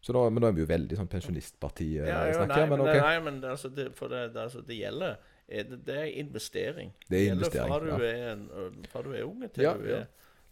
Så 0.00 0.14
da, 0.14 0.22
men 0.30 0.44
da 0.44 0.52
er 0.52 0.54
vi 0.54 0.62
jo 0.62 0.68
veldig 0.70 0.98
sånn 1.00 1.08
pensjonistparti 1.10 1.88
eh, 1.98 2.06
Ja, 2.06 2.20
snakker, 2.30 2.52
nei, 2.54 2.66
men 2.70 2.82
ok. 2.84 2.92
nei, 3.02 3.16
men 3.24 3.40
det, 3.42 3.48
altså, 3.56 3.70
det, 3.74 3.88
for 3.98 4.12
det, 4.12 4.28
det, 4.36 4.44
altså, 4.44 4.62
det 4.62 4.76
gjelder 4.78 5.16
er 5.48 5.64
det, 5.64 5.78
det 5.88 5.96
er 5.96 6.10
investering. 6.20 6.92
Det 7.08 7.18
er 7.18 7.32
investering, 7.32 7.72
Fra 7.72 7.80
du, 7.82 7.88
ja. 7.90 7.98
er, 8.12 8.34
en, 8.36 8.86
fra 8.92 9.02
du 9.02 9.10
er 9.16 9.24
unge 9.24 9.48
til 9.50 9.64
Ja, 9.64 9.72
du 9.80 9.88
er 9.96 10.06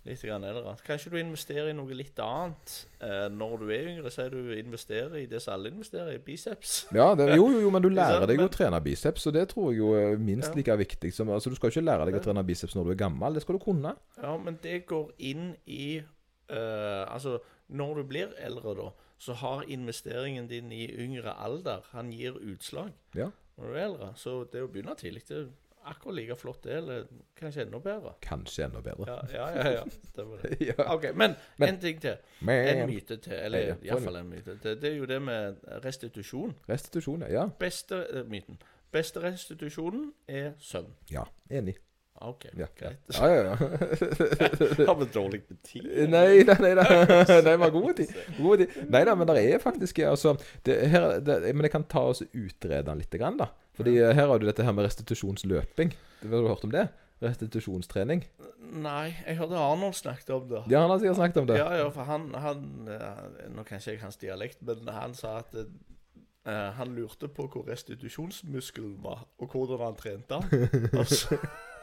litt 0.07 0.23
grann 0.23 0.45
eldre. 0.47 0.73
Kanskje 0.87 1.11
du 1.13 1.17
investerer 1.21 1.69
i 1.71 1.75
noe 1.77 1.95
litt 1.99 2.19
annet 2.23 2.75
eh, 3.03 3.27
når 3.35 3.57
du 3.61 3.67
er 3.75 3.89
yngre. 3.93 4.11
Sier 4.15 4.31
du 4.31 4.53
investerer 4.57 5.17
i 5.21 5.27
det 5.31 5.41
som 5.43 5.55
alle 5.57 5.73
investerer 5.75 6.15
i, 6.15 6.19
biceps. 6.23 6.77
Ja, 6.95 7.11
det, 7.19 7.29
jo, 7.37 7.49
jo, 7.53 7.61
jo, 7.67 7.71
men 7.75 7.83
du 7.85 7.89
lærer 7.99 8.27
deg 8.31 8.39
Men- 8.41 8.49
å 8.49 8.53
trene 8.55 8.81
biceps, 8.85 9.27
og 9.27 9.35
det 9.37 9.49
tror 9.53 9.73
jeg 9.73 9.79
jo 9.83 9.93
er 9.99 10.17
minst 10.19 10.51
Ja. 10.53 10.57
like 10.61 10.77
viktig 10.87 11.13
som 11.15 11.29
Altså, 11.35 11.51
du 11.51 11.57
skal 11.59 11.71
jo 11.71 11.77
ikke 11.81 11.87
lære 11.91 12.07
deg 12.11 12.21
å 12.21 12.25
trene 12.25 12.47
biceps 12.47 12.75
når 12.79 12.85
du 12.85 12.91
er 12.97 13.03
gammel, 13.05 13.35
det 13.35 13.43
skal 13.43 13.59
du 13.59 13.65
kunne. 13.67 13.97
Ja, 14.23 14.37
men 14.39 14.59
det 14.63 14.87
går 14.87 15.11
inn 15.19 15.57
i 15.67 15.99
eh, 15.99 17.05
Altså, 17.11 17.39
når 17.69 17.95
du 18.01 18.03
blir 18.07 18.33
eldre, 18.39 18.75
da, 18.79 18.91
så 19.19 19.35
har 19.41 19.65
investeringen 19.73 20.47
din 20.49 20.71
i 20.73 20.87
yngre 21.03 21.33
alder 21.41 21.83
Han 21.93 22.13
gir 22.13 22.37
utslag 22.39 22.93
Ja. 23.17 23.31
når 23.59 23.65
du 23.67 23.75
er 23.75 23.85
eldre. 23.89 24.11
Så 24.17 24.45
det 24.53 24.63
å 24.63 24.69
begynne 24.71 24.95
tidlig 24.97 25.25
det 25.29 25.37
er 25.41 25.47
akkurat 25.87 26.17
like 26.17 26.37
flott, 26.37 26.63
det, 26.65 26.77
eller 26.77 27.07
kanskje 27.39 27.63
enda 27.67 27.79
bedre. 27.83 28.13
Kanskje 28.25 28.65
enda 28.67 28.81
bedre. 28.85 29.07
Ja, 29.09 29.19
ja, 29.33 29.47
ja. 29.59 29.73
ja. 29.79 29.85
Det 30.17 30.27
var 30.29 30.43
det. 30.43 30.57
Ja. 30.67 30.95
OK, 30.95 31.05
men, 31.15 31.35
Men- 31.57 31.69
en 31.69 31.81
ting 31.81 32.01
til. 32.03 32.17
En 32.49 32.87
myte 32.91 33.17
til, 33.17 33.33
eller 33.33 33.59
Ja, 33.59 33.75
iallfall 33.91 34.17
en 34.21 34.31
myte. 34.31 34.59
til. 34.63 34.81
det 34.83 34.93
er 34.93 34.97
jo 34.97 35.05
det 35.07 35.23
med 35.23 35.57
restitusjon. 35.85 36.55
restitusjon, 36.69 37.25
ja. 37.31 37.49
Beste 37.59 38.05
uh, 38.15 38.23
myten. 38.31 38.59
Beste 38.93 39.21
restitusjonen 39.23 40.13
er 40.29 40.53
søvn. 40.59 40.93
Ja, 41.11 41.23
enig. 41.51 41.77
OK, 42.17 42.45
Ja, 42.57 42.67
greit. 42.79 42.99
Ja, 43.13 43.27
ja, 43.29 43.43
ja. 43.43 43.57
Har 44.89 44.95
vi 44.97 45.05
dårlig 45.15 45.43
tid? 45.63 45.85
Nei, 46.09 46.43
nei, 46.49 46.57
nei, 46.61 46.73
nei. 46.79 46.87
vi 47.45 47.57
har 47.61 47.71
god 47.75 47.99
tid. 47.99 48.15
Nei 48.89 49.03
da, 49.05 49.15
men 49.15 49.29
det 49.29 49.43
er 49.53 49.61
faktisk 49.61 49.99
altså 49.99 50.33
det, 50.65 50.79
her, 50.95 51.19
det, 51.21 51.43
Men 51.55 51.69
jeg 51.69 51.75
kan 51.75 51.85
ta 51.85 52.07
oss 52.09 52.23
utrede 52.33 52.83
den 52.89 53.03
litt, 53.03 53.13
grann, 53.21 53.37
da. 53.37 53.51
Fordi 53.77 53.99
eh, 54.01 54.15
her 54.17 54.31
har 54.31 54.41
du 54.41 54.47
dette 54.49 54.65
her 54.65 54.75
med 54.77 54.89
restitusjonsløping. 54.89 55.93
Har 56.23 56.33
du 56.33 56.49
hørt 56.49 56.65
om 56.65 56.73
det? 56.73 56.89
Restitusjonstrening. 57.23 58.27
Nei, 58.77 59.15
jeg 59.27 59.39
hørte 59.39 59.57
Arnold 59.61 59.97
snakket 59.97 60.31
om 60.35 60.49
det. 60.51 60.63
Ja, 60.73 60.83
han 60.85 60.91
har 60.93 61.01
sikkert 61.01 61.21
snakket 61.21 61.43
om 61.43 61.47
det. 61.49 61.59
Ja, 61.61 61.69
ja, 61.81 61.89
for 61.93 62.09
han, 62.09 62.29
han 62.35 62.65
eh, 62.93 63.23
Nå 63.55 63.65
kan 63.65 63.81
ikke 63.81 63.95
jeg 63.95 64.03
hans 64.03 64.21
dialekt, 64.21 64.65
men 64.67 64.89
han 64.93 65.15
sa 65.17 65.39
at 65.41 65.57
eh, 65.57 66.71
han 66.77 66.93
lurte 66.97 67.31
på 67.33 67.49
hvor 67.53 67.65
restitusjonsmuskelen 67.71 68.99
var, 69.05 69.25
og 69.39 69.55
hvordan 69.55 69.85
han 69.87 69.97
trente 70.01 70.41
den. 70.41 70.91
Og 71.01 71.09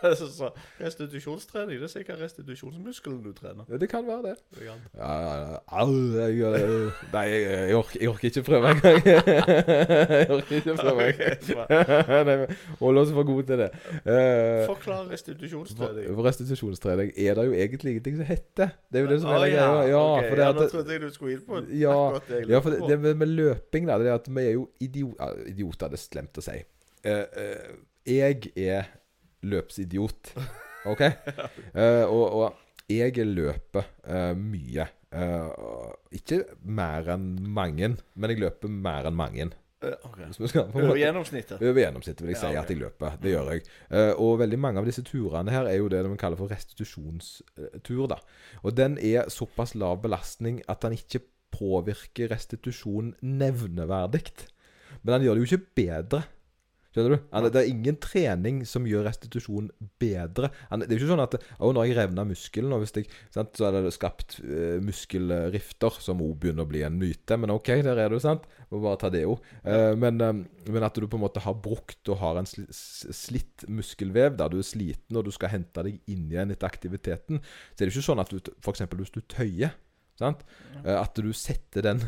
så, 0.19 0.27
så, 0.27 0.49
restitusjonstrening, 0.81 1.79
det 1.79 1.87
er 1.87 1.91
sikkert 1.93 2.21
restitusjonsmuskelen 2.21 3.21
du 3.23 3.31
trener. 3.37 3.63
Ja, 3.69 3.77
det 3.81 3.89
kan 3.91 4.07
være 4.07 4.21
det. 4.29 4.35
Det 4.57 4.67
kan- 4.67 4.81
Ja, 4.97 5.13
ja. 5.23 5.57
Au, 5.67 5.93
jeg, 6.17 6.37
jeg, 6.39 6.91
nei, 7.13 7.23
jeg, 7.31 7.75
orker, 7.75 7.99
jeg 8.01 8.09
orker 8.09 8.29
ikke 8.29 8.43
prøve 8.49 8.71
engang. 8.73 8.99
jeg 9.07 10.29
orker 10.37 10.55
ikke 10.59 10.75
prøve 10.81 11.07
engang. 11.09 12.55
Hold 12.83 12.97
oss 13.03 13.13
for 13.15 13.27
gode 13.29 13.47
til 13.51 13.63
det. 13.63 13.69
Uh, 14.03 14.65
Forklar 14.67 15.07
restitusjonstrening. 15.11 16.09
for 16.15 16.27
restitusjonstrening 16.27 17.13
er 17.15 17.39
det 17.39 17.45
jo 17.47 17.53
egentlig 17.53 17.95
ingenting 17.95 18.17
som 18.19 18.25
heter. 18.25 18.75
Det 18.91 18.99
er 18.99 19.05
jo 19.07 19.11
det 19.13 19.21
som 19.21 19.29
er 19.33 19.45
greia. 19.45 19.69
Ja, 19.93 20.51
Nå 20.53 20.67
trodde 20.71 20.91
jeg 20.97 21.01
du 21.01 21.09
skulle 21.13 21.37
inn 21.37 21.45
på 21.47 21.63
Ja, 21.79 21.95
for 22.59 22.69
det, 22.69 22.81
det 22.89 22.99
med, 22.99 23.15
med 23.23 23.27
løping, 23.27 23.87
da, 23.87 23.97
det 24.01 24.11
er 24.11 24.19
at 24.19 24.27
vi 24.29 24.45
er 24.47 24.51
jo 24.57 24.67
idiot, 24.83 25.15
idioter. 25.47 25.93
Det 25.93 25.99
er 25.99 26.03
slemt 26.03 26.39
å 26.39 26.45
si. 26.45 26.59
Uh, 27.03 27.23
uh, 27.37 27.73
jeg 28.07 28.51
er 28.59 28.91
løpsidiot. 29.43 30.33
OK? 30.89 31.01
Uh, 31.75 32.05
og, 32.15 32.25
og 32.41 32.91
jeg 32.91 33.25
løper 33.27 33.89
uh, 34.07 34.31
mye. 34.37 34.87
Uh, 35.13 35.91
ikke 36.15 36.43
mer 36.65 37.11
enn 37.13 37.27
mange, 37.53 37.93
men 38.15 38.33
jeg 38.33 38.41
løper 38.43 38.71
mer 38.71 39.09
enn 39.09 39.19
mange. 39.19 39.51
Okay. 39.83 40.29
Over 40.71 40.95
gjennomsnittet. 40.95 41.57
over 41.59 41.75
gjennomsnittet 41.81 42.21
vil 42.23 42.31
jeg 42.31 42.39
si 42.39 42.51
Ja, 42.53 42.61
ok. 42.61 42.63
at 42.63 42.69
jeg 42.71 42.79
løper. 42.79 43.17
Det 43.19 43.33
gjør 43.33 43.49
jeg. 43.51 43.65
Og 44.15 44.37
veldig 44.39 44.59
mange 44.63 44.79
av 44.79 44.87
disse 44.87 45.03
turene 45.03 45.51
her 45.51 45.67
er 45.67 45.75
jo 45.75 45.89
det 45.91 45.99
de 46.05 46.13
kaller 46.21 46.39
for 46.39 46.47
restitusjonstur. 46.47 48.05
da. 48.07 48.21
Og 48.63 48.77
den 48.77 48.95
er 48.95 49.27
såpass 49.27 49.75
lav 49.75 49.99
belastning 50.05 50.61
at 50.71 50.87
den 50.87 50.95
ikke 50.95 51.25
påvirker 51.51 52.31
restitusjon 52.31 53.11
nevneverdig. 53.19 54.23
Men 55.03 55.17
den 55.17 55.27
gjør 55.27 55.35
det 55.35 55.43
jo 55.43 55.49
ikke 55.51 55.73
bedre. 55.81 56.23
Skjønner 56.93 57.15
du? 57.15 57.23
Han- 57.33 57.47
Det 57.51 57.55
er 57.63 57.69
ingen 57.71 57.95
trening 57.97 58.59
som 58.69 58.85
gjør 58.85 59.07
restitusjon 59.07 59.71
bedre. 59.99 60.51
Han- 60.69 60.79
Det 60.85 60.91
er 60.91 60.99
jo 60.99 61.05
ikke 61.07 61.13
sånn 61.15 61.23
at 61.23 61.33
Å, 61.59 61.71
nå 61.73 61.79
har 61.81 61.87
jeg 61.89 61.97
revna 61.97 62.23
muskelen, 62.25 62.71
og 62.71 62.83
hvis 62.83 62.93
jeg, 62.93 63.07
sant, 63.33 63.53
så 63.57 63.65
er 63.67 63.81
det 63.81 63.93
skapt 63.95 64.39
uh, 64.43 64.77
muskelrifter, 64.79 65.97
som 65.99 66.21
òg 66.21 66.35
begynner 66.39 66.65
å 66.65 66.69
bli 66.69 66.83
en 66.85 66.97
myte. 66.99 67.37
Men 67.39 67.49
OK, 67.49 67.65
der 67.81 67.97
er 67.97 68.09
du, 68.13 68.19
sant? 68.21 68.43
Må 68.71 68.81
bare 68.83 68.97
ta 69.01 69.09
det 69.09 69.23
òg. 69.25 69.39
men, 69.97 70.21
eh, 70.21 70.33
men 70.69 70.83
at 70.83 70.93
du 70.93 71.07
på 71.07 71.15
en 71.17 71.23
måte 71.25 71.41
har 71.41 71.53
brukt 71.55 72.09
og 72.09 72.17
har 72.19 72.37
en 72.37 72.45
sli, 72.45 72.65
slitt 72.69 73.65
muskelvev, 73.67 74.37
der 74.37 74.49
du 74.49 74.57
er 74.59 74.63
sliten 74.67 75.17
og 75.17 75.25
du 75.25 75.31
skal 75.31 75.49
hente 75.49 75.83
deg 75.83 75.99
inn 76.07 76.29
igjen 76.29 76.51
etter 76.51 76.67
aktiviteten, 76.69 77.41
så 77.73 77.81
er 77.81 77.89
det 77.89 77.93
ikke 77.95 78.05
sånn 78.09 78.21
at 78.21 78.29
du 78.29 78.39
f.eks. 78.61 78.81
hvis 78.93 79.11
du 79.13 79.21
tøyer, 79.21 79.73
sant? 80.19 80.43
uh, 80.85 81.01
at 81.01 81.15
du 81.15 81.31
setter 81.33 81.81
den 81.81 82.01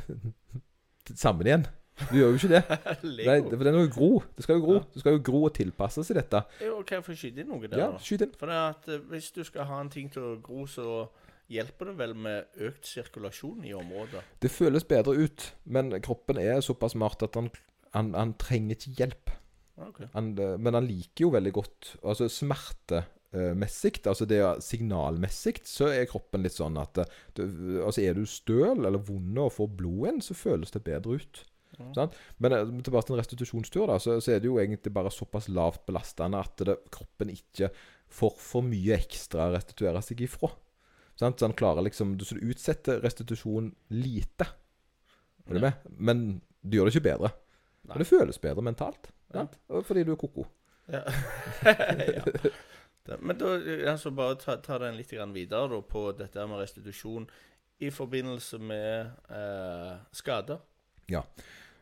sammen 1.15 1.45
igjen. 1.47 1.65
Du 1.95 2.15
gjør 2.17 2.33
jo 2.33 2.39
ikke 2.39 2.51
det. 2.51 2.63
Nei, 3.03 3.11
Lego. 3.23 3.51
for 3.55 3.67
den 3.67 3.77
må 3.77 3.83
jo 3.85 3.91
gro. 3.95 4.09
Det 4.35 4.43
skal 4.43 4.59
jo 4.59 4.63
gro. 4.65 4.79
Det 4.93 5.03
skal 5.03 5.15
jo 5.15 5.21
gro 5.29 5.43
og 5.47 5.53
tilpasse 5.55 6.03
seg 6.03 6.19
dette. 6.19 6.41
Jo, 6.65 6.79
kan 6.83 6.99
jeg 6.99 7.05
få 7.07 7.15
skyte 7.15 7.43
inn 7.43 7.51
noe 7.53 7.69
der? 7.69 7.79
Ja, 7.79 7.91
da? 7.93 8.01
skyt 8.03 8.25
inn. 8.25 8.33
For 8.39 8.51
det 8.51 8.57
er 8.57 8.73
at 8.73 8.89
eh, 8.91 9.05
hvis 9.13 9.29
du 9.35 9.41
skal 9.47 9.69
ha 9.69 9.79
en 9.83 9.93
ting 9.93 10.11
til 10.11 10.25
å 10.27 10.33
gro, 10.43 10.65
så 10.67 11.05
hjelper 11.51 11.91
det 11.91 11.95
vel 12.01 12.15
med 12.17 12.59
økt 12.67 12.89
sirkulasjon 12.89 13.63
i 13.69 13.73
området. 13.77 14.23
Det 14.41 14.51
føles 14.51 14.85
bedre 14.89 15.15
ut, 15.15 15.47
men 15.71 15.93
kroppen 16.03 16.39
er 16.41 16.61
såpass 16.65 16.95
smart 16.97 17.23
at 17.25 17.37
han, 17.39 17.51
han, 17.95 18.13
han 18.17 18.35
trenger 18.41 18.75
ikke 18.79 18.95
hjelp. 18.99 19.33
Ok. 19.85 20.03
Han, 20.15 20.33
eh, 20.39 20.55
men 20.59 20.77
han 20.77 20.87
liker 20.87 21.25
jo 21.25 21.33
veldig 21.33 21.51
godt 21.51 21.89
Altså 22.07 22.29
smertemessig, 22.31 23.97
altså 24.07 24.23
det 24.23 24.37
er 24.39 24.61
signalmessig, 24.63 25.57
så 25.67 25.89
er 25.91 26.07
kroppen 26.07 26.45
litt 26.45 26.55
sånn 26.55 26.79
at 26.79 27.01
eh, 27.03 27.17
du, 27.35 27.43
Altså 27.83 28.05
er 28.05 28.15
du 28.15 28.23
støl 28.29 28.85
eller 28.85 29.01
vond 29.03 29.41
og 29.43 29.51
får 29.57 29.73
blod 29.75 30.05
igjen, 30.05 30.23
så 30.23 30.37
føles 30.37 30.71
det 30.71 30.83
bedre 30.87 31.19
ut. 31.19 31.43
Ja. 31.79 31.87
Sant? 31.97 32.15
Men 32.43 32.55
eh, 32.55 32.73
tilbake 32.85 33.07
til 33.07 33.15
en 33.15 33.21
restitusjonstur, 33.21 33.85
da, 33.91 33.99
så, 34.01 34.17
så 34.23 34.35
er 34.35 34.43
det 34.43 34.49
jo 34.49 34.59
egentlig 34.61 34.93
bare 34.95 35.11
såpass 35.13 35.49
lavt 35.51 35.85
belastende 35.87 36.39
at 36.41 36.65
det, 36.67 36.77
kroppen 36.93 37.33
ikke 37.33 37.71
får 38.15 38.35
for 38.39 38.65
mye 38.65 38.95
ekstra 38.99 39.49
å 39.49 39.55
restituere 39.55 40.03
seg 40.05 40.21
ifra. 40.25 40.51
Sant? 41.19 41.39
Så 41.39 41.47
han 41.47 41.55
klarer 41.55 41.85
liksom 41.85 42.17
Så 42.19 42.35
du 42.35 42.49
utsetter 42.51 42.99
restitusjon 43.03 43.71
lite. 43.95 44.47
Er 45.47 45.53
du 45.53 45.59
Ja. 45.59 45.69
med? 45.69 45.73
Men 45.97 46.25
du 46.61 46.77
gjør 46.77 46.89
det 46.89 46.95
ikke 46.95 47.09
bedre. 47.09 47.31
Nei. 47.85 47.93
Og 47.93 47.99
det 48.01 48.07
føles 48.09 48.39
bedre 48.41 48.63
mentalt. 48.65 49.11
Ja. 49.33 49.47
Fordi 49.69 50.03
du 50.03 50.11
er 50.11 50.19
koko. 50.19 50.45
Ja. 50.91 51.01
ja. 52.17 53.17
Men 53.21 53.37
da 53.37 53.51
altså 53.91 54.11
bare 54.11 54.37
ta, 54.41 54.57
ta 54.61 54.79
den 54.81 54.97
litt 54.97 55.11
videre 55.11 55.69
da, 55.69 55.81
på 55.81 56.11
dette 56.17 56.47
med 56.49 56.59
restitusjon 56.59 57.27
i 57.85 57.91
forbindelse 57.91 58.59
med 58.59 59.11
eh, 59.29 59.93
skader. 60.15 60.61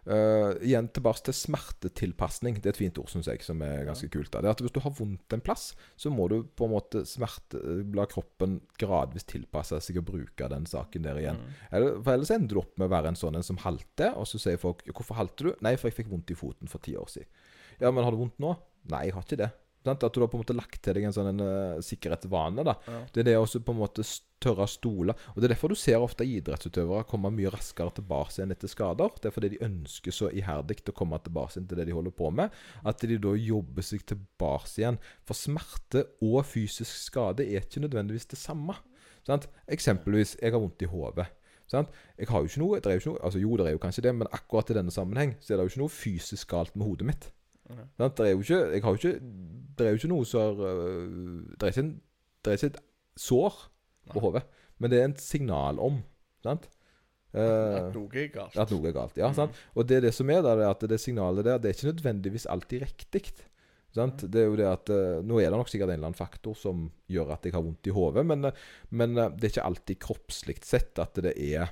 Uh, 0.04 0.52
igjen 0.60 0.90
tilbake 0.92 1.24
til 1.24 1.36
smertetilpasning. 1.38 2.58
Det 2.60 2.68
er 2.68 2.76
et 2.76 2.82
fint 2.82 2.98
ord, 3.00 3.08
syns 3.12 3.30
jeg, 3.32 3.40
som 3.46 3.62
er 3.64 3.86
ganske 3.88 4.10
kult. 4.12 4.32
Da. 4.34 4.42
Det 4.44 4.50
er 4.50 4.58
at 4.58 4.64
Hvis 4.66 4.76
du 4.76 4.82
har 4.84 4.96
vondt 4.98 5.36
en 5.36 5.44
plass, 5.44 5.70
så 5.96 6.12
må 6.12 6.28
du 6.32 6.42
på 6.44 6.68
en 6.68 6.74
måte 6.76 7.06
smerte, 7.08 7.62
la 7.96 8.08
kroppen 8.12 8.60
gradvis 8.82 9.28
tilpasse 9.30 9.80
seg 9.86 10.02
å 10.02 10.06
bruke 10.06 10.50
den 10.52 10.68
saken 10.70 11.08
der 11.08 11.22
igjen. 11.22 11.40
Mm. 11.40 11.56
Eller, 11.72 11.98
for 12.02 12.18
Ellers 12.18 12.34
ender 12.36 12.58
du 12.58 12.62
opp 12.66 12.76
med 12.78 12.90
å 12.90 12.96
være 12.98 13.14
en 13.14 13.20
sånn 13.20 13.40
en 13.40 13.48
som 13.48 13.62
halter, 13.64 14.12
og 14.20 14.28
så 14.28 14.42
sier 14.42 14.60
folk 14.60 14.84
'Hvorfor 14.84 15.16
halter 15.16 15.52
du?' 15.52 15.56
'Nei, 15.62 15.78
for 15.78 15.88
jeg 15.88 16.04
fikk 16.04 16.12
vondt 16.12 16.32
i 16.32 16.38
foten 16.38 16.68
for 16.68 16.84
ti 16.84 16.96
år 17.00 17.08
siden'. 17.08 17.32
'Ja, 17.80 17.92
men 17.92 18.04
har 18.04 18.12
du 18.12 18.20
vondt 18.20 18.40
nå?' 18.40 18.58
'Nei, 18.90 19.06
jeg 19.08 19.14
har 19.16 19.24
ikke 19.24 19.40
det'. 19.40 19.63
Sant? 19.84 20.04
At 20.04 20.16
du 20.16 20.22
har 20.24 20.30
på 20.32 20.40
en 20.40 20.44
måte 20.44 20.56
lagt 20.56 20.80
til 20.84 20.96
deg 20.96 21.08
en 21.08 21.16
sånn 21.16 21.32
en, 21.34 21.44
uh, 21.44 21.82
sikkerhetsvane. 21.84 22.64
da 22.64 22.78
Ja. 22.88 23.02
Det 23.12 23.24
er 23.24 23.30
det 23.32 23.38
også 23.38 23.64
på 23.64 23.74
en 23.74 23.82
måte 23.82 24.06
tørre 24.44 24.66
å 24.68 24.70
stole. 24.70 25.16
Og 25.34 25.36
Det 25.36 25.46
er 25.46 25.56
derfor 25.56 25.70
du 25.70 25.76
ser 25.76 26.00
ofte 26.04 26.28
idrettsutøvere 26.28 27.08
komme 27.08 27.32
mye 27.32 27.52
raskere 27.52 27.94
tilbake 27.96 28.36
igjen 28.38 28.52
etter 28.52 28.68
skader. 28.68 29.12
Det 29.20 29.30
er 29.30 29.36
fordi 29.36 29.50
de 29.54 29.66
ønsker 29.66 30.12
så 30.12 30.32
iherdig 30.32 30.84
å 30.88 30.96
komme 30.96 31.20
tilbake 31.24 31.58
igjen 31.58 31.68
til 31.68 31.78
det 31.78 31.88
de 31.88 31.96
holder 31.96 32.16
på 32.16 32.32
med, 32.32 32.52
at 32.84 33.00
de 33.00 33.18
da 33.18 33.36
jobber 33.36 33.82
seg 33.82 34.06
tilbake 34.06 34.80
igjen. 34.80 35.00
For 35.24 35.34
smerte 35.34 36.08
og 36.22 36.44
fysisk 36.46 36.92
skade 37.12 37.46
er 37.46 37.64
ikke 37.64 37.84
nødvendigvis 37.84 38.28
det 38.28 38.40
samme. 38.40 38.76
Sant? 39.24 39.48
Eksempelvis, 39.68 40.38
jeg 40.42 40.52
har 40.52 40.60
vondt 40.60 40.84
i 40.84 40.92
hodet. 40.92 41.28
Sant? 41.72 41.90
Jeg 42.20 42.28
har 42.30 42.44
jo 42.44 42.52
ikke 42.52 42.62
noe, 42.62 42.80
det 42.80 42.90
er 42.90 42.98
jo 42.98 43.02
ikke 43.02 43.14
noe 43.14 43.24
altså 43.24 43.40
Jo, 43.40 43.56
det 43.58 43.68
er 43.68 43.78
jo 43.78 43.82
kanskje 43.82 44.04
det, 44.06 44.16
men 44.16 44.28
akkurat 44.36 44.70
i 44.70 44.76
denne 44.78 44.92
sammenheng 44.94 45.38
så 45.40 45.54
er 45.54 45.58
det 45.58 45.66
jo 45.66 45.74
ikke 45.74 45.84
noe 45.86 45.96
fysisk 45.96 46.52
galt 46.52 46.76
med 46.76 46.86
hodet 46.86 47.08
mitt. 47.08 47.30
Mhm. 47.74 48.10
Det 48.18 48.26
er 48.28 48.32
jo 48.32 48.46
ikke 48.46 48.62
Jeg 48.74 48.84
har 48.84 48.96
jo 48.96 49.02
ikke 49.02 49.20
Det 49.78 49.86
er 49.86 49.90
jo 49.92 50.02
ikke 50.02 50.12
noe 50.14 50.26
som 50.30 50.42
har 50.42 50.56
Det 50.62 51.64
er 51.64 51.74
ikke, 51.74 51.86
en, 51.86 51.94
det 52.44 52.52
er 52.52 52.58
ikke 52.60 52.72
et 52.74 52.82
sår 53.18 53.60
på 54.12 54.20
hodet, 54.20 54.44
men 54.80 54.92
det 54.92 55.00
er 55.00 55.06
et 55.08 55.22
signal 55.24 55.80
om 55.80 56.02
sant? 56.44 56.68
Eh, 57.34 57.78
At 57.80 57.96
noe 57.96 58.12
er 58.20 58.28
galt. 58.34 58.58
at 58.60 58.74
noe 58.74 58.90
er 58.90 58.94
galt. 58.94 59.16
Ja, 59.18 59.32
mm. 59.32 59.38
sant? 59.38 59.62
Og 59.74 59.88
det 59.90 59.98
er 59.98 60.06
det 60.06 60.14
som 60.14 60.30
er 60.30 60.44
der, 60.46 60.60
er 60.62 60.70
at 60.70 60.84
det 60.90 61.00
signalet 61.02 61.48
der, 61.48 61.62
det 61.62 61.72
er 61.72 61.78
ikke 61.78 61.90
nødvendigvis 61.94 62.46
alltid 62.52 62.84
riktig. 62.86 63.32
Sant? 63.94 64.26
Det 64.30 64.42
er 64.42 64.50
jo 64.50 64.58
det 64.58 64.68
at 64.70 64.90
eh, 64.94 65.22
Nå 65.26 65.40
er 65.40 65.52
det 65.52 65.58
nok 65.58 65.70
sikkert 65.70 65.94
en 65.94 66.00
eller 66.00 66.10
annen 66.12 66.18
faktor 66.18 66.58
som 66.58 66.88
gjør 67.14 67.36
at 67.36 67.46
jeg 67.46 67.54
har 67.56 67.64
vondt 67.66 67.90
i 67.90 67.94
hodet, 67.94 68.26
men, 68.30 68.50
eh, 68.50 68.62
men 68.98 69.18
eh, 69.18 69.34
det 69.38 69.50
er 69.50 69.56
ikke 69.56 69.68
alltid 69.70 70.02
kroppslig 70.02 70.58
sett 70.66 71.02
at 71.02 71.22
det 71.26 71.36
er 71.38 71.68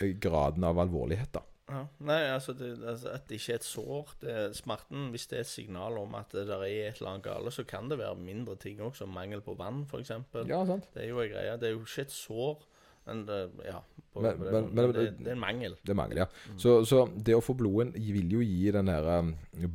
eh, 0.00 0.12
graden 0.20 0.64
av 0.68 0.80
alvorlighet, 0.84 1.32
da. 1.36 1.44
Ja. 1.70 1.82
Nei, 2.06 2.20
altså, 2.34 2.52
det, 2.58 2.72
altså 2.82 3.12
At 3.14 3.28
det 3.28 3.38
ikke 3.40 3.52
er 3.52 3.60
et 3.60 3.68
sår. 3.68 4.14
Det 4.20 4.30
er 4.30 4.52
smerten, 4.58 5.10
Hvis 5.14 5.26
det 5.30 5.36
er 5.38 5.44
et 5.46 5.52
signal 5.52 5.98
om 6.02 6.14
at 6.18 6.32
det 6.34 6.46
der 6.48 6.64
er 6.66 6.88
et 6.90 6.98
eller 7.00 7.12
annet 7.14 7.24
gale, 7.28 7.50
så 7.54 7.64
kan 7.64 7.88
det 7.90 7.98
være 8.00 8.16
mindre 8.18 8.56
ting 8.60 8.80
òg, 8.80 8.94
som 8.98 9.08
mangel 9.14 9.40
på 9.46 9.54
vann, 9.58 9.84
f.eks. 9.86 10.10
Ja, 10.50 10.64
sant? 10.66 10.90
Det 10.94 11.04
er 11.04 11.08
jo 11.14 11.20
en 11.22 11.30
greie. 11.32 11.56
Det 11.62 11.70
er 11.70 11.76
jo 11.78 11.84
ikke 11.86 12.02
et 12.08 12.12
sår. 12.12 12.66
Men 13.06 13.22
det, 13.26 13.38
ja, 13.64 13.78
på, 14.12 14.20
Men- 14.20 14.36
på 14.38 14.44
det, 14.44 14.52
men- 14.52 14.74
men, 14.74 14.90
det, 14.92 15.04
det 15.18 15.28
er 15.28 15.32
en 15.32 15.40
mangel. 15.40 15.74
Det 15.88 15.94
mangler, 15.96 16.16
ja. 16.20 16.26
Mm. 16.50 16.58
Så, 16.60 16.74
så 16.84 16.98
det 17.16 17.34
å 17.34 17.40
få 17.42 17.54
blodet 17.56 17.94
vil 17.96 18.28
jo 18.36 18.42
gi 18.44 18.70
den 18.76 18.88
her 18.92 19.08
um, 19.18 19.30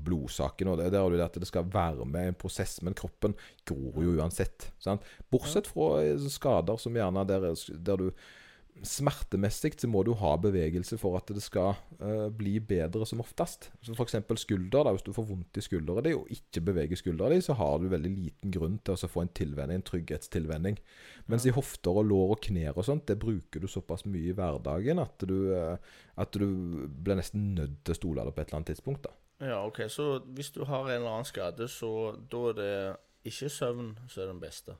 blodsaken 0.06 0.70
og 0.72 0.78
det, 0.78 0.91
Der 0.93 1.02
har 1.02 1.10
du 1.10 1.18
det 1.18 1.26
at 1.26 1.34
det 1.41 1.48
skal 1.50 1.66
være 1.74 2.06
med 2.06 2.26
i 2.30 2.32
en 2.32 2.38
prosess, 2.39 2.78
men 2.86 2.93
kroppen 2.93 3.34
gror 3.66 3.98
jo 4.04 4.14
uansett. 4.22 4.70
Sant? 4.80 5.02
Bortsett 5.34 5.68
fra 5.68 6.04
eh, 6.06 6.18
skader 6.32 6.78
som 6.80 6.93
gjerne 6.96 7.26
der, 7.28 7.50
der 7.89 7.98
du 7.98 8.12
Smertemessig 8.84 9.72
så 9.80 9.88
må 9.88 10.02
du 10.04 10.12
ha 10.20 10.34
bevegelse 10.42 10.98
for 11.00 11.16
at 11.20 11.30
det 11.32 11.44
skal 11.44 11.78
uh, 12.02 12.28
bli 12.34 12.58
bedre 12.60 13.08
som 13.08 13.22
oftest. 13.24 13.70
Så 13.86 13.96
F.eks. 13.96 14.18
skulder. 14.42 14.84
da, 14.84 14.92
Hvis 14.92 15.06
du 15.06 15.14
får 15.16 15.28
vondt 15.30 15.60
i 15.60 15.64
skuldra 15.64 16.04
di 16.06 16.16
og 16.18 16.28
ikke 16.34 16.64
beveger 16.68 17.00
skuldra 17.00 17.30
di, 17.32 17.40
så 17.42 17.56
har 17.56 17.80
du 17.80 17.88
veldig 17.92 18.12
liten 18.12 18.52
grunn 18.52 18.78
til 18.84 18.98
å 18.98 19.12
få 19.12 19.24
en 19.24 19.34
tilvenning, 19.38 19.80
en 19.80 19.88
trygghetstilvenning. 19.88 20.80
Mens 21.32 21.48
i 21.48 21.56
hofter 21.56 22.02
og 22.02 22.10
lår 22.12 22.36
og 22.36 22.44
knær 22.50 22.76
og 22.76 22.88
sånt, 22.90 23.08
det 23.08 23.20
bruker 23.22 23.64
du 23.64 23.70
såpass 23.72 24.06
mye 24.10 24.34
i 24.34 24.36
hverdagen 24.36 25.00
at 25.04 25.24
du, 25.24 25.38
uh, 25.56 25.78
at 26.20 26.36
du 26.36 26.88
blir 26.88 27.22
nesten 27.22 27.54
nødt 27.56 27.80
til 27.84 27.96
å 27.96 28.02
stole 28.02 28.28
på 28.32 28.42
et 28.42 28.50
eller 28.50 28.62
annet 28.62 28.74
tidspunkt. 28.76 29.08
da. 29.08 29.16
Ja, 29.44 29.66
OK. 29.66 29.82
Så 29.92 30.20
hvis 30.36 30.52
du 30.56 30.64
har 30.68 30.88
en 30.88 31.02
eller 31.02 31.12
annen 31.18 31.28
skade, 31.28 31.68
så 31.72 32.16
da 32.32 32.44
er 32.52 32.60
det 32.60 32.76
ikke 33.26 33.50
søvn 33.52 33.88
som 34.08 34.22
er 34.24 34.28
den 34.32 34.40
beste. 34.42 34.76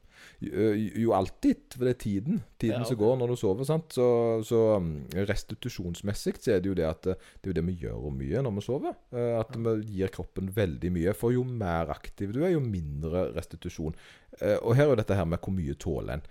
Jo, 0.46 0.70
jo 1.04 1.14
alltid, 1.18 1.64
for 1.76 1.86
det 1.88 1.94
er 1.96 2.00
tiden. 2.04 2.42
Tiden 2.62 2.84
Ja, 2.84 2.88
som 2.90 2.98
går 3.00 3.18
når 3.20 3.34
du 3.34 3.36
sover. 3.42 3.66
sant? 3.68 3.94
Så, 3.98 4.06
så 4.48 4.60
um, 4.78 4.92
restitusjonsmessig 5.14 6.36
så 6.40 6.56
er 6.56 6.62
det 6.64 6.72
jo 6.72 6.78
det 6.78 6.86
at 6.88 7.10
eh, 7.12 7.20
det 7.42 7.50
er 7.50 7.54
jo 7.54 7.58
det 7.60 7.66
vi 7.70 7.76
gjør 7.84 8.10
mye 8.16 8.44
når 8.46 8.56
vi 8.58 8.64
sover. 8.66 8.96
Eh, 9.16 9.34
At 9.40 9.56
vi 9.58 9.76
gir 9.98 10.14
kroppen 10.16 10.52
veldig 10.56 10.92
mye. 10.96 11.14
For 11.18 11.36
jo 11.36 11.44
mer 11.48 11.92
aktiv 11.96 12.34
du 12.36 12.44
er, 12.44 12.54
jo 12.56 12.64
mindre 12.64 13.28
restitusjon. 13.36 13.96
Eh, 14.42 14.58
Og 14.62 14.76
her 14.76 14.86
er 14.88 14.94
jo 14.96 15.00
dette 15.02 15.16
her 15.20 15.26
med 15.30 15.40
hvor 15.44 15.56
mye 15.56 15.76
tåler 15.76 16.20
en. 16.20 16.28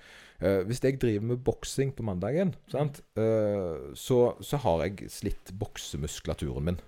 Hvis 0.68 0.82
jeg 0.82 0.98
driver 1.00 1.22
med 1.30 1.38
boksing 1.46 1.92
på 1.96 2.02
mandagen, 2.04 2.50
sant? 2.68 2.98
Så, 3.16 4.16
så 4.44 4.58
har 4.60 4.82
jeg 4.82 5.06
slitt 5.14 5.52
boksemuskulaturen 5.56 6.66
min. 6.66 6.80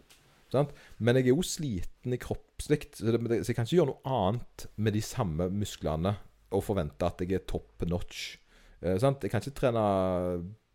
Sant? 0.53 0.73
Men 1.03 1.19
jeg 1.19 1.29
er 1.29 1.35
jo 1.35 1.45
sliten 1.47 2.15
i 2.15 2.21
kroppslig, 2.23 2.85
så, 2.95 3.11
det, 3.11 3.41
så 3.43 3.51
jeg 3.51 3.59
kan 3.59 3.67
ikke 3.67 3.81
gjøre 3.81 3.93
noe 3.93 4.17
annet 4.19 4.67
med 4.79 4.95
de 4.97 5.03
samme 5.05 5.49
musklene 5.53 6.15
og 6.55 6.63
forvente 6.65 7.09
at 7.09 7.23
jeg 7.25 7.35
er 7.39 7.49
top 7.51 7.85
notch. 7.91 8.37
Eh? 8.81 8.95
Jeg 8.95 9.33
kan 9.33 9.43
ikke 9.43 9.59
trene 9.59 9.87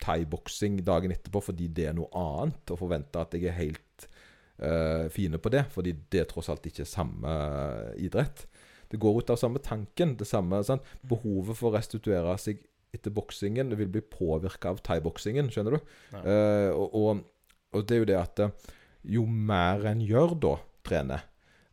thaiboksing 0.01 0.82
dagen 0.86 1.13
etterpå 1.13 1.43
fordi 1.45 1.69
det 1.72 1.88
er 1.91 1.97
noe 1.97 2.09
annet, 2.17 2.74
og 2.74 2.82
forvente 2.82 3.22
at 3.22 3.36
jeg 3.38 3.47
er 3.47 3.59
helt 3.59 4.07
eh, 4.59 5.07
fine 5.13 5.39
på 5.41 5.51
det, 5.53 5.65
fordi 5.74 5.95
det 6.11 6.24
er 6.24 6.30
tross 6.30 6.51
alt 6.51 6.67
ikke 6.67 6.88
samme 6.89 7.32
eh, 7.32 8.03
idrett. 8.07 8.45
Det 8.91 8.99
går 8.99 9.22
ut 9.22 9.32
av 9.32 9.39
samme 9.39 9.61
tanken. 9.63 10.17
det 10.19 10.28
samme, 10.28 10.59
sant? 10.67 10.84
Behovet 11.07 11.55
for 11.55 11.69
å 11.69 11.78
restituere 11.78 12.36
seg 12.41 12.59
etter 12.91 13.13
boksingen 13.15 13.72
vil 13.80 13.88
bli 13.88 14.01
påvirka 14.03 14.74
av 14.74 14.82
thaiboksingen, 14.84 15.47
skjønner 15.53 15.78
du? 15.78 15.91
Ja. 16.11 16.22
Eh, 16.22 16.69
og, 16.76 16.97
og, 16.99 17.22
og 17.72 17.86
det 17.88 17.95
er 17.95 18.01
jo 18.01 18.09
det 18.09 18.17
at 18.19 18.41
eh, 18.43 18.72
jo 19.04 19.26
mer 19.26 19.86
en 19.89 20.02
gjør 20.06 20.36
da, 20.41 20.56
trener, 20.86 21.24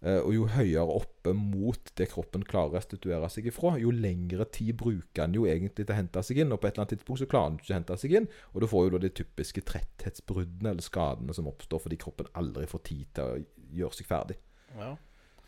eh, 0.01 0.21
og 0.21 0.33
jo 0.35 0.47
høyere 0.53 0.97
oppe 1.01 1.35
mot 1.37 1.91
det 1.99 2.09
kroppen 2.13 2.45
klarer 2.49 2.73
å 2.73 2.79
restituere 2.79 3.29
seg 3.33 3.51
ifra, 3.51 3.75
jo 3.81 3.93
lengre 3.95 4.47
tid 4.55 4.77
bruker 4.81 5.25
en 5.25 5.37
jo 5.37 5.47
egentlig 5.51 5.85
til 5.85 5.95
å 5.95 5.99
hente 5.99 6.23
seg 6.25 6.43
inn. 6.43 6.55
Og 6.55 6.61
på 6.61 6.69
et 6.69 6.77
eller 6.77 6.87
annet 6.87 6.97
tidspunkt 6.97 7.23
så 7.23 7.31
klarer 7.31 7.53
en 7.53 7.61
ikke 7.61 7.75
å 7.75 7.79
hente 7.79 7.99
seg 8.01 8.17
inn. 8.21 8.31
Og 8.55 8.63
du 8.63 8.69
får 8.71 8.87
jo 8.87 8.95
da 8.95 9.03
de 9.05 9.13
typiske 9.21 9.65
tretthetsbruddene 9.73 10.73
eller 10.73 10.85
skadene 10.85 11.37
som 11.37 11.51
oppstår 11.51 11.85
fordi 11.85 12.01
kroppen 12.01 12.33
aldri 12.39 12.69
får 12.71 12.85
tid 12.89 13.13
til 13.19 13.29
å 13.29 13.45
gjøre 13.83 14.01
seg 14.01 14.11
ferdig. 14.11 14.41
Ja. 14.79 14.95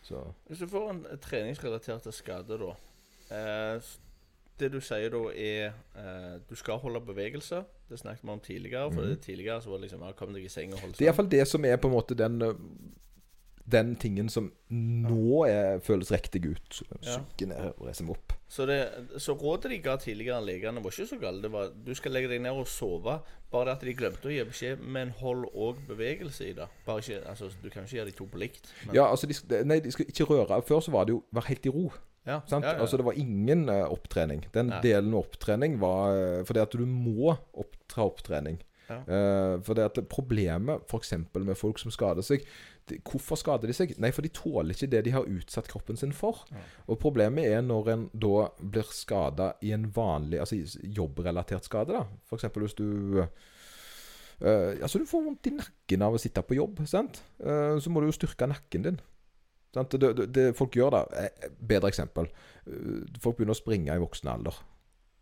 Så 0.02 0.22
Hvis 0.48 0.62
du 0.62 0.68
får 0.70 0.86
en 0.90 1.02
treningsrelatert 1.20 2.06
skade, 2.16 2.56
da 2.56 2.70
eh, 3.36 3.90
Det 4.56 4.70
du 4.72 4.78
sier 4.80 5.12
da, 5.12 5.20
er 5.28 5.74
eh, 5.92 6.38
Du 6.48 6.54
skal 6.56 6.80
holde 6.80 7.02
bevegelse. 7.04 7.60
Det 7.90 7.98
snakket 7.98 8.24
vi 8.24 8.30
om 8.30 8.40
tidligere. 8.40 8.92
For 8.94 9.02
mm. 9.02 9.16
tidligere 9.24 9.62
så 9.62 9.70
var 9.70 9.78
det 9.78 9.88
liksom 9.88 10.06
ja, 10.06 10.14
Kom 10.18 10.32
deg 10.36 10.46
i 10.46 10.52
seng 10.52 10.74
og 10.76 10.84
hold 10.84 10.96
Det 10.96 11.04
er 11.04 11.10
iallfall 11.10 11.30
det 11.30 11.44
som 11.50 11.66
er 11.66 11.78
på 11.80 11.90
en 11.90 11.96
måte 11.96 12.16
den 12.18 12.42
øh, 12.46 12.58
Den 13.70 13.94
tingen 13.96 14.28
som 14.30 14.52
nå 14.70 15.44
er, 15.46 15.78
føles 15.82 16.10
riktig 16.10 16.42
ut. 16.48 16.80
Synke 17.06 17.46
ned 17.46 17.68
og 17.76 17.84
reise 17.86 18.02
meg 18.02 18.16
opp. 18.16 18.34
Så, 18.50 18.64
det, 18.66 18.78
så 19.22 19.36
rådet 19.38 19.70
de 19.70 19.78
ga 19.78 19.94
tidligere 20.02 20.40
legene, 20.42 20.82
var 20.82 20.90
ikke 20.90 21.06
så 21.06 21.18
galt. 21.22 21.42
Det 21.44 21.52
var 21.52 21.70
du 21.86 21.92
skal 21.94 22.16
legge 22.16 22.32
deg 22.32 22.42
ned 22.42 22.58
og 22.58 22.66
sove. 22.66 23.20
Bare 23.52 23.68
det 23.68 23.76
at 23.76 23.84
de 23.86 23.94
glemte 23.94 24.26
å 24.26 24.32
gi 24.34 24.42
beskjed, 24.48 24.82
men 24.82 25.12
hold 25.20 25.46
òg 25.54 25.78
bevegelse 25.86 26.48
i 26.48 26.56
det. 26.58 26.66
Bare 26.86 27.04
ikke, 27.04 27.20
altså, 27.30 27.50
Du 27.62 27.70
kan 27.70 27.86
ikke 27.86 28.00
gjøre 28.00 28.10
de 28.10 28.16
to 28.18 28.26
på 28.26 28.42
likt. 28.42 28.72
Men, 28.86 28.96
Ja, 28.98 29.06
altså 29.10 29.30
de, 29.30 29.38
Nei, 29.62 29.78
de 29.84 29.94
skal 29.94 30.10
ikke 30.10 30.26
røre. 30.32 30.62
Før 30.66 30.82
så 30.82 30.94
var 30.94 31.06
det 31.06 31.14
jo 31.14 31.22
Vær 31.30 31.46
helt 31.46 31.66
i 31.66 31.74
ro. 31.74 31.90
Ja, 32.26 32.40
Sant? 32.46 32.64
ja, 32.64 32.74
ja. 32.76 32.80
Altså 32.84 32.98
Det 33.00 33.06
var 33.06 33.16
ingen 33.18 33.68
uh, 33.68 33.86
opptrening. 33.90 34.44
Den 34.54 34.72
delen 34.84 35.10
med 35.12 35.22
opptrening 35.22 35.78
var 35.80 36.12
uh, 36.12 36.42
fordi 36.48 36.60
at 36.60 36.74
du 36.76 36.84
må 36.86 37.36
opptre 37.52 38.04
opptrening. 38.04 38.60
Ja. 38.90 38.96
Eh, 39.06 39.56
for 39.62 39.78
det 39.78 39.84
at 39.86 39.98
Problemet 40.10 40.82
f.eks. 40.90 41.12
med 41.38 41.54
folk 41.54 41.78
som 41.78 41.92
skader 41.94 42.24
seg 42.26 42.42
de, 42.90 42.96
Hvorfor 43.06 43.38
skader 43.38 43.70
de 43.70 43.76
seg? 43.76 43.92
Nei, 44.02 44.10
for 44.10 44.26
de 44.26 44.32
tåler 44.34 44.74
ikke 44.74 44.88
det 44.90 45.04
de 45.06 45.12
har 45.14 45.28
utsatt 45.30 45.70
kroppen 45.70 45.98
sin 46.00 46.10
for. 46.16 46.42
Og 46.90 46.98
Problemet 46.98 47.46
er 47.46 47.62
når 47.62 47.92
en 47.92 48.02
da 48.10 48.48
blir 48.58 48.90
skada 48.90 49.52
i 49.62 49.70
en 49.76 49.86
vanlig 49.94 50.40
altså 50.42 50.58
jobbrelatert 50.82 51.70
skade. 51.70 52.00
da 52.00 52.02
F.eks. 52.26 52.50
hvis 52.50 52.78
du 52.80 53.22
Altså 54.40 54.98
Du 54.98 55.04
får 55.04 55.22
vondt 55.22 55.46
i 55.50 55.54
nakken 55.54 56.02
av 56.02 56.14
å 56.16 56.18
sitte 56.18 56.42
på 56.42 56.56
jobb. 56.56 56.80
sant? 56.88 57.22
Så 57.38 57.92
må 57.92 58.00
du 58.00 58.08
jo 58.08 58.16
styrke 58.16 58.48
nakken 58.48 58.86
din. 58.88 59.00
Det, 59.74 60.00
det, 60.02 60.26
det 60.34 60.44
folk 60.58 60.74
gjør 60.74 60.90
da 60.96 61.00
eh, 61.20 61.48
Bedre 61.62 61.92
eksempel. 61.92 62.26
Eh, 62.66 63.04
Folk 63.22 63.36
begynner 63.38 63.54
å 63.54 63.60
springe 63.60 63.94
i 63.94 64.02
voksen 64.02 64.30
alder. 64.32 64.56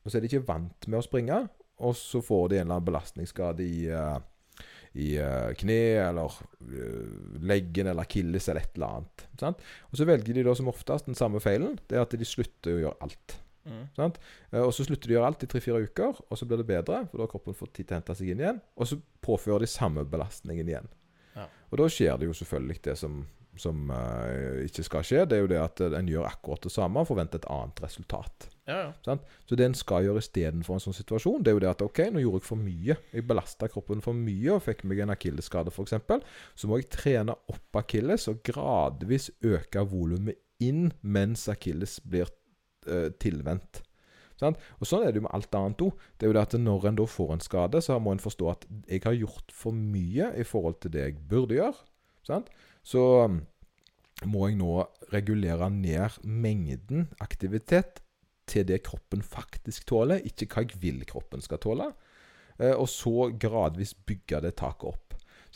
Og 0.05 0.09
så 0.11 0.17
er 0.19 0.25
de 0.25 0.31
ikke 0.31 0.47
vant 0.49 0.87
med 0.89 0.99
å 1.01 1.05
springe, 1.05 1.43
og 1.85 1.95
så 1.99 2.23
får 2.25 2.49
de 2.49 2.57
en 2.59 2.65
eller 2.65 2.79
annen 2.79 2.87
belastningsskade 2.89 3.67
i, 3.67 3.83
eh, 3.93 4.63
i 4.99 5.09
eh, 5.21 5.51
kne 5.61 5.77
eller 6.07 6.39
eh, 6.65 7.11
leggen 7.45 7.91
eller 7.93 8.07
akilles 8.07 8.49
eller 8.49 8.65
et 8.65 8.79
eller 8.79 8.95
annet. 9.03 9.27
Sant? 9.43 9.61
Og 9.93 10.01
så 10.01 10.07
velger 10.09 10.39
de 10.39 10.47
da 10.49 10.55
som 10.57 10.71
oftest 10.73 11.11
den 11.11 11.19
samme 11.19 11.43
feilen. 11.45 11.77
Det 11.87 11.99
er 12.01 12.07
at 12.07 12.17
de 12.17 12.27
slutter 12.27 12.79
å 12.79 12.83
gjøre 12.87 13.05
alt. 13.05 13.37
Mm. 13.69 13.85
Sant? 13.99 14.17
Eh, 14.51 14.63
Og 14.65 14.73
så 14.73 14.87
slutter 14.89 15.11
de 15.11 15.15
å 15.15 15.19
gjøre 15.19 15.29
alt 15.35 15.45
i 15.45 15.51
tre-fire 15.53 15.85
uker, 15.85 16.23
og 16.25 16.41
så 16.41 16.49
blir 16.49 16.63
det 16.63 16.71
bedre, 16.73 17.03
for 17.11 17.21
da 17.21 17.27
har 17.29 17.33
kroppen 17.35 17.59
fått 17.59 17.75
tid 17.77 17.91
til 17.91 17.99
å 17.99 18.01
hente 18.01 18.17
seg 18.17 18.33
inn 18.33 18.41
igjen. 18.47 18.63
Og 18.81 18.89
så 18.89 18.97
påfører 19.29 19.67
de 19.67 19.69
samme 19.77 20.07
belastningen 20.09 20.73
igjen. 20.73 20.89
Ja. 21.37 21.45
Og 21.69 21.83
da 21.83 21.91
skjer 21.93 22.17
det 22.19 22.31
jo 22.31 22.39
selvfølgelig 22.41 22.81
det 22.89 22.97
som, 22.99 23.21
som 23.61 23.91
uh, 23.91 24.61
ikke 24.65 24.85
skal 24.87 25.07
skje. 25.07 25.25
Det 25.29 25.39
er 25.39 25.43
jo 25.43 25.51
det 25.51 25.59
at 25.61 25.83
eh, 25.85 25.97
en 25.99 26.09
gjør 26.11 26.29
akkurat 26.29 26.65
det 26.65 26.73
samme 26.73 27.03
og 27.03 27.09
forventer 27.11 27.43
et 27.43 27.49
annet 27.53 27.83
resultat. 27.85 28.49
Ja, 28.69 28.93
ja. 28.93 29.17
Så 29.49 29.57
det 29.59 29.67
en 29.67 29.77
skal 29.79 30.07
gjøre 30.07 30.23
istedenfor 30.23 30.77
en 30.77 30.85
sånn 30.85 30.97
situasjon, 30.97 31.43
det 31.43 31.53
er 31.53 31.57
jo 31.57 31.63
det 31.65 31.71
at 31.73 31.85
OK, 31.87 32.03
nå 32.13 32.23
gjorde 32.23 32.43
jeg 32.43 32.49
for 32.51 32.63
mye. 32.63 32.99
Jeg 33.15 33.27
belasta 33.29 33.71
kroppen 33.73 34.05
for 34.05 34.17
mye 34.17 34.55
og 34.57 34.65
fikk 34.67 34.85
meg 34.89 35.03
en 35.05 35.15
akillesskade, 35.15 35.73
f.eks. 35.73 35.97
Så 36.59 36.71
må 36.71 36.81
jeg 36.81 36.91
trene 36.95 37.37
opp 37.51 37.81
akilles 37.83 38.29
og 38.31 38.43
gradvis 38.47 39.31
øke 39.47 39.85
volumet 39.89 40.39
inn 40.63 40.91
mens 41.03 41.47
akilles 41.51 41.99
blir 42.05 42.31
uh, 42.89 43.09
tilvendt. 43.23 43.83
Sånn? 44.39 44.55
Og 44.79 44.87
Sånn 44.87 45.05
er 45.05 45.13
det 45.13 45.21
jo 45.21 45.27
med 45.27 45.35
alt 45.35 45.57
annet 45.59 45.83
òg. 45.83 46.09
Det 46.17 46.27
er 46.27 46.31
jo 46.31 46.37
det 46.37 46.45
at 46.47 46.57
når 46.63 46.89
en 46.91 46.99
da 47.01 47.07
får 47.11 47.35
en 47.35 47.43
skade, 47.43 47.83
så 47.83 47.99
må 48.03 48.15
en 48.15 48.23
forstå 48.23 48.51
at 48.53 48.67
jeg 48.87 49.03
har 49.07 49.17
gjort 49.19 49.55
for 49.55 49.75
mye 49.75 50.31
i 50.39 50.47
forhold 50.47 50.79
til 50.83 50.95
det 50.95 51.07
jeg 51.07 51.23
burde 51.31 51.59
gjøre. 51.59 51.89
Sant? 52.29 52.51
Så 52.89 53.05
um, 53.29 53.43
må 54.27 54.49
jeg 54.49 54.59
nå 54.59 54.83
regulere 55.13 55.69
ned 55.73 56.21
mengden 56.25 57.09
aktivitet 57.21 58.01
til 58.49 58.65
det 58.69 58.81
kroppen 58.87 59.21
faktisk 59.23 59.87
tåler, 59.91 60.25
ikke 60.25 60.49
hva 60.49 60.65
jeg 60.65 60.81
vil 60.81 61.03
kroppen 61.09 61.45
skal 61.45 61.61
tåle. 61.61 61.91
Eh, 62.59 62.73
og 62.73 62.89
så 62.91 63.29
gradvis 63.41 63.93
bygge 63.95 64.41
det 64.43 64.57
taket 64.59 64.89
opp. 64.89 65.05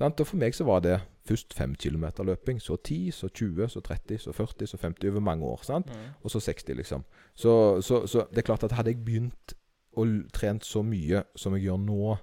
Og 0.02 0.26
For 0.26 0.36
meg 0.40 0.54
så 0.56 0.64
var 0.66 0.80
det 0.82 1.00
først 1.28 1.54
5 1.54 1.74
km 1.78 2.04
løping, 2.26 2.60
så 2.60 2.76
10, 2.76 3.10
så 3.10 3.28
20, 3.28 3.68
så 3.68 3.80
30, 3.80 4.18
så 4.18 4.32
40, 4.32 4.66
så 4.66 4.76
50 4.76 5.10
over 5.10 5.20
mange 5.20 5.44
år. 5.46 5.60
sant? 5.62 5.86
Mm. 5.86 6.14
Og 6.22 6.30
så 6.30 6.40
60, 6.40 6.74
liksom. 6.74 7.04
Så, 7.34 7.80
så, 7.80 8.06
så 8.06 8.26
det 8.30 8.38
er 8.38 8.48
klart 8.48 8.64
at 8.64 8.72
hadde 8.72 8.90
jeg 8.90 9.04
begynt 9.04 9.54
å 9.96 10.06
trent 10.34 10.64
så 10.64 10.82
mye 10.82 11.22
som 11.36 11.54
jeg 11.54 11.68
gjør 11.68 11.78
nå 11.84 12.16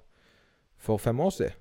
for 0.78 0.98
fem 0.98 1.20
år 1.20 1.30
siden, 1.30 1.56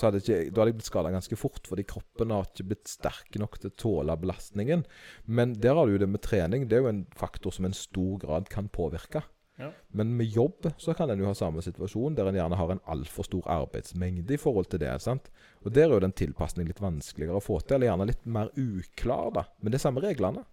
så 0.00 0.08
hadde 0.08 0.22
ikke, 0.22 0.38
da 0.48 0.62
hadde 0.62 0.72
jeg 0.72 0.78
blitt 0.78 0.88
skada 0.88 1.10
ganske 1.12 1.36
fort, 1.36 1.66
fordi 1.68 1.84
kroppen 1.88 2.32
har 2.32 2.46
ikke 2.48 2.70
blitt 2.70 2.88
sterk 2.88 3.36
nok 3.40 3.58
til 3.60 3.68
å 3.68 3.76
tåle 3.82 4.16
belastningen. 4.22 4.86
Men 5.28 5.52
der 5.60 5.76
har 5.76 5.90
du 5.90 5.98
det 6.00 6.08
med 6.08 6.24
trening. 6.24 6.64
Det 6.70 6.78
er 6.78 6.86
jo 6.86 6.92
en 6.94 7.04
faktor 7.20 7.52
som 7.52 7.68
en 7.68 7.76
stor 7.76 8.16
grad 8.22 8.48
kan 8.52 8.70
påvirke. 8.72 9.22
Ja. 9.60 9.68
Men 9.92 10.14
med 10.16 10.32
jobb 10.32 10.70
så 10.80 10.94
kan 10.96 11.10
en 11.12 11.20
jo 11.20 11.28
ha 11.28 11.34
samme 11.36 11.60
situasjon, 11.60 12.16
der 12.16 12.30
en 12.30 12.38
gjerne 12.38 12.56
har 12.56 12.72
en 12.72 12.80
altfor 12.88 13.28
stor 13.28 13.48
arbeidsmengde 13.60 14.32
i 14.32 14.40
forhold 14.40 14.70
til 14.72 14.80
det. 14.80 14.94
sant? 15.04 15.28
Og 15.60 15.74
Der 15.76 15.90
er 15.90 15.98
jo 15.98 16.06
den 16.06 16.16
tilpasningen 16.16 16.72
litt 16.72 16.80
vanskeligere 16.80 17.36
å 17.36 17.44
få 17.44 17.60
til, 17.60 17.76
eller 17.76 17.90
gjerne 17.90 18.08
litt 18.08 18.24
mer 18.24 18.48
uklar, 18.56 19.28
da. 19.36 19.44
Men 19.60 19.74
det 19.74 19.80
er 19.80 19.84
samme 19.84 20.04
reglene. 20.04 20.46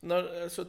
Når, 0.00 0.28
altså, 0.44 0.66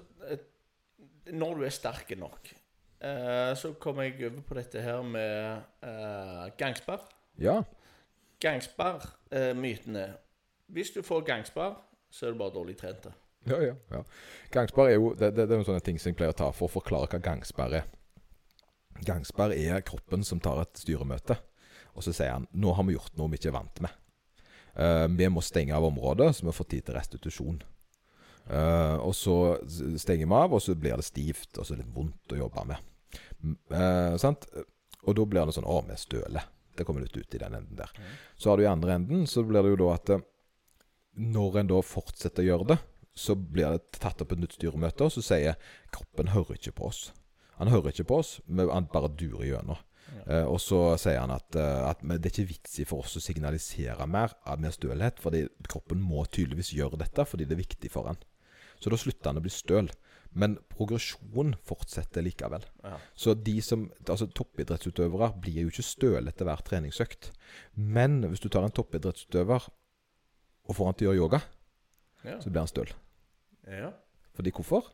når 1.32 1.59
du 1.59 1.67
er 1.67 1.76
sterk 1.76 2.15
nok, 2.19 2.53
eh, 3.02 3.52
så 3.58 3.74
kommer 3.82 4.08
jeg 4.08 4.30
over 4.30 4.43
på 4.47 4.58
dette 4.58 4.82
her 4.82 5.02
med 5.06 5.62
eh, 5.84 6.45
gangsperr. 6.58 7.04
Ja. 7.41 7.62
Gangsperr-mytene. 8.41 10.06
Hvis 10.72 10.93
du 10.95 11.02
får 11.06 11.26
gangsperr, 11.28 11.76
så 12.12 12.28
er 12.28 12.34
du 12.34 12.41
bare 12.41 12.56
dårlig 12.56 12.78
trent. 12.80 13.08
Ja, 13.49 13.58
ja, 13.62 13.74
ja. 13.89 14.04
Gangsperr 14.54 14.91
er 14.91 14.99
jo 14.99 15.14
det, 15.18 15.32
det, 15.36 15.47
det 15.49 15.56
er 15.56 15.64
jo 15.64 15.70
sånne 15.72 15.86
ting 15.86 15.97
som 15.99 16.12
jeg 16.12 16.20
pleier 16.20 16.34
å 16.34 16.38
ta 16.38 16.52
for 16.54 16.70
å 16.70 16.76
forklare 16.76 17.10
hva 17.10 17.22
gangsperr 17.26 17.80
er. 17.82 17.89
Gangsperr 19.06 19.56
er 19.56 19.82
kroppen 19.86 20.26
som 20.28 20.41
tar 20.43 20.62
et 20.62 20.78
styremøte, 20.78 21.39
og 21.95 22.06
så 22.06 22.14
sier 22.14 22.36
han 22.36 22.47
nå 22.54 22.76
har 22.78 22.86
vi 22.88 22.95
gjort 22.95 23.18
noe 23.18 23.32
vi 23.32 23.41
ikke 23.41 23.49
er 23.49 23.58
vant 23.58 23.84
med. 23.84 23.97
Uh, 24.72 25.08
vi 25.10 25.28
må 25.28 25.41
stenge 25.43 25.76
av 25.76 25.88
området, 25.89 26.30
så 26.38 26.45
vi 26.47 26.56
får 26.56 26.70
tid 26.72 26.86
til 26.88 26.95
restitusjon. 26.95 27.58
Uh, 28.52 28.97
og 29.02 29.14
så 29.16 29.36
stenger 29.99 30.28
vi 30.28 30.38
av, 30.38 30.54
og 30.54 30.62
så 30.64 30.76
blir 30.78 30.99
det 30.99 31.08
stivt 31.08 31.58
og 31.58 31.68
så 31.68 31.78
litt 31.80 31.91
vondt 31.95 32.36
å 32.36 32.39
jobbe 32.43 32.68
med. 32.70 32.91
Eh, 33.44 34.16
sant? 34.22 34.48
Og 35.02 35.16
da 35.18 35.26
blir 35.26 35.48
det 35.48 35.56
sånn 35.58 35.70
Å, 35.70 35.80
vi 35.88 35.98
støler. 36.00 36.48
Det 36.78 36.86
kommer 36.88 37.04
litt 37.04 37.18
ut 37.18 37.36
i 37.36 37.42
den 37.42 37.58
enden 37.58 37.80
der. 37.80 37.92
Så 38.38 38.52
har 38.52 38.58
du 38.58 38.64
i 38.66 38.72
andre 38.72 38.96
enden, 39.00 39.26
så 39.28 39.44
blir 39.44 39.66
det 39.66 39.74
jo 39.74 39.82
da 39.84 39.94
at 39.96 40.14
eh, 40.16 40.26
når 41.22 41.62
en 41.62 41.72
da 41.74 41.82
fortsetter 41.84 42.46
å 42.46 42.50
gjøre 42.52 42.70
det, 42.74 42.80
så 43.18 43.36
blir 43.36 43.74
det 43.74 44.00
tatt 44.00 44.22
opp 44.24 44.32
et 44.32 44.39
nytt 44.39 44.56
styremøte, 44.56 45.04
og 45.04 45.12
så 45.12 45.24
sier 45.26 45.58
kroppen 45.92 46.32
hører 46.32 46.56
ikke 46.56 46.78
på 46.78 46.88
oss. 46.88 47.10
Han 47.60 47.70
hører 47.70 47.92
ikke 47.92 48.08
på 48.08 48.22
oss, 48.24 48.38
men 48.48 48.72
han 48.72 48.88
bare 48.94 49.12
durer 49.20 49.50
gjennom. 49.50 49.82
Eh, 50.28 50.46
og 50.46 50.60
så 50.62 50.80
sier 51.02 51.22
han 51.22 51.34
at, 51.34 51.56
eh, 51.56 51.84
at 51.88 52.02
det 52.04 52.30
er 52.30 52.32
ikke 52.34 52.50
vits 52.50 52.80
i 52.82 52.88
for 52.88 53.06
oss 53.06 53.18
å 53.20 53.24
signalisere 53.24 54.08
mer 54.10 54.34
av 54.48 54.62
mer 54.64 54.74
stølhet, 54.76 55.22
fordi 55.24 55.46
kroppen 55.70 56.02
må 56.04 56.26
tydeligvis 56.28 56.74
gjøre 56.76 57.00
dette 57.02 57.26
fordi 57.28 57.48
det 57.48 57.58
er 57.58 57.64
viktig 57.64 57.92
for 57.94 58.10
han. 58.10 58.20
Så 58.82 58.92
da 58.92 59.00
slutter 59.00 59.32
han 59.32 59.39
å 59.39 59.46
bli 59.46 59.54
støl. 59.54 59.92
Men 60.34 60.56
progresjonen 60.72 61.56
fortsetter 61.68 62.24
likevel. 62.24 62.64
Ja. 62.86 62.98
Så 63.20 63.34
de 63.36 63.58
som, 63.62 63.90
altså 64.08 64.30
toppidrettsutøvere 64.32 65.34
blir 65.44 65.66
jo 65.66 65.72
ikke 65.74 65.84
støle 65.84 66.32
etter 66.32 66.48
hver 66.48 66.62
treningsøkt. 66.68 67.32
Men 67.76 68.22
hvis 68.30 68.40
du 68.40 68.48
tar 68.50 68.64
en 68.64 68.72
toppidrettsutøver 68.72 69.68
og 70.70 70.76
får 70.78 70.86
han 70.88 70.96
til 71.02 71.08
å 71.12 71.12
gjøre 71.16 71.22
yoga, 71.26 71.42
Ja. 72.24 72.38
så 72.40 72.50
blir 72.50 72.62
han 72.62 72.68
støl. 72.72 72.92
ja. 73.68 73.92
Fordi 74.34 74.52
hvorfor? 74.56 74.86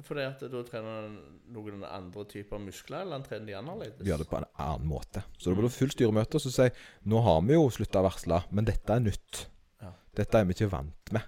Fordi 0.00 0.22
at 0.22 0.40
da 0.40 0.62
trener 0.62 1.02
han 1.02 1.16
noen 1.52 1.82
andre 1.84 2.22
typer 2.30 2.58
muskler, 2.62 3.00
eller 3.02 3.18
han 3.18 3.24
trener 3.26 3.46
de 3.46 3.56
annerledes? 3.58 3.98
Vi 4.00 4.08
gjør 4.12 4.18
det 4.22 4.28
på 4.30 4.38
en 4.38 4.46
annen 4.56 4.86
måte. 4.88 5.24
Så 5.36 5.50
da 5.50 5.56
blir 5.58 5.66
det 5.68 5.74
fullt 5.74 5.92
styremøte 5.96 6.38
og 6.38 6.40
så 6.44 6.52
sier 6.54 6.70
nå 7.04 7.20
har 7.26 7.42
vi 7.42 7.54
jo 7.58 7.66
slutta 7.74 7.98
å 8.00 8.06
varsle, 8.06 8.38
men 8.54 8.64
dette 8.64 8.94
er 8.94 9.00
nytt. 9.02 9.42
Ja. 9.82 9.90
Dette 10.14 10.38
er 10.38 10.44
vi 10.46 10.54
ikke 10.54 10.70
vant 10.70 11.12
med. 11.12 11.22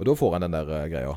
Og 0.00 0.06
da 0.08 0.14
får 0.16 0.34
en 0.34 0.46
den 0.48 0.56
der 0.56 0.72
eh, 0.80 0.88
greia. 0.88 1.12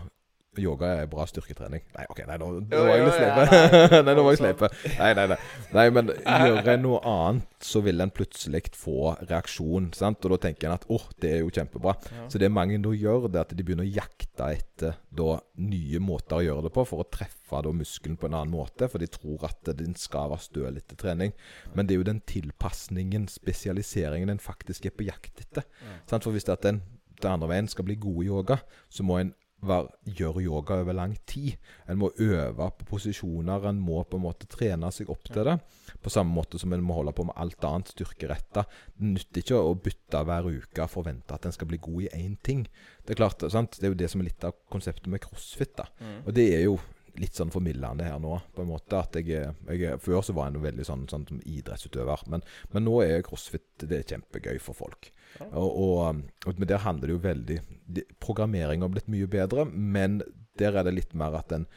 Yoga 0.63 0.91
er 1.01 1.09
bra 1.11 1.25
styrketrening. 1.29 1.83
Nei, 1.95 2.05
OK, 2.11 2.21
nei, 2.27 2.37
nå, 2.41 2.49
nå 2.65 2.81
var 2.85 2.91
jeg 2.93 3.05
litt 3.05 3.17
sleip. 3.17 3.53
nei. 4.07 4.15
nå 4.15 4.25
var 4.25 4.35
jeg 4.35 4.41
sleip. 4.41 4.63
Nei, 4.99 5.09
nei, 5.17 5.25
nei. 5.31 5.37
nei, 5.77 5.85
men 5.95 6.11
gjør 6.15 6.71
en 6.75 6.83
noe 6.85 7.01
annet, 7.11 7.47
så 7.63 7.81
vil 7.85 8.03
en 8.03 8.13
plutselig 8.15 8.71
få 8.79 9.13
reaksjon. 9.21 9.91
sant? 9.97 10.23
Og 10.25 10.35
da 10.35 10.39
tenker 10.47 10.69
en 10.69 10.77
at 10.77 10.87
åh, 10.91 11.07
det 11.21 11.33
er 11.37 11.43
jo 11.43 11.53
kjempebra. 11.53 11.95
Ja. 12.09 12.27
Så 12.31 12.41
det 12.41 12.51
mange 12.53 12.79
nå 12.81 12.93
gjør, 12.95 13.27
det 13.27 13.41
er 13.41 13.47
at 13.47 13.55
de 13.55 13.65
begynner 13.65 13.87
å 13.87 13.95
jakte 13.99 14.51
etter 14.55 14.99
da 15.09 15.39
nye 15.59 15.99
måter 16.03 16.39
å 16.39 16.45
gjøre 16.45 16.67
det 16.67 16.73
på, 16.75 16.85
for 16.87 17.03
å 17.03 17.09
treffe 17.11 17.63
da 17.65 17.73
muskelen 17.75 18.17
på 18.19 18.29
en 18.29 18.37
annen 18.37 18.53
måte. 18.53 18.87
For 18.91 19.01
de 19.01 19.09
tror 19.11 19.47
at 19.49 19.73
den 19.79 19.97
skal 19.99 20.31
være 20.33 20.45
støl 20.45 20.79
etter 20.79 20.99
trening. 20.99 21.35
Men 21.73 21.87
det 21.87 21.95
er 21.95 22.03
jo 22.03 22.09
den 22.11 22.23
tilpasningen, 22.29 23.27
spesialiseringen, 23.31 24.31
en 24.31 24.41
faktisk 24.43 24.87
er 24.87 24.95
på 24.95 25.07
jakt 25.09 25.43
etter. 25.43 25.67
Ja. 25.83 25.99
Sant? 26.09 26.25
For 26.25 26.35
hvis 26.35 26.47
det 26.47 26.55
er 26.55 26.61
at 26.61 26.67
den, 26.67 26.81
den 27.19 27.35
andre 27.35 27.51
veien 27.51 27.69
skal 27.71 27.87
bli 27.87 27.99
god 27.99 28.23
i 28.23 28.29
yoga, 28.29 28.59
så 28.89 29.05
må 29.07 29.19
en 29.19 29.33
gjøre 29.59 30.43
yoga 30.43 30.79
over 30.81 30.95
lang 30.95 31.15
tid. 31.27 31.57
En 31.87 31.99
må 31.99 32.11
øve 32.17 32.69
på 32.77 32.87
posisjoner, 32.93 33.67
en 33.69 33.79
må 33.79 34.03
på 34.03 34.17
en 34.17 34.23
måte 34.23 34.47
trene 34.47 34.91
seg 34.91 35.09
opp 35.11 35.27
til 35.29 35.43
det. 35.47 35.57
På 36.01 36.11
samme 36.13 36.33
måte 36.33 36.59
som 36.59 36.73
en 36.73 36.83
må 36.85 36.95
holde 36.99 37.13
på 37.15 37.25
med 37.27 37.37
alt 37.37 37.65
annet 37.67 37.91
styrkeretta. 37.93 38.65
Det 38.95 39.09
nytter 39.15 39.43
ikke 39.43 39.59
å 39.59 39.75
bytte 39.75 40.23
hver 40.27 40.47
uke 40.49 40.85
og 40.85 40.93
forvente 40.93 41.35
at 41.35 41.49
en 41.49 41.55
skal 41.55 41.69
bli 41.69 41.81
god 41.81 42.05
i 42.07 42.13
én 42.21 42.37
ting. 42.43 42.65
Det 43.03 43.15
er 43.15 43.21
klart, 43.23 43.43
sant? 43.51 43.79
Det 43.79 43.89
er 43.89 43.93
jo 43.95 43.99
det 43.99 44.11
som 44.11 44.23
er 44.23 44.29
litt 44.29 44.47
av 44.47 44.55
konseptet 44.71 45.11
med 45.11 45.23
crossfit. 45.23 45.75
da. 45.77 45.89
Mm. 45.99 46.21
Og 46.25 46.33
det 46.35 46.47
er 46.55 46.65
jo 46.67 46.79
litt 47.19 47.35
sånn 47.35 47.51
formildende 47.51 48.05
her 48.07 48.19
nå, 48.21 48.37
på 48.55 48.63
en 48.63 48.69
måte. 48.69 48.99
at 48.99 49.17
jeg, 49.19 49.51
jeg, 49.67 49.99
Før 50.03 50.21
så 50.25 50.35
var 50.37 50.51
jeg 50.51 50.63
veldig 50.63 50.85
sånn, 50.87 51.07
sånn 51.11 51.27
idrettsutøver, 51.43 52.25
men, 52.31 52.45
men 52.73 52.85
nå 52.85 52.99
er 53.03 53.25
crossfit 53.25 53.83
det 53.83 54.01
er 54.01 54.07
kjempegøy 54.13 54.59
for 54.63 54.77
folk. 54.77 55.11
Ja. 55.37 55.45
Og, 55.61 55.69
og, 55.69 56.21
og 56.49 56.57
Men 56.57 56.67
der 56.67 56.81
handler 56.81 57.07
det 57.07 57.13
jo 57.13 57.21
veldig 57.21 57.57
Programmering 58.19 58.81
har 58.81 58.89
blitt 58.93 59.11
mye 59.11 59.27
bedre, 59.29 59.65
men 59.65 60.19
der 60.59 60.75
er 60.77 60.83
det 60.87 60.95
litt 60.95 61.13
mer 61.17 61.37
at 61.39 61.53
en 61.55 61.67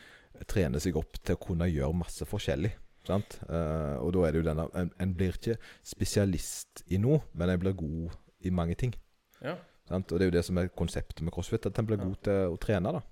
trener 0.49 0.83
seg 0.83 0.97
opp 0.99 1.21
til 1.23 1.37
å 1.37 1.41
kunne 1.41 1.69
gjøre 1.71 1.95
masse 1.95 2.27
forskjellig. 2.27 2.73
Sant? 3.07 3.37
Eh, 3.47 3.97
og 4.03 4.11
da 4.17 4.25
er 4.27 4.35
det 4.35 4.41
jo 4.43 4.47
denne 4.49 4.67
en, 4.79 4.91
en 5.01 5.15
blir 5.15 5.37
ikke 5.39 5.57
spesialist 5.87 6.83
i 6.91 6.99
noe, 7.01 7.21
men 7.39 7.53
en 7.53 7.63
blir 7.63 7.77
god 7.79 8.17
i 8.43 8.51
mange 8.51 8.77
ting. 8.81 8.97
Ja. 9.41 9.55
Sant? 9.89 10.11
Og 10.11 10.19
det 10.19 10.27
er 10.27 10.33
jo 10.33 10.37
det 10.39 10.45
som 10.49 10.59
er 10.59 10.73
konseptet 10.75 11.23
med 11.23 11.35
crossfit, 11.35 11.69
at 11.71 11.79
en 11.79 11.89
blir 11.89 12.01
Ja. 12.01 12.09
god 12.11 12.21
til 12.27 12.57
å 12.57 12.61
trene. 12.61 12.93
da 12.99 13.05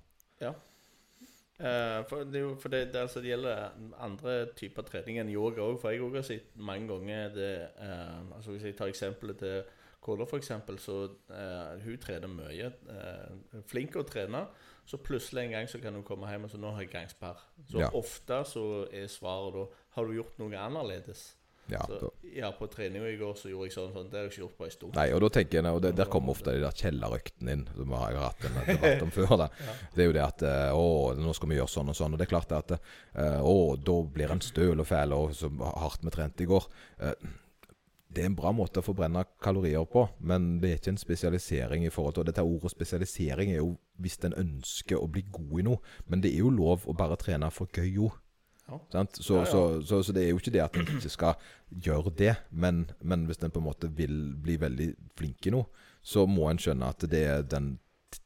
Eh, 1.61 2.05
for 2.09 2.25
det, 2.25 2.41
for 2.61 2.73
det, 2.73 2.87
det, 2.93 3.01
altså, 3.01 3.21
det 3.21 3.35
gjelder 3.35 3.67
andre 4.01 4.37
typer 4.57 4.87
trening 4.89 5.19
enn 5.21 5.29
yoga 5.29 5.61
òg. 5.61 5.77
For 5.83 5.93
jeg 5.93 6.01
har 6.01 6.25
sett 6.25 6.55
mange 6.57 6.89
ganger 6.89 7.35
det 7.35 7.51
uh, 7.77 8.37
altså 8.37 8.55
Hvis 8.55 8.65
jeg 8.65 8.77
tar 8.79 8.89
eksempelet 8.89 9.43
til 9.43 9.59
Kåre, 10.01 10.25
f.eks., 10.25 10.51
så 10.81 10.95
eh, 11.31 11.81
hun 11.85 11.99
trener 12.01 12.31
mye. 12.33 12.71
Eh, 12.89 13.59
flink 13.69 13.97
å 14.01 14.05
trene. 14.09 14.47
Så 14.89 14.99
plutselig 14.99 15.45
en 15.45 15.53
gang 15.59 15.69
så 15.71 15.79
kan 15.83 15.95
hun 15.95 16.03
komme 16.07 16.27
hjem 16.31 16.47
og 16.49 16.51
så 16.55 16.59
nå 16.59 16.71
har 16.75 16.83
jeg 16.87 16.93
gangsperr. 16.95 17.43
Så 17.71 17.83
Ja. 17.85 17.91
ofte 17.95 18.41
så 18.49 18.65
er 18.91 19.07
svaret 19.13 19.55
da 19.55 19.67
Har 19.95 20.07
du 20.07 20.15
gjort 20.17 20.39
noe 20.41 20.57
annerledes? 20.57 21.35
Ja, 21.71 21.85
så, 21.87 22.09
ja, 22.35 22.49
på 22.51 22.67
treninga 22.67 23.07
i 23.13 23.17
går 23.21 23.37
så 23.39 23.47
gjorde 23.53 23.69
jeg 23.69 23.75
sånn 23.77 23.93
sånn. 23.95 24.09
Det 24.11 24.19
har 24.19 24.25
jeg 24.25 24.33
ikke 24.33 24.41
gjort 24.43 24.57
på 24.59 24.65
en 24.67 24.71
stund. 24.75 24.95
Nei, 24.97 25.05
og 25.15 25.21
da 25.23 25.29
tenker 25.37 25.61
jeg, 25.61 25.71
og 25.71 25.83
det, 25.85 25.93
Der 26.01 26.09
kommer 26.11 26.33
ofte 26.35 26.55
de 26.57 26.65
der 26.65 26.75
kjellerøktene 26.75 27.53
inn, 27.55 27.63
som 27.77 27.93
jeg 27.95 28.01
har 28.01 28.17
hatt 28.25 28.47
en 28.49 28.57
debatt 28.67 29.03
om 29.07 29.13
før. 29.15 29.37
da. 29.45 29.49
Ja. 29.69 29.75
Det 29.95 30.03
er 30.03 30.09
jo 30.09 30.17
det 30.17 30.25
at 30.25 30.43
eh, 30.43 30.73
Å, 30.75 30.89
nå 31.21 31.35
skal 31.37 31.53
vi 31.53 31.61
gjøre 31.61 31.71
sånn 31.71 31.93
og 31.93 31.99
sånn. 32.01 32.17
Og 32.17 32.19
det 32.19 32.27
er 32.27 32.33
klart 32.33 32.57
at 32.57 32.75
eh, 32.75 33.39
Å, 33.39 33.55
da 33.79 33.97
blir 34.17 34.33
en 34.35 34.43
støl 34.43 34.81
og 34.83 34.89
fæl 34.91 35.15
og 35.15 35.37
så 35.39 35.53
hardt 35.85 36.03
vi 36.03 36.11
trente 36.17 36.43
i 36.43 36.51
går. 36.51 36.67
Det 38.11 38.25
er 38.25 38.31
en 38.31 38.39
bra 38.39 38.51
måte 38.55 38.83
å 38.83 38.85
forbrenne 38.85 39.23
kalorier 39.43 39.85
på, 39.87 40.03
men 40.27 40.57
det 40.63 40.71
er 40.71 40.81
ikke 40.81 40.95
en 40.97 40.99
spesialisering 40.99 41.85
i 41.87 41.93
forhold 41.95 42.17
til 42.17 42.25
og 42.25 42.31
Dette 42.31 42.43
ordet 42.43 42.73
spesialisering 42.73 43.53
er 43.53 43.61
jo 43.61 43.77
hvis 44.03 44.19
en 44.27 44.35
ønsker 44.35 44.99
å 44.99 45.07
bli 45.07 45.23
god 45.31 45.61
i 45.61 45.67
noe, 45.69 45.79
men 46.11 46.25
det 46.25 46.33
er 46.35 46.43
jo 46.43 46.51
lov 46.51 46.89
å 46.91 46.97
bare 46.97 47.19
trene 47.21 47.51
for 47.55 47.71
gøy 47.71 48.01
òg. 48.09 48.17
Ja. 48.71 48.79
Så, 49.15 49.35
Ja, 49.35 49.45
ja. 49.45 49.47
Så, 49.51 49.61
så, 49.87 50.03
så 50.03 50.15
det 50.15 50.25
er 50.25 50.33
jo 50.33 50.41
ikke 50.41 50.55
det 50.55 50.63
at 50.63 50.77
en 50.79 50.91
ikke 50.97 51.11
skal 51.11 51.47
gjøre 51.71 52.13
det, 52.19 52.35
men, 52.51 52.85
men 53.03 53.27
hvis 53.27 53.43
en 53.43 53.55
på 53.55 53.63
en 53.63 53.67
måte 53.67 53.91
vil 53.95 54.35
bli 54.43 54.59
veldig 54.63 54.91
flink 55.19 55.47
i 55.47 55.55
noe, 55.55 55.71
så 56.03 56.27
må 56.27 56.49
en 56.51 56.61
skjønne 56.61 56.91
at 56.91 57.07
det 57.11 57.23
er 57.29 57.47
den 57.47 57.77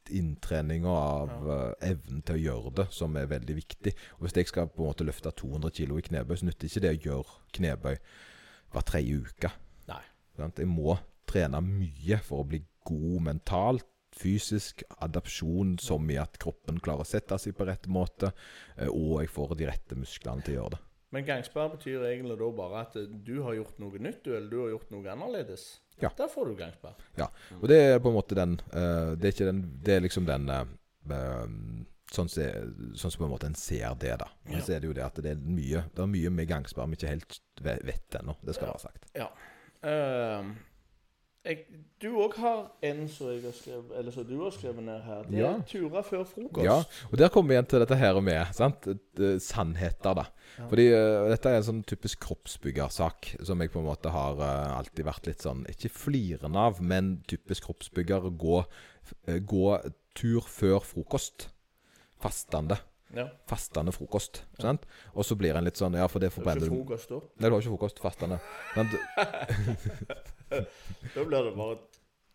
inntreninga 0.09 0.89
av 0.89 1.49
eh, 1.51 1.89
evnen 1.91 2.23
til 2.25 2.37
å 2.37 2.43
gjøre 2.43 2.71
det 2.79 2.85
som 2.95 3.17
er 3.19 3.29
veldig 3.29 3.57
viktig. 3.57 3.93
Og 4.17 4.25
Hvis 4.25 4.37
jeg 4.39 4.49
skal 4.49 4.69
på 4.71 4.83
en 4.83 4.89
måte 4.89 5.05
løfte 5.05 5.33
200 5.33 5.73
kg 5.75 5.99
i 5.99 6.07
knebøy, 6.09 6.37
så 6.39 6.47
nytter 6.47 6.69
ikke 6.69 6.83
det 6.85 6.93
å 6.93 7.03
gjøre 7.09 7.37
knebøy 7.57 7.93
hver 8.73 8.87
tredje 8.89 9.21
uke. 9.25 9.51
Sant? 10.37 10.57
Jeg 10.59 10.67
må 10.67 10.97
trene 11.27 11.61
mye 11.63 12.17
for 12.23 12.43
å 12.43 12.47
bli 12.47 12.61
god 12.85 13.21
mentalt, 13.31 13.85
fysisk, 14.15 14.83
adapsjon, 15.03 15.77
som 15.83 16.05
i 16.09 16.15
at 16.21 16.37
kroppen 16.39 16.77
klarer 16.79 17.03
å 17.03 17.07
sette 17.09 17.35
seg 17.41 17.55
på 17.57 17.65
rett 17.67 17.87
måte, 17.91 18.29
eh, 18.77 18.87
og 18.87 19.21
jeg 19.23 19.29
får 19.33 19.55
de 19.59 19.65
rette 19.67 19.95
musklene 19.99 20.43
til 20.45 20.55
å 20.55 20.59
gjøre 20.61 20.75
det. 20.77 20.79
Men 21.11 21.25
gangsperre 21.27 21.71
betyr 21.77 22.03
egentlig 22.09 22.37
da 22.39 22.47
bare 22.51 22.79
at 22.85 22.95
du 23.25 23.41
har 23.43 23.53
gjort 23.55 23.77
noe 23.79 23.99
nytt, 23.99 24.25
eller 24.27 24.49
du 24.51 24.57
har 24.61 24.69
gjort 24.73 24.89
noe 24.91 25.11
annerledes. 25.11 25.65
Ja. 26.01 26.09
Der 26.17 26.27
får 26.27 26.45
du 26.49 26.55
gangsperr. 26.59 26.95
Og 27.61 27.67
det 27.71 27.77
er 27.81 27.99
på 28.03 28.09
en 28.11 28.17
måte 28.17 28.35
den 28.35 28.57
eh, 28.73 29.13
Det 29.15 29.29
er 29.29 29.31
ikke 29.31 29.45
den 29.47 29.61
Det 29.79 29.93
er 29.95 30.01
liksom 30.03 30.25
den 30.27 30.49
eh, 30.51 30.65
Sånn 32.11 32.27
som 32.29 32.43
sånn 32.99 33.11
som 33.13 33.21
på 33.21 33.25
en 33.29 33.31
måte 33.31 33.47
en 33.47 33.55
ser 33.55 33.95
det, 33.99 34.17
da. 34.19 34.27
Men 34.43 34.57
Ja. 34.59 34.63
så 34.65 34.73
er 34.75 34.79
det 34.83 34.87
jo 34.89 34.93
det 34.93 35.05
at 35.05 35.15
det 35.23 35.31
er 35.31 35.35
mye 35.41 35.85
Det 35.95 36.03
er 36.03 36.07
mye 36.11 36.29
med 36.35 36.47
gangsperre 36.49 36.87
vi 36.91 36.95
ikke 36.99 37.13
helt 37.13 37.39
ve- 37.61 37.79
vet 37.83 38.09
ennå. 38.19 38.35
Det 38.43 38.55
skal 38.55 38.67
Ja. 38.67 38.73
være 38.73 38.81
sagt. 38.81 39.07
Ehm, 39.85 40.55
jeg, 41.45 41.59
du 42.01 42.07
òg 42.17 42.33
har 42.41 42.61
en 42.87 43.03
som 43.11 43.27
jeg 43.29 43.43
har 43.43 43.53
skrevet 43.53 43.91
Eller 43.99 44.13
som 44.15 44.25
du 44.25 44.33
har 44.41 44.53
skrevet 44.55 44.81
ned 44.83 45.03
her. 45.05 45.27
Det 45.29 45.37
er 45.37 45.43
Ja. 45.43 45.51
turer 45.69 46.01
før 46.01 46.23
frokost. 46.25 46.65
Ja, 46.65 46.79
og 47.11 47.17
der 47.21 47.29
kommer 47.29 47.49
vi 47.49 47.53
igjen 47.53 47.69
til 47.69 47.79
dette 47.83 47.95
her 47.95 48.19
med. 48.21 48.45
sant? 48.53 48.87
Sannheter, 49.43 50.13
da. 50.17 50.25
Ja. 50.57 50.67
Fordi 50.71 50.87
uh, 50.89 51.29
dette 51.29 51.49
er 51.49 51.57
en 51.57 51.67
sånn 51.67 51.83
typisk 51.85 52.19
kroppsbyggersak 52.25 53.35
som 53.45 53.61
jeg 53.61 53.71
på 53.71 53.79
en 53.79 53.85
måte 53.85 54.09
har 54.09 54.41
uh, 54.41 54.77
alltid 54.79 55.05
vært 55.05 55.29
litt 55.29 55.45
sånn 55.45 55.65
Ikke 55.69 55.89
flirende 55.93 56.57
av, 56.57 56.81
men 56.81 57.21
typisk 57.27 57.69
kroppsbygger. 57.69 58.31
Gå, 58.41 58.63
uh, 59.29 59.37
gå 59.37 59.77
tur 60.15 60.41
før 60.41 60.79
frokost. 60.81 61.51
Fastende. 62.17 62.79
Ja. 63.15 63.29
Fastende 63.47 63.93
frokost. 63.95 64.41
sant? 64.59 64.85
Og 65.15 65.23
så 65.25 65.37
blir 65.39 65.55
en 65.55 65.63
litt 65.63 65.77
sånn 65.79 65.93
Ja, 65.95 66.07
for 66.11 66.19
det 66.19 66.29
Du 66.33 66.35
forbrenner 66.41 66.65
ikke 66.67 66.75
du 66.75 66.81
frokost 66.83 67.09
da. 67.13 67.19
Nei, 67.39 67.49
du 67.49 67.55
har 67.55 67.61
ikke 67.61 67.73
frokost. 67.77 68.01
Fastende. 68.03 68.39
Sant? 68.75 68.91
Da 71.15 71.23
blir 71.25 71.43
det 71.47 71.53
bare 71.55 71.77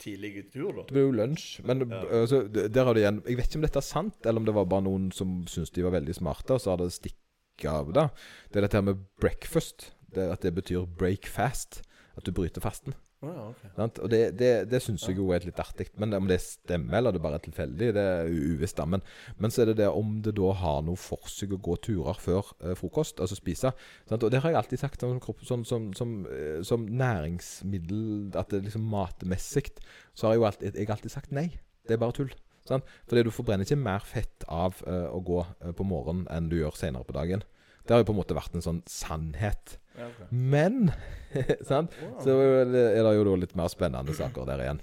tidlig 0.01 0.47
tur, 0.53 0.73
da. 0.73 0.85
Det 0.89 0.95
blir 0.97 1.05
jo 1.09 1.13
lunsj. 1.17 1.61
Men 1.69 1.85
altså, 1.93 2.43
d- 2.49 2.69
der 2.73 2.85
har 2.89 2.95
du 2.97 3.01
igjen 3.03 3.19
Jeg 3.29 3.37
vet 3.37 3.51
ikke 3.51 3.61
om 3.61 3.67
dette 3.67 3.81
er 3.83 3.87
sant, 3.91 4.17
eller 4.27 4.41
om 4.41 4.47
det 4.49 4.55
var 4.57 4.65
bare 4.71 4.87
noen 4.87 5.11
som 5.13 5.43
syntes 5.51 5.73
de 5.77 5.85
var 5.85 5.93
veldig 5.99 6.15
smarte, 6.17 6.57
og 6.57 6.63
så 6.65 6.73
har 6.73 6.81
det 6.81 6.91
stikket 6.97 7.69
av 7.71 7.93
det. 7.93 8.07
Det 8.51 8.57
er 8.63 8.65
dette 8.67 8.81
her 8.81 8.87
med 8.89 9.03
breakfast. 9.21 9.91
Det, 10.11 10.25
at 10.33 10.41
det 10.43 10.55
betyr 10.57 10.87
break 10.99 11.29
fast. 11.31 11.83
At 12.17 12.25
du 12.27 12.33
bryter 12.35 12.65
fasten. 12.65 12.97
Å 13.21 13.29
ja, 13.29 13.43
okay. 13.53 13.71
Og 14.01 14.09
det, 14.09 14.21
det, 14.41 14.49
det 14.73 14.79
syns 14.81 15.03
jeg 15.05 15.19
jo 15.19 15.27
er 15.37 15.45
litt 15.45 15.59
artig. 15.61 15.91
Men 16.01 16.15
om 16.17 16.29
det 16.31 16.39
stemmer, 16.41 16.97
eller 16.99 17.13
det 17.13 17.21
bare 17.21 17.37
er 17.37 17.45
tilfeldig, 17.45 17.91
det 17.97 18.05
er 18.15 18.31
uvisst. 18.33 18.81
Men, 18.89 19.05
men 19.37 19.53
så 19.53 19.63
er 19.63 19.71
det 19.71 19.77
det 19.83 19.91
om 19.93 20.15
det 20.25 20.33
da 20.39 20.55
har 20.57 20.81
noe 20.87 20.97
for 21.01 21.29
seg 21.29 21.53
å 21.53 21.61
gå 21.61 21.77
turer 21.85 22.17
før 22.23 22.55
eh, 22.65 22.73
frokost, 22.81 23.21
altså 23.21 23.37
spise. 23.37 23.75
Sant? 24.09 24.25
Og 24.25 24.33
det 24.33 24.41
har 24.41 24.55
jeg 24.55 24.61
alltid 24.63 24.81
sagt 24.85 25.05
kropp- 25.21 25.45
sånn, 25.45 25.67
som, 25.69 25.91
som, 25.97 26.15
eh, 26.33 26.63
som 26.65 26.89
næringsmiddel, 26.89 28.31
at 28.41 28.55
det 28.55 28.65
liksom 28.71 28.89
matmessig, 28.89 29.69
så 30.15 30.29
har 30.31 30.37
jeg 30.37 30.41
jo 30.41 30.49
alltid, 30.49 30.81
jeg 30.81 30.95
alltid 30.97 31.13
sagt 31.19 31.37
nei. 31.37 31.51
Det 31.85 31.97
er 31.99 32.01
bare 32.01 32.17
tull. 32.17 32.33
Sant? 32.69 32.89
Fordi 33.09 33.25
du 33.27 33.33
forbrenner 33.35 33.69
ikke 33.69 33.81
mer 33.81 34.05
fett 34.07 34.45
av 34.49 34.81
eh, 34.89 35.09
å 35.13 35.21
gå 35.25 35.43
eh, 35.45 35.73
på 35.77 35.85
morgenen 35.85 36.25
enn 36.33 36.49
du 36.49 36.57
gjør 36.61 36.77
senere 36.79 37.05
på 37.09 37.17
dagen. 37.17 37.45
Det 37.85 37.95
har 37.95 38.03
jo 38.03 38.11
på 38.11 38.15
en 38.15 38.21
måte 38.21 38.37
vært 38.37 38.55
en 38.57 38.65
sånn 38.65 38.83
sannhet. 38.89 39.77
Men 40.31 40.91
sant? 41.71 41.95
Wow. 42.01 42.17
Så 42.25 42.37
er 42.41 42.73
det 42.73 43.15
jo 43.17 43.37
litt 43.39 43.57
mer 43.59 43.71
spennende 43.73 44.15
saker 44.17 44.49
der 44.49 44.65
igjen. 44.65 44.83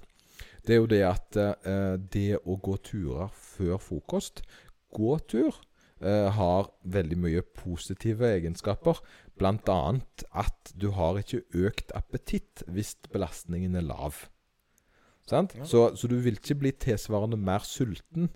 Det 0.67 0.75
er 0.75 0.81
jo 0.81 0.89
det 0.91 1.03
at 1.07 1.37
eh, 1.39 1.95
det 2.11 2.41
å 2.43 2.57
gå 2.59 2.75
turer 2.83 3.31
før 3.31 3.77
frokost 3.79 4.41
Gåtur 4.91 5.55
eh, 6.01 6.27
har 6.33 6.69
veldig 6.83 7.17
mye 7.23 7.43
positive 7.55 8.27
egenskaper. 8.37 8.99
Annet 9.37 10.23
at 10.33 10.71
du 10.75 10.89
har 10.95 11.19
ikke 11.19 11.43
økt 11.67 11.93
appetitt 11.95 12.63
hvis 12.67 12.95
belastningen 13.13 13.77
er 13.77 13.85
lav. 13.85 14.25
Sant? 15.27 15.55
Ja. 15.55 15.67
Så, 15.67 15.91
så 15.99 16.07
du 16.07 16.17
vil 16.23 16.39
ikke 16.39 16.57
bli 16.59 16.71
tilsvarende 16.71 17.37
mer 17.39 17.65
sulten 17.67 18.31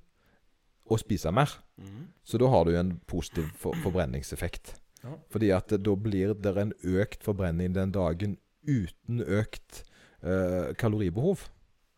og 0.91 0.99
spise 0.99 1.31
mer. 1.31 1.51
Mhm. 1.79 2.07
Så 2.23 2.37
da 2.37 2.51
har 2.51 2.67
du 2.67 2.75
en 2.75 2.99
positiv 3.07 3.47
for 3.55 3.75
forbrenningseffekt. 3.83 4.75
Ja. 5.01 5.17
Fordi 5.33 5.51
at 5.55 5.73
da 5.73 5.95
blir 5.97 6.35
det 6.37 6.55
en 6.57 6.73
økt 6.83 7.23
forbrenning 7.25 7.73
den 7.75 7.93
dagen 7.95 8.37
uten 8.67 9.21
økt 9.21 9.83
eh, 10.21 10.73
kaloribehov. 10.77 11.47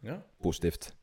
Ja. 0.04 0.22
Positivt. 0.44 0.94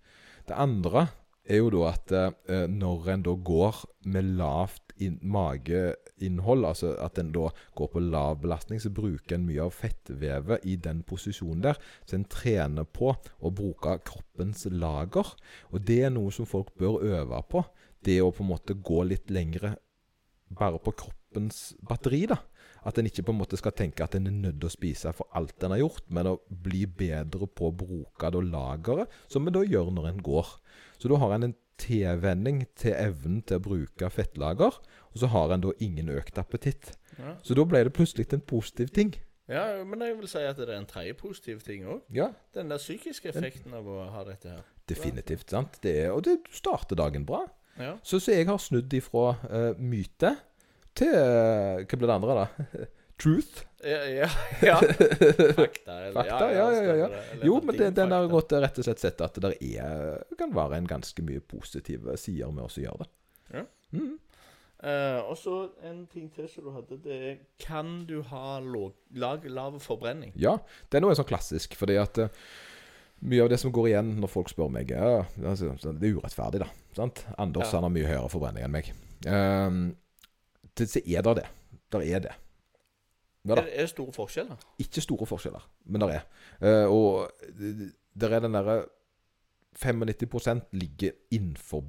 Det 0.48 0.56
andre 0.56 1.08
er 1.50 1.60
jo 1.60 1.70
da 1.72 1.90
at 1.90 2.12
eh, 2.14 2.66
når 2.70 3.10
en 3.14 3.26
da 3.26 3.34
går 3.34 3.82
med 4.12 4.32
lavt 4.38 4.94
inn, 5.00 5.18
mageinnhold, 5.22 6.66
altså 6.68 6.92
at 7.00 7.18
en 7.20 7.32
da 7.34 7.48
går 7.76 7.90
på 7.92 8.02
lav 8.04 8.40
belastning, 8.42 8.80
så 8.82 8.92
bruker 8.92 9.36
en 9.36 9.46
mye 9.48 9.64
av 9.64 9.74
fettvevet 9.76 10.66
i 10.68 10.76
den 10.80 11.02
posisjonen 11.08 11.64
der. 11.64 11.80
Så 12.04 12.18
en 12.18 12.28
trener 12.30 12.88
på 12.88 13.14
å 13.14 13.52
bruke 13.54 13.96
kroppens 14.06 14.66
lager. 14.70 15.32
Og 15.72 15.84
det 15.88 16.02
er 16.06 16.14
noe 16.14 16.32
som 16.34 16.48
folk 16.48 16.74
bør 16.80 17.00
øve 17.04 17.40
på. 17.48 17.64
Det 18.04 18.20
å 18.24 18.32
på 18.32 18.44
en 18.44 18.52
måte 18.52 18.76
gå 18.76 19.02
litt 19.08 19.32
lengre 19.32 19.74
bare 20.56 20.80
på 20.82 20.94
kroppens 21.30 21.74
batteri, 21.86 22.26
da. 22.26 22.38
At 22.82 22.98
en 22.98 23.06
ikke 23.06 23.22
på 23.26 23.32
en 23.32 23.40
måte 23.42 23.58
skal 23.60 23.72
tenke 23.76 24.02
at 24.02 24.14
en 24.14 24.26
er 24.26 24.32
nødt 24.32 24.60
til 24.60 24.68
å 24.68 24.72
spise 24.72 25.12
for 25.12 25.28
alt 25.36 25.62
en 25.62 25.74
har 25.74 25.82
gjort, 25.82 26.04
men 26.08 26.26
å 26.26 26.38
bli 26.48 26.86
bedre 26.86 27.46
på 27.46 27.68
å 27.68 27.74
bruke 27.76 28.30
det 28.30 28.40
og 28.40 28.48
lageret, 28.48 29.08
som 29.28 29.46
en 29.46 29.52
da 29.54 29.62
gjør 29.62 29.90
når 29.92 30.08
en 30.08 30.22
går. 30.22 30.46
Så 30.98 31.08
da 31.08 31.18
har 31.20 31.34
en 31.34 31.50
en 31.50 31.56
tilvenning 31.80 32.66
til 32.76 32.92
evnen 32.92 33.42
til 33.42 33.56
å 33.56 33.64
bruke 33.64 34.10
fettlager, 34.10 34.80
og 35.12 35.16
så 35.16 35.26
har 35.32 35.52
en 35.52 35.60
da 35.60 35.72
ingen 35.80 36.08
økt 36.08 36.38
appetitt. 36.38 36.94
Ja. 37.18 37.36
Så 37.42 37.54
da 37.56 37.64
ble 37.64 37.84
det 37.84 37.92
plutselig 37.92 38.32
en 38.32 38.40
positiv 38.40 38.88
ting. 38.88 39.14
ja, 39.48 39.82
men 39.84 40.00
jeg 40.00 40.16
vil 40.16 40.28
si 40.28 40.38
at 40.38 40.56
det 40.56 40.68
er 40.68 40.78
en 40.78 40.86
tredje 40.86 41.14
positiv 41.14 41.60
ting 41.60 41.84
òg. 41.84 42.02
Ja, 42.14 42.32
Den 42.54 42.70
der 42.70 42.78
psykiske 42.78 43.28
effekten 43.28 43.74
av 43.74 43.86
å 43.88 44.10
ha 44.10 44.24
dette 44.24 44.48
her. 44.48 44.62
definitivt. 44.88 45.50
sant? 45.50 45.82
Det 45.82 46.04
er, 46.04 46.12
og 46.12 46.24
det 46.24 46.38
starter 46.50 46.96
dagen 46.96 47.26
bra. 47.26 47.46
Ja. 47.78 47.96
Så, 48.02 48.20
så 48.20 48.32
jeg 48.32 48.46
har 48.46 48.58
snudd 48.58 48.92
ifra 48.92 49.36
uh, 49.50 49.78
myte 49.78 50.36
til 51.00 51.12
eh, 51.16 51.82
Hva 51.84 51.98
ble 52.00 52.08
det 52.10 52.16
andre, 52.16 52.38
da? 52.44 52.86
Truth. 53.20 53.66
Ja, 53.84 53.98
ja, 54.08 54.28
ja. 54.64 54.76
Fakta. 54.80 55.92
eller- 56.06 56.14
Fakta, 56.16 56.46
ja, 56.54 56.66
ja, 56.72 56.82
ja, 56.86 56.94
ja. 57.02 57.08
Jo, 57.44 57.58
men 57.64 57.76
det, 57.76 57.90
den 57.98 58.14
har 58.16 58.28
gått 58.32 58.52
rett 58.56 58.78
og 58.80 58.86
slett 58.86 59.02
sett 59.02 59.20
at 59.24 59.36
det 59.44 59.50
er, 59.60 60.22
kan 60.40 60.54
være 60.56 60.78
en 60.80 60.88
ganske 60.88 61.24
mye 61.26 61.42
positive 61.44 62.16
sider 62.20 62.52
med 62.56 62.64
oss 62.64 62.78
å 62.80 62.84
gjøre 62.86 63.04
det. 63.04 63.10
Ja. 63.58 63.64
Mm. 63.92 64.16
Uh, 64.80 65.20
og 65.28 65.36
så 65.36 65.54
en 65.84 66.06
ting 66.08 66.30
til 66.32 66.46
som 66.48 66.64
du 66.64 66.72
hadde. 66.72 66.96
Det 67.04 67.16
er 67.32 67.34
Kan 67.60 68.06
du 68.08 68.22
ha 68.30 68.56
lav 68.64 69.76
forbrenning? 69.84 70.32
Ja, 70.40 70.54
det 70.88 70.96
er 70.96 71.04
noe 71.04 71.16
sånn 71.18 71.28
klassisk, 71.28 71.76
fordi 71.76 71.98
at 72.00 72.16
uh, 72.24 72.32
mye 73.20 73.44
av 73.44 73.50
det 73.52 73.58
som 73.60 73.72
går 73.76 73.90
igjen 73.90 74.14
når 74.22 74.32
folk 74.32 74.48
spør 74.48 74.72
meg, 74.72 74.94
er 74.96 75.26
altså, 75.44 75.74
det 75.92 76.08
er 76.08 76.16
urettferdig, 76.16 76.62
da. 76.64 76.70
Sant? 76.96 77.26
Anders 77.36 77.68
Ja. 77.68 77.76
han 77.76 77.84
har 77.90 77.92
mye 77.92 78.08
høyere 78.08 78.32
forbrenning 78.32 78.64
enn 78.64 78.72
meg. 78.78 78.88
Um, 79.28 79.82
det, 80.78 80.88
så 80.90 81.00
er 81.06 81.22
det 81.22 81.36
det. 81.36 81.46
Der 81.92 82.00
er 82.00 82.18
det. 82.18 82.32
Ja. 83.48 83.54
Er, 83.56 83.80
det 83.80 83.88
store 83.90 84.12
forskjeller? 84.12 84.56
Ikke 84.78 85.00
store 85.00 85.26
forskjeller, 85.26 85.70
men 85.84 86.00
der 86.00 86.08
er. 86.18 86.24
Uh, 86.60 86.92
og 86.92 87.30
der 88.20 88.28
er 88.36 88.40
den 88.40 88.54
derre 88.54 88.84
95% 89.76 90.60
ligger 90.72 91.10
innenfor. 91.30 91.84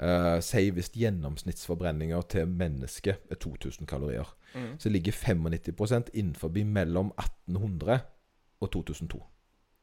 Uh, 0.00 0.40
si 0.40 0.70
hvis 0.70 0.88
gjennomsnittsforbrenninga 0.96 2.20
til 2.28 2.48
mennesket 2.48 3.20
er 3.30 3.34
2000 3.34 3.86
kalorier, 3.86 4.36
Mm. 4.54 4.78
så 4.78 4.88
ligger 4.88 5.12
95% 5.12 6.10
innenfor 6.14 6.48
mellom 6.64 7.12
1800 7.18 8.00
og 8.60 8.70
2002. 8.72 9.22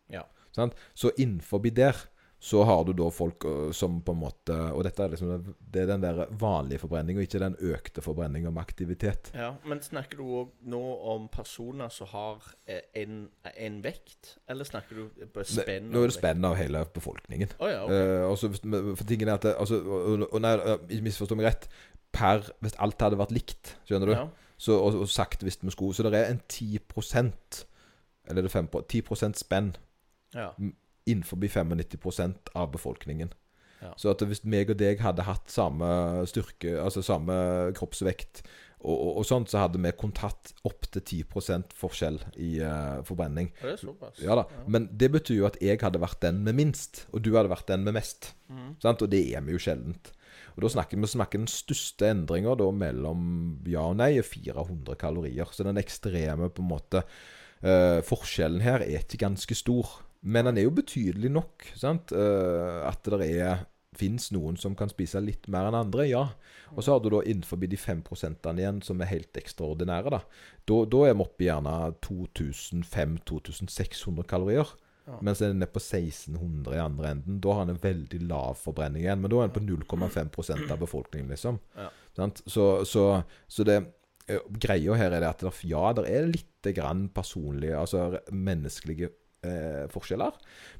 Ja. 0.09 0.21
Sant? 0.51 0.73
Så 0.93 1.11
innenfor 1.17 1.57
der 1.69 1.93
så 2.39 2.61
har 2.69 2.83
du 2.85 2.91
da 2.93 3.07
folk 3.09 3.41
som 3.73 3.95
på 4.05 4.13
en 4.13 4.19
måte 4.21 4.53
Og 4.77 4.83
dette 4.85 5.01
er 5.01 5.09
liksom 5.09 5.55
Det 5.73 5.81
er 5.81 5.87
den 5.89 6.03
der 6.03 6.19
vanlige 6.37 6.77
forbrenninga, 6.83 7.23
ikke 7.25 7.39
den 7.41 7.55
økte 7.73 8.03
forbrenninga 8.05 8.51
med 8.53 8.61
aktivitet. 8.61 9.31
Ja, 9.33 9.55
Men 9.65 9.81
snakker 9.81 10.17
du 10.17 10.23
òg 10.43 10.51
nå 10.69 10.81
om 11.15 11.25
personer 11.33 11.89
som 11.89 12.07
har 12.11 12.45
eh, 12.69 12.81
en, 13.01 13.29
en 13.57 13.79
vekt, 13.83 14.35
eller 14.47 14.69
snakker 14.69 14.95
du 14.95 15.25
på 15.33 15.43
spenn? 15.49 15.89
Nå 15.89 16.03
er 16.03 16.11
det 16.11 16.17
spenn 16.19 16.45
av 16.45 16.55
hele 16.61 16.85
befolkningen. 16.93 17.49
Oh, 17.59 17.69
ja, 17.71 17.81
okay. 17.87 18.05
Eh, 18.05 18.25
og 18.29 18.37
så 18.37 18.51
hvis- 18.53 18.61
for 19.01 19.03
tingen 19.09 19.27
er 19.29 19.33
at 19.39 19.41
det, 19.49 19.55
altså, 19.57 19.81
og, 19.81 20.27
og, 20.31 20.41
nei, 20.41 20.53
eh, 20.61 20.77
Ikke 20.89 21.03
misforstå 21.09 21.35
meg 21.41 21.49
rett. 21.49 21.67
Per 22.13 22.45
Hvis 22.61 22.77
alt 22.79 23.01
hadde 23.01 23.17
vært 23.17 23.33
likt, 23.33 23.75
skjønner 23.89 24.05
du, 24.05 24.13
Ja. 24.13 24.27
så, 24.57 24.77
og, 24.77 25.01
og 25.01 25.09
sagt 25.09 25.41
hvis 25.41 25.57
vi 25.63 25.71
skulle 25.73 25.93
Så 25.97 26.03
det 26.05 26.13
er 26.21 26.29
en 26.31 26.41
10% 26.47 27.65
Eller 28.29 28.41
er 28.43 28.47
det 28.47 28.51
5 28.51 28.69
10% 28.87 29.33
spenn 29.41 29.75
ja. 30.35 30.51
Innenfor 31.07 31.39
95% 31.41 32.53
av 32.53 32.71
befolkningen. 32.75 33.33
Ja. 33.81 33.91
Så 33.97 34.09
at 34.11 34.23
hvis 34.25 34.43
meg 34.47 34.71
og 34.73 34.79
deg 34.79 35.01
hadde 35.05 35.25
hatt 35.27 35.51
samme 35.53 35.87
styrke, 36.29 36.79
altså 36.81 37.03
samme 37.05 37.35
kroppsvekt 37.77 38.41
og, 38.77 38.93
og, 38.93 39.11
og 39.21 39.25
sånt, 39.25 39.49
så 39.49 39.63
hadde 39.63 39.81
vi 39.81 39.91
kunnet 39.97 40.21
hatt 40.21 40.51
opptil 40.67 41.01
10% 41.01 41.73
forskjell 41.77 42.19
i 42.41 42.57
uh, 42.61 42.99
forbrenning. 43.07 43.49
Det 43.61 43.73
er 43.73 43.79
såpass. 43.81 44.21
Ja 44.21 44.37
da. 44.37 44.45
Men 44.69 44.85
det 44.93 45.09
betyr 45.15 45.41
jo 45.41 45.47
at 45.49 45.57
jeg 45.63 45.81
hadde 45.81 46.01
vært 46.01 46.21
den 46.25 46.43
med 46.45 46.57
minst, 46.59 47.05
og 47.11 47.25
du 47.25 47.33
hadde 47.35 47.53
vært 47.53 47.69
den 47.71 47.85
med 47.87 47.97
mest. 47.97 48.33
Mm. 48.49 48.75
Sant? 48.83 49.01
Og 49.01 49.09
det 49.13 49.23
er 49.33 49.45
vi 49.45 49.57
jo 49.57 49.61
sjeldent. 49.61 50.13
Og 50.57 50.63
da 50.65 50.71
snakker 50.73 50.97
vi 50.97 51.09
snakker 51.09 51.41
den 51.41 51.49
største 51.49 52.07
endringa 52.09 52.55
mellom 52.73 53.21
ja 53.69 53.83
og 53.85 53.99
nei 53.99 54.15
er 54.17 54.25
400 54.25 54.97
kalorier. 54.97 55.49
Så 55.53 55.65
den 55.65 55.77
ekstreme 55.81 56.49
på 56.49 56.63
en 56.63 56.71
måte 56.71 57.03
uh, 57.05 57.99
forskjellen 58.05 58.63
her 58.65 58.85
er 58.85 59.01
ikke 59.01 59.21
ganske 59.25 59.57
stor. 59.57 59.99
Men 60.21 60.45
den 60.49 60.57
er 60.57 60.63
jo 60.67 60.71
betydelig 60.77 61.31
nok. 61.33 61.65
Sant? 61.77 62.11
Eh, 62.15 62.87
at 62.87 63.03
det 63.13 63.29
er 63.37 63.55
fins 63.97 64.31
noen 64.35 64.57
som 64.61 64.75
kan 64.77 64.89
spise 64.91 65.19
litt 65.23 65.47
mer 65.51 65.65
enn 65.69 65.79
andre, 65.79 66.03
ja. 66.09 66.25
Og 66.75 66.83
så 66.83 66.89
har 66.93 66.99
du 67.01 67.09
da 67.13 67.19
innenfor 67.25 67.57
de 67.61 67.77
5% 67.79 68.49
igjen 68.53 68.81
som 68.85 69.01
er 69.01 69.11
helt 69.11 69.33
ekstraordinære. 69.39 70.09
Da 70.13 70.19
Da, 70.67 70.75
da 70.85 70.99
er 71.07 71.13
vi 71.15 71.23
oppe 71.23 71.43
i 71.45 71.47
gjerne 71.47 71.73
2500-2600 72.03 74.23
kalorier. 74.27 74.67
Ja. 75.07 75.15
Mens 75.23 75.39
den 75.39 75.63
er 75.63 75.71
på 75.71 75.79
1600 75.79 76.75
i 76.75 76.83
andre 76.83 77.11
enden. 77.15 77.39
Da 77.39 77.47
har 77.53 77.59
han 77.63 77.71
en 77.71 77.83
veldig 77.83 78.21
lav 78.27 78.53
forbrenning 78.59 79.01
igjen. 79.05 79.21
Men 79.23 79.31
da 79.31 79.37
er 79.39 79.47
den 79.47 79.55
på 79.55 79.63
0,5% 79.87 80.71
av 80.73 80.79
befolkningen, 80.81 81.31
liksom. 81.31 81.55
Ja. 81.77 81.87
Så, 82.43 82.83
så, 82.89 83.23
så 83.47 83.63
det 83.63 83.77
eh, 84.27 84.41
Greia 84.49 84.93
her 84.99 85.11
er 85.15 85.21
det 85.23 85.31
at 85.31 85.63
ja, 85.63 85.93
det 85.95 86.03
er 86.11 86.27
litt 86.27 86.67
grann 86.75 87.07
personlige, 87.15 87.79
altså 87.79 88.19
menneskelige 88.33 89.09
eh, 89.47 89.87
forskjeller. 89.93 90.37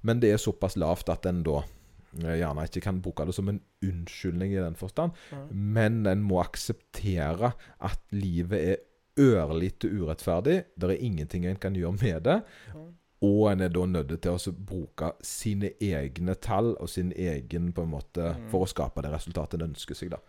Men 0.08 0.20
det 0.24 0.34
er 0.34 0.42
såpass 0.42 0.78
lavt 0.80 1.10
at 1.14 1.26
en 1.30 1.42
da 1.48 1.62
eh, 1.64 2.38
gjerne 2.42 2.68
ikke 2.68 2.84
kan 2.88 3.02
bruke 3.04 3.26
det 3.30 3.36
som 3.38 3.50
en 3.52 3.62
unnskyldning 3.86 4.54
i 4.54 4.62
den 4.62 4.76
forstand. 4.80 5.16
Mm. 5.32 5.48
Men 5.80 6.06
en 6.08 6.24
må 6.28 6.42
akseptere 6.44 7.54
at 7.80 8.00
livet 8.12 8.60
er 8.76 8.78
ørlite 9.18 9.90
urettferdig. 9.90 10.60
Det 10.78 10.92
er 10.92 11.02
ingenting 11.04 11.46
en 11.50 11.58
kan 11.58 11.76
gjøre 11.76 11.98
med 12.02 12.24
det. 12.28 12.42
Mm. 12.76 12.94
Og 13.26 13.48
en 13.50 13.64
er 13.66 13.72
da 13.74 13.86
nødt 13.90 14.12
til 14.22 14.36
å 14.36 14.52
bruke 14.54 15.08
sine 15.26 15.72
egne 15.82 16.36
tall 16.38 16.76
og 16.78 16.90
sin 16.94 17.10
egen 17.18 17.72
på 17.74 17.82
en 17.82 17.90
måte 17.96 18.36
Mm. 18.36 18.50
for 18.52 18.62
å 18.62 18.70
skape 18.70 19.02
det 19.02 19.10
resultatet 19.10 19.58
en 19.58 19.72
ønsker 19.72 19.96
seg. 19.98 20.12
da. 20.14 20.20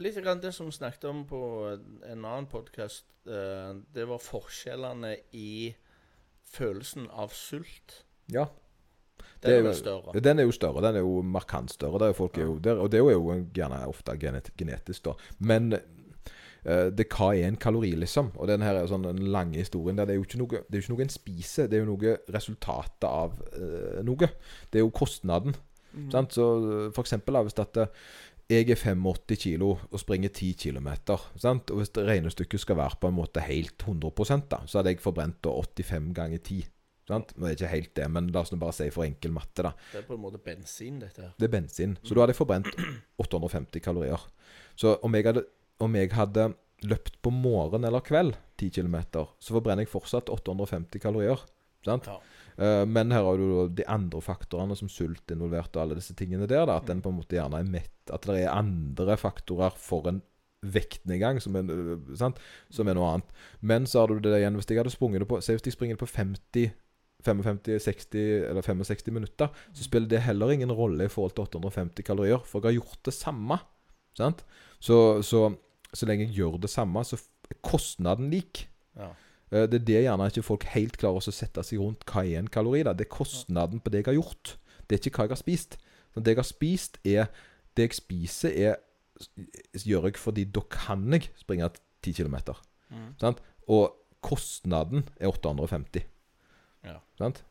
Litt 0.00 0.16
grann 0.24 0.40
det 0.40 0.54
som 0.54 0.64
vi 0.66 0.72
snakket 0.72 1.04
om 1.10 1.26
på 1.26 1.76
en 2.08 2.24
annen 2.24 2.46
podkast, 2.46 3.04
det 3.26 4.06
var 4.08 4.18
forskjellene 4.18 5.16
i 5.36 5.74
følelsen 6.50 7.06
av 7.10 7.34
sult. 7.36 8.02
Ja, 8.32 8.46
Den 9.42 9.50
er 9.52 9.68
jo- 9.70 9.72
større. 9.72 10.20
Den 10.20 10.38
er 10.38 10.44
jo 10.44 10.52
større. 10.52 10.82
Den 10.82 10.96
er 10.96 11.00
jo 11.00 11.22
markant 11.22 11.70
større. 11.72 12.08
Er 12.08 12.12
folk 12.12 12.36
jo, 12.38 12.58
der, 12.58 12.76
og 12.76 12.90
det 12.92 13.00
er 13.00 13.04
jo 13.12 13.46
gjerne 13.54 13.86
ofte 13.88 14.16
genet, 14.20 14.50
genetisk, 14.56 15.04
da. 15.04 15.14
Men 15.38 15.72
uh, 15.72 16.90
det 16.92 17.08
hva 17.08 17.30
er 17.34 17.48
en 17.48 17.56
kalori, 17.56 17.94
liksom? 17.96 18.32
Og 18.36 18.48
den 18.48 18.60
her 18.62 18.74
er 18.74 18.86
sånn 18.86 19.06
den 19.06 19.22
lange 19.32 19.56
historien 19.56 19.96
der. 19.96 20.04
Det 20.04 20.14
er 20.14 20.20
jo 20.20 20.26
ikke 20.28 20.38
noe, 20.42 20.48
det 20.68 20.76
er 20.76 20.80
jo 20.80 20.84
ikke 20.84 20.94
noe 20.94 21.06
en 21.06 21.14
spiser, 21.16 21.68
det 21.68 21.78
er 21.78 21.84
jo 21.86 21.94
noe 21.94 22.16
resultatet 22.28 23.08
av 23.08 23.40
uh, 23.56 24.02
noe. 24.04 24.28
Det 24.70 24.80
er 24.80 24.84
jo 24.84 24.90
kostnaden. 24.90 25.56
Mm. 25.92 26.10
Sant? 26.12 26.36
Så 26.36 26.44
eh, 26.60 26.90
for 26.94 27.02
eksempel 27.02 27.34
hvis 27.42 27.56
at 27.58 27.80
jeg 28.50 28.66
er 28.70 28.78
85 28.78 29.38
kilo 29.38 29.70
og 29.78 30.00
springer 30.02 30.32
10 30.32 30.52
km, 30.58 30.88
og 31.14 31.76
hvis 31.78 31.92
det 31.94 32.06
regnestykket 32.08 32.62
skal 32.64 32.78
være 32.80 32.98
på 33.00 33.10
en 33.10 33.16
måte 33.16 33.44
helt 33.46 33.84
100 33.86 34.42
da, 34.50 34.60
så 34.66 34.80
hadde 34.80 34.94
jeg 34.96 35.02
forbrent 35.04 35.46
85 35.46 36.14
ganger 36.16 36.38
10. 36.38 36.64
Sant? 37.10 37.32
Det 37.34 37.46
er 37.46 37.54
ikke 37.56 37.70
helt 37.72 37.92
det, 37.98 38.08
men 38.10 38.28
la 38.30 38.42
oss 38.44 38.52
nå 38.52 38.58
bare 38.60 38.74
si 38.76 38.88
for 38.94 39.06
enkel 39.06 39.32
matte, 39.34 39.64
da. 39.66 39.72
Det 39.92 40.02
er 40.02 40.06
på 40.06 40.14
en 40.14 40.22
måte 40.22 40.38
bensin, 40.42 41.00
dette 41.02 41.24
her. 41.24 41.32
Det 41.38 41.48
er 41.48 41.54
bensin. 41.54 41.96
Så 42.02 42.14
da 42.14 42.22
hadde 42.22 42.34
jeg 42.34 42.40
forbrent 42.40 42.68
850 43.22 43.82
kalorier. 43.82 44.26
Så 44.78 44.94
om 45.06 45.14
jeg 45.14 45.26
hadde, 45.26 45.46
om 45.82 45.96
jeg 45.98 46.12
hadde 46.14 46.52
løpt 46.86 47.18
på 47.22 47.32
morgen 47.34 47.84
eller 47.84 48.04
kveld 48.04 48.36
10 48.62 48.70
km, 48.78 49.00
så 49.42 49.56
forbrenner 49.56 49.86
jeg 49.86 49.92
fortsatt 49.92 50.30
850 50.30 51.02
kalorier. 51.02 51.42
Sant? 51.86 52.06
Ja. 52.06 52.18
Eh, 52.60 52.82
men 52.86 53.12
her 53.14 53.24
har 53.24 53.40
du 53.40 53.70
de 53.72 53.86
andre 53.88 54.20
faktorene 54.24 54.76
som 54.76 54.90
sult 54.92 55.32
involvert 55.32 55.72
og 55.76 55.84
alle 55.84 56.00
disse 56.00 56.16
tingene 56.18 56.48
der. 56.50 56.66
Da, 56.68 56.76
at 56.80 56.90
den 56.90 57.00
på 57.04 57.12
en 57.12 57.20
måte 57.20 57.38
gjerne 57.38 57.62
er 57.62 57.70
mett. 57.70 57.94
At 58.12 58.28
det 58.28 58.42
er 58.42 58.52
andre 58.52 59.16
faktorer 59.20 59.76
for 59.80 60.10
en 60.10 60.20
vektnedgang 60.60 61.38
som 61.40 61.56
er, 61.56 61.70
sant? 62.20 62.36
som 62.68 62.88
er 62.88 62.98
noe 62.98 63.14
annet. 63.14 63.34
Men 63.64 63.88
så 63.88 64.02
har 64.02 64.12
du 64.12 64.20
det 64.20 64.36
igjen 64.36 64.58
hvis 64.58 64.68
jeg 64.68 64.82
hadde 64.82 64.92
sprunget 64.92 65.24
det 65.24 65.30
på 65.30 65.40
Se 65.40 65.56
hvis 65.56 65.64
jeg 65.70 65.76
springer 65.78 65.96
det 65.96 66.04
på 66.04 66.12
50 66.12 66.76
55-60 67.20 68.48
eller 68.48 68.64
65 68.64 69.12
minutter, 69.12 69.50
så 69.76 69.84
spiller 69.84 70.08
det 70.08 70.22
heller 70.24 70.54
ingen 70.54 70.72
rolle 70.72 71.04
i 71.04 71.12
forhold 71.12 71.34
til 71.36 71.44
850 71.44 72.06
kalorier. 72.06 72.40
For 72.48 72.64
jeg 72.64 72.70
har 72.70 72.78
gjort 72.78 73.02
det 73.04 73.12
samme. 73.12 73.58
Sant? 74.16 74.44
Så, 74.80 75.20
så, 75.22 75.42
så 75.92 76.08
lenge 76.08 76.24
jeg 76.24 76.38
gjør 76.38 76.56
det 76.62 76.70
samme, 76.72 77.04
så 77.04 77.18
er 77.20 77.58
kostnaden 77.60 78.30
lik. 78.32 78.64
Ja. 78.96 79.10
Eh, 79.52 79.66
Det 79.66 79.80
er 79.80 79.84
det 79.84 80.02
gjerne 80.04 80.28
ikke 80.30 80.42
folk 80.46 80.64
helt 80.74 80.96
klarer 80.96 81.18
å 81.18 81.32
sette 81.34 81.62
seg 81.66 81.78
rundt. 81.80 82.04
Hva 82.06 82.24
er 82.24 82.38
en 82.38 82.48
kalori? 82.48 82.82
da? 82.82 82.92
Det 82.92 83.06
er 83.06 83.16
kostnaden 83.16 83.80
på 83.80 83.90
det 83.90 84.04
jeg 84.04 84.14
har 84.14 84.22
gjort. 84.22 84.56
Det 84.88 84.96
er 84.98 85.02
ikke 85.10 85.16
hva 85.18 85.24
jeg 85.28 85.34
har 85.36 85.42
spist. 85.42 85.78
Så 86.14 86.22
det 86.22 86.32
jeg 86.34 86.36
har 86.42 86.48
spist, 86.50 86.98
er 87.04 87.28
Det 87.76 87.84
jeg 87.86 87.94
spiser, 87.94 88.50
er 88.50 88.76
gjør 89.86 90.08
jeg 90.08 90.16
fordi 90.18 90.44
da 90.44 90.60
kan 90.72 91.04
jeg 91.12 91.28
springe 91.38 91.68
10 92.02 92.12
km. 92.18 92.36
Mm. 92.90 93.36
Og 93.68 93.92
kostnaden 94.20 95.04
er 95.20 95.28
850. 95.30 96.02
Ja. 96.84 96.96
Sant? 97.18 97.42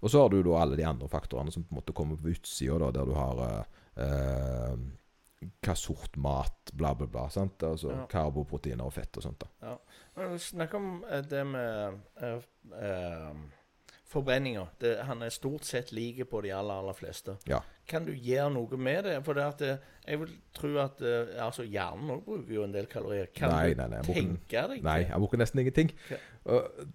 Og 0.00 0.10
så 0.10 0.22
har 0.22 0.30
du 0.30 0.42
da 0.42 0.56
alle 0.62 0.76
de 0.78 0.86
andre 0.86 1.08
faktorene 1.08 1.52
som 1.52 1.64
på 1.64 1.74
en 1.74 1.80
måte 1.80 1.92
kommer 1.96 2.16
på 2.16 2.32
utsida, 2.32 2.90
der 2.92 3.04
du 3.04 3.12
har 3.16 3.42
eh, 3.44 4.06
eh, 4.06 4.76
hva 5.62 5.74
sort 5.76 6.16
mat, 6.16 6.72
bla, 6.72 6.94
bla, 6.94 7.06
bla. 7.06 7.28
Sant? 7.28 7.62
Altså 7.62 7.90
Ja. 7.92 8.06
Karboproteiner 8.10 8.86
og 8.86 8.92
fett 8.96 9.16
og 9.16 9.22
sånt. 9.22 9.38
da 9.40 9.46
Men 9.60 9.78
Snakk 10.40 10.74
om 10.74 11.04
eh, 11.10 11.22
det 11.28 11.42
med 11.46 11.98
uh, 12.22 12.38
uh, 12.72 13.36
forbrenninga. 14.08 14.62
Han 15.04 15.22
er 15.26 15.32
stort 15.34 15.66
sett 15.68 15.90
lik 15.92 16.22
på 16.30 16.40
de 16.44 16.52
aller, 16.56 16.78
aller 16.80 16.96
fleste. 16.96 17.34
Ja. 17.50 17.58
Kan 17.90 18.06
du 18.06 18.12
gjøre 18.14 18.48
noe 18.54 18.78
med 18.80 19.04
det? 19.04 19.16
For 19.26 19.36
det 19.36 19.44
at 19.44 19.64
eh, 19.66 19.82
jeg 20.06 20.20
vil 20.22 20.30
tro 20.56 20.70
at 20.82 21.02
eh, 21.04 21.34
altså 21.42 21.66
hjernen 21.66 22.14
òg 22.14 22.22
bruker 22.24 22.54
jo 22.56 22.64
en 22.64 22.72
del 22.74 22.88
kalorier. 22.90 23.28
Kan 23.36 23.52
Nei, 23.52 23.74
du 23.74 23.82
nei, 23.82 23.88
nei, 23.92 24.00
bruker- 24.06 24.22
tenke 24.22 24.62
deg 24.72 24.86
Nei, 24.86 24.96
jeg 25.04 25.20
bruker 25.22 25.42
nesten 25.42 25.62
ingenting. 25.62 25.90
Okay. 26.06 26.22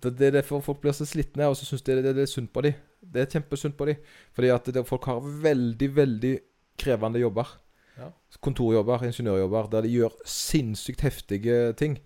Det 0.01 0.27
er 0.31 0.37
derfor 0.39 0.63
folk 0.65 0.81
blir 0.81 0.95
så 0.97 1.05
slitne, 1.07 1.47
og 1.51 1.57
så 1.59 1.67
syns 1.67 1.83
de 1.85 1.97
det, 1.99 2.05
det, 2.07 2.15
det 2.17 2.25
er 2.25 2.31
sunt 2.31 2.51
på 2.55 2.63
dem. 2.65 2.79
Det 3.01 3.25
er 3.25 3.29
kjempesunt 3.35 3.77
på 3.77 3.89
dem. 3.91 4.01
Fordi 4.33 4.51
at 4.55 4.71
det, 4.73 4.85
folk 4.87 5.05
har 5.11 5.21
veldig, 5.45 5.91
veldig 5.99 6.33
krevende 6.79 7.21
jobber. 7.21 7.53
Ja. 7.99 8.07
Kontorjobber, 8.41 9.03
ingeniørjobber, 9.11 9.67
der 9.75 9.85
de 9.85 9.93
gjør 9.99 10.15
sinnssykt 10.25 11.03
heftige 11.05 11.59
ting. 11.77 11.99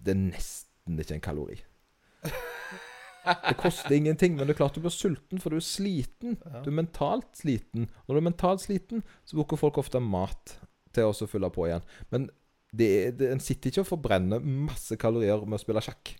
Det 0.00 0.14
er 0.14 0.22
nesten 0.22 1.00
ikke 1.00 1.18
en 1.18 1.24
kalori. 1.24 1.58
Det 3.20 3.56
koster 3.60 3.92
ingenting, 3.92 4.34
men 4.36 4.48
det 4.48 4.54
er 4.54 4.60
klart 4.62 4.76
du 4.78 4.80
blir 4.80 4.94
sulten, 4.94 5.40
for 5.42 5.52
du 5.52 5.58
er 5.58 5.64
sliten. 5.64 6.38
Du 6.64 6.70
er 6.70 6.78
mentalt 6.78 7.28
sliten. 7.36 7.90
Når 8.06 8.16
du 8.16 8.20
er 8.20 8.28
mentalt 8.30 8.64
sliten, 8.64 9.04
så 9.28 9.36
bruker 9.36 9.60
folk 9.60 9.78
ofte 9.82 10.00
mat 10.00 10.56
til 10.96 11.10
å 11.10 11.28
fylle 11.28 11.50
på 11.52 11.68
igjen. 11.68 11.84
Men 12.10 12.30
det 12.72 12.88
er, 12.88 13.12
det, 13.18 13.28
en 13.34 13.42
sitter 13.42 13.70
ikke 13.70 13.84
og 13.84 13.90
forbrenner 13.90 14.42
masse 14.42 14.96
kalorier 15.00 15.44
med 15.44 15.58
å 15.58 15.62
spille 15.62 15.82
sjakk. 15.84 16.14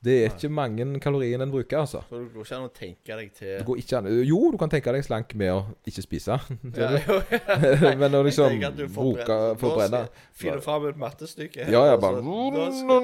Det 0.00 0.14
er 0.16 0.30
ikke 0.32 0.48
mange 0.48 0.84
kalorier 1.04 1.42
en 1.44 1.50
bruker, 1.52 1.82
altså. 1.82 2.00
Så 2.08 2.16
det 2.22 2.30
går 2.32 2.46
ikke 2.46 2.56
an 2.56 2.62
å 2.64 2.70
tenke 2.72 3.16
deg 3.18 3.32
til 3.36 3.96
an. 3.98 4.06
Jo, 4.24 4.38
du 4.48 4.56
kan 4.60 4.70
tenke 4.72 4.94
deg 4.96 5.04
slank 5.04 5.34
med 5.36 5.52
å 5.52 5.58
ikke 5.88 6.04
spise. 6.06 6.38
Ja, 6.80 6.88
jo, 6.96 7.18
ja. 7.28 7.96
Men 8.00 8.16
å 8.16 8.22
liksom 8.24 8.56
bruke 8.94 9.36
forbrenne 9.60 10.06
Finner 10.32 10.62
fram 10.64 10.86
et 10.88 11.00
mattestykke. 11.00 11.66
Ja, 11.68 11.82
ja, 11.90 11.98
bare 12.00 12.22
altså. 12.24 13.00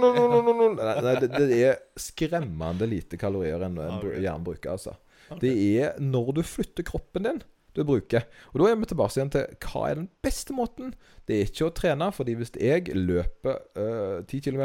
Nei, 0.80 0.94
nei, 1.04 1.14
det, 1.20 1.30
det 1.36 1.60
er 1.66 1.82
skremmende 2.00 2.88
lite 2.88 3.20
kalorier 3.20 3.66
en, 3.68 3.76
en 3.82 4.00
hjernen 4.14 4.46
bruker, 4.46 4.78
altså. 4.78 4.96
Det 5.42 5.52
er 5.52 6.00
når 6.00 6.38
du 6.38 6.42
flytter 6.46 6.86
kroppen 6.86 7.28
din 7.28 7.44
du 7.76 7.82
bruker. 7.84 8.24
Og 8.54 8.62
da 8.62 8.70
er 8.70 8.78
vi 8.80 8.88
tilbake 8.88 9.18
igjen 9.18 9.32
til 9.34 9.66
hva 9.66 9.82
er 9.90 9.98
den 9.98 10.08
beste 10.24 10.54
måten. 10.56 10.94
Det 11.28 11.36
er 11.36 11.50
ikke 11.50 11.68
å 11.68 11.74
trene, 11.76 12.08
fordi 12.14 12.36
hvis 12.38 12.54
jeg 12.56 12.94
løper 12.96 13.58
øh, 13.76 14.22
10 14.24 14.46
km, 14.46 14.62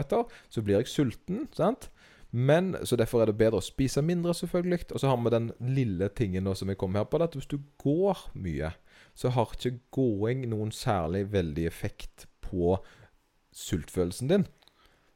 så 0.47 0.63
blir 0.63 0.79
jeg 0.79 0.91
sulten. 0.91 1.49
sant? 1.57 1.89
Men, 2.31 2.75
Så 2.85 2.95
derfor 2.95 3.21
er 3.21 3.25
det 3.25 3.37
bedre 3.37 3.59
å 3.59 3.65
spise 3.65 4.01
mindre, 4.01 4.33
selvfølgelig. 4.33 4.91
Og 4.93 4.99
så 4.99 5.11
har 5.11 5.17
vi 5.19 5.33
den 5.33 5.51
lille 5.59 6.07
tingen 6.15 6.43
nå 6.47 6.55
som 6.55 6.69
jeg 6.71 6.79
kom 6.79 6.95
her 6.95 7.03
på, 7.03 7.19
at 7.19 7.35
hvis 7.35 7.49
du 7.51 7.59
går 7.83 8.31
mye, 8.33 8.71
så 9.15 9.29
har 9.35 9.51
ikke 9.51 9.79
gåing 9.91 10.47
noen 10.49 10.71
særlig 10.71 11.25
veldig 11.33 11.67
effekt 11.67 12.27
på 12.41 12.77
sultfølelsen 13.51 14.31
din. 14.31 14.47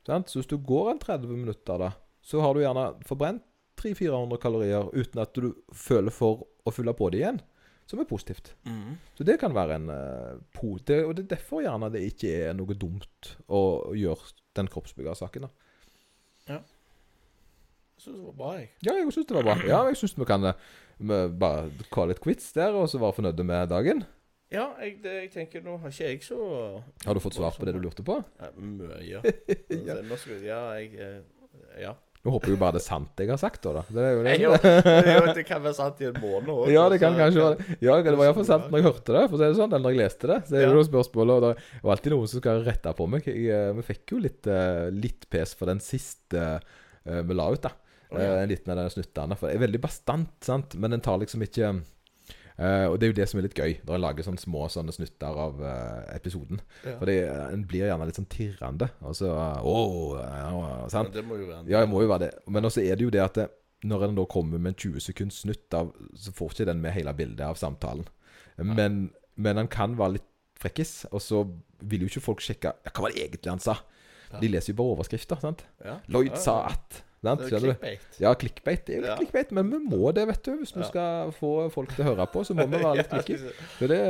Så 0.06 0.38
hvis 0.38 0.52
du 0.52 0.58
går 0.58 0.92
en 0.92 1.00
30 1.00 1.28
minutter, 1.32 1.80
da, 1.82 1.92
så 2.22 2.42
har 2.44 2.54
du 2.54 2.62
gjerne 2.62 2.92
forbrent 3.08 3.44
300-400 3.82 4.40
kalorier 4.42 4.88
uten 4.94 5.22
at 5.22 5.36
du 5.36 5.54
føler 5.74 6.14
for 6.14 6.46
å 6.66 6.74
fylle 6.74 6.94
på 6.98 7.10
det 7.12 7.24
igjen. 7.24 7.42
Som 7.86 8.00
er 8.02 8.08
positivt. 8.10 8.56
Mm. 8.66 8.96
Så 9.14 9.26
det 9.28 9.38
kan 9.38 9.54
være 9.54 9.76
en 9.78 9.92
uh, 9.94 10.40
pote, 10.58 11.04
og 11.06 11.12
det 11.14 11.28
er 11.28 11.36
derfor 11.36 11.62
gjerne 11.62 11.92
det 11.94 12.02
ikke 12.08 12.32
er 12.48 12.56
noe 12.58 12.74
dumt 12.74 13.36
å 13.46 13.94
gjøre 13.94 14.34
den 14.58 14.70
kroppsbyggersaken. 14.74 15.46
da. 15.46 15.65
Jeg 17.96 18.04
synes 18.04 18.18
det 18.20 18.26
var 18.26 18.36
bra, 18.40 18.50
jeg. 18.60 18.70
Ja, 18.86 18.94
jeg 19.00 19.14
syns 19.16 19.28
det 19.30 19.36
var 19.38 19.46
bra. 19.48 19.56
Ja, 19.68 19.80
jeg 19.88 19.98
syns 20.02 20.16
vi 20.20 20.26
kan 20.28 20.44
eh, 20.52 20.54
vi 21.00 21.20
bare 21.40 21.70
call 21.96 22.12
it 22.12 22.20
quits 22.24 22.52
der, 22.56 22.76
og 22.76 22.90
så 22.92 23.00
være 23.00 23.16
fornøyde 23.18 23.44
med 23.48 23.70
dagen. 23.72 24.04
Ja, 24.54 24.68
jeg, 24.80 25.00
det, 25.04 25.14
jeg 25.24 25.30
tenker 25.34 25.64
nå 25.66 25.78
har 25.82 25.90
ikke 25.90 26.06
jeg 26.12 26.20
så 26.24 26.36
Har 27.04 27.16
du 27.18 27.20
fått 27.24 27.34
svar 27.36 27.56
på 27.58 27.66
det 27.66 27.74
du 27.76 27.80
lurte 27.82 28.04
på? 28.06 28.20
ja, 28.40 28.50
Mye. 28.62 29.22
Ja. 29.88 29.96
Skal, 30.22 30.44
ja, 30.46 30.60
jeg 30.78 30.92
eh, 31.02 31.22
Ja. 31.82 31.96
Nå 32.26 32.32
håper 32.34 32.50
jeg 32.50 32.56
jo 32.56 32.60
bare 32.62 32.74
det 32.74 32.80
er 32.82 32.86
sant 32.88 33.20
jeg 33.22 33.30
har 33.30 33.38
sagt, 33.42 33.60
da. 33.66 33.72
da. 33.80 33.82
Det 33.94 34.02
er 34.06 34.14
jo 34.16 34.22
det. 34.26 34.36
Jo, 34.42 34.52
jo, 35.14 35.34
det 35.38 35.44
kan 35.46 35.62
være 35.62 35.78
sant 35.78 36.00
i 36.02 36.08
en 36.10 36.16
måned 36.22 36.50
òg. 36.56 36.70
Ja, 36.74 36.86
det 36.90 36.98
kan 37.02 37.14
kanskje 37.18 37.44
være. 37.44 37.68
Ja, 37.86 37.98
det 38.02 38.16
var 38.18 38.26
iallfall 38.26 38.48
sant 38.50 38.72
når 38.74 38.82
jeg 38.82 38.88
hørte 38.88 39.14
det, 39.18 39.22
for 39.30 39.42
det 39.42 39.50
er 39.50 39.58
sånn. 39.60 39.76
Eller 39.78 39.94
jeg 39.94 40.00
leste 40.02 40.32
det. 40.32 40.40
Så 40.50 40.58
er 40.58 40.66
det 40.66 40.72
Ja. 40.80 40.86
spørsmål, 40.88 41.34
og 41.36 41.44
det 41.46 41.52
var 41.84 41.94
alltid 41.94 42.16
noen 42.16 42.32
som 42.32 42.42
skal 42.42 42.64
rette 42.66 42.94
på 42.98 43.08
meg. 43.14 43.28
Jeg, 43.30 43.46
eh, 43.54 43.70
vi 43.78 43.86
fikk 43.92 44.16
jo 44.16 44.22
litt, 44.26 44.50
litt 44.98 45.28
pes 45.30 45.54
for 45.54 45.70
den 45.70 45.82
siste 45.86 46.48
vi 47.06 47.38
la 47.38 47.46
ut, 47.54 47.62
da. 47.62 47.76
Å, 48.16 48.22
ja. 48.24 48.38
Eh, 48.38 48.44
En 48.46 48.50
liten 48.52 48.72
av 48.74 48.80
de 48.80 48.94
snuttene. 48.94 49.38
For 49.40 49.50
det 49.52 49.58
er 49.60 49.66
veldig 49.66 49.82
bastant, 49.84 50.32
sant. 50.46 50.76
Men 50.80 50.96
den 50.96 51.04
tar 51.06 51.22
liksom 51.22 51.44
ikke 51.46 51.76
Uh, 52.56 52.88
Og 52.88 52.94
det 52.96 53.04
er 53.04 53.10
jo 53.12 53.16
det 53.18 53.26
som 53.28 53.40
er 53.40 53.44
litt 53.50 53.58
gøy, 53.60 53.74
når 53.84 53.98
en 53.98 54.04
lager 54.06 54.24
sånne 54.24 54.40
små 54.40 54.62
sånne 54.72 54.94
snutter 54.96 55.40
av 55.44 55.58
uh, 55.60 56.06
episoden. 56.16 56.62
Ja. 56.86 56.94
For 57.02 57.12
en 57.12 57.66
blir 57.68 57.90
gjerne 57.90 58.06
litt 58.08 58.16
sånn 58.16 58.30
tirrende. 58.32 58.88
Og 59.04 59.18
så 59.20 59.28
Åh, 59.28 60.14
ja, 60.24 60.78
sant. 60.88 61.10
Men 61.10 61.18
det 61.18 61.24
må 61.28 61.40
jo 61.42 61.50
være 61.50 61.66
en 61.66 61.72
Ja, 61.74 61.82
det 61.84 61.90
må 61.92 62.00
jo 62.06 62.08
være 62.14 62.30
det. 62.30 62.30
Men 62.48 62.70
også 62.70 62.86
er 62.86 62.96
det 62.96 63.04
jo 63.04 63.12
det 63.12 63.24
at 63.26 63.42
det, 63.42 63.50
når 63.84 64.06
en 64.08 64.16
da 64.22 64.26
kommer 64.32 64.62
med 64.64 64.72
en 64.72 64.80
20 64.80 65.04
sekunds 65.04 65.42
snutt 65.44 65.76
av 65.76 65.92
Så 66.16 66.32
får 66.38 66.56
ikke 66.56 66.70
den 66.72 66.80
med 66.86 66.96
hele 66.96 67.12
bildet 67.18 67.44
av 67.44 67.60
samtalen. 67.60 68.08
Men, 68.56 69.10
men 69.36 69.60
han 69.60 69.68
kan 69.68 69.98
være 70.00 70.16
litt 70.16 70.32
frekkis, 70.64 70.94
og 71.12 71.20
så 71.20 71.44
vil 71.84 72.06
jo 72.06 72.08
ikke 72.08 72.24
folk 72.24 72.40
sjekke 72.46 72.72
ja, 72.72 72.94
Hva 72.96 73.04
var 73.04 73.12
det 73.12 73.26
egentlig 73.26 73.52
han 73.52 73.60
sa? 73.60 73.76
Ja. 74.32 74.40
De 74.40 74.48
leser 74.56 74.72
jo 74.72 74.80
bare 74.80 74.96
overskrifter. 74.96 75.44
sant? 75.44 75.68
ja. 75.84 76.00
Lloyd 76.08 76.32
Ja, 76.32 76.40
sa 76.40 76.56
at. 76.72 77.02
Sant? 77.26 77.44
Det 77.44 77.62
clickbait. 77.62 78.18
Ja, 78.24 78.34
clickbait. 78.40 78.86
Det 78.88 78.96
er 78.96 79.00
jo 79.00 79.06
litt 79.06 79.22
clickbait, 79.24 79.54
men 79.58 79.72
vi 79.74 79.82
må 79.84 80.12
det, 80.16 80.28
vet 80.32 80.42
du. 80.48 80.56
Hvis 80.62 80.76
vi 80.78 80.88
skal 80.88 81.32
få 81.36 81.54
folk 81.74 81.94
til 81.96 82.06
å 82.06 82.12
høre 82.14 82.28
på, 82.32 82.44
så 82.48 82.58
må 82.58 82.68
vi 82.72 82.82
være 82.86 83.02
litt 83.02 83.12
clicky. 83.12 83.40
Så, 83.80 83.90
det, 83.92 84.02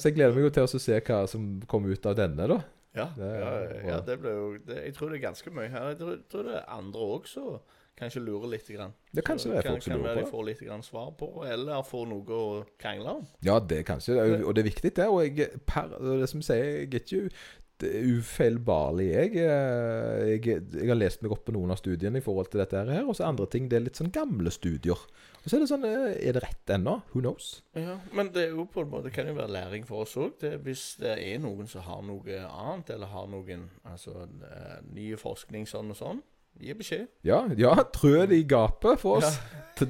så 0.00 0.10
jeg 0.10 0.18
gleder 0.18 0.38
meg 0.38 0.48
jo 0.48 0.54
til 0.58 0.68
å 0.68 0.82
se 0.88 1.02
hva 1.06 1.24
som 1.30 1.52
kommer 1.70 1.92
ut 1.94 2.08
av 2.10 2.16
denne, 2.18 2.48
da. 2.56 2.62
Ja, 2.92 3.06
Det 3.16 3.28
ja, 3.40 3.52
ja, 3.88 4.00
det 4.04 4.18
ble 4.20 4.32
jo 4.36 4.48
det, 4.68 4.82
Jeg 4.84 4.92
tror 4.98 5.08
det 5.08 5.16
er 5.16 5.28
ganske 5.30 5.52
mye 5.56 5.70
her. 5.72 5.86
Jeg 5.94 6.02
tror, 6.02 6.18
tror 6.28 6.42
det 6.50 6.58
er 6.58 6.66
andre 6.74 7.06
òg 7.14 7.30
som 7.30 7.54
kanskje 7.96 8.20
lurer 8.24 8.50
litt. 8.52 8.68
Grann. 8.72 8.92
Det 9.12 9.24
kanskje 9.24 9.50
det 9.52 9.58
er 9.60 9.66
kan, 9.66 9.76
folk 9.76 9.84
som 9.86 9.92
kan 9.92 10.00
lurer 10.00 10.08
være 10.10 10.20
på 10.20 10.26
de 10.26 10.32
får 10.32 10.44
litt 10.48 10.60
grann 10.66 10.84
svar 10.84 11.10
på, 11.16 11.28
eller 11.48 11.82
får 11.88 12.06
noe 12.10 12.36
å 12.36 12.44
krangle 12.80 13.16
om. 13.20 13.26
Ja, 13.44 13.58
det 13.60 13.82
kanskje 13.88 14.16
det. 14.16 14.26
Og 14.44 14.56
det 14.56 14.64
er 14.64 14.68
viktig, 14.68 14.92
det. 14.96 15.08
Og 15.08 15.24
jeg, 15.24 15.48
per, 15.68 15.92
det 16.20 16.28
som 16.30 16.42
jeg 16.42 16.48
sier, 16.48 16.64
jeg 16.64 16.88
er 16.88 17.00
ikke 17.00 17.22
det 17.22 17.34
ufeilbarlig. 17.82 19.08
Jeg, 19.12 19.32
eh, 19.42 20.30
jeg, 20.32 20.62
jeg 20.76 20.88
har 20.88 20.98
lest 20.98 21.22
meg 21.24 21.34
opp 21.34 21.44
på 21.46 21.54
noen 21.56 21.72
av 21.74 21.80
studiene 21.80 22.20
i 22.20 22.24
forhold 22.24 22.50
til 22.52 22.62
dette 22.62 22.82
her, 22.88 23.02
og 23.04 23.16
så 23.18 23.26
andre 23.28 23.46
ting. 23.50 23.68
Det 23.70 23.78
er 23.78 23.84
litt 23.86 23.98
sånn 24.00 24.12
gamle 24.14 24.52
studier. 24.54 24.98
Og 25.42 25.46
så 25.50 25.56
er 25.58 25.64
det 25.64 25.70
sånn 25.72 25.86
eh, 25.88 26.12
Er 26.22 26.36
det 26.36 26.44
rett 26.44 26.72
ennå? 26.76 26.98
Who 27.12 27.22
knows? 27.24 27.48
Ja, 27.78 27.98
Men 28.14 28.30
det 28.34 28.46
er 28.46 28.52
jo 28.56 28.66
på 28.70 28.84
en 28.84 28.92
måte, 28.92 29.12
kan 29.14 29.30
jo 29.30 29.36
være 29.38 29.54
læring 29.56 29.86
for 29.88 30.06
oss 30.06 30.16
òg. 30.20 30.42
Hvis 30.64 30.84
det 31.02 31.16
er 31.18 31.40
noen 31.42 31.66
som 31.70 31.84
har 31.86 32.02
noe 32.06 32.42
annet, 32.46 32.94
eller 32.94 33.10
har 33.12 33.26
noen 33.32 33.68
altså, 33.88 34.28
eh, 34.46 34.78
ny 34.94 35.12
forskning 35.20 35.66
sånn 35.70 35.90
og 35.94 35.98
sånn, 35.98 36.22
gi 36.62 36.74
beskjed. 36.76 37.06
Ja, 37.26 37.42
ja 37.58 37.74
trø 37.94 38.26
det 38.28 38.38
i 38.42 38.46
gapet 38.48 39.00
for 39.02 39.22
oss. 39.22 39.38
T- 39.78 39.88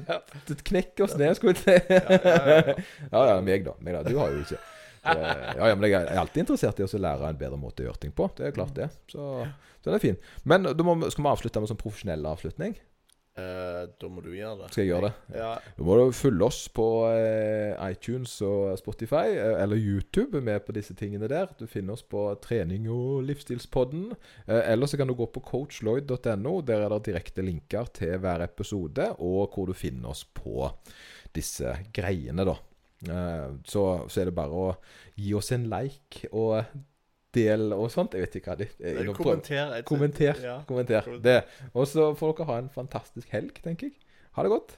Knekk 0.63 1.03
oss 1.05 1.17
ned, 1.19 1.35
skulle 1.37 1.53
vi 1.59 1.65
si. 1.65 1.79
Ja, 1.91 2.03
ja, 2.07 2.61
ja. 2.71 2.77
Ja, 3.13 3.25
ja, 3.33 3.41
meg 3.43 3.65
da. 3.67 3.75
Meg 3.83 3.99
da. 3.99 4.05
Du 4.07 4.15
har 4.17 4.31
jo 4.33 4.41
ikke 4.45 4.61
Ja, 5.03 5.67
ja, 5.69 5.75
men 5.75 5.89
jeg 5.89 5.99
er 5.99 6.21
alltid 6.21 6.45
interessert 6.45 6.79
i 6.79 6.87
å 6.87 7.03
lære 7.05 7.29
en 7.29 7.39
bedre 7.39 7.59
måte 7.59 7.83
å 7.83 7.89
gjøre 7.89 8.01
ting 8.05 8.15
på. 8.15 8.29
Det 8.37 8.47
er 8.47 8.55
klart, 8.55 8.73
det. 8.77 8.89
Så, 9.11 9.45
den 9.83 9.97
er 9.97 10.03
fin. 10.03 10.17
Men 10.47 10.69
må, 10.79 10.97
skal 11.11 11.25
vi 11.25 11.31
avslutte 11.33 11.63
med 11.63 11.71
sånn 11.71 11.81
profesjonell 11.81 12.25
avslutning? 12.31 12.77
Eh, 13.33 13.85
da 13.97 14.09
må 14.13 14.21
du 14.21 14.29
gjøre 14.35 14.59
det. 14.59 14.67
Skal 14.69 14.83
jeg 14.83 14.91
gjøre 14.91 15.09
det? 15.09 15.37
Ja, 15.39 15.53
Da 15.77 15.85
må 15.87 15.95
du 15.97 16.11
følge 16.13 16.45
oss 16.45 16.59
på 16.69 16.85
eh, 17.09 17.73
iTunes 17.89 18.35
og 18.45 18.75
Spotify, 18.77 19.33
eh, 19.33 19.55
eller 19.63 19.79
YouTube, 19.81 20.41
med 20.45 20.61
på 20.67 20.75
disse 20.77 20.93
tingene 20.97 21.29
der. 21.31 21.49
Du 21.57 21.65
finner 21.69 21.97
oss 21.97 22.05
på 22.05 22.27
Trening 22.43 22.85
og 22.93 23.23
livsstilspodden. 23.25 24.11
Eh, 24.45 24.61
eller 24.75 24.89
så 24.89 25.01
kan 25.01 25.09
du 25.09 25.15
gå 25.17 25.25
på 25.33 25.41
coachloyd.no. 25.49 26.59
Der 26.67 26.85
er 26.85 26.93
det 26.93 27.07
direkte 27.09 27.45
linker 27.45 27.89
til 27.97 28.21
hver 28.21 28.45
episode, 28.45 29.09
og 29.17 29.57
hvor 29.57 29.71
du 29.71 29.73
finner 29.77 30.13
oss 30.13 30.21
på 30.29 30.69
disse 31.33 31.73
greiene, 31.95 32.45
da. 32.45 32.59
Eh, 33.09 33.49
så, 33.65 34.07
så 34.09 34.21
er 34.21 34.25
det 34.29 34.35
bare 34.35 34.51
å 34.51 34.75
gi 35.19 35.33
oss 35.35 35.51
en 35.51 35.65
like 35.71 36.29
og 36.31 36.63
del 37.33 37.73
og 37.73 37.89
sånt. 37.91 38.13
Jeg 38.13 38.21
vet 38.27 38.35
ikke 38.39 38.51
hva 38.53 38.57
det 38.59 38.69
er. 38.79 38.93
Prøver- 39.13 39.17
Kommenter. 39.17 39.83
Kommenter. 39.89 40.41
Ja. 40.43 40.57
Kommenter. 40.69 41.09
Det. 41.23 41.39
Og 41.73 41.87
så 41.89 42.11
får 42.15 42.35
dere 42.37 42.45
ha 42.51 42.57
en 42.61 42.69
fantastisk 42.69 43.29
helg, 43.33 43.55
tenker 43.63 43.89
jeg. 43.89 43.97
Ha 44.37 44.43
det 44.45 44.51
godt. 44.53 44.77